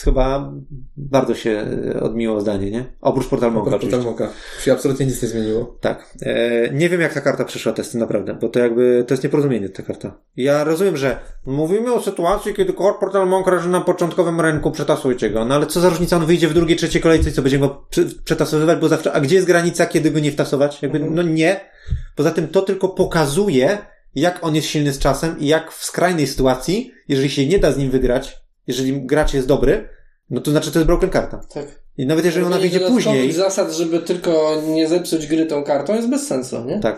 chyba 0.05 0.53
bardzo 0.97 1.35
się 1.35 1.67
e, 1.95 2.01
odmiło 2.01 2.41
zdanie, 2.41 2.71
nie? 2.71 2.85
Oprócz 3.01 3.27
Portal 3.29 3.53
Monka 3.53 3.71
Portal 3.71 3.89
oczywiście. 3.89 4.09
Monka. 4.11 4.29
Się 4.63 4.73
absolutnie 4.73 5.07
nic 5.07 5.23
nie 5.23 5.29
zmieniło. 5.29 5.77
Tak. 5.81 6.15
E, 6.23 6.71
nie 6.75 6.89
wiem 6.89 7.01
jak 7.01 7.15
ta 7.15 7.21
karta 7.21 7.45
przeszła 7.45 7.73
testy 7.73 7.99
naprawdę, 7.99 8.35
bo 8.41 8.49
to 8.49 8.59
jakby, 8.59 9.05
to 9.09 9.15
jest 9.15 9.25
nieporozumienie 9.25 9.69
ta 9.69 9.83
karta. 9.83 10.15
Ja 10.37 10.65
rozumiem, 10.65 10.97
że 10.97 11.17
mówimy 11.47 11.93
o 11.93 12.03
sytuacji, 12.03 12.55
kiedy 12.55 12.73
core 12.73 12.95
Portal 13.01 13.29
Monk 13.29 13.47
leży 13.47 13.69
na 13.69 13.81
początkowym 13.81 14.41
rynku, 14.41 14.71
przetasujcie 14.71 15.31
go. 15.31 15.45
No 15.45 15.55
ale 15.55 15.67
co 15.67 15.81
za 15.81 15.89
różnica, 15.89 16.17
on 16.17 16.27
wyjdzie 16.27 16.49
w 16.49 16.55
drugiej, 16.55 16.77
trzeciej 16.77 17.03
kolejce 17.03 17.31
i 17.31 17.33
co, 17.33 17.43
będziemy 17.43 17.67
go 17.69 17.87
prze- 17.91 18.23
przetasowywać, 18.25 18.79
bo 18.79 18.89
zawsze, 18.89 19.13
a 19.13 19.21
gdzie 19.21 19.35
jest 19.35 19.47
granica, 19.47 19.87
kiedy 19.87 20.11
go 20.11 20.19
nie 20.19 20.33
wtasować? 20.33 20.83
Jakby, 20.83 20.99
Mhm. 20.99 21.15
no 21.15 21.23
nie. 21.23 21.72
Poza 22.17 22.31
tym 22.31 22.49
to 22.49 22.63
tylko 22.63 22.89
pokazuje, 22.89 23.79
jak 24.15 24.45
on 24.45 24.55
jest 24.55 24.69
silny 24.69 24.93
z 24.93 24.99
czasem 24.99 25.39
i 25.39 25.47
jak 25.47 25.73
w 25.73 25.85
skrajnej 25.85 26.27
sytuacji, 26.27 26.93
jeżeli 27.09 27.31
się 27.31 27.47
nie 27.47 27.59
da 27.59 27.73
z 27.73 27.79
nim 27.79 27.91
wygrać, 27.91 28.37
jeżeli 28.67 29.07
gracz 29.07 29.35
jest 29.35 29.49
dobry, 29.49 29.89
no 30.31 30.41
to 30.41 30.51
znaczy 30.51 30.73
to 30.73 30.79
jest 30.79 30.87
broken 30.87 31.11
karta. 31.11 31.41
Tak. 31.55 31.83
I 31.97 32.07
nawet 32.07 32.25
jeżeli 32.25 32.47
ona 32.47 32.59
wyjdzie 32.59 32.81
później, 32.81 33.33
zasad, 33.33 33.73
żeby 33.73 33.99
tylko 33.99 34.63
nie 34.69 34.89
zepsuć 34.89 35.27
gry 35.27 35.47
tą 35.47 35.65
kartą 35.65 35.95
jest 35.95 36.11
bez 36.11 36.27
sensu, 36.27 36.65
nie? 36.65 36.81
Tak. 36.81 36.97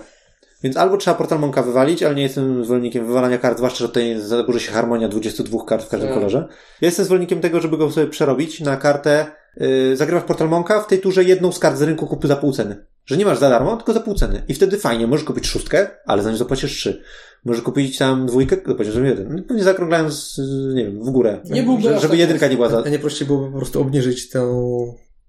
Więc 0.63 0.77
albo 0.77 0.97
trzeba 0.97 1.17
Portal 1.17 1.39
Monka 1.39 1.63
wywalić, 1.63 2.03
ale 2.03 2.15
nie 2.15 2.23
jestem 2.23 2.65
zwolennikiem 2.65 3.07
wywalania 3.07 3.39
kart, 3.39 3.57
zwłaszcza, 3.57 3.79
że 3.79 3.89
tutaj 3.89 4.21
zaburzy 4.21 4.61
się 4.61 4.73
harmonia 4.73 5.09
22 5.09 5.65
kart 5.65 5.87
w 5.87 5.89
każdym 5.89 6.09
Tak. 6.09 6.19
kolorze. 6.19 6.49
Ja 6.81 6.87
jestem 6.87 7.05
zwolennikiem 7.05 7.41
tego, 7.41 7.61
żeby 7.61 7.79
go 7.79 7.91
sobie 7.91 8.07
przerobić 8.07 8.61
na 8.61 8.77
kartę, 8.77 9.27
yy, 9.57 9.97
zagrywasz 9.97 10.25
Portal 10.25 10.49
Monka, 10.49 10.81
w 10.81 10.87
tej 10.87 11.01
turze 11.01 11.25
jedną 11.25 11.53
z 11.53 11.59
kart 11.59 11.79
z 11.79 11.83
rynku 11.83 12.07
kupił 12.07 12.29
za 12.29 12.37
pół 12.37 12.53
ceny. 12.53 12.87
Że 13.07 13.17
nie 13.17 13.25
masz 13.25 13.39
za 13.39 13.51
darmo, 13.51 13.77
tylko 13.77 13.93
za 13.93 14.01
pół 14.01 14.15
ceny. 14.15 14.43
I 14.49 14.55
wtedy 14.55 14.79
fajnie, 14.79 15.07
możesz 15.07 15.25
kupić 15.25 15.47
szóstkę, 15.47 15.91
ale 16.07 16.23
za 16.23 16.31
nią 16.31 16.37
zapłacisz 16.37 16.73
trzy. 16.73 17.03
Możesz 17.45 17.63
kupić 17.63 17.99
tam 17.99 18.27
dwójkę, 18.27 18.57
zapłacisz 18.67 18.95
za 18.95 19.01
jeden. 19.01 19.37
No, 19.37 19.43
pewnie 19.49 19.65
zakrąglając, 19.65 20.37
yy, 20.39 20.75
nie 20.75 20.85
wiem, 20.85 21.05
w 21.05 21.11
górę. 21.11 21.41
Nie 21.45 21.63
byłby 21.63 21.83
żeby 21.83 22.09
tak 22.09 22.19
jedynka 22.19 22.49
nie 22.49 22.57
była 22.57 22.69
za... 22.69 22.83
A 22.87 22.89
nie 22.89 22.99
prościej 22.99 23.27
byłoby 23.27 23.51
po 23.53 23.59
prostu 23.59 23.81
obniżyć 23.81 24.29
tę, 24.31 24.65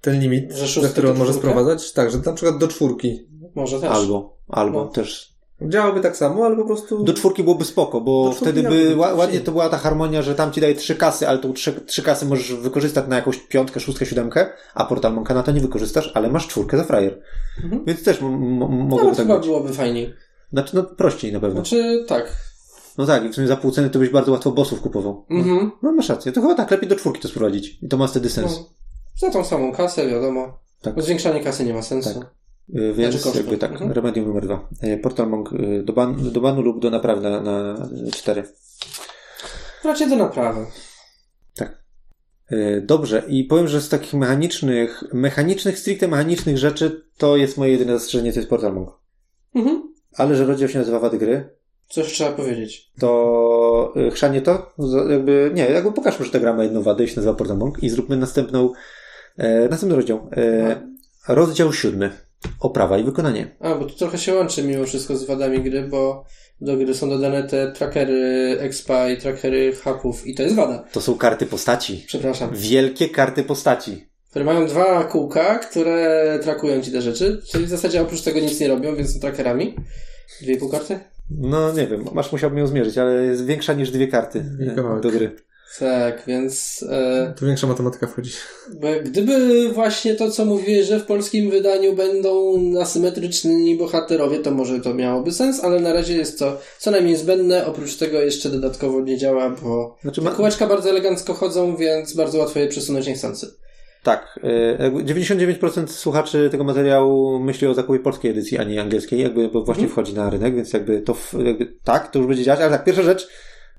ten 0.02 0.20
limit, 0.20 0.54
za 0.82 0.90
który 0.90 1.10
on 1.10 1.18
może 1.18 1.32
czwórkę? 1.32 1.50
sprowadzać? 1.50 1.92
Tak, 1.92 2.12
że 2.12 2.18
na 2.26 2.34
przykład 2.34 2.58
do 2.58 2.68
czwórki. 2.68 3.28
Może 3.56 3.80
też. 3.80 3.90
Albo, 3.90 4.38
albo 4.48 4.84
No. 4.84 4.92
też 4.92 5.35
Działałoby 5.62 6.02
tak 6.02 6.18
samo, 6.18 6.46
ale 6.46 6.56
po 6.56 6.66
prostu... 6.66 7.04
Do 7.04 7.14
czwórki 7.14 7.44
byłoby 7.44 7.66
spoko, 7.66 8.02
bo 8.02 8.32
wtedy 8.32 8.64
by 8.64 8.96
ładnie 8.96 9.40
to 9.40 9.52
była 9.52 9.70
ta 9.70 9.78
harmonia, 9.78 10.22
że 10.22 10.36
tam 10.36 10.52
ci 10.52 10.62
daje 10.62 10.76
trzy 10.76 10.96
kasy, 10.96 11.28
ale 11.28 11.40
tą 11.40 11.54
trzy, 11.54 11.82
trzy 11.86 12.04
kasy 12.04 12.26
możesz 12.26 12.54
wykorzystać 12.54 13.08
na 13.08 13.16
jakąś 13.16 13.38
piątkę, 13.38 13.80
szóstkę, 13.80 14.06
siódemkę, 14.06 14.50
a 14.74 14.86
Portal 14.86 15.14
Monka 15.14 15.34
na 15.34 15.44
to 15.44 15.52
nie 15.52 15.62
wykorzystasz, 15.62 16.12
ale 16.14 16.30
masz 16.30 16.48
czwórkę 16.48 16.78
za 16.78 16.84
frajer. 16.84 17.22
Mhm. 17.64 17.86
Więc 17.86 18.04
też 18.04 18.22
mogłoby 18.22 18.96
Nawet 19.04 19.18
tak 19.18 19.26
chyba 19.26 19.38
być. 19.38 19.48
byłoby 19.48 19.74
fajniej. 19.74 20.14
Znaczy, 20.54 20.76
no 20.76 20.84
prościej 20.84 21.34
na 21.34 21.40
pewno. 21.40 21.56
Znaczy, 21.56 22.06
tak. 22.08 22.38
No 22.98 23.06
tak, 23.06 23.26
i 23.26 23.30
w 23.30 23.36
sumie 23.36 23.48
za 23.48 23.58
pół 23.58 23.72
ceny 23.72 23.90
to 23.90 24.00
byś 24.00 24.10
bardzo 24.10 24.32
łatwo 24.32 24.52
bossów 24.52 24.82
kupował. 24.82 25.26
Mhm. 25.30 25.72
No 25.84 25.92
masz 25.92 26.10
rację, 26.10 26.32
to 26.32 26.42
chyba 26.42 26.56
tak, 26.56 26.72
lepiej 26.72 26.90
do 26.90 26.96
czwórki 26.96 27.22
to 27.22 27.28
sprowadzić. 27.28 27.80
I 27.82 27.88
to 27.88 27.98
ma 27.98 28.08
wtedy 28.08 28.30
sens. 28.30 28.60
No. 28.60 28.70
Za 29.16 29.32
tą 29.32 29.44
samą 29.44 29.72
kasę, 29.72 30.08
wiadomo. 30.08 30.60
Tak. 30.82 30.96
Bo 30.96 31.02
zwiększanie 31.02 31.40
kasy 31.44 31.66
nie 31.66 31.74
ma 31.74 31.82
sensu. 31.82 32.20
Tak. 32.20 32.34
Y, 32.70 32.94
Więc 32.94 33.16
Znaczy 33.16 33.38
jakby 33.38 33.58
tak, 33.58 33.72
Mhm. 33.72 33.92
remedium 33.92 34.28
numer 34.28 34.44
dwa. 34.44 34.70
Y, 34.84 34.98
Portal 34.98 35.30
Monk 35.30 35.54
y, 35.54 35.84
do, 35.84 35.94
ban, 35.94 36.32
do 36.32 36.42
banu 36.42 36.62
lub 36.62 36.80
do 36.82 36.90
naprawy 36.90 37.22
na, 37.22 37.42
na 37.42 37.76
cztery. 38.14 38.44
Raczej 39.84 40.10
do 40.10 40.16
naprawy. 40.16 40.66
Y, 42.52 42.84
Dobrze, 42.86 43.24
i 43.28 43.44
powiem, 43.44 43.68
że 43.68 43.82
z 43.82 43.90
takich 43.90 44.14
mechanicznych, 44.14 45.04
mechanicznych, 45.14 45.80
stricte 45.80 46.08
mechanicznych 46.08 46.58
rzeczy, 46.58 47.06
to 47.18 47.38
jest 47.38 47.58
moje 47.58 47.72
jedyne 47.72 47.94
zastrzeżenie, 48.00 48.34
to 48.34 48.40
jest 48.40 48.50
Portal 48.50 48.74
Monk. 48.74 48.90
Mhm. 49.56 49.94
Ale 50.18 50.36
że 50.36 50.46
rozdział 50.46 50.70
się 50.70 50.80
nazywa 50.80 51.00
Wady 51.00 51.18
Gry, 51.18 51.50
Coś 51.90 52.14
trzeba 52.14 52.32
powiedzieć. 52.32 52.92
to 53.00 53.94
chrzanie 54.14 54.42
to, 54.42 54.74
jakby, 55.10 55.52
nie, 55.54 55.66
jakby 55.66 55.92
pokażmy, 55.92 56.26
że 56.26 56.32
ta 56.32 56.40
gra 56.40 56.54
ma 56.54 56.64
jedną 56.64 56.82
wadę 56.82 57.04
i 57.04 57.08
się 57.08 57.16
nazywa 57.16 57.34
Portal 57.34 57.58
Monk 57.58 57.84
i 57.84 57.90
zróbmy 57.90 58.18
następną, 58.18 58.74
e, 59.38 59.70
następny 59.70 59.96
rozdział. 59.96 60.30
E, 60.38 60.82
rozdział 61.28 61.74
siódmy. 61.74 62.25
Oprawa 62.60 62.98
i 62.98 63.04
wykonanie. 63.04 63.56
A, 63.60 63.76
bo 63.76 63.86
tu 63.86 63.96
trochę 63.96 64.18
się 64.18 64.36
łączy 64.36 64.64
mimo 64.64 64.86
wszystko 64.86 65.18
z 65.18 65.24
wadami 65.24 65.62
gry, 65.62 65.88
bo 65.88 66.26
do 66.62 66.78
gry 66.78 66.94
są 66.94 67.10
dodane 67.10 67.44
te 67.44 67.72
trackery 67.72 68.58
expa 68.60 69.10
i 69.10 69.18
trackery 69.18 69.76
hapów 69.76 70.28
i 70.28 70.36
to 70.36 70.44
jest 70.44 70.56
wada. 70.56 70.86
To 70.92 71.02
są 71.02 71.18
karty 71.18 71.46
postaci. 71.46 72.04
Przepraszam. 72.08 72.50
Wielkie 72.54 73.10
karty 73.10 73.44
postaci. 73.44 74.06
Które 74.30 74.46
mają 74.46 74.68
dwa 74.68 75.04
kółka, 75.04 75.60
które 75.60 76.40
trakują 76.44 76.82
ci 76.82 76.92
te 76.92 77.02
rzeczy, 77.02 77.42
czyli 77.52 77.66
w 77.66 77.70
zasadzie 77.70 78.02
oprócz 78.02 78.22
tego 78.22 78.40
nic 78.40 78.60
nie 78.60 78.68
robią, 78.68 78.96
więc 78.96 79.14
są 79.14 79.20
trackerami. 79.20 79.76
Dwie 80.42 80.54
i 80.54 80.58
pół 80.58 80.70
karty? 80.70 81.00
No 81.30 81.74
nie 81.74 81.88
wiem, 81.88 82.06
masz 82.14 82.32
musiałbym 82.32 82.60
ją 82.60 82.68
zmierzyć, 82.68 82.98
ale 82.98 83.26
jest 83.26 83.46
większa 83.46 83.74
niż 83.74 83.92
dwie 83.92 84.08
karty 84.08 84.46
do 85.02 85.10
gry. 85.10 85.36
Tak, 85.80 86.24
więc 86.28 86.86
e, 86.92 87.34
Tu 87.40 87.46
większa 87.46 87.68
matematyka 87.68 88.08
wchodzi. 88.08 88.32
bo 88.74 88.88
gdyby 89.06 89.70
właśnie 89.74 90.16
to, 90.16 90.32
co 90.32 90.46
mówiłeś, 90.46 90.86
że 90.88 91.00
w 91.00 91.06
polskim 91.06 91.50
wydaniu 91.50 91.94
będą 91.96 92.54
asymetryczni 92.82 93.78
bohaterowie, 93.78 94.40
to 94.40 94.52
może 94.52 94.80
to 94.80 94.94
miałoby 94.94 95.32
sens, 95.32 95.64
ale 95.64 95.80
na 95.80 95.94
razie 95.94 96.14
jest 96.18 96.40
to 96.40 96.58
co 96.80 96.92
najmniej 96.92 97.16
zbędne, 97.16 97.66
oprócz 97.66 97.96
tego 97.96 98.22
jeszcze 98.22 98.50
dodatkowo 98.50 99.02
nie 99.02 99.18
działa, 99.18 99.50
bo 99.50 99.98
Znaczy 100.02 100.22
te 100.22 100.26
ma, 100.30 100.32
kółeczka 100.36 100.68
bardzo 100.68 100.90
elegancko 100.90 101.34
chodzą, 101.34 101.76
więc 101.76 102.14
bardzo 102.16 102.40
łatwo 102.40 102.60
je 102.60 102.68
przesunąć 102.68 103.08
niechcący. 103.08 103.48
tak, 104.04 104.40
e, 104.44 104.84
jakby 104.84 105.04
99% 105.04 105.88
słuchaczy 105.92 106.50
tego 106.52 106.64
materiału 106.64 107.40
myśli 107.40 107.68
o 107.68 107.74
zakupie 107.74 108.00
polskiej 108.00 108.32
edycji, 108.32 108.58
a 108.58 108.64
nie 108.64 108.82
angielskiej, 108.82 109.22
jakby 109.22 109.48
bo 109.50 109.64
właśnie 109.64 109.84
Mhm. 109.84 109.92
wchodzi 109.92 110.14
na 110.14 110.30
rynek, 110.30 110.56
więc 110.56 110.74
jakby 110.74 111.02
to 111.02 111.16
jakby, 111.46 111.74
tak, 111.84 112.12
to 112.12 112.20
już 112.20 112.28
będzie 112.28 112.44
działać, 112.44 112.62
ale 112.62 112.72
tak, 112.72 112.84
pierwsza 112.84 113.04
rzecz, 113.04 113.28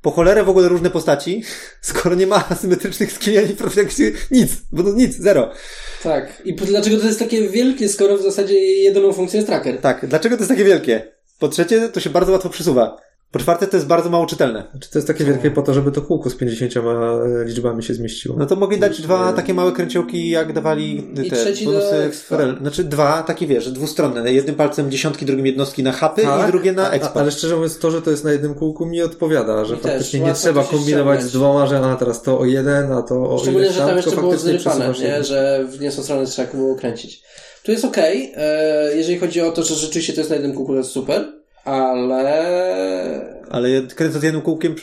po 0.02 0.10
cholerę 0.10 0.44
w 0.44 0.48
ogóle 0.48 0.68
różne 0.68 0.90
postaci, 0.90 1.42
skoro 1.80 2.14
nie 2.14 2.26
ma 2.26 2.48
asymetrycznych 2.48 3.12
skilli 3.12 3.38
ani 3.38 3.56
nic, 4.30 4.50
bo 4.72 4.82
to 4.82 4.92
nic, 4.92 5.16
zero. 5.16 5.52
Tak. 6.02 6.42
I 6.44 6.54
dlaczego 6.54 6.98
to 6.98 7.06
jest 7.06 7.18
takie 7.18 7.48
wielkie, 7.48 7.88
skoro 7.88 8.18
w 8.18 8.22
zasadzie 8.22 8.54
jedyną 8.60 9.12
funkcją 9.12 9.38
jest 9.38 9.48
tracker? 9.48 9.80
Tak, 9.80 10.06
dlaczego 10.06 10.36
to 10.36 10.40
jest 10.40 10.50
takie 10.50 10.64
wielkie? 10.64 11.12
Po 11.38 11.48
trzecie, 11.48 11.88
to 11.88 12.00
się 12.00 12.10
bardzo 12.10 12.32
łatwo 12.32 12.48
przesuwa. 12.48 12.96
Po 13.36 13.40
czwarte, 13.40 13.66
to 13.66 13.76
jest 13.76 13.86
bardzo 13.86 14.10
mało 14.10 14.26
czytelne. 14.26 14.64
Znaczy 14.70 14.90
to 14.90 14.98
jest 14.98 15.08
takie 15.08 15.24
wielkie 15.24 15.50
po 15.50 15.62
to, 15.62 15.74
żeby 15.74 15.92
to 15.92 16.02
kółko 16.02 16.30
z 16.30 16.34
50 16.34 16.74
liczbami 17.44 17.82
się 17.82 17.94
zmieściło. 17.94 18.36
No 18.38 18.46
to 18.46 18.56
mogli 18.56 18.78
dać 18.78 19.00
dwa 19.00 19.32
takie 19.32 19.54
małe 19.54 19.72
kręciołki, 19.72 20.30
jak 20.30 20.52
dawali 20.52 20.96
I 21.24 21.30
te 21.30 21.64
bonusy 21.64 22.10
w. 22.12 22.32
RL. 22.32 22.58
Znaczy 22.60 22.84
dwa, 22.84 23.22
takie 23.22 23.46
wiesz, 23.46 23.70
dwustronne. 23.70 24.32
Jednym 24.32 24.54
palcem 24.54 24.90
dziesiątki, 24.90 25.26
drugim 25.26 25.46
jednostki 25.46 25.82
na 25.82 25.92
hapy 25.92 26.22
i 26.22 26.46
drugie 26.46 26.72
na 26.72 26.84
Tak, 26.84 26.94
expa. 26.94 27.20
Ale 27.20 27.30
szczerze 27.30 27.54
mówiąc, 27.54 27.78
to, 27.78 27.90
że 27.90 28.02
to 28.02 28.10
jest 28.10 28.24
na 28.24 28.32
jednym 28.32 28.54
kółku 28.54 28.86
mi 28.86 29.02
odpowiada, 29.02 29.64
że 29.64 29.76
też. 29.76 29.82
faktycznie 29.82 30.20
nie 30.20 30.34
trzeba 30.34 30.64
kombinować 30.64 31.22
z 31.22 31.32
dwoma, 31.32 31.66
że 31.66 31.80
a 31.80 31.96
teraz 31.96 32.22
to 32.22 32.38
o 32.38 32.44
jeden, 32.44 32.92
a 32.92 33.02
to 33.02 33.30
o 33.30 33.38
Szczególnie, 33.38 33.66
ileś 33.66 33.76
że 33.76 33.86
tam 33.86 33.96
jeszcze 33.96 34.16
było 34.16 34.36
zrypane, 34.36 34.92
nie? 35.00 35.24
że 35.24 35.64
w 35.68 35.80
nie 35.80 35.92
są 35.92 36.02
strony 36.02 36.26
trzeba 36.26 36.52
było 36.52 36.74
kręcić. 36.74 37.22
Tu 37.62 37.72
jest 37.72 37.84
okej, 37.84 38.32
e, 38.36 38.96
jeżeli 38.96 39.18
chodzi 39.18 39.40
o 39.40 39.52
to, 39.52 39.62
że 39.62 39.74
rzeczywiście 39.74 40.12
to 40.12 40.20
jest 40.20 40.30
na 40.30 40.36
jednym 40.36 40.54
kółku, 40.54 40.72
to 40.72 40.78
jest 40.78 40.90
super, 40.90 41.35
ale... 41.66 43.36
Ale 43.50 43.68
kręcąc 43.82 44.24
jednym 44.24 44.42
kółkiem 44.42 44.74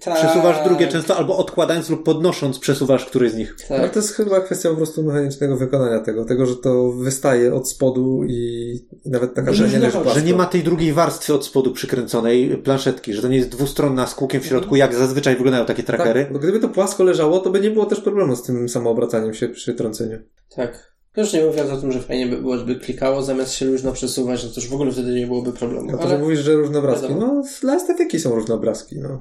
Tak. 0.00 0.14
przesuwasz 0.14 0.64
drugie 0.64 0.88
często, 0.88 1.16
albo 1.16 1.36
odkładając 1.36 1.90
lub 1.90 2.04
podnosząc 2.04 2.58
przesuwasz 2.58 3.04
któryś 3.06 3.32
z 3.32 3.36
nich. 3.36 3.56
Ale 3.70 3.80
Tak. 3.80 3.92
to 3.92 3.98
jest 3.98 4.14
chyba 4.14 4.40
kwestia 4.40 4.68
po 4.70 4.76
prostu 4.76 5.02
mechanicznego 5.02 5.56
wykonania 5.56 6.00
tego, 6.00 6.24
tego, 6.24 6.46
że 6.46 6.56
to 6.56 6.92
wystaje 6.92 7.54
od 7.54 7.68
spodu 7.70 8.24
i, 8.28 8.74
nawet 9.06 9.34
taka, 9.34 9.52
że 9.52 9.68
nie 9.68 9.78
leży. 9.78 9.98
Że 10.14 10.22
nie 10.22 10.34
ma 10.34 10.46
tej 10.46 10.62
drugiej 10.62 10.92
warstwy 10.92 11.34
od 11.34 11.44
spodu 11.46 11.72
przykręconej 11.72 12.56
planszetki, 12.56 13.12
że 13.14 13.22
to 13.22 13.28
nie 13.28 13.36
jest 13.36 13.48
dwustronna 13.48 14.06
z 14.06 14.14
kółkiem 14.14 14.40
w 14.40 14.46
środku, 14.46 14.76
jak 14.76 14.94
zazwyczaj 14.94 15.36
wyglądają 15.36 15.66
takie 15.66 15.82
trackery. 15.82 16.24
Tak, 16.24 16.32
bo 16.32 16.38
gdyby 16.38 16.60
to 16.60 16.68
płasko 16.68 17.04
leżało, 17.04 17.38
to 17.38 17.50
by 17.50 17.60
nie 17.60 17.70
było 17.70 17.86
też 17.86 18.00
problemu 18.00 18.36
z 18.36 18.42
tym 18.42 18.68
samoobracaniem 18.68 19.34
się 19.34 19.48
przy 19.48 19.74
trąceniu. 19.74 20.18
tak. 20.56 20.95
Już 21.16 21.32
nie 21.32 21.44
mówiąc 21.44 21.70
o 21.70 21.76
tym, 21.76 21.92
że 21.92 22.00
fajnie 22.00 22.26
by 22.26 22.36
było, 22.36 22.58
żeby 22.58 22.76
klikało 22.76 23.22
zamiast 23.22 23.52
się 23.52 23.66
luźno 23.66 23.92
przesuwać, 23.92 24.44
no 24.44 24.50
to 24.50 24.60
już 24.60 24.70
w 24.70 24.74
ogóle 24.74 24.92
wtedy 24.92 25.12
nie 25.12 25.26
byłoby 25.26 25.52
problemu. 25.52 25.88
A 25.88 25.92
to, 25.92 26.00
Ale... 26.00 26.10
że 26.10 26.18
mówisz, 26.18 26.40
że 26.40 26.54
różne 26.54 26.78
obrazki. 26.78 27.08
Wiadomo. 27.08 27.26
No, 27.34 27.42
dla 27.60 27.74
estetyki 27.74 28.20
są 28.20 28.34
różne 28.34 28.54
obrazki, 28.54 28.98
no. 28.98 29.20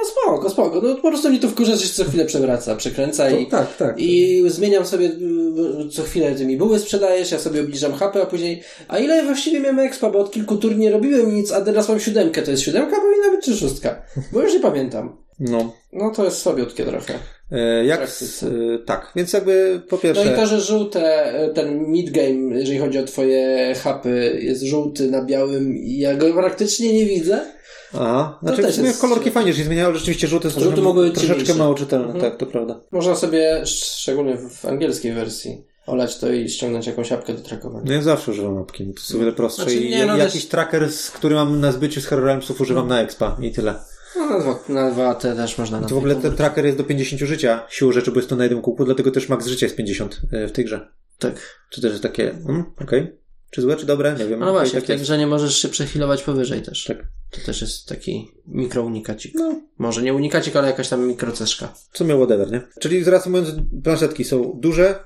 No 0.00 0.04
spoko, 0.04 0.50
spoko. 0.50 0.80
No 0.80 0.94
po 0.94 1.08
prostu 1.08 1.30
mnie 1.30 1.38
to 1.38 1.48
wkurza, 1.48 1.76
że 1.76 1.86
się 1.86 1.94
co 1.94 2.04
chwilę 2.04 2.24
przewraca, 2.24 2.76
przekręca 2.76 3.30
To, 3.30 3.36
i... 3.36 3.46
tak, 3.46 3.76
tak. 3.76 3.94
I 3.98 4.42
zmieniam 4.46 4.86
sobie, 4.86 5.06
y, 5.06 5.88
co 5.92 6.02
chwilę 6.02 6.34
ty 6.34 6.46
mi 6.46 6.56
buły 6.56 6.78
sprzedajesz, 6.78 7.32
ja 7.32 7.38
sobie 7.38 7.60
obniżam 7.60 7.92
hapę, 7.92 8.22
a 8.22 8.26
później, 8.26 8.62
a 8.88 8.98
ile 8.98 9.24
właściwie 9.24 9.60
miałem 9.60 9.78
expa, 9.78 10.10
bo 10.10 10.18
od 10.18 10.30
kilku 10.30 10.56
tur 10.56 10.76
nie 10.76 10.90
robiłem 10.90 11.34
nic, 11.34 11.52
a 11.52 11.60
teraz 11.60 11.88
mam 11.88 12.00
siódemkę, 12.00 12.42
to 12.42 12.50
jest 12.50 12.62
siódemka, 12.62 12.96
powinna 12.96 13.36
być 13.36 13.44
czy 13.44 13.56
szóstka, 13.56 14.02
bo 14.32 14.42
już 14.42 14.52
nie 14.52 14.60
pamiętam. 14.60 15.16
No. 15.40 15.72
No 15.92 16.10
to 16.10 16.24
jest 16.24 16.38
słabiutkie 16.38 16.84
trochę. 16.84 17.14
E, 17.52 17.84
jak, 17.84 17.98
Praktyce. 17.98 18.46
e, 18.46 18.78
tak, 18.78 19.12
więc 19.16 19.32
jakby 19.32 19.80
po 19.88 19.96
No 19.96 20.02
pierwsze... 20.02 20.32
i 20.32 20.36
to, 20.36 20.46
że 20.46 20.60
żółte, 20.60 21.32
y, 21.50 21.54
ten 21.54 21.84
mid-game, 21.92 22.54
jeżeli 22.58 22.78
chodzi 22.78 22.98
o 22.98 23.04
twoje 23.04 23.74
hapy, 23.82 24.38
jest 24.42 24.62
żółty 24.62 25.10
na 25.10 25.24
białym 25.24 25.76
i 25.76 25.98
ja 25.98 26.14
go 26.16 26.32
praktycznie 26.32 26.92
nie 26.92 27.06
widzę. 27.06 27.40
Aha, 27.94 28.38
znaczy 28.42 28.62
też 28.62 28.72
w 28.72 28.76
sumie 28.76 28.88
jest- 28.88 29.00
kolory 29.00 29.30
fajnie 29.30 29.54
się 29.54 29.64
zmieniały, 29.64 29.94
rzeczywiście 29.94 30.28
żółte 30.28 30.50
są 30.50 30.60
Żółte 30.60 30.80
mogły 30.80 31.04
być 31.04 31.12
troszeczkę 31.14 31.36
ciemniejsze. 31.36 31.58
mało 31.62 31.74
czytelne, 31.74 32.06
Mhm. 32.06 32.24
tak, 32.24 32.36
to 32.36 32.46
prawda. 32.46 32.80
Można 32.92 33.14
sobie, 33.14 33.62
szczególnie 33.66 34.36
w 34.50 34.64
angielskiej 34.66 35.12
wersji, 35.12 35.64
olać 35.86 36.18
to 36.18 36.32
i 36.32 36.48
ściągnąć 36.48 36.86
jakąś 36.86 37.12
apkę 37.12 37.32
do 37.34 37.40
trakowania. 37.40 37.84
No 37.86 37.92
ja 37.92 38.02
zawsze 38.02 38.30
używam 38.30 38.58
apki, 38.58 38.84
to 38.84 38.90
jest 39.00 39.14
o 39.14 39.18
wiele 39.18 39.32
prostsze 39.32 39.62
Znaczy, 39.62 39.76
i 39.78 39.90
nie, 39.90 40.06
no 40.06 40.16
jakiś 40.16 40.32
też- 40.42 40.46
tracker, 40.46 40.92
z, 40.92 41.10
który 41.10 41.34
mam 41.34 41.60
na 41.60 41.72
zbyciu 41.72 42.00
z 42.00 42.06
Hero 42.06 42.24
Realmsów 42.24 42.60
używam 42.60 42.88
na 42.88 43.02
expa 43.02 43.36
i 43.42 43.50
tyle. 43.52 43.74
No 44.16 44.26
na 44.26 44.38
dwa, 44.38 44.58
na 44.68 44.90
dwa 44.90 45.14
te 45.14 45.36
też 45.36 45.58
można 45.58 45.80
na 45.80 45.88
To 45.88 45.94
w 45.94 45.98
ogóle 45.98 46.16
ten 46.16 46.36
tracker 46.36 46.64
jest 46.66 46.78
do 46.78 46.84
50 46.84 47.22
życia, 47.22 47.66
siłą 47.68 47.92
rzeczy, 47.92 48.10
bo 48.10 48.16
jest 48.16 48.28
to 48.28 48.36
na 48.36 48.44
jednym 48.44 48.62
kółku, 48.62 48.84
dlatego 48.84 49.10
też 49.10 49.28
max 49.28 49.46
życia 49.46 49.66
jest 49.66 49.76
50 49.76 50.20
e, 50.32 50.48
w 50.48 50.52
tej 50.52 50.64
grze. 50.64 50.88
Tak. 51.18 51.60
Czy 51.70 51.80
też 51.80 51.90
jest 51.90 52.02
takie, 52.02 52.30
mm, 52.30 52.64
okej. 52.80 53.18
Czy 53.50 53.62
złe, 53.62 53.76
czy 53.76 53.86
dobre? 53.86 54.16
Nie 54.18 54.26
wiem. 54.26 54.40
No 54.40 54.52
właśnie, 54.52 54.74
tak 54.74 54.84
w 54.84 54.86
tej 54.86 54.94
jest. 54.94 55.04
grze 55.04 55.18
nie 55.18 55.26
możesz 55.26 55.58
się 55.58 55.68
przechilować 55.68 56.22
powyżej 56.22 56.62
też. 56.62 56.84
Tak. 56.84 56.98
To 57.30 57.40
też 57.46 57.60
jest 57.60 57.88
taki 57.88 58.30
mikrounikacik. 58.46 59.34
No. 59.34 59.60
Może 59.78 60.02
nie 60.02 60.14
unikacik, 60.14 60.56
ale 60.56 60.68
jakaś 60.68 60.88
tam 60.88 61.06
mikroceszka. 61.06 61.74
Co 61.92 62.04
miał 62.04 62.18
whatever, 62.18 62.52
nie? 62.52 62.62
Czyli 62.80 63.04
reasumując, 63.04 63.48
planszetki 63.84 64.24
są 64.24 64.52
duże, 64.60 65.04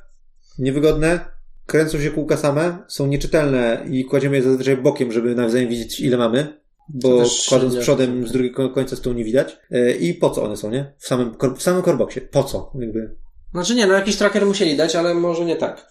niewygodne, 0.58 1.20
kręcą 1.66 2.00
się 2.00 2.10
kółka 2.10 2.36
same, 2.36 2.78
są 2.88 3.06
nieczytelne 3.06 3.86
i 3.90 4.04
kładziemy 4.04 4.36
je 4.36 4.42
zazwyczaj 4.42 4.76
bokiem, 4.76 5.12
żeby 5.12 5.34
nawzajem 5.34 5.68
widzieć 5.68 6.00
ile 6.00 6.16
mamy, 6.16 6.61
bo 6.88 7.08
kładąc 7.08 7.32
średnio. 7.32 7.80
przodem 7.80 8.26
z 8.28 8.32
drugiego 8.32 8.70
końca 8.70 8.96
stołu 8.96 9.16
nie 9.16 9.24
widać. 9.24 9.58
E, 9.70 9.92
I 9.92 10.14
po 10.14 10.30
co 10.30 10.42
one 10.42 10.56
są, 10.56 10.70
nie? 10.70 10.94
W 10.98 11.06
samym, 11.06 11.34
w 11.56 11.62
samym 11.62 11.82
korboksie. 11.82 12.20
Po 12.20 12.44
co? 12.44 12.72
Jakby. 12.78 13.16
Znaczy 13.52 13.74
nie, 13.74 13.86
no 13.86 13.94
jakiś 13.94 14.16
tracker 14.16 14.46
musieli 14.46 14.76
dać, 14.76 14.96
ale 14.96 15.14
może 15.14 15.44
nie 15.44 15.56
tak. 15.56 15.86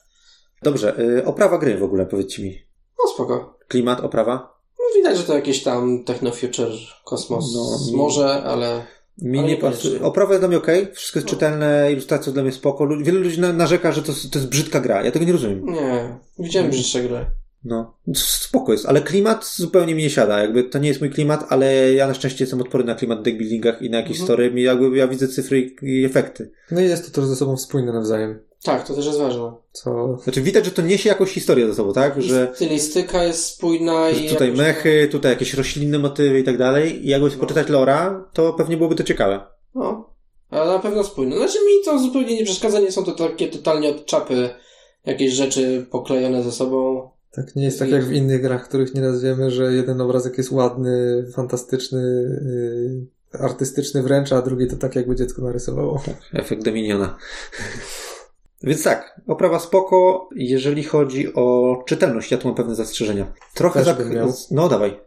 Dobrze, 0.64 0.96
e, 1.18 1.26
oprawa 1.26 1.58
gry 1.58 1.78
w 1.78 1.84
ogóle, 1.84 2.06
powiedzcie 2.06 2.44
mi. 2.44 2.58
No 3.04 3.12
spoko. 3.14 3.60
Klimat, 3.68 4.00
oprawa? 4.02 4.58
No 4.80 4.86
widać, 4.96 5.18
że 5.18 5.24
to 5.24 5.36
jakieś 5.36 5.64
tam 5.64 6.04
techno-future 6.04 6.72
kosmos 7.06 7.56
No, 7.56 7.98
może, 7.98 8.28
ale... 8.44 8.86
Mi 9.22 9.40
Ale 9.40 9.48
nie 9.48 9.58
pasuje. 9.58 10.02
Oprawa 10.02 10.32
jest 10.32 10.42
dla 10.42 10.48
mnie 10.48 10.58
okej, 10.58 10.88
wszystko 10.94 11.20
jest 11.20 11.28
No. 11.28 11.32
czytelne, 11.34 11.90
ilustracje 11.92 12.34
dla 12.34 12.44
mnie 12.44 12.52
spoko. 12.52 12.84
Lu- 12.86 13.04
Wielu 13.04 13.20
ludzi 13.20 13.40
na- 13.42 13.54
narzeka, 13.54 13.92
że 13.92 14.02
to, 14.02 14.14
to 14.32 14.40
jest 14.40 14.50
brzydka 14.50 14.80
gra. 14.80 15.04
Ja 15.06 15.12
tego 15.12 15.26
nie 15.26 15.32
rozumiem. 15.32 15.66
Nie, 15.66 16.18
widziałem 16.40 16.70
brzydsze 16.70 17.04
gry. 17.04 17.26
No, 17.64 17.98
spoko 18.16 18.72
jest, 18.72 18.86
ale 18.86 19.02
klimat 19.02 19.46
zupełnie 19.56 19.96
mi 19.96 20.04
nie 20.04 20.10
siada. 20.10 20.40
Jakby 20.40 20.64
to 20.64 20.80
nie 20.80 20.88
jest 20.88 21.02
mój 21.02 21.10
klimat, 21.10 21.46
ale 21.50 21.94
ja 21.94 22.08
na 22.08 22.14
szczęście 22.14 22.44
jestem 22.44 22.62
odporny 22.62 22.86
na 22.88 22.96
klimat 22.96 23.20
w 23.20 23.22
deckbuildingach 23.24 23.82
i 23.82 23.90
na 23.90 23.98
jakieś 23.98 24.12
Mhm. 24.20 24.26
story. 24.28 24.52
I 24.56 24.64
jakby 24.64 24.98
ja 24.98 25.08
widzę 25.08 25.28
cyfry 25.28 25.72
i, 25.82 26.06
efekty. 26.06 26.52
No 26.72 26.82
i 26.82 26.84
jest 26.84 27.06
to 27.06 27.22
też 27.22 27.30
ze 27.30 27.36
sobą 27.36 27.58
spójne 27.58 27.94
nawzajem. 27.94 28.40
Tak, 28.64 28.88
to 28.88 28.94
też 28.94 29.06
jest 29.06 29.18
ważne. 29.20 29.52
Co 29.72 30.18
Znaczy 30.24 30.42
widać, 30.42 30.66
że 30.66 30.72
to 30.72 30.82
niesie 30.82 31.10
jakąś 31.10 31.30
historię 31.32 31.68
ze 31.68 31.76
sobą, 31.76 31.94
tak? 31.94 32.22
Że, 32.22 32.52
Stylistyka 32.56 33.24
jest 33.24 33.46
spójna 33.46 34.10
i... 34.10 34.30
tutaj 34.30 34.48
jakoś- 34.48 34.60
mechy, 34.66 35.08
tutaj 35.12 35.32
jakieś 35.32 35.54
roślinne 35.54 36.00
motywy 36.00 36.40
i 36.40 36.44
tak 36.44 36.58
dalej. 36.58 37.06
I 37.06 37.10
jakby 37.10 37.30
No. 37.30 37.36
poczytać 37.40 37.70
lora, 37.70 38.30
to 38.34 38.54
pewnie 38.54 38.78
byłoby 38.78 38.96
to 38.96 39.04
ciekawe. 39.04 39.40
No, 39.76 40.10
ale 40.50 40.72
na 40.74 40.80
pewno 40.80 41.04
spójne. 41.04 41.36
Znaczy 41.38 41.58
mi 41.60 41.86
to 41.86 42.00
zupełnie 42.00 42.36
nie 42.38 42.46
przeszkadza, 42.46 42.80
nie 42.80 42.92
są 42.92 43.04
to 43.04 43.12
takie 43.12 43.48
totalnie 43.48 43.90
od 43.90 44.06
czapy 44.06 44.50
jakieś 45.06 45.34
rzeczy 45.34 45.86
poklejone 45.92 46.44
ze 46.44 46.52
sobą. 46.52 47.10
Tak 47.32 47.56
nie 47.56 47.64
jest 47.64 47.80
tak 47.80 47.90
jak 47.90 48.06
w 48.06 48.12
innych 48.12 48.42
grach, 48.42 48.68
których 48.68 48.94
nieraz 48.94 49.22
wiemy, 49.22 49.52
że 49.52 49.74
jeden 49.74 50.02
obrazek 50.02 50.38
jest 50.38 50.52
ładny, 50.52 51.26
fantastyczny, 51.34 52.02
yy, 53.32 53.40
artystyczny 53.40 54.04
wręcz, 54.04 54.34
a 54.34 54.42
drugi 54.42 54.68
to 54.68 54.76
tak 54.76 54.96
jakby 54.96 55.16
dziecko 55.16 55.42
narysowało. 55.42 56.04
Efekt 56.34 56.64
Dominiona. 56.64 57.18
Więc 58.64 58.84
tak, 58.84 59.22
oprawa 59.28 59.60
spoko, 59.60 60.30
jeżeli 60.36 60.84
chodzi 60.84 61.34
o 61.34 61.76
czytelność, 61.88 62.32
ja 62.32 62.38
tu 62.38 62.48
mam 62.48 62.58
pewne 62.58 62.76
zastrzeżenia. 62.76 63.34
Trochę 63.54 63.84
Też 63.84 63.96
tak... 63.96 64.06
No 64.52 64.70
dawaj. 64.70 65.00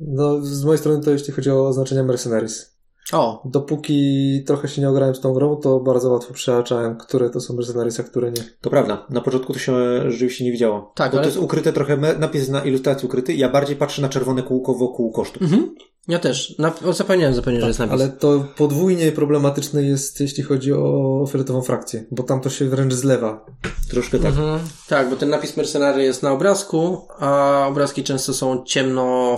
No, 0.00 0.40
z 0.42 0.64
mojej 0.64 0.78
strony 0.78 1.04
to 1.04 1.10
jeśli 1.10 1.32
chodzi 1.32 1.50
o 1.50 1.68
oznaczenia 1.68 2.04
Mercenaries. 2.04 2.71
O, 3.12 3.42
Dopóki 3.44 4.44
trochę 4.46 4.68
się 4.68 4.80
nie 4.82 4.88
ograłem 4.88 5.14
z 5.14 5.20
tą 5.20 5.32
grą, 5.32 5.56
to 5.56 5.80
bardzo 5.80 6.10
łatwo 6.10 6.34
przeaczałem, 6.34 6.96
które 6.98 7.30
to 7.30 7.40
są 7.40 7.54
Mercenaries, 7.54 8.00
a 8.00 8.02
które 8.02 8.30
nie. 8.32 8.42
To 8.60 8.70
prawda. 8.70 9.06
Na 9.10 9.20
początku 9.20 9.52
to 9.52 9.58
się 9.58 9.74
rzeczywiście 10.10 10.44
nie 10.44 10.52
widziało. 10.52 10.92
Tak, 10.94 11.12
Bo 11.12 11.18
ale- 11.18 11.22
to 11.24 11.28
jest 11.34 11.44
ukryte 11.44 11.72
trochę, 11.72 11.96
napis 11.96 12.48
na 12.48 12.64
ilustracji 12.64 13.06
ukryty. 13.06 13.34
Ja 13.34 13.48
bardziej 13.48 13.76
patrzę 13.76 14.02
na 14.02 14.08
czerwone 14.08 14.42
kółko 14.42 14.74
wokół 14.74 15.12
kosztów. 15.12 15.42
mhm. 15.42 15.74
ja 16.08 16.18
też. 16.18 16.58
Na, 16.58 16.72
o, 16.86 16.92
zapomniałem 16.92 17.34
zupełnie, 17.34 17.60
że 17.60 17.66
jest 17.66 17.78
napis. 17.78 17.92
Ale 17.92 18.08
to 18.08 18.44
podwójnie 18.56 19.12
problematyczne 19.12 19.82
jest, 19.82 20.20
jeśli 20.20 20.42
chodzi 20.42 20.72
o 20.72 21.24
fioletową 21.28 21.62
frakcję, 21.62 22.04
bo 22.10 22.22
tam 22.22 22.40
to 22.40 22.50
się 22.50 22.64
wręcz 22.68 22.94
zlewa. 22.94 23.46
Troszkę 23.90 24.18
tak. 24.18 24.26
Mhm. 24.30 24.60
Tak, 24.88 25.10
bo 25.10 25.16
ten 25.16 25.28
napis 25.28 25.56
mercenary 25.56 26.02
jest 26.02 26.22
na 26.22 26.32
obrazku, 26.32 27.06
a 27.18 27.64
obrazki 27.68 28.04
często 28.04 28.34
są 28.34 28.62
ciemno 28.66 29.36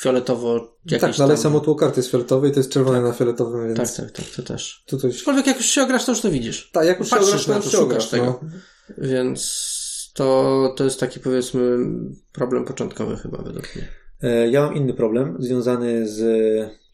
fioletowo 0.00 0.76
jakieś 0.86 1.00
tak, 1.00 1.18
no 1.18 1.24
ale 1.24 1.34
tam... 1.34 1.42
samo 1.42 1.60
tło 1.60 1.74
karty 1.74 2.00
jest 2.00 2.10
fioletowe 2.10 2.48
i 2.48 2.52
to 2.52 2.60
jest 2.60 2.70
czerwone 2.70 3.00
na 3.00 3.12
fioletowym, 3.12 3.66
więc 3.74 3.96
Tak, 3.96 4.06
tak, 4.06 4.10
tak, 4.16 4.26
to 4.36 4.42
też. 4.42 4.84
tutaj... 4.86 5.10
Aczkolwiek 5.10 5.46
jak 5.46 5.56
już 5.56 5.66
się 5.66 5.82
ograsz, 5.82 6.04
to 6.04 6.12
już 6.12 6.20
to 6.20 6.30
widzisz. 6.30 6.70
Tak, 6.72 6.86
jak 6.86 6.98
już 6.98 7.08
się 7.10 7.16
Patrzysz 7.16 7.30
ograsz, 7.32 7.46
to 7.46 7.54
już 7.56 7.64
to, 7.64 7.70
się 7.70 7.76
szukasz 7.76 7.84
ograsz, 7.86 8.08
tego. 8.10 8.40
no. 8.42 8.48
Więc 9.08 9.70
to, 10.14 10.74
to 10.76 10.84
jest 10.84 11.00
taki 11.00 11.20
powiedzmy 11.20 11.78
problem 12.32 12.64
początkowy 12.64 13.16
chyba 13.16 13.38
według 13.42 13.76
mnie. 13.76 13.88
E, 14.22 14.48
Ja 14.50 14.62
mam 14.62 14.74
inny 14.76 14.94
problem 14.94 15.36
związany 15.38 16.08
z 16.08 16.20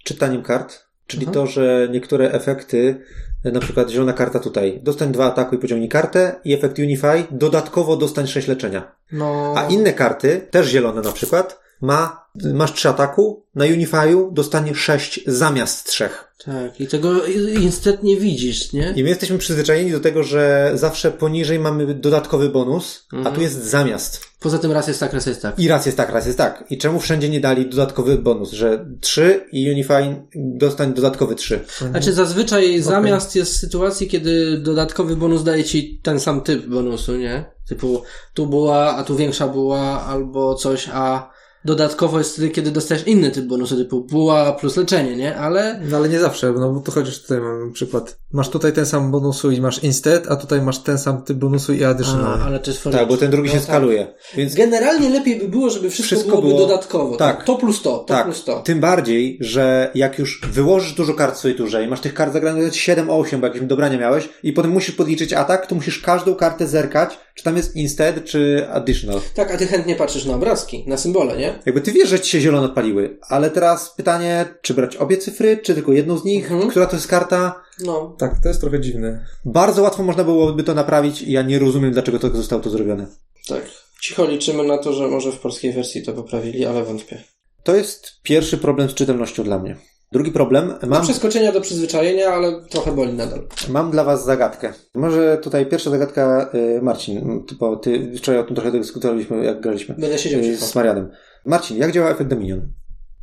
czytaniem 0.05 0.43
kart, 0.43 0.87
czyli 1.07 1.27
Mhm. 1.27 1.35
to, 1.35 1.53
że 1.53 1.89
niektóre 1.93 2.31
efekty, 2.33 3.01
e, 3.45 3.51
na 3.53 3.61
przykład 3.61 3.91
zielona 3.91 4.13
karta 4.13 4.39
tutaj, 4.39 4.81
dostań 4.83 5.13
dwa 5.13 5.25
ataku 5.27 5.55
i 5.55 5.59
pociągnij 5.59 5.89
kartę 5.89 6.41
i 6.45 6.55
efekt 6.55 6.79
Unify, 6.79 7.25
dodatkowo 7.31 7.97
dostań 7.97 8.27
sześć 8.27 8.49
leczenia. 8.49 8.97
No, 9.13 9.55
A 9.57 9.69
inne 9.69 9.93
karty, 9.93 10.47
też 10.51 10.67
zielone 10.67 11.03
na 11.03 11.13
przykład, 11.13 11.66
ma, 11.81 12.27
masz 12.55 12.73
trzy 12.73 12.89
ataku, 12.89 13.43
na 13.55 13.65
Unify'u 13.65 14.33
dostanie 14.33 14.75
sześć 14.75 15.21
zamiast 15.27 15.85
trzech. 15.87 16.33
tak, 16.45 16.81
i 16.81 16.87
tego 16.87 17.27
instant 17.61 18.03
nie 18.03 18.17
widzisz, 18.17 18.73
nie? 18.73 18.93
I 18.97 19.03
my 19.03 19.09
jesteśmy 19.09 19.39
przyzwyczajeni 19.39 19.91
do 19.93 20.01
tego, 20.01 20.23
że 20.23 20.71
zawsze 20.75 21.11
poniżej 21.11 21.59
mamy 21.59 21.95
dodatkowy 21.95 22.49
bonus, 22.49 23.07
a 23.13 23.17
Mhm. 23.17 23.35
tu 23.37 23.41
jest 23.43 23.65
zamiast. 23.65 24.21
Poza 24.41 24.59
tym 24.59 24.73
raz 24.73 24.89
jest 24.89 25.01
tak, 25.01 25.13
raz 25.13 25.27
jest 25.27 25.43
tak. 25.43 25.59
I 25.59 25.69
raz 25.69 25.87
jest 25.87 25.99
tak, 25.99 26.11
raz 26.11 26.27
jest 26.27 26.39
tak. 26.39 26.65
I 26.71 26.79
czemu 26.79 27.01
wszędzie 27.01 27.29
nie 27.29 27.41
dali 27.41 27.69
dodatkowy 27.71 28.19
bonus, 28.19 28.53
że 28.53 28.87
3 29.01 29.45
i 29.53 29.71
Unify 29.71 30.25
dostań 30.35 30.95
dodatkowy 30.95 31.35
3. 31.35 31.61
Znaczy 31.91 32.13
zazwyczaj 32.13 32.81
zamiast 32.83 33.37
jest 33.37 33.57
sytuacji, 33.57 34.09
kiedy 34.09 34.59
dodatkowy 34.59 35.17
bonus 35.17 35.45
daje 35.45 35.65
ci 35.65 36.01
ten 36.03 36.21
sam 36.21 36.41
typ 36.41 36.67
bonusu, 36.67 37.17
nie? 37.17 37.45
Typu 37.69 38.03
tu 38.35 38.47
była, 38.47 38.97
a 38.97 39.05
tu 39.05 39.17
większa 39.17 39.49
była, 39.49 40.03
albo 40.07 40.55
coś, 40.55 40.89
a 40.93 41.36
dodatkowo 41.67 42.19
jest 42.19 42.33
wtedy, 42.33 42.49
kiedy 42.51 42.71
dostajesz 42.71 43.07
inny 43.07 43.31
typ 43.31 43.45
bonusu, 43.47 43.77
typu 43.77 44.05
buła 44.05 44.53
plus 44.53 44.77
leczenie, 44.77 45.17
nie? 45.17 45.37
Ale 45.37 45.81
No 45.91 45.97
ale 45.97 46.09
nie 46.09 46.19
zawsze, 46.21 46.53
no 46.53 46.73
bo 46.73 46.81
to 46.81 46.93
chociaż 46.93 47.23
tutaj 47.23 47.41
mamy 47.41 47.73
przykład. 47.73 48.19
Masz 48.33 48.49
tutaj 48.49 48.73
ten 48.73 48.87
sam 48.87 49.11
bonusu 49.11 49.51
i 49.51 49.61
masz 49.61 49.85
instead, 49.85 50.31
a 50.31 50.37
tutaj 50.37 50.63
masz 50.63 50.79
ten 50.79 50.99
sam 50.99 51.23
typ 51.23 51.37
bonusu 51.39 51.73
i 51.75 51.85
additional. 51.85 52.41
a, 52.41 52.45
ale 52.45 52.59
to 52.59 52.71
jest 52.71 52.83
for 52.83 52.93
Tak, 52.93 53.09
bo 53.09 53.17
ten 53.17 53.31
drugi 53.31 53.49
no 53.49 53.53
się 53.55 53.59
tak. 53.61 53.69
skaluje. 53.69 54.15
Więc 54.37 54.55
Generalnie 54.55 55.09
lepiej 55.11 55.39
by 55.41 55.49
było, 55.49 55.71
żeby 55.71 55.91
wszystko, 55.91 56.15
Wszystko 56.17 56.31
byłoby 56.31 56.49
było- 56.49 56.61
dodatkowo. 56.69 57.17
tak. 57.17 57.37
Tak. 57.37 57.47
To 57.47 57.57
plus 57.57 57.83
to, 57.83 57.99
to 57.99 58.05
tak, 58.05 58.25
plus 58.25 58.45
to. 58.45 58.61
tym 58.61 58.81
bardziej, 58.81 59.39
że 59.41 59.91
jak 59.95 60.19
już 60.19 60.41
wyłożysz 60.53 60.93
dużo 60.93 61.15
kart 61.15 61.35
w 61.35 61.39
swojej 61.39 61.57
turze 61.57 61.85
i 61.85 61.89
masz 61.89 62.01
tych 62.01 62.15
kart 62.15 62.33
zagranych 62.33 62.73
7-8, 62.73 63.41
bo 63.41 63.47
jakieś 63.47 63.63
dobrania 63.63 63.99
miałeś 63.99 64.29
i 64.43 64.53
potem 64.53 64.71
musisz 64.71 64.95
podliczyć 64.95 65.33
atak, 65.33 65.67
to 65.67 65.75
musisz 65.75 65.99
każdą 65.99 66.35
kartę 66.35 66.67
zerkać, 66.67 67.19
czy 67.37 67.45
tam 67.45 67.57
jest 67.57 67.77
instead, 67.77 68.25
czy 68.25 68.67
additional. 68.73 69.21
Tak, 69.35 69.51
a 69.51 69.57
ty 69.57 69.67
chętnie 69.67 69.97
patrzysz 69.97 70.25
na 70.25 70.35
obrazki, 70.35 70.85
na 70.87 70.97
symbole, 70.97 71.37
nie? 71.37 71.59
Jakby 71.67 71.81
ty 71.81 71.93
wiesz, 71.93 72.09
że 72.09 72.21
ci 72.21 72.31
się 72.31 72.41
zielone 72.41 72.67
odpaliły, 72.67 73.19
ale 73.29 73.51
teraz 73.51 73.95
pytanie, 73.95 74.47
czy 74.63 74.75
brać 74.75 74.97
obie 74.97 75.17
cyfry, 75.17 75.57
czy 75.59 75.75
tylko 75.75 75.93
jedną 75.93 76.19
z 76.19 76.25
nich, 76.25 76.53
Mhm. 76.53 76.71
która 76.71 76.87
to 76.87 76.97
jest 76.97 77.09
karta? 77.09 77.63
No. 77.85 78.17
Tak, 78.19 78.43
to 78.43 78.49
jest 78.49 78.61
trochę 78.61 78.81
dziwne. 78.81 79.27
Bardzo 79.45 79.83
łatwo 79.83 80.03
można 80.03 80.25
byłoby 80.25 80.63
to 80.63 80.75
naprawić 80.75 81.23
i 81.23 81.33
ja 81.33 81.43
nie 81.43 81.59
rozumiem, 81.59 81.93
dlaczego 81.93 82.19
tak 82.19 82.37
zostało 82.37 82.63
to 82.63 82.71
zrobione. 82.71 83.07
Tak. 83.49 83.63
Cicho 84.01 84.25
liczymy 84.27 84.65
na 84.65 84.79
to, 84.79 84.93
że 84.93 85.09
może 85.09 85.33
w 85.33 85.39
polskiej 85.39 85.73
wersji 85.73 86.03
to 86.03 86.13
poprawili, 86.13 86.65
ale 86.67 86.85
wątpię. 86.85 87.25
To 87.63 87.77
jest 87.77 88.21
pierwszy 88.23 88.59
problem 88.59 88.91
z 88.91 88.95
czytelnością 88.95 89.45
dla 89.45 89.59
mnie. 89.59 89.77
Drugi 90.17 90.31
problem, 90.33 90.67
Mam 90.83 90.91
mam, 90.91 91.03
przeskoczenia 91.03 91.53
do 91.53 91.61
przyzwyczajenia, 91.61 92.29
ale 92.29 92.63
trochę 92.71 92.93
boli 92.93 93.13
nadal. 93.13 93.47
mam 93.69 93.91
dla 93.91 94.05
was 94.05 94.25
zagadkę. 94.25 94.73
Może 94.95 95.39
tutaj 95.43 95.67
pierwsza 95.67 95.91
zagadka, 95.91 96.51
y, 96.79 96.83
Marcin, 96.83 97.45
bo 97.61 97.77
ty 97.77 98.13
wczoraj 98.19 98.41
o 98.41 98.45
tym 98.45 98.55
trochę 98.57 98.73
dyskutowaliśmy, 98.73 99.45
jak 99.45 99.61
graliśmy 99.61 99.95
Będę 99.99 100.19
siedział 100.19 100.41
y, 100.41 100.45
cicho. 100.45 100.67
z 100.67 100.75
Marianem. 100.75 101.11
Marcin, 101.45 101.77
jak 101.77 101.93
działa 101.93 102.11
efekt 102.11 102.31
Dominion? 102.31 102.73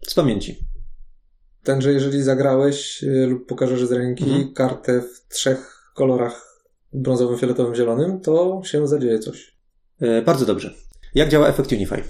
Z 0.07 0.13
pamięci. 0.13 0.59
Ten, 1.63 1.81
że 1.81 1.93
jeżeli 1.93 2.21
zagrałeś 2.21 3.03
y, 3.03 3.25
lub 3.27 3.47
pokażesz 3.47 3.85
z 3.85 3.91
ręki 3.91 4.23
Mhm. 4.23 4.53
kartę 4.53 5.01
w 5.01 5.33
trzech 5.33 5.91
kolorach 5.95 6.63
brązowym, 6.93 7.37
fioletowym, 7.37 7.75
zielonym, 7.75 8.19
to 8.21 8.61
się 8.65 8.87
zadzieje 8.87 9.19
coś. 9.19 9.57
Bardzo 10.25 10.45
dobrze. 10.45 10.73
Jak 11.15 11.29
działa 11.29 11.47
efekt 11.47 11.71
Unify? 11.71 12.03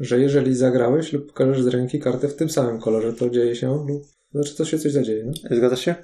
Że 0.00 0.20
jeżeli 0.20 0.54
zagrałeś 0.54 1.12
lub 1.12 1.26
pokażesz 1.26 1.62
z 1.62 1.66
ręki 1.66 2.00
kartę 2.00 2.28
w 2.28 2.36
tym 2.36 2.50
samym 2.50 2.80
kolorze, 2.80 3.12
to 3.12 3.30
dzieje 3.30 3.56
się 3.56 3.86
lub... 3.86 4.02
Znaczy, 4.32 4.56
to 4.56 4.64
się 4.64 4.78
coś 4.78 4.92
zadzieje, 4.92 5.24
no? 5.24 5.56
Zgadzasz 5.56 5.80
się? 5.80 5.94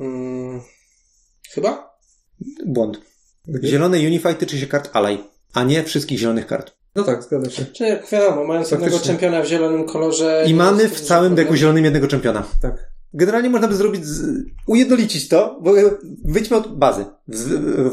Mm, 0.00 0.60
chyba? 1.50 1.98
Błąd. 2.66 3.00
Gdzie? 3.44 3.68
Zielone 3.68 3.98
Unify 3.98 4.34
tyczy 4.34 4.58
się 4.58 4.66
kart 4.66 4.90
Ally, 4.92 5.18
a 5.54 5.64
nie 5.64 5.82
wszystkich 5.82 6.18
zielonych 6.18 6.46
kart. 6.46 6.72
No 6.94 7.02
tak, 7.02 7.22
zgadza 7.22 7.50
się. 7.50 7.64
Czy 7.64 7.84
jak 7.84 8.10
wiadomo, 8.10 8.44
mając 8.44 8.70
jednego 8.70 8.92
Faktycznie. 8.92 9.18
czempiona 9.18 9.42
w 9.42 9.46
zielonym 9.46 9.86
kolorze... 9.86 10.44
I 10.46 10.54
mamy 10.54 10.88
w 10.88 11.00
całym 11.00 11.34
deku 11.34 11.56
zielonym 11.56 11.84
jednego 11.84 12.08
czempiona. 12.08 12.48
Tak. 12.62 12.91
Generalnie 13.14 13.50
można 13.50 13.68
by 13.68 13.74
zrobić, 13.74 14.06
z... 14.06 14.44
ujednolicić 14.66 15.28
to, 15.28 15.58
bo 15.62 15.72
wyjdźmy 16.24 16.56
od 16.56 16.78
bazy. 16.78 17.04
W, 17.28 17.38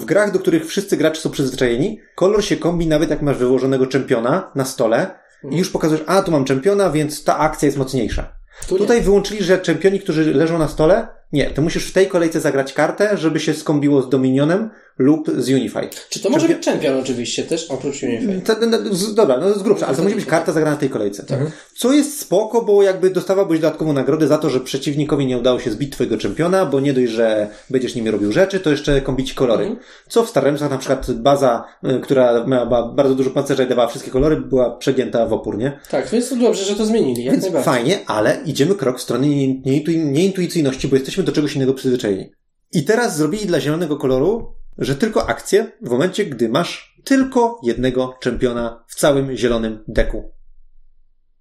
w 0.02 0.06
grach, 0.06 0.32
do 0.32 0.40
których 0.40 0.66
wszyscy 0.66 0.98
gracze 0.98 1.22
są 1.22 1.30
przyzwyczajeni, 1.30 2.00
kolor 2.16 2.44
się 2.44 2.58
kombi 2.58 2.88
nawet 2.88 3.10
jak 3.10 3.22
masz 3.22 3.38
wyłożonego 3.38 3.88
czempiona 3.88 4.52
na 4.56 4.66
stole 4.66 5.20
i 5.52 5.58
już 5.58 5.70
pokazujesz, 5.70 6.04
a 6.08 6.22
tu 6.22 6.32
mam 6.32 6.46
czempiona, 6.46 6.90
więc 6.90 7.24
ta 7.24 7.38
akcja 7.38 7.66
jest 7.66 7.78
mocniejsza. 7.78 8.36
Tu. 8.68 8.78
Tutaj 8.78 9.02
wyłączyli, 9.02 9.44
że 9.44 9.60
czempioni, 9.60 10.00
którzy 10.00 10.34
leżą 10.34 10.60
na 10.60 10.68
stole, 10.68 11.08
nie, 11.34 11.46
to 11.52 11.62
musisz 11.62 11.86
w 11.86 11.92
tej 11.94 12.08
kolejce 12.08 12.40
zagrać 12.40 12.74
kartę, 12.74 13.18
żeby 13.18 13.40
się 13.40 13.54
skombiło 13.54 14.02
z 14.02 14.10
Dominionem 14.10 14.70
lub 14.98 15.32
z 15.38 15.50
Unify. 15.50 15.90
Czy 16.10 16.20
to 16.20 16.30
może 16.30 16.48
Czempion- 16.48 16.56
być 16.56 16.64
czempion 16.66 17.00
oczywiście 17.00 17.44
też, 17.44 17.72
oprócz 17.72 18.04
Unify? 18.04 18.42
To, 18.42 18.56
no, 18.68 18.78
z, 18.92 19.16
dobra, 19.16 19.38
no 19.38 19.54
z 19.54 19.64
grubsza, 19.64 19.88
ale 19.88 19.98
to 19.98 20.04
musi 20.04 20.16
być 20.16 20.26
karta 20.26 20.52
zagrana 20.52 20.76
w 20.78 20.80
tej 20.80 20.90
kolejce. 20.90 21.24
Tak. 21.26 21.40
Co 21.78 21.94
jest 21.94 22.20
spoko, 22.20 22.62
bo 22.62 22.84
jakby 22.84 23.10
dostawałbyś 23.10 23.60
dodatkową 23.60 23.94
nagrodę 23.94 24.28
za 24.28 24.38
to, 24.38 24.50
że 24.50 24.60
przeciwnikowi 24.60 25.26
nie 25.26 25.38
udało 25.38 25.60
się 25.60 25.72
zbić 25.72 25.92
twojego 25.94 26.18
czempiona, 26.18 26.66
bo 26.66 26.80
nie 26.80 26.94
dość, 26.94 27.12
że 27.12 27.48
będziesz 27.70 27.96
nimi 27.96 28.12
robił 28.12 28.32
rzeczy, 28.32 28.60
to 28.60 28.70
jeszcze 28.72 29.02
kombić 29.02 29.34
kolory. 29.34 29.64
Mhm. 29.64 29.82
Co 30.10 30.24
w 30.24 30.30
Staremsach 30.30 30.70
na 30.72 30.78
przykład 30.78 31.12
baza, 31.12 31.66
y, 31.98 32.00
która 32.00 32.46
miała 32.48 32.92
bardzo 32.94 33.16
dużo 33.16 33.30
pancerza 33.30 33.64
i 33.64 33.68
dawała 33.68 33.88
wszystkie 33.88 34.12
kolory, 34.12 34.38
była 34.38 34.78
przegięta 34.78 35.26
w 35.26 35.34
opór, 35.34 35.58
nie? 35.58 35.80
Tak, 35.92 36.10
więc 36.10 36.30
to 36.30 36.36
dobrze, 36.36 36.64
że 36.66 36.76
to 36.76 36.86
zmienili, 36.86 37.24
jak 37.24 37.32
Więc 37.34 37.44
najbardziej. 37.44 37.74
fajnie, 37.74 38.00
ale 38.08 38.38
idziemy 38.46 38.76
krok 38.76 39.00
w 39.00 39.02
stronę 39.02 39.28
nie- 39.28 39.62
nieintu- 39.62 40.12
nieintuicyjności, 40.12 40.88
bo 40.88 40.96
jesteśmy 40.96 41.19
do 41.24 41.32
czegoś 41.32 41.56
innego 41.56 41.74
przyzwyczajeni. 41.74 42.32
I 42.72 42.84
teraz 42.84 43.18
zrobili 43.18 43.46
dla 43.46 43.60
zielonego 43.60 43.98
koloru, 43.98 44.56
że 44.78 44.96
tylko 44.96 45.30
akcję 45.30 45.72
w 45.82 45.90
momencie, 45.90 46.26
gdy 46.26 46.50
masz 46.50 47.00
tylko 47.04 47.60
jednego 47.64 48.18
czempiona 48.22 48.84
w 48.88 48.96
całym 48.96 49.36
zielonym 49.36 49.84
deku. 49.88 50.32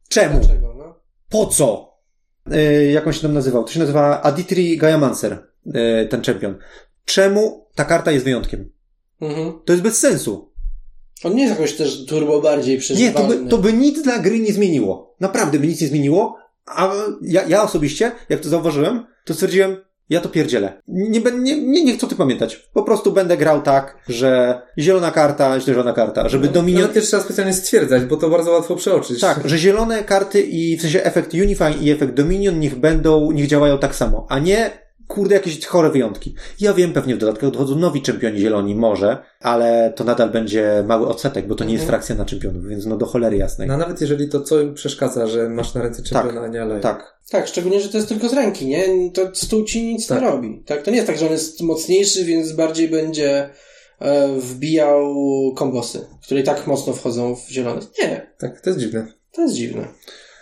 Czemu? 0.08 0.40
Dlaczego, 0.40 0.74
no? 0.78 1.00
Po 1.28 1.46
co? 1.46 1.98
Yy, 2.50 2.90
jak 2.90 3.06
on 3.06 3.12
się 3.12 3.20
tam 3.22 3.34
nazywał? 3.34 3.64
To 3.64 3.72
się 3.72 3.80
nazywa 3.80 4.22
Aditri 4.22 4.78
Gaiamancer, 4.78 5.46
yy, 5.66 6.06
ten 6.10 6.22
czempion. 6.22 6.58
Czemu 7.04 7.68
ta 7.74 7.84
karta 7.84 8.12
jest 8.12 8.24
wyjątkiem? 8.24 8.72
Mhm. 9.20 9.52
To 9.64 9.72
jest 9.72 9.82
bez 9.82 9.98
sensu. 9.98 10.52
On 11.24 11.34
nie 11.34 11.42
jest 11.42 11.54
jakoś 11.54 11.76
też 11.76 12.06
turbo 12.06 12.40
bardziej 12.40 12.74
Nie, 12.74 12.80
to 12.80 12.84
przeżywalny. 12.84 13.36
by, 13.36 13.50
to 13.50 13.58
by 13.58 13.72
nic 13.72 14.02
dla 14.02 14.18
gry 14.18 14.38
nie 14.38 14.52
zmieniło. 14.52 15.16
Naprawdę 15.20 15.58
by 15.58 15.66
nic 15.66 15.80
nie 15.80 15.88
zmieniło. 15.88 16.36
A 16.68 16.92
ja, 17.22 17.42
ja 17.48 17.62
osobiście, 17.62 18.12
jak 18.28 18.40
to 18.40 18.48
zauważyłem, 18.48 19.06
to 19.24 19.34
stwierdziłem, 19.34 19.76
ja 20.10 20.20
to 20.20 20.28
pierdzielę. 20.28 20.82
Nie, 20.88 21.20
nie, 21.20 21.62
nie, 21.62 21.84
nie 21.84 21.94
chcę 21.94 22.06
o 22.06 22.08
tym 22.08 22.18
pamiętać. 22.18 22.56
Po 22.56 22.82
prostu 22.82 23.12
będę 23.12 23.36
grał 23.36 23.62
tak, 23.62 23.96
że 24.08 24.62
zielona 24.78 25.10
karta, 25.10 25.60
zielona 25.60 25.92
karta, 25.92 26.28
żeby 26.28 26.48
Dominion... 26.48 26.84
Ale 26.84 26.94
też 26.94 27.06
trzeba 27.06 27.22
specjalnie 27.22 27.52
stwierdzać, 27.52 28.04
bo 28.04 28.16
to 28.16 28.30
bardzo 28.30 28.50
łatwo 28.50 28.76
przeoczyć. 28.76 29.20
Tak, 29.20 29.48
że 29.48 29.58
zielone 29.58 30.04
karty 30.04 30.40
i 30.40 30.76
w 30.76 30.82
sensie 30.82 31.04
efekt 31.04 31.34
Unify 31.34 31.70
i 31.80 31.90
efekt 31.90 32.14
Dominion 32.14 32.60
niech 32.60 32.74
będą, 32.74 33.32
niech 33.32 33.46
działają 33.46 33.78
tak 33.78 33.94
samo, 33.94 34.26
a 34.28 34.38
nie 34.38 34.87
kurde 35.08 35.34
jakieś 35.34 35.66
chore 35.66 35.90
wyjątki. 35.90 36.34
Ja 36.60 36.74
wiem, 36.74 36.92
pewnie 36.92 37.14
w 37.14 37.18
dodatkach 37.18 37.50
dochodzą 37.50 37.76
nowi 37.76 38.02
czempioni 38.02 38.38
zieloni, 38.38 38.74
może, 38.74 39.18
ale 39.40 39.92
to 39.96 40.04
nadal 40.04 40.30
będzie 40.30 40.84
mały 40.86 41.08
odsetek, 41.08 41.46
bo 41.46 41.54
to 41.54 41.64
nie 41.64 41.72
jest 41.72 41.82
Mhm. 41.84 41.98
frakcja 42.00 42.14
na 42.14 42.24
czempionów, 42.24 42.66
więc 42.66 42.86
no 42.86 42.96
do 42.96 43.06
cholery 43.06 43.36
jasnej. 43.36 43.68
No, 43.68 43.74
a 43.74 43.76
nawet 43.76 44.00
jeżeli 44.00 44.28
to 44.28 44.40
co 44.40 44.60
im 44.60 44.74
przeszkadza, 44.74 45.26
że 45.26 45.48
masz 45.48 45.74
na 45.74 45.82
ręce 45.82 46.02
czempiona, 46.02 46.40
a 46.40 46.48
nie 46.48 46.62
aleja. 46.62 46.80
Tak. 46.80 47.18
Tak, 47.30 47.48
szczególnie, 47.48 47.80
że 47.80 47.88
to 47.88 47.96
jest 47.96 48.08
tylko 48.08 48.28
z 48.28 48.32
ręki, 48.32 48.66
nie? 48.66 49.10
To 49.10 49.30
stół 49.34 49.64
ci 49.64 49.84
nic 49.84 50.06
Tak. 50.06 50.20
nie 50.22 50.26
robi. 50.30 50.62
Tak, 50.66 50.82
to 50.82 50.90
nie 50.90 50.96
jest 50.96 51.06
tak, 51.06 51.18
że 51.18 51.26
on 51.26 51.32
jest 51.32 51.62
mocniejszy, 51.62 52.24
więc 52.24 52.52
bardziej 52.52 52.88
będzie 52.88 53.50
e, 54.00 54.28
wbijał 54.38 55.14
kombosy, 55.56 56.06
które 56.22 56.40
i 56.40 56.44
tak 56.44 56.66
mocno 56.66 56.92
wchodzą 56.92 57.36
w 57.36 57.48
zielony. 57.50 57.80
Nie, 58.02 58.26
Tak, 58.38 58.60
to 58.60 58.70
jest 58.70 58.80
dziwne. 58.80 59.06
to 59.32 59.42
jest 59.42 59.54
dziwne. 59.54 59.88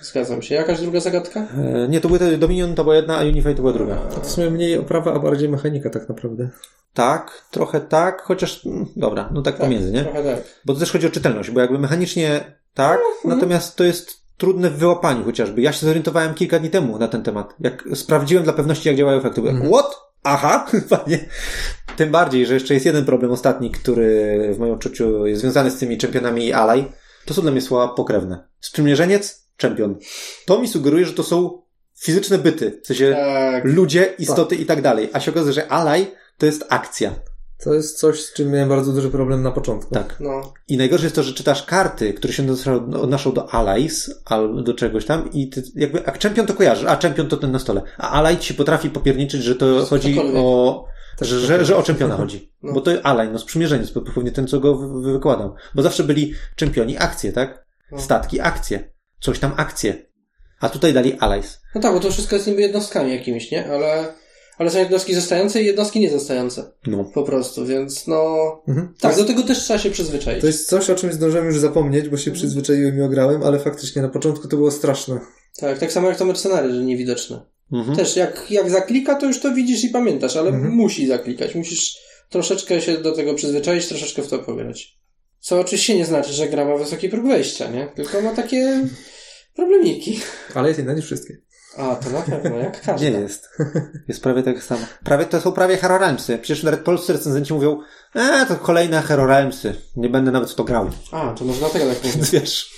Zgadzam 0.06 0.42
się. 0.42 0.54
Jakaś 0.54 0.80
druga 0.80 1.00
zagadka? 1.00 1.40
E, 1.40 1.88
nie, 1.88 2.00
to 2.00 2.08
były 2.08 2.18
te 2.18 2.38
Dominion 2.38 2.74
to 2.74 2.84
była 2.84 2.96
jedna, 2.96 3.18
a 3.18 3.22
Unify 3.22 3.54
to 3.54 3.62
była 3.62 3.72
druga. 3.72 3.96
To 3.96 4.20
w 4.20 4.30
sumie 4.30 4.50
mniej 4.50 4.78
oprawa, 4.78 5.14
a 5.14 5.18
bardziej 5.18 5.48
mechanika 5.48 5.90
tak 5.90 6.08
naprawdę. 6.08 6.48
Tak, 6.94 7.42
trochę 7.50 7.80
tak, 7.80 8.22
chociaż 8.22 8.66
mm, 8.66 8.86
dobra, 8.96 9.28
no 9.32 9.42
tak, 9.42 9.56
pomiędzy, 9.56 9.92
nie? 9.92 10.02
Trochę 10.02 10.24
tak. 10.24 10.44
Bo 10.64 10.74
to 10.74 10.80
też 10.80 10.92
chodzi 10.92 11.06
o 11.06 11.10
czytelność, 11.10 11.50
bo 11.50 11.60
jakby 11.60 11.78
mechanicznie 11.78 12.40
tak, 12.74 13.00
natomiast 13.24 13.76
to 13.76 13.84
jest 13.84 14.26
trudne 14.36 14.70
w 14.70 14.76
wyłapaniu 14.76 15.24
chociażby. 15.24 15.62
Ja 15.62 15.72
się 15.72 15.86
zorientowałem 15.86 16.34
kilka 16.34 16.58
dni 16.58 16.70
temu 16.70 16.98
na 16.98 17.08
ten 17.08 17.22
temat. 17.22 17.54
Jak 17.60 17.84
sprawdziłem 17.94 18.44
dla 18.44 18.52
pewności, 18.52 18.88
jak 18.88 18.98
działają 18.98 19.18
efekty, 19.18 19.40
byłem, 19.40 19.72
what? 19.72 19.96
Aha, 20.22 20.66
fajnie. 20.96 21.18
Tym 21.96 22.10
bardziej, 22.10 22.46
że 22.46 22.54
jeszcze 22.54 22.74
jest 22.74 22.86
jeden 22.86 23.04
problem 23.04 23.30
ostatni, 23.30 23.70
który 23.70 24.40
w 24.54 24.58
moim 24.58 24.72
odczuciu 24.74 25.26
jest 25.26 25.40
związany 25.40 25.70
z 25.70 25.78
tymi 25.78 25.98
czempionami 25.98 26.52
Alaj. 26.52 26.92
To 27.24 27.34
są 27.34 27.42
dla 27.42 27.50
mnie 27.50 27.60
słowa 27.60 27.88
pokrewne. 27.88 28.48
Sprzymierzeniec, 28.60 29.45
czempion. 29.56 29.96
To 30.46 30.58
mi 30.58 30.68
sugeruje, 30.68 31.06
że 31.06 31.12
to 31.12 31.22
są 31.22 31.62
fizyczne 32.00 32.38
byty. 32.38 32.80
W 32.84 32.86
sensie 32.86 33.12
Tak. 33.52 33.64
ludzie, 33.64 34.14
istoty 34.18 34.56
i 34.56 34.66
tak 34.66 34.82
dalej. 34.82 35.10
A 35.12 35.20
się 35.20 35.30
okazuje, 35.30 35.52
że 35.52 35.68
Alaj 35.68 36.10
to 36.38 36.46
jest 36.46 36.64
akcja. 36.68 37.12
To 37.64 37.74
jest 37.74 37.98
coś, 37.98 38.20
z 38.20 38.32
czym 38.32 38.50
miałem 38.50 38.68
bardzo 38.68 38.92
duży 38.92 39.10
problem 39.10 39.42
na 39.42 39.50
początku. 39.50 39.94
Tak. 39.94 40.16
No. 40.20 40.52
I 40.68 40.76
najgorsze 40.76 41.06
jest 41.06 41.16
to, 41.16 41.22
że 41.22 41.32
czytasz 41.32 41.62
karty, 41.62 42.12
które 42.14 42.32
się 42.32 42.42
odnoszą- 42.42 43.32
do 43.32 43.54
Allies 43.54 44.10
albo 44.24 44.62
do 44.62 44.74
czegoś 44.74 45.04
tam 45.04 45.32
i 45.32 45.48
ty 45.48 45.62
jakby, 45.74 46.06
a 46.06 46.12
Champion 46.18 46.46
to 46.46 46.54
kojarzy, 46.54 46.88
a 46.88 46.96
Champion 46.96 47.28
to 47.28 47.36
ten 47.36 47.52
na 47.52 47.58
stole. 47.58 47.82
A 47.98 48.10
Ally 48.10 48.36
ci 48.36 48.54
potrafi 48.54 48.90
popierniczyć, 48.90 49.42
że 49.42 49.54
to 49.54 49.86
chodzi 49.86 50.14
cokolwiek. 50.14 50.36
o, 50.42 50.84
że, 51.20 51.40
że, 51.40 51.64
że 51.64 51.76
o 51.76 51.82
Championa 51.82 52.16
chodzi. 52.16 52.52
No. 52.62 52.72
Bo 52.72 52.80
to 52.80 52.90
Ally, 53.02 53.32
no 53.32 53.38
sprzymierzeniec, 53.38 53.90
bo 53.90 54.00
pewnie 54.00 54.32
ten, 54.32 54.46
co 54.46 54.60
go 54.60 54.74
wy- 54.76 55.02
wy- 55.02 55.12
wykładał. 55.12 55.54
Bo 55.74 55.82
zawsze 55.82 56.04
byli 56.04 56.34
czempioni 56.56 56.98
akcje, 56.98 57.32
tak? 57.32 57.66
No. 57.92 58.00
Statki 58.00 58.40
akcje. 58.40 58.90
Coś 59.20 59.38
tam 59.38 59.52
akcje. 59.56 60.06
A 60.60 60.68
tutaj 60.68 60.92
dali 60.92 61.12
Allies. 61.18 61.60
no 61.74 61.80
tak, 61.80 61.92
bo 61.94 62.00
to 62.00 62.10
wszystko 62.10 62.36
jest 62.36 62.48
niby 62.48 62.60
jednostkami 62.62 63.10
jakimiś, 63.12 63.50
nie? 63.50 63.70
Ale, 63.70 64.14
ale 64.58 64.70
są 64.70 64.78
jednostki 64.78 65.14
zostające 65.14 65.62
i 65.62 65.66
jednostki 65.66 66.00
niezostające. 66.00 66.72
No. 66.86 67.04
Po 67.14 67.22
prostu, 67.22 67.66
więc 67.66 68.06
no... 68.06 68.36
Mhm. 68.68 68.94
Tak, 69.00 69.10
jest, 69.10 69.22
do 69.22 69.26
tego 69.28 69.42
też 69.42 69.58
trzeba 69.58 69.78
się 69.78 69.90
przyzwyczaić. 69.90 70.40
to 70.40 70.46
jest 70.46 70.68
coś, 70.68 70.90
o 70.90 70.94
czym 70.94 71.12
zdążyłem 71.12 71.46
już 71.46 71.58
zapomnieć, 71.58 72.08
bo 72.08 72.16
się 72.16 72.30
przyzwyczaiłem 72.30 72.98
i 72.98 73.02
ograłem, 73.02 73.42
ale 73.42 73.58
faktycznie 73.58 74.02
na 74.02 74.08
początku 74.08 74.48
to 74.48 74.56
było 74.56 74.70
straszne. 74.70 75.20
Tak, 75.60 75.78
tak 75.78 75.92
samo 75.92 76.08
jak 76.08 76.18
to 76.18 76.24
mercenary, 76.24 76.74
że 76.74 76.82
niewidoczne. 76.82 77.40
Mhm. 77.72 77.96
Też 77.96 78.16
jak, 78.16 78.50
jak 78.50 78.70
zaklika, 78.70 79.14
to 79.14 79.26
już 79.26 79.40
to 79.40 79.54
widzisz 79.54 79.84
i 79.84 79.88
pamiętasz, 79.88 80.36
ale 80.36 80.48
Mhm. 80.50 80.72
musi 80.74 81.06
zaklikać. 81.06 81.54
Musisz 81.54 81.96
troszeczkę 82.30 82.80
się 82.80 82.98
do 82.98 83.12
tego 83.12 83.34
przyzwyczaić, 83.34 83.86
troszeczkę 83.86 84.22
w 84.22 84.28
to 84.28 84.38
pograć. 84.38 84.98
Co 85.46 85.60
oczywiście 85.60 85.96
nie 85.96 86.06
znaczy, 86.06 86.32
że 86.32 86.48
gra 86.48 86.64
ma 86.64 86.76
wysoki 86.76 87.08
próg 87.08 87.26
wejścia, 87.26 87.68
nie? 87.70 87.86
Tylko 87.86 88.20
ma 88.22 88.34
takie 88.34 88.84
problemiki. 89.54 90.20
Ale 90.54 90.68
jest 90.68 90.80
inna 90.80 90.92
niż 90.92 91.04
wszystkie. 91.04 91.36
A, 91.76 91.96
to 91.96 92.10
na 92.10 92.20
pewno, 92.20 92.56
jak 92.56 92.80
każdy. 92.80 93.10
Nie 93.10 93.18
jest. 93.18 93.48
Jest 94.08 94.22
prawie 94.22 94.42
tak 94.42 94.62
samo. 94.62 94.80
Prawie, 95.04 95.24
to 95.24 95.40
są 95.40 95.52
prawie 95.52 95.76
Hero 95.76 95.98
Realmsy. 95.98 96.38
Przecież 96.38 96.62
nawet 96.62 96.80
polscy 96.80 97.12
recenzenci 97.12 97.54
mówią, 97.54 97.78
e, 98.14 98.46
to 98.48 98.56
kolejne 98.56 99.02
Hero 99.02 99.26
Realmsy. 99.26 99.74
Nie 99.96 100.08
będę 100.08 100.30
nawet 100.30 100.50
w 100.50 100.54
to 100.54 100.64
grał. 100.64 100.90
A, 101.12 101.34
to 101.38 101.44
może 101.44 101.58
dlatego 101.58 101.84
tak 101.94 102.04
mówię. 102.04 102.18
Wiesz, 102.40 102.70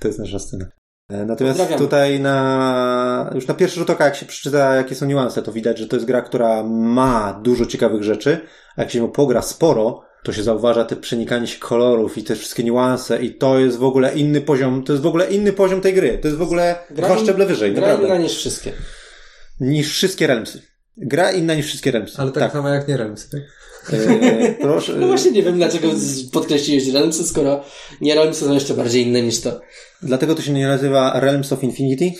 to 0.00 0.08
jest 0.08 0.20
nasza 0.20 0.38
scena. 0.38 0.66
E, 1.10 1.24
Natomiast 1.24 1.60
tutaj 1.78 2.20
na, 2.20 3.30
już 3.34 3.46
na 3.46 3.54
pierwszy 3.54 3.78
rzut 3.78 3.90
oka, 3.90 4.04
jak 4.04 4.16
się 4.16 4.26
przeczyta, 4.26 4.74
jakie 4.74 4.94
są 4.94 5.06
niuanse, 5.06 5.42
to 5.42 5.52
widać, 5.52 5.78
że 5.78 5.86
to 5.86 5.96
jest 5.96 6.06
gra, 6.06 6.22
która 6.22 6.62
ma 6.66 7.40
dużo 7.42 7.66
ciekawych 7.66 8.02
rzeczy, 8.02 8.40
a 8.76 8.82
jak 8.82 8.90
się 8.90 8.98
ją 8.98 9.08
pogra 9.10 9.42
sporo, 9.42 10.13
to 10.24 10.32
się 10.32 10.42
zauważa 10.42 10.84
te 10.84 10.96
przenikanie 10.96 11.46
się 11.46 11.58
kolorów 11.58 12.18
i 12.18 12.22
te 12.24 12.36
wszystkie 12.36 12.64
niuanse 12.64 13.22
i 13.22 13.34
to 13.34 13.58
jest 13.58 13.76
w 13.78 13.84
ogóle 13.84 14.14
inny 14.14 14.40
poziom, 14.40 14.84
to 14.84 14.92
jest 14.92 15.02
w 15.02 15.06
ogóle 15.06 15.30
inny 15.30 15.52
poziom 15.52 15.80
tej 15.80 15.94
gry. 15.94 16.18
To 16.22 16.28
jest 16.28 16.38
w 16.38 16.42
ogóle 16.42 16.76
Gra 16.90 17.06
dwa 17.08 17.16
in- 17.18 17.24
szczeble 17.24 17.46
wyżej, 17.46 17.72
Gra 17.72 17.80
naprawdę. 17.80 18.06
inna 18.06 18.18
niż 18.18 18.36
wszystkie. 18.36 18.72
Niż 19.60 19.92
wszystkie 19.92 20.26
Realmsy. 20.26 20.62
Gra 20.96 21.32
inna 21.32 21.54
niż 21.54 21.66
wszystkie 21.66 21.90
Realmsy. 21.90 22.14
Ale 22.18 22.32
tak, 22.32 22.52
samo 22.52 22.68
jak 22.68 22.88
nie 22.88 22.96
Rems, 22.96 23.28
tak? 23.28 23.40
E, 23.92 24.54
proszę. 24.60 24.92
No 25.00 25.06
właśnie 25.06 25.30
nie 25.30 25.42
wiem, 25.42 25.56
dlaczego 25.56 25.88
podkreśliłeś 26.32 26.88
Realmsy, 26.88 27.24
skoro 27.24 27.64
nie 28.00 28.14
Realmsy 28.14 28.44
są 28.44 28.54
jeszcze 28.54 28.74
bardziej 28.74 29.06
inne 29.06 29.22
niż 29.22 29.40
to. 29.40 29.60
Dlatego 30.02 30.34
to 30.34 30.42
się 30.42 30.52
nie 30.52 30.66
nazywa 30.68 31.20
Realms 31.20 31.52
of 31.52 31.64
Infinity, 31.64 32.12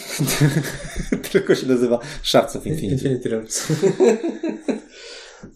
tylko 1.33 1.55
się 1.55 1.67
nazywa 1.67 1.99
Shards 2.23 2.57
of 2.57 2.67
Infinity. 2.67 2.95
Infinity 2.95 3.29
Realms. 3.29 3.67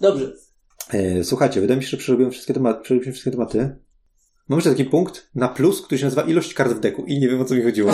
Dobrze. 0.01 0.48
E, 0.93 1.25
słuchajcie, 1.25 1.61
wydaje 1.61 1.79
mi 1.79 1.85
się, 1.85 1.91
że 1.91 1.97
przerobiłem 1.97 2.33
wszystkie 2.33 2.55
tematy. 2.55 3.01
Wszystkie 3.01 3.31
tematy. 3.31 3.77
Mam 4.49 4.59
jeszcze 4.59 4.71
taki 4.71 4.85
punkt 4.85 5.31
na 5.35 5.49
plus, 5.49 5.83
który 5.83 5.99
się 5.99 6.05
nazywa 6.05 6.23
ilość 6.23 6.55
kart 6.55 6.73
w 6.73 6.81
deku 6.81 7.05
i 7.07 7.19
nie 7.19 7.29
wiem 7.29 7.41
o 7.41 7.45
co 7.45 7.55
mi 7.55 7.63
chodziło. 7.63 7.93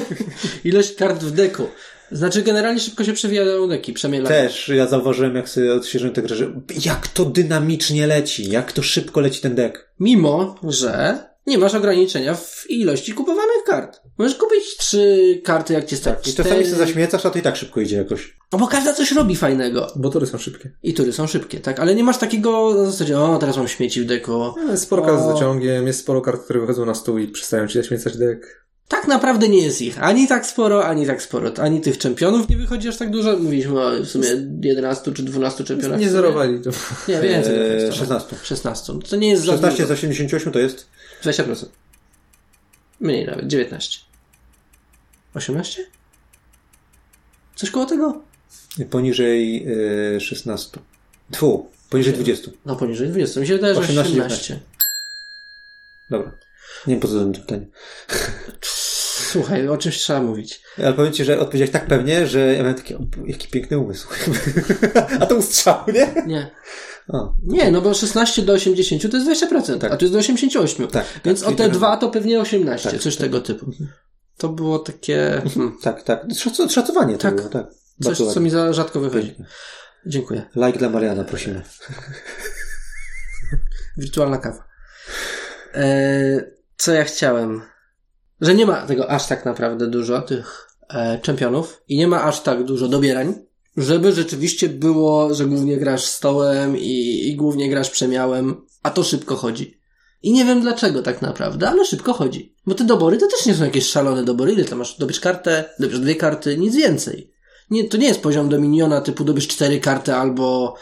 Ilość 0.64 0.94
kart 0.94 1.22
w 1.22 1.30
deku. 1.30 1.62
Znaczy 2.12 2.42
generalnie 2.42 2.80
szybko 2.80 3.04
się 3.04 3.12
przewijają 3.12 3.68
deki, 3.68 3.92
przemielają. 3.92 4.42
Też 4.42 4.68
ja 4.68 4.86
zauważyłem, 4.86 5.36
jak 5.36 5.48
sobie 5.48 5.74
odświeżyłem 5.74 6.14
tę 6.14 6.22
grę, 6.22 6.36
że 6.36 6.52
jak 6.84 7.08
to 7.08 7.24
dynamicznie 7.24 8.06
leci, 8.06 8.50
jak 8.50 8.72
to 8.72 8.82
szybko 8.82 9.20
leci 9.20 9.40
ten 9.40 9.54
dek. 9.54 9.90
Mimo, 10.00 10.54
że 10.68 11.18
nie 11.46 11.58
masz 11.58 11.74
ograniczenia 11.74 12.34
w 12.34 12.70
ilości 12.70 13.12
kupowanych 13.12 13.64
kart. 13.66 14.00
Możesz 14.18 14.34
kupić 14.38 14.76
trzy 14.76 15.40
karty, 15.44 15.72
jak 15.72 15.86
ci 15.86 15.96
starczy. 15.96 16.30
I 16.30 16.34
czasami 16.34 16.64
się 16.64 16.74
zaśmiecasz, 16.74 17.26
a 17.26 17.30
to 17.30 17.38
i 17.38 17.42
tak 17.42 17.56
szybko 17.56 17.80
idzie 17.80 17.96
jakoś. 17.96 18.36
No 18.52 18.58
bo 18.58 18.66
każda 18.66 18.92
coś 18.94 19.12
robi 19.12 19.36
fajnego. 19.36 19.92
Bo 19.96 20.10
tory 20.10 20.26
są 20.26 20.38
szybkie. 20.38 20.70
I 20.82 20.94
tury 20.94 21.12
są 21.12 21.26
szybkie, 21.26 21.60
tak? 21.60 21.80
Ale 21.80 21.94
nie 21.94 22.04
masz 22.04 22.18
takiego 22.18 22.74
na 22.74 22.84
zasadzie, 22.90 23.18
o, 23.18 23.38
teraz 23.38 23.56
mam 23.56 23.68
śmieci 23.68 24.00
w 24.00 24.06
deku. 24.06 24.54
Jest 24.70 24.82
sporo 24.82 25.02
kart 25.02 25.20
z 25.20 25.22
O. 25.22 25.32
dociągiem, 25.32 25.86
jest 25.86 26.00
sporo 26.00 26.20
kart, 26.20 26.44
które 26.44 26.60
wychodzą 26.60 26.86
na 26.86 26.94
stół 26.94 27.18
i 27.18 27.28
przestają 27.28 27.66
ci 27.66 27.78
zaśmiecać 27.78 28.16
dek. 28.16 28.60
Tak 28.88 29.08
naprawdę 29.08 29.48
nie 29.48 29.62
jest 29.62 29.82
ich 29.82 30.02
ani 30.02 30.28
tak 30.28 30.46
sporo, 30.46 30.86
ani 30.86 31.06
tak 31.06 31.22
sporo. 31.22 31.52
Ani 31.58 31.80
tych 31.80 31.98
czempionów 31.98 32.48
nie 32.48 32.56
wychodzi 32.56 32.88
aż 32.88 32.96
tak 32.96 33.10
dużo. 33.10 33.36
Mówiliśmy 33.36 33.80
o 33.80 33.90
w 34.04 34.06
sumie 34.06 34.28
11 34.62 35.12
czy 35.12 35.22
12 35.22 35.64
czempionach. 35.64 36.00
Nie 36.00 36.08
zerowali 36.08 36.60
to. 36.60 36.70
Nie, 37.08 37.20
więcej. 37.20 37.54
Eee, 37.58 37.78
trochę. 37.78 37.92
16. 37.92 38.36
16. 38.42 38.92
To 39.10 39.16
nie 39.16 39.30
jest 39.30 39.42
za 39.42 39.52
16 39.52 39.82
dużo. 39.82 39.94
z 39.94 39.98
88 39.98 40.52
to 40.52 40.58
jest 40.58 40.86
20%. 41.22 41.66
Mniej 43.00 43.26
nawet, 43.26 43.46
19. 43.46 44.00
18? 45.34 45.86
Coś 47.54 47.70
koło 47.70 47.86
tego? 47.86 48.22
poniżej 48.90 49.66
e, 50.16 50.20
16. 50.20 50.78
Tfu, 51.32 51.70
poniżej 51.90 52.12
20. 52.12 52.50
No 52.66 52.76
poniżej 52.76 53.08
20. 53.08 53.40
Mi 53.40 53.46
się 53.46 53.52
wydaje, 53.52 53.74
że 53.74 53.80
18, 53.80 54.12
18. 54.12 54.60
Dobra. 56.10 56.32
Nie 56.86 56.94
wiem 56.94 57.00
po 57.00 57.08
co 57.08 57.12
zadałem 57.12 57.32
to 57.32 57.40
pytanie. 57.40 57.66
Słuchaj, 59.30 59.68
o 59.68 59.78
czymś 59.78 59.98
trzeba 59.98 60.22
mówić. 60.22 60.60
Ale 60.78 60.92
powiem 60.92 61.12
Ci, 61.12 61.24
że 61.24 61.40
odpowiedziałeś 61.40 61.70
tak 61.70 61.86
pewnie, 61.86 62.26
że 62.26 62.54
ja 62.54 62.58
miałem 62.58 62.74
taki, 62.74 62.94
jaki 63.26 63.48
piękny 63.48 63.78
umysł. 63.78 64.08
A 65.20 65.26
to 65.26 65.34
ustrzał, 65.34 65.84
nie? 65.94 66.22
Nie. 66.26 66.50
O, 67.12 67.34
Nie, 67.42 67.70
no 67.70 67.80
bo 67.80 67.94
16 67.94 68.42
do 68.42 68.52
80 68.52 69.10
to 69.10 69.16
jest 69.16 69.44
20%, 69.44 69.78
Tak. 69.78 69.92
a 69.92 69.96
tu 69.96 70.04
jest 70.04 70.12
do 70.12 70.18
88. 70.18 70.88
tak. 70.88 71.04
Więc 71.24 71.40
tak, 71.40 71.48
o 71.48 71.52
te 71.52 71.68
dwa 71.68 71.96
to 71.96 72.10
pewnie 72.10 72.40
18, 72.40 72.90
Tak, 72.90 73.00
coś 73.00 73.16
tak. 73.16 73.26
tego 73.26 73.40
typu. 73.40 73.70
To 74.36 74.48
było 74.48 74.78
takie 74.78 75.42
hmm, 75.54 75.78
Tak, 75.82 76.02
tak. 76.02 76.26
Szac- 76.28 76.72
Szacowanie 76.72 77.14
to 77.14 77.22
Tak. 77.22 77.36
było, 77.36 77.48
tak. 77.48 77.66
coś, 77.70 78.06
Bardzo 78.18 78.32
co 78.32 78.40
mi 78.40 78.50
za 78.50 78.72
rzadko 78.72 79.00
wychodzi. 79.00 79.26
Pięknie. 79.26 79.46
Dziękuję. 80.06 80.42
Like 80.56 80.78
dla 80.78 80.88
Mariana, 80.88 81.24
prosimy. 81.24 81.62
Wirtualna 83.96 84.38
kawa. 84.38 84.64
E, 85.74 85.84
co 86.76 86.92
ja 86.92 87.04
chciałem? 87.04 87.62
Że 88.40 88.54
nie 88.54 88.66
ma 88.66 88.86
tego 88.86 89.10
aż 89.10 89.26
tak 89.26 89.44
naprawdę 89.44 89.86
dużo, 89.86 90.22
tych 90.22 90.66
e, 90.90 91.18
czempionów 91.18 91.82
i 91.88 91.98
nie 91.98 92.08
ma 92.08 92.22
aż 92.22 92.42
tak 92.42 92.64
dużo 92.64 92.88
dobierań, 92.88 93.34
żeby 93.76 94.12
rzeczywiście 94.12 94.68
było, 94.68 95.34
że 95.34 95.46
głównie 95.46 95.76
grasz 95.76 96.04
stołem 96.04 96.78
i, 96.78 97.28
i 97.28 97.36
głównie 97.36 97.70
grasz 97.70 97.90
przemiałem, 97.90 98.66
a 98.82 98.90
to 98.90 99.02
szybko 99.02 99.36
chodzi. 99.36 99.80
I 100.22 100.32
nie 100.32 100.44
wiem 100.44 100.60
dlaczego 100.60 101.02
tak 101.02 101.22
naprawdę, 101.22 101.68
ale 101.68 101.84
szybko 101.84 102.12
chodzi. 102.12 102.54
Bo 102.66 102.74
te 102.74 102.84
dobory 102.84 103.18
to 103.18 103.26
też 103.26 103.46
nie 103.46 103.54
są 103.54 103.64
jakieś 103.64 103.86
szalone 103.86 104.24
dobory. 104.24 104.52
Ile 104.52 104.64
tam 104.64 104.78
masz? 104.78 104.98
Dobierz 104.98 105.20
kartę, 105.20 105.64
dobierz 105.78 106.00
dwie 106.00 106.14
karty, 106.14 106.58
nic 106.58 106.76
więcej. 106.76 107.32
Nie, 107.70 107.88
to 107.88 107.96
nie 107.96 108.06
jest 108.06 108.22
poziom 108.22 108.48
Dominiona 108.48 109.00
typu 109.00 109.24
dobierz 109.24 109.48
cztery 109.48 109.80
karty 109.80 110.14
albo 110.14 110.74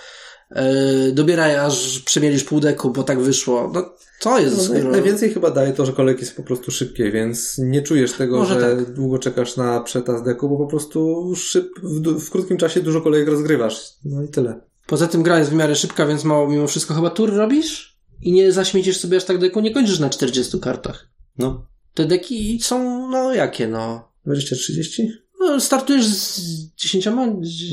Yy, 0.51 1.13
dobieraj 1.13 1.57
aż 1.57 1.99
przemielisz 2.01 2.45
pół 2.45 2.61
deku, 2.61 2.91
bo 2.91 3.03
tak 3.03 3.21
wyszło. 3.21 3.71
No, 3.75 3.95
to 4.21 4.39
jest... 4.39 4.69
No, 4.69 4.75
naj- 4.75 4.91
najwięcej 4.91 5.33
chyba 5.33 5.51
daje 5.51 5.73
to, 5.73 5.87
że 5.87 5.93
kolejki 5.93 6.27
są 6.27 6.35
po 6.35 6.43
prostu 6.43 6.71
szybkie, 6.71 7.11
więc 7.11 7.59
nie 7.59 7.83
czujesz 7.83 8.13
tego, 8.13 8.39
Może 8.39 8.61
że 8.61 8.77
tak. 8.77 8.93
długo 8.93 9.19
czekasz 9.19 9.57
na 9.57 9.81
przetas 9.81 10.23
deku, 10.23 10.49
bo 10.49 10.57
po 10.57 10.67
prostu 10.67 11.33
szyb, 11.37 11.69
w, 11.83 12.21
w 12.21 12.31
krótkim 12.31 12.57
czasie 12.57 12.81
dużo 12.81 13.01
kolejek 13.01 13.29
rozgrywasz. 13.29 13.81
No 14.05 14.23
i 14.23 14.29
tyle. 14.29 14.61
Poza 14.87 15.07
tym 15.07 15.23
gra 15.23 15.39
jest 15.39 15.51
w 15.51 15.55
miarę 15.55 15.75
szybka, 15.77 16.07
więc 16.07 16.25
mało 16.25 16.49
mimo 16.49 16.67
wszystko 16.67 16.95
chyba 16.95 17.11
tur 17.11 17.35
robisz 17.35 17.99
i 18.21 18.33
nie 18.33 18.53
zaśmiecisz 18.53 19.01
sobie 19.01 19.17
aż 19.17 19.25
tak 19.25 19.39
deku, 19.39 19.61
nie 19.61 19.75
kończysz 19.75 19.99
na 19.99 20.11
40 20.11 20.61
kartach. 20.61 21.09
No. 21.39 21.67
Te 21.95 22.05
deki 22.05 22.61
są, 22.63 23.09
no 23.11 23.35
jakie, 23.35 23.69
no... 23.69 24.09
20-30? 24.27 25.03
No, 25.41 25.61
startujesz 25.61 26.07
z 26.07 26.41
dziesięcioma? 26.77 27.27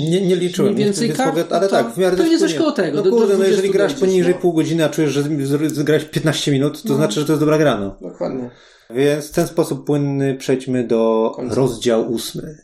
Nie, 0.09 0.21
nie 0.27 0.35
liczyłem. 0.35 0.73
Mniej 0.73 0.85
więcej 0.85 1.07
więc 1.07 1.17
kart? 1.17 1.51
ale 1.51 1.67
To 1.67 1.71
tak, 1.75 1.93
w 1.93 1.97
miarę 1.97 2.17
Pewnie 2.17 2.39
coś 2.39 2.53
koło 2.53 2.71
tego. 2.71 2.97
No 2.97 3.03
do- 3.03 3.09
do 3.11 3.17
kurde, 3.17 3.33
no 3.33 3.35
20 3.37 3.51
jeżeli 3.55 3.73
grasz 3.73 3.93
poniżej 3.93 4.33
no. 4.33 4.39
pół 4.41 4.53
godziny, 4.53 4.85
a 4.85 4.89
czujesz, 4.89 5.11
że 5.11 5.23
z- 5.23 5.71
z- 5.73 5.83
grałeś 5.83 6.05
15 6.05 6.51
minut, 6.51 6.81
to 6.83 6.89
No. 6.89 6.95
znaczy, 6.95 7.19
że 7.19 7.25
to 7.25 7.31
jest 7.33 7.39
dobra 7.41 7.57
gra, 7.57 7.77
no. 7.79 7.97
Dokładnie. 8.11 8.49
Więc 8.89 9.25
w 9.27 9.31
ten 9.31 9.47
sposób 9.47 9.85
płynny 9.85 10.35
przejdźmy 10.35 10.87
do 10.87 11.31
Końca. 11.35 11.55
rozdział 11.55 12.11
ósmy. 12.11 12.57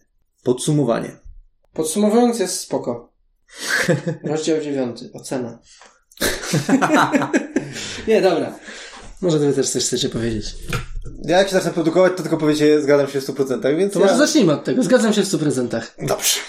Podsumowanie. 0.43 1.17
Podsumowując 1.73 2.39
jest 2.39 2.59
spoko. 2.59 3.13
Rozdział 4.23 4.61
dziewiąty. 4.61 5.09
Ocena. 5.13 5.59
Nie, 8.07 8.21
dobra. 8.21 8.55
Może 9.21 9.39
wy 9.39 9.53
też 9.53 9.69
coś 9.69 9.83
chcecie 9.83 10.09
powiedzieć. 10.09 10.45
Ja 11.25 11.37
jak 11.37 11.47
się 11.47 11.53
zacznę 11.53 11.71
produkować, 11.71 12.13
to 12.17 12.21
tylko 12.21 12.37
powiecie, 12.37 12.81
zgadzam 12.81 13.07
się 13.07 13.21
w 13.21 13.27
100%, 13.27 13.77
więc 13.77 13.93
To 13.93 13.99
ja... 13.99 14.05
może 14.05 14.17
zacznijmy 14.17 14.53
od 14.53 14.63
tego. 14.63 14.83
Zgadzam 14.83 15.13
się 15.13 15.21
w 15.21 15.25
100%. 15.25 15.81
Dobrze. 16.07 16.39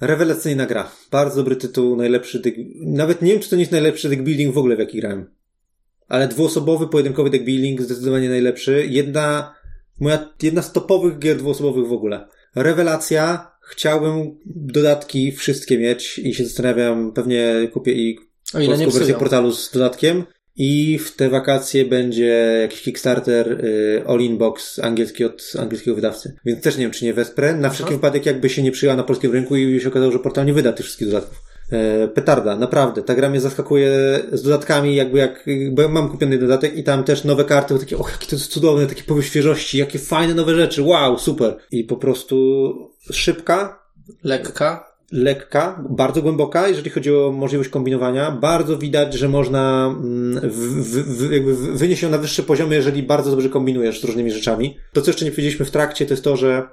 Rewelacyjna 0.00 0.66
gra. 0.66 0.90
Bardzo 1.10 1.36
dobry 1.36 1.56
tytuł, 1.56 1.96
najlepszy 1.96 2.38
deck... 2.38 2.56
Nawet 2.80 3.22
nie 3.22 3.32
wiem, 3.32 3.40
czy 3.40 3.50
to 3.50 3.56
nie 3.56 3.62
jest 3.62 3.72
najlepszy 3.72 4.08
deck 4.08 4.22
building 4.22 4.54
w 4.54 4.58
ogóle, 4.58 4.76
w 4.76 4.78
jaki 4.78 5.00
grałem. 5.00 5.34
Ale 6.08 6.28
dwuosobowy, 6.28 6.88
pojedynkowy 6.88 7.30
deck 7.30 7.44
building 7.44 7.82
zdecydowanie 7.82 8.28
najlepszy. 8.28 8.86
Jedna, 8.88 9.54
moja, 10.00 10.34
jedna 10.42 10.62
z 10.62 10.72
topowych 10.72 11.18
gier 11.18 11.36
dwuosobowych 11.36 11.86
w 11.86 11.92
ogóle. 11.92 12.28
Rewelacja. 12.54 13.50
Chciałbym 13.62 14.38
dodatki 14.46 15.32
wszystkie 15.32 15.78
mieć 15.78 16.18
i 16.18 16.34
się 16.34 16.44
zastanawiam, 16.44 17.12
pewnie 17.12 17.68
kupię 17.72 17.92
i 17.92 18.18
O 18.54 18.60
ile 18.60 18.78
nie 18.78 18.84
polską 18.84 18.98
wersję 18.98 19.14
portalu 19.14 19.52
z 19.52 19.70
dodatkiem. 19.70 20.24
I 20.56 20.98
w 20.98 21.16
te 21.16 21.28
wakacje 21.28 21.84
będzie 21.84 22.58
jakiś 22.62 22.82
Kickstarter 22.82 23.52
y, 23.64 24.02
All 24.06 24.20
In 24.20 24.38
Box 24.38 24.78
angielski 24.78 25.24
od 25.24 25.52
angielskiego 25.58 25.94
wydawcy. 25.94 26.36
Więc 26.44 26.62
też 26.62 26.76
nie 26.76 26.84
wiem, 26.84 26.90
czy 26.90 27.04
nie 27.04 27.14
wesprę. 27.14 27.54
Na 27.54 27.70
wszelki 27.70 27.94
wypadek 27.94 28.26
jakby 28.26 28.50
się 28.50 28.62
nie 28.62 28.72
przyjęła 28.72 28.96
na 28.96 29.02
polskim 29.02 29.32
rynku 29.32 29.56
i 29.56 29.80
się 29.80 29.88
okazało, 29.88 30.12
że 30.12 30.18
portal 30.18 30.46
nie 30.46 30.54
wyda 30.54 30.72
tych 30.72 30.86
wszystkich 30.86 31.08
dodatków. 31.08 31.42
E, 31.72 32.08
petarda, 32.08 32.56
naprawdę. 32.56 33.02
Ta 33.02 33.14
gra 33.14 33.30
mnie 33.30 33.40
zaskakuje 33.40 33.90
z 34.32 34.42
dodatkami, 34.42 34.94
jakby 34.94 35.18
jak, 35.18 35.46
bo 35.70 35.88
mam 35.88 36.08
kupiony 36.08 36.38
dodatek 36.38 36.76
i 36.76 36.84
tam 36.84 37.04
też 37.04 37.24
nowe 37.24 37.44
karty, 37.44 37.74
bo 37.74 37.80
takie, 37.80 37.98
och, 37.98 38.10
jakie 38.12 38.26
to 38.26 38.36
jest 38.36 38.52
cudowne, 38.52 38.86
takie 38.86 39.02
powiew 39.02 39.26
świeżości, 39.26 39.78
jakie 39.78 39.98
fajne 39.98 40.34
nowe 40.34 40.54
rzeczy, 40.54 40.82
wow, 40.82 41.18
super. 41.18 41.56
I 41.70 41.84
po 41.84 41.96
prostu 41.96 42.74
szybka, 43.12 43.80
Lekka. 44.24 44.89
Lekka, 45.12 45.84
bardzo 45.90 46.22
głęboka, 46.22 46.68
jeżeli 46.68 46.90
chodzi 46.90 47.14
o 47.14 47.32
możliwość 47.32 47.70
kombinowania. 47.70 48.30
Bardzo 48.30 48.78
widać, 48.78 49.14
że 49.14 49.28
można 49.28 49.94
mm, 49.98 50.50
w, 50.50 50.56
w, 51.16 51.32
jakby 51.32 51.54
wynieść 51.54 52.02
ją 52.02 52.10
na 52.10 52.18
wyższe 52.18 52.42
poziomy, 52.42 52.74
jeżeli 52.74 53.02
bardzo 53.02 53.30
dobrze 53.30 53.48
kombinujesz 53.48 54.00
z 54.00 54.04
różnymi 54.04 54.30
rzeczami. 54.30 54.76
To, 54.92 55.02
co 55.02 55.10
jeszcze 55.10 55.24
nie 55.24 55.30
powiedzieliśmy 55.30 55.66
w 55.66 55.70
trakcie, 55.70 56.06
to 56.06 56.12
jest 56.12 56.24
to, 56.24 56.36
że 56.36 56.68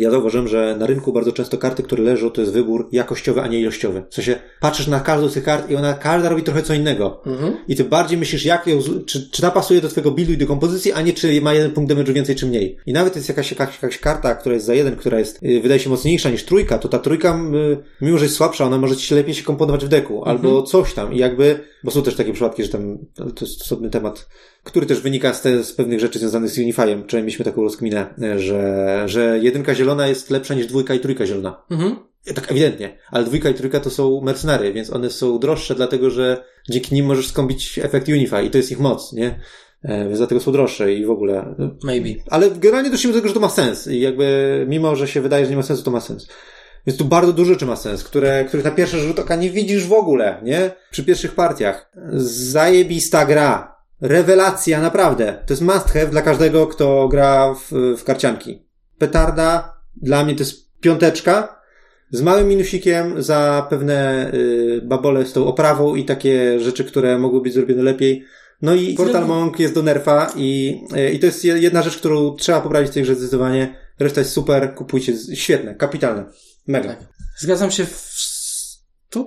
ja 0.00 0.10
zauważyłem, 0.10 0.48
że 0.48 0.76
na 0.78 0.86
rynku 0.86 1.12
bardzo 1.12 1.32
często 1.32 1.58
karty, 1.58 1.82
które 1.82 2.02
leżą, 2.02 2.30
to 2.30 2.40
jest 2.40 2.52
wybór 2.52 2.88
jakościowy, 2.92 3.40
a 3.40 3.46
nie 3.46 3.60
ilościowy. 3.60 4.02
W 4.10 4.14
sensie 4.14 4.36
patrzysz 4.60 4.86
na 4.86 5.00
każdą 5.00 5.28
z 5.28 5.34
tych 5.34 5.44
kart 5.44 5.70
i 5.70 5.76
ona 5.76 5.94
każda 5.94 6.28
robi 6.28 6.42
trochę 6.42 6.62
co 6.62 6.74
innego. 6.74 7.22
Mhm. 7.26 7.56
I 7.68 7.76
ty 7.76 7.84
bardziej 7.84 8.18
myślisz, 8.18 8.44
jak 8.44 8.66
ją, 8.66 8.78
czy, 9.06 9.30
czy 9.30 9.42
ta 9.42 9.50
pasuje 9.50 9.80
do 9.80 9.88
twojego 9.88 10.10
buildu 10.10 10.32
i 10.32 10.36
do 10.36 10.46
kompozycji, 10.46 10.92
a 10.92 11.02
nie 11.02 11.12
czy 11.12 11.40
ma 11.40 11.54
jeden 11.54 11.70
punkt 11.70 11.92
damage'u 11.92 12.12
więcej 12.12 12.36
czy 12.36 12.46
mniej. 12.46 12.76
I 12.86 12.92
nawet 12.92 13.16
jest 13.16 13.28
jakaś, 13.28 13.50
jakaś, 13.50 13.82
jakaś 13.82 13.98
karta, 13.98 14.34
która 14.34 14.54
jest 14.54 14.66
za 14.66 14.74
jeden, 14.74 14.96
która 14.96 15.18
jest, 15.18 15.42
y, 15.42 15.60
wydaje 15.60 15.80
się 15.80 15.90
mocniejsza 15.90 16.30
niż 16.30 16.44
trójka, 16.44 16.78
to 16.78 16.88
ta 16.88 16.98
trójka, 16.98 17.40
y, 17.54 17.76
mimo 18.00 18.18
że 18.18 18.24
jest 18.24 18.36
słabsza, 18.36 18.64
ona 18.64 18.78
może 18.78 18.96
ci 18.96 19.14
lepiej 19.14 19.34
się 19.34 19.42
komponować 19.42 19.84
w 19.84 19.88
deku, 19.88 20.24
albo 20.24 20.62
coś 20.62 20.94
tam. 20.94 21.14
I 21.14 21.18
jakby, 21.18 21.60
bo 21.84 21.90
są 21.90 22.02
też 22.02 22.16
takie 22.16 22.32
przypadki, 22.32 22.62
że 22.64 22.68
tam, 22.68 22.98
to 23.14 23.44
jest 23.44 23.62
osobny 23.62 23.90
temat, 23.90 24.28
który 24.64 24.86
też 24.86 25.00
wynika 25.00 25.34
z, 25.34 25.42
te, 25.42 25.64
z 25.64 25.72
pewnych 25.72 26.00
rzeczy 26.00 26.18
związanych 26.18 26.50
z 26.50 26.58
Unifyem, 26.58 27.06
czyli 27.06 27.22
mieliśmy 27.22 27.44
taką 27.44 27.62
rozkminę, 27.62 28.14
y, 28.22 28.38
że, 28.38 29.02
że 29.06 29.38
jedynka 29.42 29.74
zielona 29.74 30.06
jest 30.06 30.30
lepsza 30.30 30.54
niż 30.54 30.66
dwójka 30.66 30.94
i 30.94 31.00
trójka 31.00 31.26
zielona. 31.26 31.62
Mhm. 31.70 31.96
Tak 32.34 32.52
ewidentnie, 32.52 32.98
ale 33.10 33.24
dwójka 33.24 33.50
i 33.50 33.54
trójka 33.54 33.80
to 33.80 33.90
są 33.90 34.20
mercenary, 34.20 34.72
więc 34.72 34.92
one 34.92 35.10
są 35.10 35.38
droższe, 35.38 35.74
dlatego 35.74 36.10
że 36.10 36.44
dzięki 36.70 36.94
nim 36.94 37.06
możesz 37.06 37.28
skąpić 37.28 37.78
efekt 37.78 38.08
Unify 38.08 38.44
i 38.44 38.50
to 38.50 38.58
jest 38.58 38.70
ich 38.72 38.80
moc, 38.80 39.12
nie? 39.12 39.40
E, 39.82 40.04
Więc 40.04 40.18
dlatego 40.18 40.40
są 40.40 40.52
droższe 40.52 40.94
i 40.94 41.06
w 41.06 41.10
ogóle. 41.10 41.54
Maybe. 41.84 42.08
Ale 42.30 42.50
generalnie 42.50 42.90
doszliśmy 42.90 43.12
do 43.12 43.18
tego, 43.18 43.28
że 43.28 43.34
to 43.34 43.40
ma 43.40 43.48
sens 43.48 43.86
i 43.86 44.00
jakby 44.00 44.66
mimo, 44.68 44.96
że 44.96 45.08
się 45.08 45.20
wydaje, 45.20 45.44
że 45.44 45.50
nie 45.50 45.56
ma 45.56 45.62
sensu, 45.62 45.82
to 45.82 45.90
ma 45.90 46.00
sens. 46.00 46.28
Więc 46.86 46.98
tu 46.98 47.04
bardzo 47.04 47.32
dużo 47.32 47.52
rzeczy 47.52 47.66
ma 47.66 47.76
sens, 47.76 48.04
które, 48.04 48.44
których 48.44 48.64
na 48.64 48.70
pierwszy 48.70 48.98
rzut 48.98 49.18
oka 49.18 49.36
nie 49.36 49.50
widzisz 49.50 49.86
w 49.86 49.92
ogóle, 49.92 50.40
nie? 50.42 50.70
Przy 50.90 51.04
pierwszych 51.04 51.34
partiach. 51.34 51.92
Zajebista 52.16 53.26
gra. 53.26 53.79
Rewelacja, 54.00 54.80
naprawdę. 54.80 55.42
To 55.46 55.52
jest 55.52 55.62
must 55.62 55.86
have 55.88 56.06
dla 56.06 56.22
każdego, 56.22 56.66
kto 56.66 57.08
gra 57.08 57.54
w, 57.54 57.96
w 57.98 58.04
karcianki. 58.04 58.66
Petarda, 58.98 59.76
dla 59.96 60.24
mnie 60.24 60.34
to 60.34 60.40
jest 60.42 60.70
piąteczka, 60.80 61.60
z 62.12 62.22
małym 62.22 62.48
minusikiem 62.48 63.22
za 63.22 63.66
pewne 63.70 64.30
y, 64.34 64.80
babole 64.84 65.26
z 65.26 65.32
tą 65.32 65.46
oprawą 65.46 65.94
i 65.94 66.04
takie 66.04 66.60
rzeczy, 66.60 66.84
które 66.84 67.18
mogły 67.18 67.40
być 67.40 67.54
zrobione 67.54 67.82
lepiej. 67.82 68.24
No 68.62 68.74
i 68.74 68.94
Portal 68.94 69.26
Monk 69.26 69.58
jest 69.58 69.74
do 69.74 69.82
nerfa 69.82 70.32
i, 70.36 70.80
y, 70.96 71.10
i 71.10 71.18
to 71.18 71.26
jest 71.26 71.44
je- 71.44 71.58
jedna 71.58 71.82
rzecz, 71.82 71.96
którą 71.96 72.36
trzeba 72.36 72.60
poprawić 72.60 72.90
w 72.90 72.94
tej 72.94 73.02
grze 73.02 73.14
zdecydowanie. 73.14 73.76
Reszta 73.98 74.20
jest 74.20 74.32
super, 74.32 74.74
kupujcie, 74.74 75.12
świetne, 75.34 75.74
kapitalne. 75.74 76.24
Mega. 76.66 76.88
Tak. 76.88 76.98
Zgadzam 77.38 77.70
się 77.70 77.86
w 77.86 78.10
100%? 79.14 79.24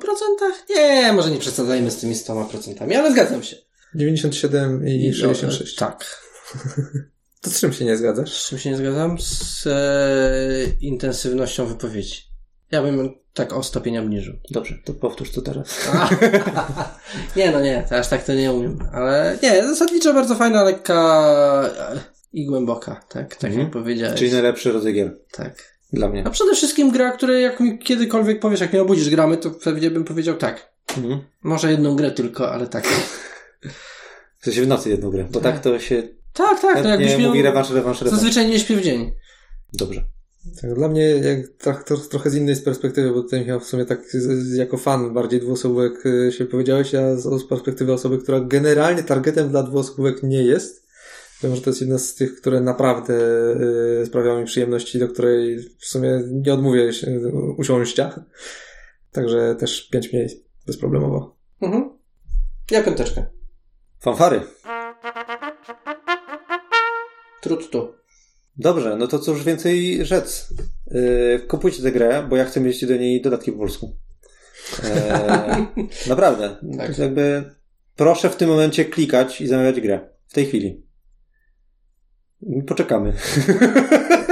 Nie, 0.69 1.13
może 1.13 1.31
nie 1.31 1.39
przesadzajmy 1.39 1.91
z 1.91 1.97
tymi 1.97 2.15
100%, 2.15 2.95
ale 2.97 3.11
zgadzam 3.11 3.43
się. 3.43 3.55
97 3.95 4.87
i 4.87 5.13
66. 5.13 5.75
Tak. 5.75 6.05
To 7.41 7.49
z 7.49 7.59
czym 7.59 7.73
się 7.73 7.85
nie 7.85 7.97
zgadzasz? 7.97 8.33
Z 8.41 8.49
czym 8.49 8.59
się 8.59 8.69
nie 8.69 8.77
zgadzam? 8.77 9.17
Z 9.19 9.67
e, 9.67 9.71
intensywnością 10.81 11.65
wypowiedzi. 11.65 12.21
Ja 12.71 12.81
bym 12.81 13.09
tak 13.33 13.53
o 13.53 13.63
stopień 13.63 13.97
obniżył. 13.97 14.33
Dobrze, 14.51 14.75
to 14.85 14.93
powtórz 14.93 15.31
to 15.31 15.41
teraz. 15.41 15.89
nie, 17.35 17.51
no 17.51 17.61
nie, 17.61 17.87
aż 17.91 18.07
tak 18.07 18.23
to 18.23 18.33
nie 18.33 18.51
umiem. 18.53 18.79
Ale 18.93 19.37
nie, 19.43 19.67
zasadniczo 19.67 20.13
bardzo 20.13 20.35
fajna, 20.35 20.63
lekka 20.63 21.23
e, 21.95 21.99
i 22.33 22.45
głęboka, 22.45 23.03
tak, 23.09 23.35
tak 23.35 23.43
Mhm. 23.49 23.61
jak 23.61 23.71
powiedziałeś. 23.73 24.19
Czyli 24.19 24.31
najlepszy 24.31 24.71
rodzaj 24.71 24.93
gier. 24.93 25.17
Tak. 25.31 25.73
Dla 25.93 26.09
mnie. 26.09 26.23
A 26.27 26.29
przede 26.29 26.55
wszystkim 26.55 26.91
gra, 26.91 27.11
której 27.11 27.43
jak 27.43 27.59
mi 27.59 27.79
kiedykolwiek 27.79 28.39
powiesz, 28.39 28.59
jak 28.59 28.73
mnie 28.73 28.81
obudzisz 28.81 29.09
gramy, 29.09 29.37
to 29.37 29.51
pewnie 29.51 29.91
bym 29.91 30.03
powiedział 30.03 30.35
tak. 30.35 30.73
Mhm. 30.97 31.21
Może 31.43 31.71
jedną 31.71 31.95
grę 31.95 32.11
tylko, 32.11 32.51
ale 32.51 32.67
tak. 32.67 32.87
W 34.39 34.45
sensie 34.45 34.61
w 34.61 34.67
nocy 34.67 34.89
jedną 34.89 35.09
grę, 35.09 35.27
bo 35.31 35.39
tak 35.39 35.59
to 35.59 35.79
się 35.79 36.03
Tak, 36.33 36.61
tak, 36.61 36.83
no 36.83 36.89
jakbyś 36.89 37.11
nie 37.11 37.17
miał... 37.17 37.27
mówi 37.27 37.41
rewanż, 37.41 37.69
rewanż, 37.69 38.01
rewanż. 38.01 38.21
Zazwyczaj 38.21 38.49
nie 38.49 38.59
śpię 38.59 38.75
w 38.75 38.81
dzień. 38.81 39.11
Dobrze. 39.73 40.03
Tak, 40.61 40.73
dla 40.73 40.87
mnie 40.87 41.01
jak, 41.01 41.39
tak, 41.57 41.83
to, 41.83 41.97
trochę 41.97 42.29
z 42.29 42.35
innej 42.35 42.55
perspektywy, 42.55 43.11
bo 43.11 43.21
tutaj 43.21 43.39
Michał 43.39 43.59
w 43.59 43.65
sumie 43.65 43.85
tak 43.85 43.99
jako 44.55 44.77
fan 44.77 45.13
bardziej 45.13 45.39
dwuosobówek 45.39 46.05
y, 46.05 46.31
się 46.31 46.45
powiedziałeś, 46.45 46.95
a 46.95 47.15
z, 47.15 47.41
z 47.41 47.47
perspektywy 47.47 47.93
osoby, 47.93 48.17
która 48.17 48.39
generalnie 48.39 49.03
targetem 49.03 49.49
dla 49.49 49.63
dwuosobówek 49.63 50.23
nie 50.23 50.43
jest, 50.43 50.87
wiem, 51.43 51.55
że 51.55 51.61
to 51.61 51.69
jest 51.69 51.81
jedna 51.81 51.97
z 51.97 52.15
tych, 52.15 52.35
które 52.35 52.61
naprawdę 52.61 53.13
y, 54.01 54.05
sprawiają 54.05 54.39
mi 54.39 54.45
przyjemności, 54.45 54.99
do 54.99 55.07
której 55.07 55.59
w 55.79 55.85
sumie 55.85 56.23
nie 56.31 56.53
odmówię 56.53 56.93
się 56.93 57.07
y, 57.07 57.31
usiąścia. 57.57 58.25
Także 59.11 59.55
też 59.59 59.89
pięć 59.89 60.13
miejsc 60.13 60.37
bezproblemowo. 60.67 61.35
Mhm. 61.61 61.89
Ja 62.71 62.83
piąteczkę. 62.83 63.25
Fanfary. 64.03 64.41
Trud 67.41 67.69
tu. 67.69 67.95
Dobrze, 68.57 68.95
no 68.97 69.07
to 69.07 69.19
cóż 69.19 69.43
więcej 69.43 70.05
rzec. 70.05 70.53
Yy, 70.91 71.39
kupujcie 71.47 71.83
tę 71.83 71.91
grę, 71.91 72.27
bo 72.29 72.35
ja 72.35 72.45
chcę 72.45 72.61
mieć 72.61 72.85
do 72.85 72.97
niej 72.97 73.21
dodatki 73.21 73.51
po 73.51 73.57
polsku. 73.57 73.97
Eee, 74.83 75.67
naprawdę. 76.09 76.55
Tak. 76.77 76.97
Jakby 76.97 77.43
proszę 77.95 78.29
w 78.29 78.35
tym 78.35 78.49
momencie 78.49 78.85
klikać 78.85 79.41
i 79.41 79.47
zamawiać 79.47 79.81
grę. 79.81 80.09
W 80.27 80.33
tej 80.33 80.45
chwili. 80.45 80.83
Poczekamy. 82.67 83.13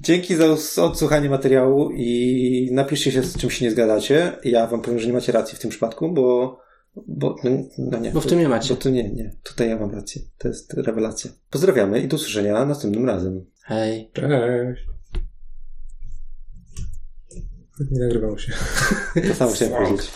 Dzięki 0.00 0.36
za 0.36 0.46
odsłuchanie 0.82 1.30
materiału 1.30 1.90
i 1.90 2.68
napiszcie 2.72 3.12
się, 3.12 3.22
z 3.22 3.38
czym 3.38 3.50
się 3.50 3.64
nie 3.64 3.70
zgadzacie. 3.70 4.32
Ja 4.44 4.66
wam 4.66 4.82
powiem, 4.82 4.98
że 4.98 5.06
nie 5.06 5.12
macie 5.12 5.32
racji 5.32 5.56
w 5.56 5.60
tym 5.60 5.70
przypadku, 5.70 6.12
bo, 6.12 6.58
bo 7.06 7.36
no, 7.44 7.50
no 7.78 7.98
nie. 7.98 8.10
Bo 8.10 8.20
w 8.20 8.26
tym 8.26 8.38
nie 8.38 8.48
macie. 8.48 8.74
Bo 8.74 8.80
tu 8.80 8.90
nie, 8.90 9.10
nie. 9.10 9.36
Tutaj 9.42 9.68
ja 9.68 9.78
mam 9.78 9.90
rację. 9.94 10.22
To 10.38 10.48
jest 10.48 10.74
rewelacja. 10.74 11.30
Pozdrawiamy 11.50 12.00
i 12.00 12.08
do 12.08 12.16
usłyszenia 12.16 12.64
następnym 12.64 13.06
razem. 13.06 13.44
Hej. 13.62 14.10
Cześć! 14.12 14.86
Nie 17.90 18.00
nagrywało 18.00 18.38
się. 18.38 18.52
To 19.28 19.34
samo 19.34 19.52
chciałem 19.52 19.74
powiedzieć. 19.74 20.10